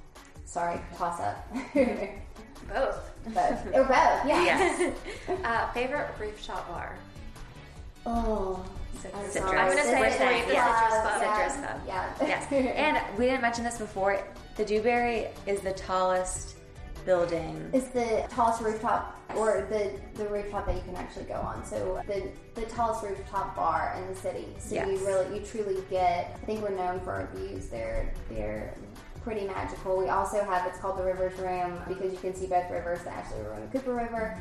Sorry, 0.45 0.81
toss 0.97 1.21
up. 1.21 1.47
Both. 2.69 3.11
both. 3.35 3.67
Or 3.75 3.83
both, 3.85 4.25
yeah. 4.25 4.45
Yes. 4.45 4.95
Uh, 5.45 5.71
favorite 5.73 6.09
rooftop 6.21 6.69
bar? 6.69 6.97
Oh, 8.07 8.65
I'm 9.15 9.31
Citrus. 9.31 9.37
I'm 9.37 9.69
gonna 9.69 9.83
say 9.83 10.11
Citrus. 10.13 10.17
Point, 10.19 10.47
the 10.47 10.53
Yeah. 10.55 10.89
Citrus 10.89 11.03
Club. 11.03 11.21
Yeah. 11.23 11.49
Citrus 11.49 11.67
Club. 11.67 11.81
Yeah. 11.87 12.13
yes. 12.29 12.53
And 12.77 13.19
we 13.19 13.25
didn't 13.27 13.43
mention 13.43 13.65
this 13.65 13.79
before. 13.79 14.23
The 14.57 14.65
Dewberry 14.65 15.27
is 15.47 15.61
the 15.61 15.73
tallest 15.73 16.57
building. 17.05 17.71
It's 17.73 17.89
the 17.89 18.27
tallest 18.31 18.63
rooftop, 18.63 19.19
or 19.37 19.67
the, 19.71 19.93
the 20.23 20.29
rooftop 20.29 20.67
that 20.67 20.75
you 20.75 20.83
can 20.83 20.97
actually 20.97 21.25
go 21.25 21.35
on. 21.35 21.65
So 21.65 22.03
the 22.07 22.29
the 22.55 22.67
tallest 22.67 23.03
rooftop 23.03 23.57
bar 23.57 23.95
in 24.01 24.09
the 24.09 24.15
city. 24.21 24.49
So 24.59 24.75
Yes. 24.75 24.89
you 24.89 25.07
really, 25.07 25.39
you 25.39 25.45
truly 25.45 25.83
get. 25.91 26.39
I 26.41 26.47
think 26.47 26.63
we're 26.63 26.71
known 26.77 27.01
for 27.01 27.13
our 27.13 27.29
views. 27.35 27.67
They're 27.69 28.13
they're 28.29 28.75
pretty 29.23 29.47
magical. 29.47 29.97
We 29.97 30.09
also 30.09 30.43
have 30.45 30.67
it's 30.67 30.79
called 30.79 30.99
the 30.99 31.05
Rivers 31.05 31.39
Room 31.39 31.79
because 31.89 32.13
you 32.13 32.19
can 32.19 32.35
see 32.35 32.47
both 32.47 32.69
rivers, 32.71 33.03
the 33.05 33.11
Ashley 33.11 33.39
River 33.39 33.53
and 33.53 33.71
the 33.71 33.79
Cooper 33.79 33.95
River. 33.95 34.37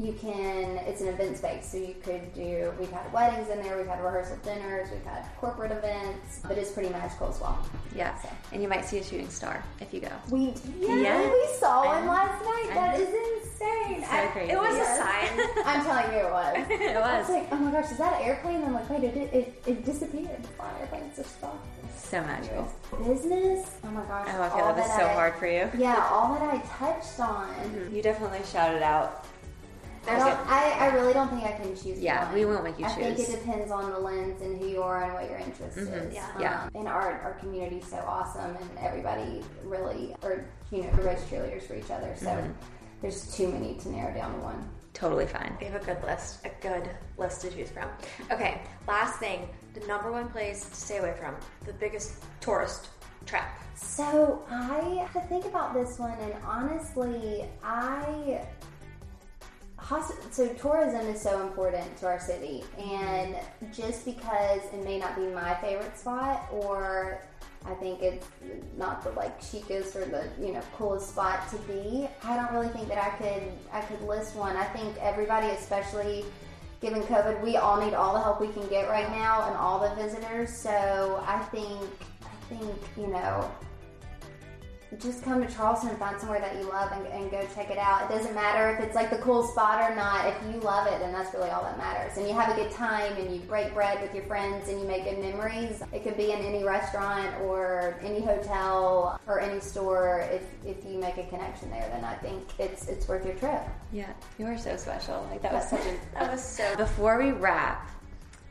You 0.00 0.12
can 0.14 0.76
it's 0.86 1.02
an 1.02 1.08
event 1.08 1.36
space 1.36 1.70
so 1.70 1.76
you 1.76 1.94
could 2.02 2.32
do 2.32 2.72
we've 2.78 2.90
had 2.90 3.12
weddings 3.12 3.50
in 3.50 3.60
there 3.62 3.76
we've 3.76 3.86
had 3.86 4.02
rehearsal 4.02 4.36
dinners 4.42 4.88
we've 4.90 5.04
had 5.04 5.24
corporate 5.38 5.70
events 5.70 6.40
but 6.48 6.56
it's 6.56 6.70
pretty 6.70 6.88
magical 6.88 7.28
as 7.28 7.38
well 7.40 7.58
Yeah. 7.94 8.16
And 8.52 8.62
you 8.62 8.68
might 8.68 8.84
see 8.86 8.98
a 8.98 9.04
shooting 9.04 9.28
star 9.28 9.62
if 9.80 9.92
you 9.92 10.00
go. 10.00 10.08
we 10.30 10.54
yeah, 10.80 10.94
Yes. 10.96 11.32
we 11.32 11.58
saw 11.58 11.84
one 11.84 12.06
last 12.06 12.42
night 12.44 12.70
that 12.74 12.98
is 12.98 13.08
insane 13.08 14.02
So 14.04 14.10
I- 14.10 14.26
crazy. 14.32 14.52
It 14.52 14.58
was 14.58 14.74
Yes. 14.76 14.98
a 14.98 15.02
sign. 15.02 15.64
i'm 15.66 15.84
telling 15.84 16.12
you 16.14 16.26
it 16.26 16.30
was 16.32 16.56
it 16.70 16.94
was. 16.94 17.04
I 17.04 17.18
was 17.20 17.28
like, 17.28 17.48
oh 17.52 17.56
my 17.56 17.70
gosh, 17.72 17.90
is 17.90 17.98
that 17.98 18.20
an 18.20 18.26
airplane? 18.28 18.64
I'm 18.64 18.72
like, 18.72 18.88
wait, 18.88 19.04
it, 19.04 19.16
it, 19.34 19.62
it 19.66 19.84
disappeared. 19.84 20.46
Flying 20.56 20.76
airplanes 20.80 21.18
are 21.18 21.24
stuff. 21.24 21.56
so 21.96 22.20
magical. 22.22 22.72
Business, 23.06 23.70
oh 23.84 23.90
my 23.90 24.02
gosh. 24.04 24.28
Oh, 24.32 24.42
I 24.42 24.48
feel 24.48 24.66
that 24.66 24.76
was 24.76 24.86
so 24.96 25.04
I- 25.04 25.12
hard 25.14 25.34
for 25.34 25.46
you. 25.46 25.68
Yeah, 25.76 26.08
all 26.10 26.32
that 26.34 26.42
I 26.42 26.58
touched 26.78 27.20
on. 27.20 27.48
Mm-hmm. 27.54 27.94
You 27.94 28.02
definitely 28.02 28.40
shouted 28.50 28.82
out. 28.82 29.19
I, 30.08 30.18
don't, 30.18 30.46
I, 30.48 30.70
I 30.78 30.86
really 30.94 31.12
don't 31.12 31.28
think 31.28 31.44
I 31.44 31.52
can 31.52 31.76
choose 31.76 31.98
Yeah, 32.00 32.24
one. 32.26 32.34
we 32.34 32.44
won't 32.46 32.64
make 32.64 32.78
you 32.78 32.86
I 32.86 32.88
think 32.88 33.16
choose. 33.18 33.28
it 33.28 33.40
depends 33.44 33.70
on 33.70 33.90
the 33.92 33.98
lens 33.98 34.40
and 34.40 34.58
who 34.58 34.66
you 34.66 34.82
are 34.82 35.04
and 35.04 35.12
what 35.14 35.28
your 35.28 35.38
interest 35.38 35.76
Mhm. 35.76 36.08
is. 36.08 36.14
Yeah. 36.14 36.26
Yeah. 36.40 36.62
Um, 36.64 36.70
and 36.74 36.88
our, 36.88 37.20
our 37.20 37.34
community's 37.34 37.86
so 37.86 37.98
awesome 38.06 38.56
and 38.56 38.70
everybody 38.78 39.42
really, 39.64 40.14
or, 40.22 40.44
you 40.70 40.82
know, 40.82 40.88
everybody's 40.88 41.22
cheerleaders 41.24 41.62
for 41.62 41.74
each 41.74 41.90
other. 41.90 42.14
So 42.16 42.26
Mm-hmm. 42.26 42.50
there's 43.02 43.34
too 43.36 43.48
many 43.48 43.74
to 43.74 43.88
narrow 43.90 44.14
down 44.14 44.32
to 44.34 44.40
one. 44.40 44.68
Totally 44.94 45.26
fine. 45.26 45.56
We 45.60 45.66
have 45.66 45.80
a 45.80 45.84
good 45.84 46.02
list, 46.02 46.44
a 46.44 46.50
good 46.60 46.88
list 47.16 47.42
to 47.42 47.50
choose 47.50 47.70
from. 47.70 47.88
Okay, 48.32 48.60
last 48.88 49.18
thing, 49.18 49.48
the 49.74 49.86
number 49.86 50.10
one 50.10 50.28
place 50.30 50.64
to 50.64 50.74
stay 50.74 50.98
away 50.98 51.14
from, 51.20 51.36
the 51.66 51.72
biggest 51.74 52.14
tourist 52.40 52.88
trap. 53.26 53.56
So 53.76 54.42
I 54.50 54.80
have 55.00 55.12
to 55.12 55.20
think 55.28 55.44
about 55.44 55.72
this 55.74 55.98
one, 55.98 56.18
and 56.20 56.34
honestly, 56.44 57.44
I 57.62 58.40
hosp- 58.40 58.44
so 60.30 60.48
tourism 60.54 61.06
is 61.08 61.20
so 61.20 61.42
important 61.42 61.96
to 61.98 62.06
our 62.06 62.20
city, 62.20 62.62
and 62.78 63.36
just 63.72 64.04
because 64.04 64.62
it 64.72 64.84
may 64.84 64.98
not 64.98 65.16
be 65.16 65.22
my 65.22 65.54
favorite 65.56 65.98
spot, 65.98 66.46
or 66.52 67.20
I 67.66 67.74
think 67.74 68.00
it's 68.02 68.26
not 68.76 69.02
the 69.02 69.10
like 69.10 69.38
chicest 69.40 69.96
or 69.96 70.04
the 70.04 70.28
you 70.40 70.52
know 70.52 70.62
coolest 70.76 71.10
spot 71.10 71.48
to 71.50 71.56
be, 71.58 72.08
I 72.24 72.36
don't 72.36 72.52
really 72.52 72.68
think 72.68 72.88
that 72.88 72.98
I 72.98 73.10
could 73.16 73.42
I 73.72 73.80
could 73.82 74.00
list 74.02 74.36
one. 74.36 74.56
I 74.56 74.64
think 74.64 74.96
everybody, 75.00 75.48
especially 75.48 76.24
given 76.80 77.02
COVID, 77.02 77.42
we 77.42 77.56
all 77.56 77.84
need 77.84 77.94
all 77.94 78.14
the 78.14 78.20
help 78.20 78.40
we 78.40 78.48
can 78.48 78.66
get 78.68 78.88
right 78.88 79.10
now, 79.10 79.46
and 79.48 79.56
all 79.56 79.80
the 79.80 79.94
visitors. 80.00 80.56
So 80.56 81.22
I 81.26 81.38
think 81.50 81.90
I 82.22 82.54
think 82.54 82.76
you 82.96 83.08
know 83.08 83.50
just 84.98 85.22
come 85.22 85.44
to 85.46 85.52
Charleston 85.52 85.90
and 85.90 85.98
find 85.98 86.18
somewhere 86.18 86.40
that 86.40 86.56
you 86.56 86.68
love 86.68 86.90
and, 86.92 87.06
and 87.06 87.30
go 87.30 87.46
check 87.54 87.70
it 87.70 87.78
out. 87.78 88.10
It 88.10 88.14
doesn't 88.14 88.34
matter 88.34 88.74
if 88.74 88.84
it's 88.84 88.96
like 88.96 89.10
the 89.10 89.18
cool 89.18 89.46
spot 89.46 89.88
or 89.88 89.94
not. 89.94 90.26
If 90.26 90.36
you 90.52 90.60
love 90.60 90.88
it, 90.88 90.98
then 90.98 91.12
that's 91.12 91.32
really 91.32 91.50
all 91.50 91.62
that 91.62 91.78
matters. 91.78 92.16
And 92.16 92.26
you 92.26 92.34
have 92.34 92.50
a 92.50 92.60
good 92.60 92.72
time 92.72 93.12
and 93.16 93.32
you 93.32 93.40
break 93.42 93.72
bread 93.72 94.02
with 94.02 94.12
your 94.14 94.24
friends 94.24 94.68
and 94.68 94.80
you 94.80 94.86
make 94.86 95.04
good 95.04 95.20
memories. 95.20 95.82
It 95.92 96.02
could 96.02 96.16
be 96.16 96.32
in 96.32 96.40
any 96.40 96.64
restaurant 96.64 97.40
or 97.42 97.98
any 98.02 98.20
hotel 98.20 99.20
or 99.28 99.38
any 99.40 99.60
store. 99.60 100.28
If, 100.32 100.42
if 100.66 100.84
you 100.84 100.98
make 100.98 101.18
a 101.18 101.24
connection 101.24 101.70
there, 101.70 101.88
then 101.92 102.04
I 102.04 102.14
think 102.16 102.42
it's 102.58 102.88
it's 102.88 103.06
worth 103.06 103.24
your 103.24 103.34
trip. 103.36 103.62
Yeah, 103.92 104.12
you 104.38 104.46
are 104.46 104.58
so 104.58 104.76
special. 104.76 105.26
Like 105.30 105.42
that 105.42 105.52
was 105.52 105.68
such 105.68 105.84
a 105.86 105.96
that 106.14 106.32
was 106.32 106.42
so. 106.42 106.76
Before 106.80 107.18
we 107.18 107.30
wrap, 107.30 107.88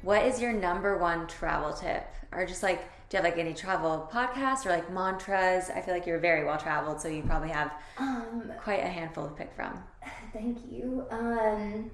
what 0.01 0.25
is 0.25 0.41
your 0.41 0.53
number 0.53 0.97
one 0.97 1.27
travel 1.27 1.73
tip, 1.73 2.07
or 2.31 2.45
just 2.45 2.63
like 2.63 2.81
do 3.10 3.18
you 3.18 3.24
have 3.24 3.32
like 3.32 3.39
any 3.39 3.55
travel 3.55 4.07
podcasts 4.14 4.66
or 4.66 4.70
like 4.70 4.91
mantras? 4.91 5.70
I 5.70 5.82
feel 5.82 5.95
like 5.95 6.05
you're 6.05 6.20
very 6.20 6.45
well 6.45 6.57
traveled, 6.57 7.01
so 7.01 7.07
you 7.07 7.24
probably 7.24 7.49
have 7.49 7.72
Um, 7.97 8.51
quite 8.62 8.84
a 8.84 8.88
handful 8.88 9.28
to 9.28 9.34
pick 9.34 9.51
from. 9.55 9.84
Thank 10.34 10.60
you. 10.72 11.05
Um, 11.10 11.89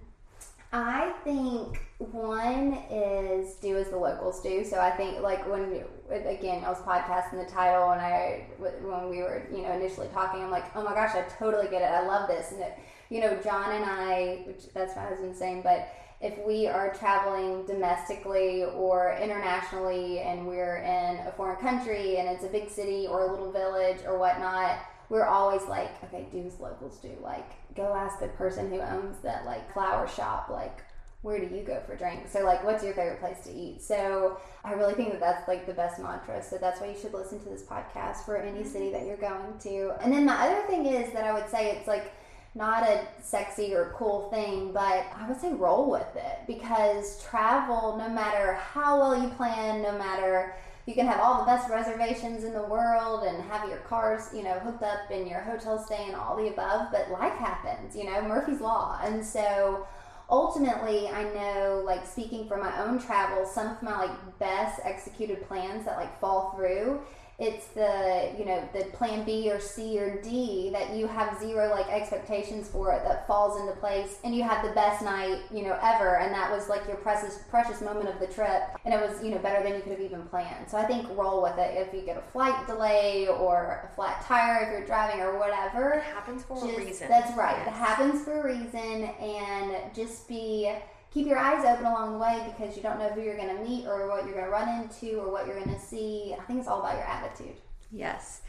I 0.74 1.14
think 1.24 1.80
one 2.00 2.74
is 2.92 3.56
do 3.56 3.78
as 3.78 3.90
the 3.90 3.98
locals 3.98 4.42
do. 4.42 4.66
So 4.66 4.78
I 4.82 4.92
think 4.92 5.22
like 5.22 5.50
when 5.50 5.84
again 6.10 6.66
I 6.66 6.70
was 6.70 6.80
podcasting 6.80 7.46
the 7.46 7.50
title 7.50 7.92
and 7.92 8.02
I 8.02 8.48
when 8.60 9.10
we 9.10 9.20
were 9.20 9.48
you 9.50 9.62
know 9.62 9.72
initially 9.72 10.10
talking, 10.14 10.44
I'm 10.44 10.52
like, 10.52 10.66
oh 10.76 10.84
my 10.84 10.94
gosh, 10.94 11.16
I 11.16 11.22
totally 11.40 11.70
get 11.70 11.82
it. 11.82 11.86
I 11.86 12.06
love 12.06 12.28
this. 12.28 12.52
And 12.52 12.62
it, 12.62 12.78
you 13.10 13.22
know, 13.22 13.38
John 13.42 13.72
and 13.72 13.86
I, 13.86 14.44
which 14.46 14.74
that's 14.74 14.98
my 14.98 15.04
husband's 15.04 15.40
saying, 15.40 15.62
but 15.62 15.88
if 16.22 16.38
we 16.46 16.68
are 16.68 16.94
traveling 16.94 17.66
domestically 17.66 18.64
or 18.64 19.18
internationally 19.22 20.20
and 20.20 20.48
we're 20.48 20.78
in 20.78 21.28
a 21.28 21.34
foreign 21.36 21.58
country 21.58 22.18
and 22.18 22.30
it's 22.30 22.44
a 22.44 22.48
big 22.48 22.70
city 22.70 23.06
or 23.08 23.24
a 23.24 23.32
little 23.32 23.52
village 23.52 23.98
or 24.06 24.18
whatnot, 24.18 24.80
we're 25.10 25.26
always 25.26 25.62
like, 25.64 25.92
okay, 26.06 26.28
do 26.32 26.46
as 26.46 26.60
locals 26.60 26.98
do. 26.98 27.12
Like, 27.22 27.52
go 27.76 27.94
ask 27.94 28.20
the 28.20 28.28
person 28.30 28.70
who 28.70 28.80
owns 28.80 29.18
that 29.20 29.46
like 29.46 29.72
flower 29.74 30.08
shop, 30.08 30.50
like, 30.50 30.82
where 31.22 31.40
do 31.40 31.54
you 31.54 31.64
go 31.64 31.82
for 31.88 31.96
drinks? 31.96 32.32
So, 32.32 32.46
like, 32.46 32.64
what's 32.64 32.84
your 32.84 32.94
favorite 32.94 33.20
place 33.20 33.40
to 33.46 33.52
eat? 33.52 33.82
So, 33.82 34.38
I 34.64 34.74
really 34.74 34.94
think 34.94 35.12
that 35.12 35.20
that's 35.20 35.48
like 35.48 35.66
the 35.66 35.74
best 35.74 36.00
mantra. 36.00 36.42
So, 36.44 36.60
that's 36.60 36.80
why 36.80 36.88
you 36.88 36.96
should 37.00 37.14
listen 37.14 37.40
to 37.40 37.50
this 37.50 37.64
podcast 37.64 38.26
for 38.26 38.38
any 38.38 38.60
mm-hmm. 38.60 38.70
city 38.70 38.92
that 38.92 39.08
you're 39.08 39.18
going 39.18 39.58
to. 39.62 39.94
And 40.02 40.14
then 40.14 40.26
my 40.26 40.36
other 40.36 40.68
thing 40.68 40.86
is 40.86 41.12
that 41.14 41.24
I 41.24 41.34
would 41.34 41.50
say 41.50 41.72
it's 41.72 41.88
like, 41.88 42.14
not 42.56 42.84
a 42.84 43.06
sexy 43.22 43.76
or 43.76 43.94
cool 43.98 44.30
thing, 44.32 44.72
but 44.72 45.06
I 45.14 45.26
would 45.28 45.40
say 45.40 45.54
roll 45.54 45.92
with 45.92 46.16
it 46.16 46.40
because 46.48 47.22
travel, 47.22 47.98
no 47.98 48.10
matter 48.10 48.54
how 48.54 48.98
well 48.98 49.22
you 49.22 49.30
plan, 49.30 49.82
no 49.82 49.98
matter 49.98 50.56
you 50.86 50.94
can 50.94 51.06
have 51.06 51.20
all 51.20 51.40
the 51.40 51.46
best 51.46 51.70
reservations 51.70 52.44
in 52.44 52.54
the 52.54 52.64
world 52.64 53.26
and 53.26 53.44
have 53.44 53.68
your 53.68 53.80
cars, 53.80 54.30
you 54.34 54.44
know, 54.44 54.54
hooked 54.60 54.84
up 54.84 55.12
and 55.12 55.28
your 55.28 55.42
hotel 55.42 55.84
stay 55.84 56.06
and 56.06 56.16
all 56.16 56.38
the 56.38 56.48
above, 56.48 56.88
but 56.92 57.12
life 57.12 57.34
happens, 57.34 57.96
you 57.96 58.06
know, 58.06 58.22
Murphy's 58.22 58.62
Law. 58.62 59.00
And 59.04 59.26
so 59.26 59.86
ultimately, 60.30 61.10
I 61.10 61.24
know, 61.34 61.82
like, 61.86 62.06
speaking 62.06 62.48
from 62.48 62.62
my 62.62 62.84
own 62.84 63.00
travel, 63.00 63.46
some 63.46 63.68
of 63.68 63.82
my, 63.82 64.06
like, 64.06 64.40
best 64.40 64.80
executed 64.84 65.48
plans 65.48 65.86
that, 65.86 65.98
like, 65.98 66.20
fall 66.20 66.54
through 66.56 67.02
it's 67.38 67.68
the 67.68 68.34
you 68.40 68.46
know 68.46 68.68
the 68.74 68.86
plan 68.92 69.26
b 69.26 69.52
or 69.52 69.60
c 69.60 70.00
or 70.00 70.22
d 70.22 70.70
that 70.72 70.96
you 70.96 71.06
have 71.06 71.38
zero 71.40 71.70
like 71.70 71.88
expectations 71.90 72.70
for 72.70 72.94
it 72.94 73.04
that 73.04 73.28
falls 73.28 73.60
into 73.60 73.74
place 73.74 74.20
and 74.24 74.34
you 74.34 74.42
have 74.42 74.66
the 74.66 74.72
best 74.74 75.04
night 75.04 75.40
you 75.54 75.62
know 75.62 75.78
ever 75.84 76.20
and 76.20 76.34
that 76.34 76.50
was 76.50 76.70
like 76.70 76.88
your 76.88 76.96
precious 76.98 77.40
precious 77.50 77.82
moment 77.82 78.08
of 78.08 78.18
the 78.20 78.28
trip 78.28 78.62
and 78.86 78.94
it 78.94 79.02
was 79.02 79.22
you 79.22 79.32
know 79.32 79.38
better 79.40 79.62
than 79.64 79.76
you 79.76 79.82
could 79.82 79.92
have 79.92 80.00
even 80.02 80.22
planned 80.24 80.70
so 80.70 80.78
i 80.78 80.86
think 80.86 81.06
roll 81.18 81.42
with 81.44 81.58
it 81.58 81.76
if 81.78 81.94
you 81.94 82.02
get 82.02 82.16
a 82.18 82.22
flight 82.32 82.66
delay 82.68 83.28
or 83.28 83.86
a 83.92 83.96
flat 83.96 84.24
tire 84.26 84.64
if 84.64 84.70
you're 84.72 84.86
driving 84.86 85.20
or 85.20 85.38
whatever 85.38 85.96
It 85.96 86.04
happens 86.04 86.44
for 86.44 86.58
a 86.58 86.78
reason. 86.78 87.08
That's 87.10 87.36
right. 87.38 87.58
It 87.68 87.72
happens 87.72 88.24
for 88.24 88.42
a 88.42 88.44
reason, 88.54 89.04
and 89.20 89.94
just 89.94 90.28
be 90.28 90.72
keep 91.16 91.26
your 91.26 91.40
eyes 91.40 91.64
open 91.66 91.86
along 91.86 92.12
the 92.12 92.18
way 92.20 92.46
because 92.56 92.76
you 92.76 92.84
don't 92.84 93.00
know 93.00 93.08
who 93.10 93.22
you're 93.22 93.38
going 93.38 93.56
to 93.56 93.64
meet 93.64 93.88
or 93.88 94.08
what 94.10 94.26
you're 94.26 94.34
going 94.34 94.46
to 94.46 94.52
run 94.52 94.68
into 94.82 95.18
or 95.18 95.32
what 95.32 95.48
you're 95.48 95.58
going 95.60 95.74
to 95.74 95.80
see. 95.80 96.36
I 96.38 96.44
think 96.44 96.60
it's 96.60 96.68
all 96.68 96.82
about 96.82 96.96
your 96.98 97.06
attitude. 97.06 97.56
Yes. 97.90 98.42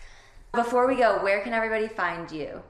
Before 0.53 0.87
we 0.89 0.97
go, 0.97 1.23
where 1.23 1.43
can 1.43 1.53
everybody 1.53 1.87
find 1.87 2.31
you? 2.31 2.61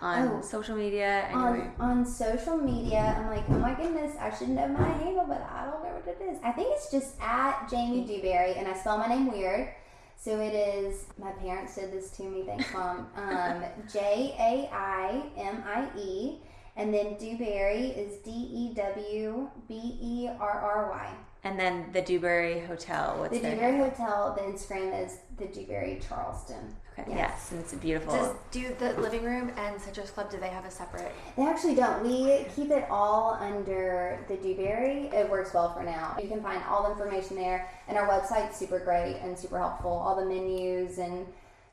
On 0.00 0.28
Oh. 0.28 0.40
social 0.42 0.76
media, 0.76 1.24
anywhere. 1.28 1.72
On 1.80 1.90
on 1.98 2.06
social 2.06 2.56
media, 2.56 3.16
I'm 3.18 3.28
like, 3.28 3.44
oh 3.50 3.58
my 3.58 3.74
goodness, 3.74 4.16
I 4.20 4.30
should 4.36 4.48
know 4.50 4.66
my 4.68 4.88
handle, 4.88 5.24
but 5.28 5.42
I 5.52 5.64
don't 5.64 5.82
know 5.82 5.90
what 5.90 6.06
it 6.08 6.20
is. 6.30 6.38
I 6.44 6.50
think 6.52 6.68
it's 6.72 6.90
just 6.90 7.14
at 7.20 7.68
Jaimie 7.68 8.06
Dewberry, 8.06 8.54
and 8.54 8.66
I 8.68 8.74
spell 8.74 8.98
my 8.98 9.06
name 9.08 9.30
weird. 9.30 9.68
So 10.16 10.38
it 10.40 10.54
is. 10.54 11.06
My 11.18 11.30
parents 11.32 11.74
did 11.76 11.92
this 11.92 12.10
to 12.16 12.22
me. 12.24 12.44
Thanks, 12.46 12.72
mom. 12.72 13.08
Um, 13.16 13.62
J 13.92 14.34
A 14.38 14.74
I 14.74 15.22
M 15.36 15.62
I 15.66 15.88
E, 15.98 16.38
and 16.76 16.92
then 16.92 17.16
Dewberry 17.18 17.86
is 17.88 18.18
D 18.18 18.30
E 18.30 18.74
W 18.74 19.50
B 19.68 19.74
E 20.00 20.28
R 20.40 20.50
R 20.60 20.90
Y. 20.90 21.08
and 21.44 21.58
then 21.58 21.86
the 21.92 22.02
Dewberry 22.02 22.60
Hotel. 22.60 23.16
What's 23.18 23.34
The 23.34 23.40
their 23.40 23.54
Dewberry 23.56 23.78
Hotel. 23.78 24.34
The 24.36 24.42
Instagram 24.42 25.04
is 25.04 25.18
the 25.38 25.46
Dewberry 25.46 26.00
Charleston. 26.08 26.74
Okay. 26.98 27.10
Yes. 27.10 27.18
Yes. 27.18 27.50
and 27.52 27.60
it's 27.60 27.72
a 27.72 27.76
beautiful. 27.76 28.12
Does 28.14 28.34
do 28.50 28.74
the 28.78 28.92
living 29.00 29.24
room 29.24 29.50
and 29.56 29.80
Citrus 29.80 30.10
Club? 30.10 30.30
Do 30.30 30.38
they 30.38 30.50
have 30.50 30.66
a 30.66 30.70
separate? 30.70 31.10
They 31.36 31.42
actually 31.42 31.74
don't. 31.74 32.02
We 32.04 32.44
keep 32.54 32.70
it 32.70 32.86
all 32.90 33.32
under 33.40 34.18
the 34.28 34.36
Dewberry. 34.36 35.06
It 35.12 35.28
works 35.30 35.54
well 35.54 35.72
for 35.74 35.82
now. 35.82 36.16
You 36.20 36.28
can 36.28 36.42
find 36.42 36.62
all 36.64 36.82
the 36.84 36.90
information 36.90 37.34
there, 37.36 37.66
and 37.88 37.96
our 37.96 38.06
website's 38.06 38.58
super 38.58 38.78
great 38.78 39.16
and 39.22 39.38
super 39.38 39.58
helpful. 39.58 39.90
All 39.90 40.14
the 40.16 40.26
menus 40.26 40.98
and 40.98 41.26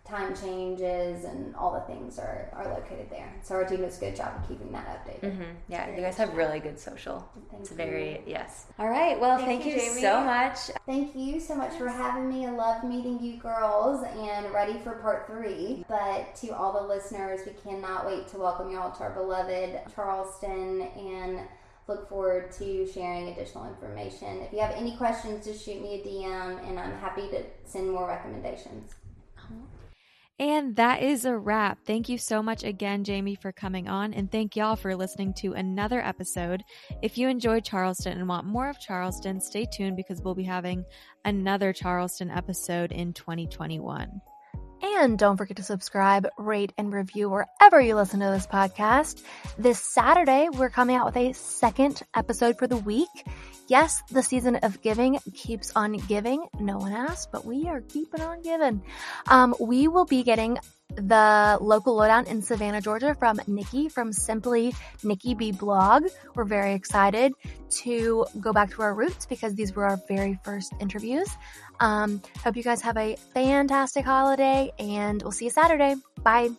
time 0.10 0.36
changes 0.36 1.24
and 1.24 1.56
all 1.56 1.74
the 1.74 1.82
things 1.82 2.18
are, 2.18 2.50
are 2.54 2.68
located 2.74 3.10
there. 3.10 3.32
So 3.44 3.56
our 3.56 3.66
team 3.66 3.82
does 3.82 3.98
a 3.98 4.00
good 4.00 4.16
job 4.16 4.34
of 4.42 4.48
keeping 4.48 4.72
that 4.72 5.06
updated. 5.06 5.38
Mhm. 5.38 5.46
Yeah, 5.68 5.90
you 5.96 6.02
guys 6.02 6.18
have 6.18 6.36
really 6.36 6.60
good 6.60 6.80
social. 6.80 7.28
Thank 7.52 7.62
It's 7.62 7.72
you. 7.72 7.78
very 7.78 8.24
yes. 8.26 8.66
All 8.80 8.88
right. 8.90 9.20
Well, 9.20 9.38
thank, 9.38 9.64
Thank 9.64 9.66
you, 9.66 9.82
Jaimie. 9.82 10.02
so 10.02 10.22
much. 10.22 10.58
Thank 10.86 11.16
you 11.16 11.40
so 11.40 11.56
much 11.56 11.74
for 11.76 11.88
having 11.88 12.28
me. 12.30 12.46
I 12.48 12.52
love 12.52 12.84
meeting 12.84 13.20
you 13.22 13.38
girls 13.38 14.04
and 14.04 14.52
ready 14.54 14.80
for 14.80 14.94
part 14.94 15.28
three. 15.28 15.86
But 15.88 16.36
to 16.38 16.50
all 16.50 16.74
the 16.74 16.88
listeners, 16.88 17.42
we 17.46 17.54
cannot 17.54 18.06
wait 18.06 18.28
to 18.30 18.38
welcome 18.38 18.72
you 18.72 18.80
all 18.80 18.92
to 18.92 19.04
our 19.04 19.12
beloved 19.12 19.80
Charleston 19.96 20.82
and 20.82 21.42
look 21.88 22.08
forward 22.08 22.52
to 22.52 22.86
sharing 22.92 23.30
additional 23.30 23.68
information. 23.68 24.42
If 24.42 24.54
you 24.54 24.60
have 24.60 24.76
any 24.76 24.96
questions, 24.96 25.44
just 25.44 25.66
shoot 25.66 25.82
me 25.82 26.00
a 26.00 26.04
DM 26.08 26.60
and 26.70 26.80
I'm 26.80 26.94
happy 27.00 27.28
to 27.30 27.44
send 27.66 27.90
more 27.90 28.08
recommendations. 28.08 28.94
And 30.40 30.74
that 30.78 31.04
is 31.04 31.26
a 31.26 31.38
wrap. 31.38 31.80
Thank 31.86 32.08
you 32.08 32.18
so 32.18 32.42
much 32.42 32.64
again, 32.64 33.04
Jaimie, 33.04 33.42
for 33.42 33.52
coming 33.52 33.90
on. 33.90 34.14
And 34.14 34.32
thank 34.32 34.56
y'all 34.56 34.78
for 34.78 34.96
listening 34.96 35.34
to 35.40 35.54
another 35.54 36.02
episode. 36.02 36.64
If 37.02 37.18
you 37.18 37.28
enjoyed 37.28 37.66
Charleston 37.66 38.18
and 38.18 38.28
want 38.28 38.48
more 38.48 38.70
of 38.70 38.80
Charleston, 38.80 39.42
stay 39.42 39.66
tuned 39.66 39.98
because 39.98 40.22
we'll 40.22 40.36
be 40.36 40.44
having 40.44 40.86
another 41.26 41.74
Charleston 41.74 42.30
episode 42.32 42.94
in 42.94 43.12
2021. 43.12 44.22
And 44.82 45.20
don't 45.20 45.38
forget 45.38 45.58
to 45.58 45.64
subscribe, 45.64 46.28
rate, 46.38 46.74
and 46.78 46.94
review 46.94 47.30
wherever 47.30 47.82
you 47.82 47.96
listen 47.96 48.22
to 48.22 48.28
this 48.28 48.48
podcast. 48.48 49.22
This 49.58 49.80
Saturday, 49.80 50.48
we're 50.52 50.70
coming 50.70 50.96
out 50.96 51.06
with 51.06 51.18
a 51.18 51.34
second 51.34 52.02
episode 52.16 52.58
for 52.58 52.68
the 52.68 52.78
week. 52.78 53.10
Yes, 53.68 54.02
the 54.10 54.24
season 54.24 54.56
of 54.58 54.82
giving 54.82 55.20
keeps 55.34 55.72
on 55.76 55.94
giving. 55.94 56.46
No 56.60 56.78
one 56.78 56.94
asked, 56.94 57.32
but 57.32 57.46
we 57.46 57.68
are 57.68 57.82
keeping 57.82 58.22
on 58.22 58.42
giving. 58.42 58.82
Um, 59.28 59.54
we 59.60 59.88
will 59.88 60.06
be 60.06 60.24
getting 60.24 60.58
the 60.96 61.58
local 61.62 61.96
lowdown 61.96 62.26
in 62.28 62.42
Savannah, 62.42 62.82
Georgia 62.82 63.16
from 63.16 63.40
Nikki 63.48 63.90
from 63.90 64.12
Simply 64.12 64.74
Nikki 65.04 65.36
B 65.36 65.52
blog. 65.52 66.06
We're 66.36 66.46
very 66.46 66.74
excited 66.74 67.34
to 67.82 68.26
go 68.40 68.52
back 68.52 68.72
to 68.72 68.82
our 68.82 68.94
roots 68.94 69.26
because 69.26 69.56
these 69.56 69.76
were 69.76 69.86
our 69.86 70.00
very 70.08 70.40
first 70.44 70.74
interviews. 70.80 71.30
Um, 71.80 72.22
hope 72.44 72.58
you 72.58 72.64
guys 72.64 72.82
have 72.82 72.98
a 72.98 73.16
fantastic 73.34 74.06
holiday 74.06 74.72
and 74.80 75.22
we'll 75.22 75.32
see 75.32 75.46
you 75.46 75.52
Saturday. 75.52 75.96
Bye. 76.24 76.50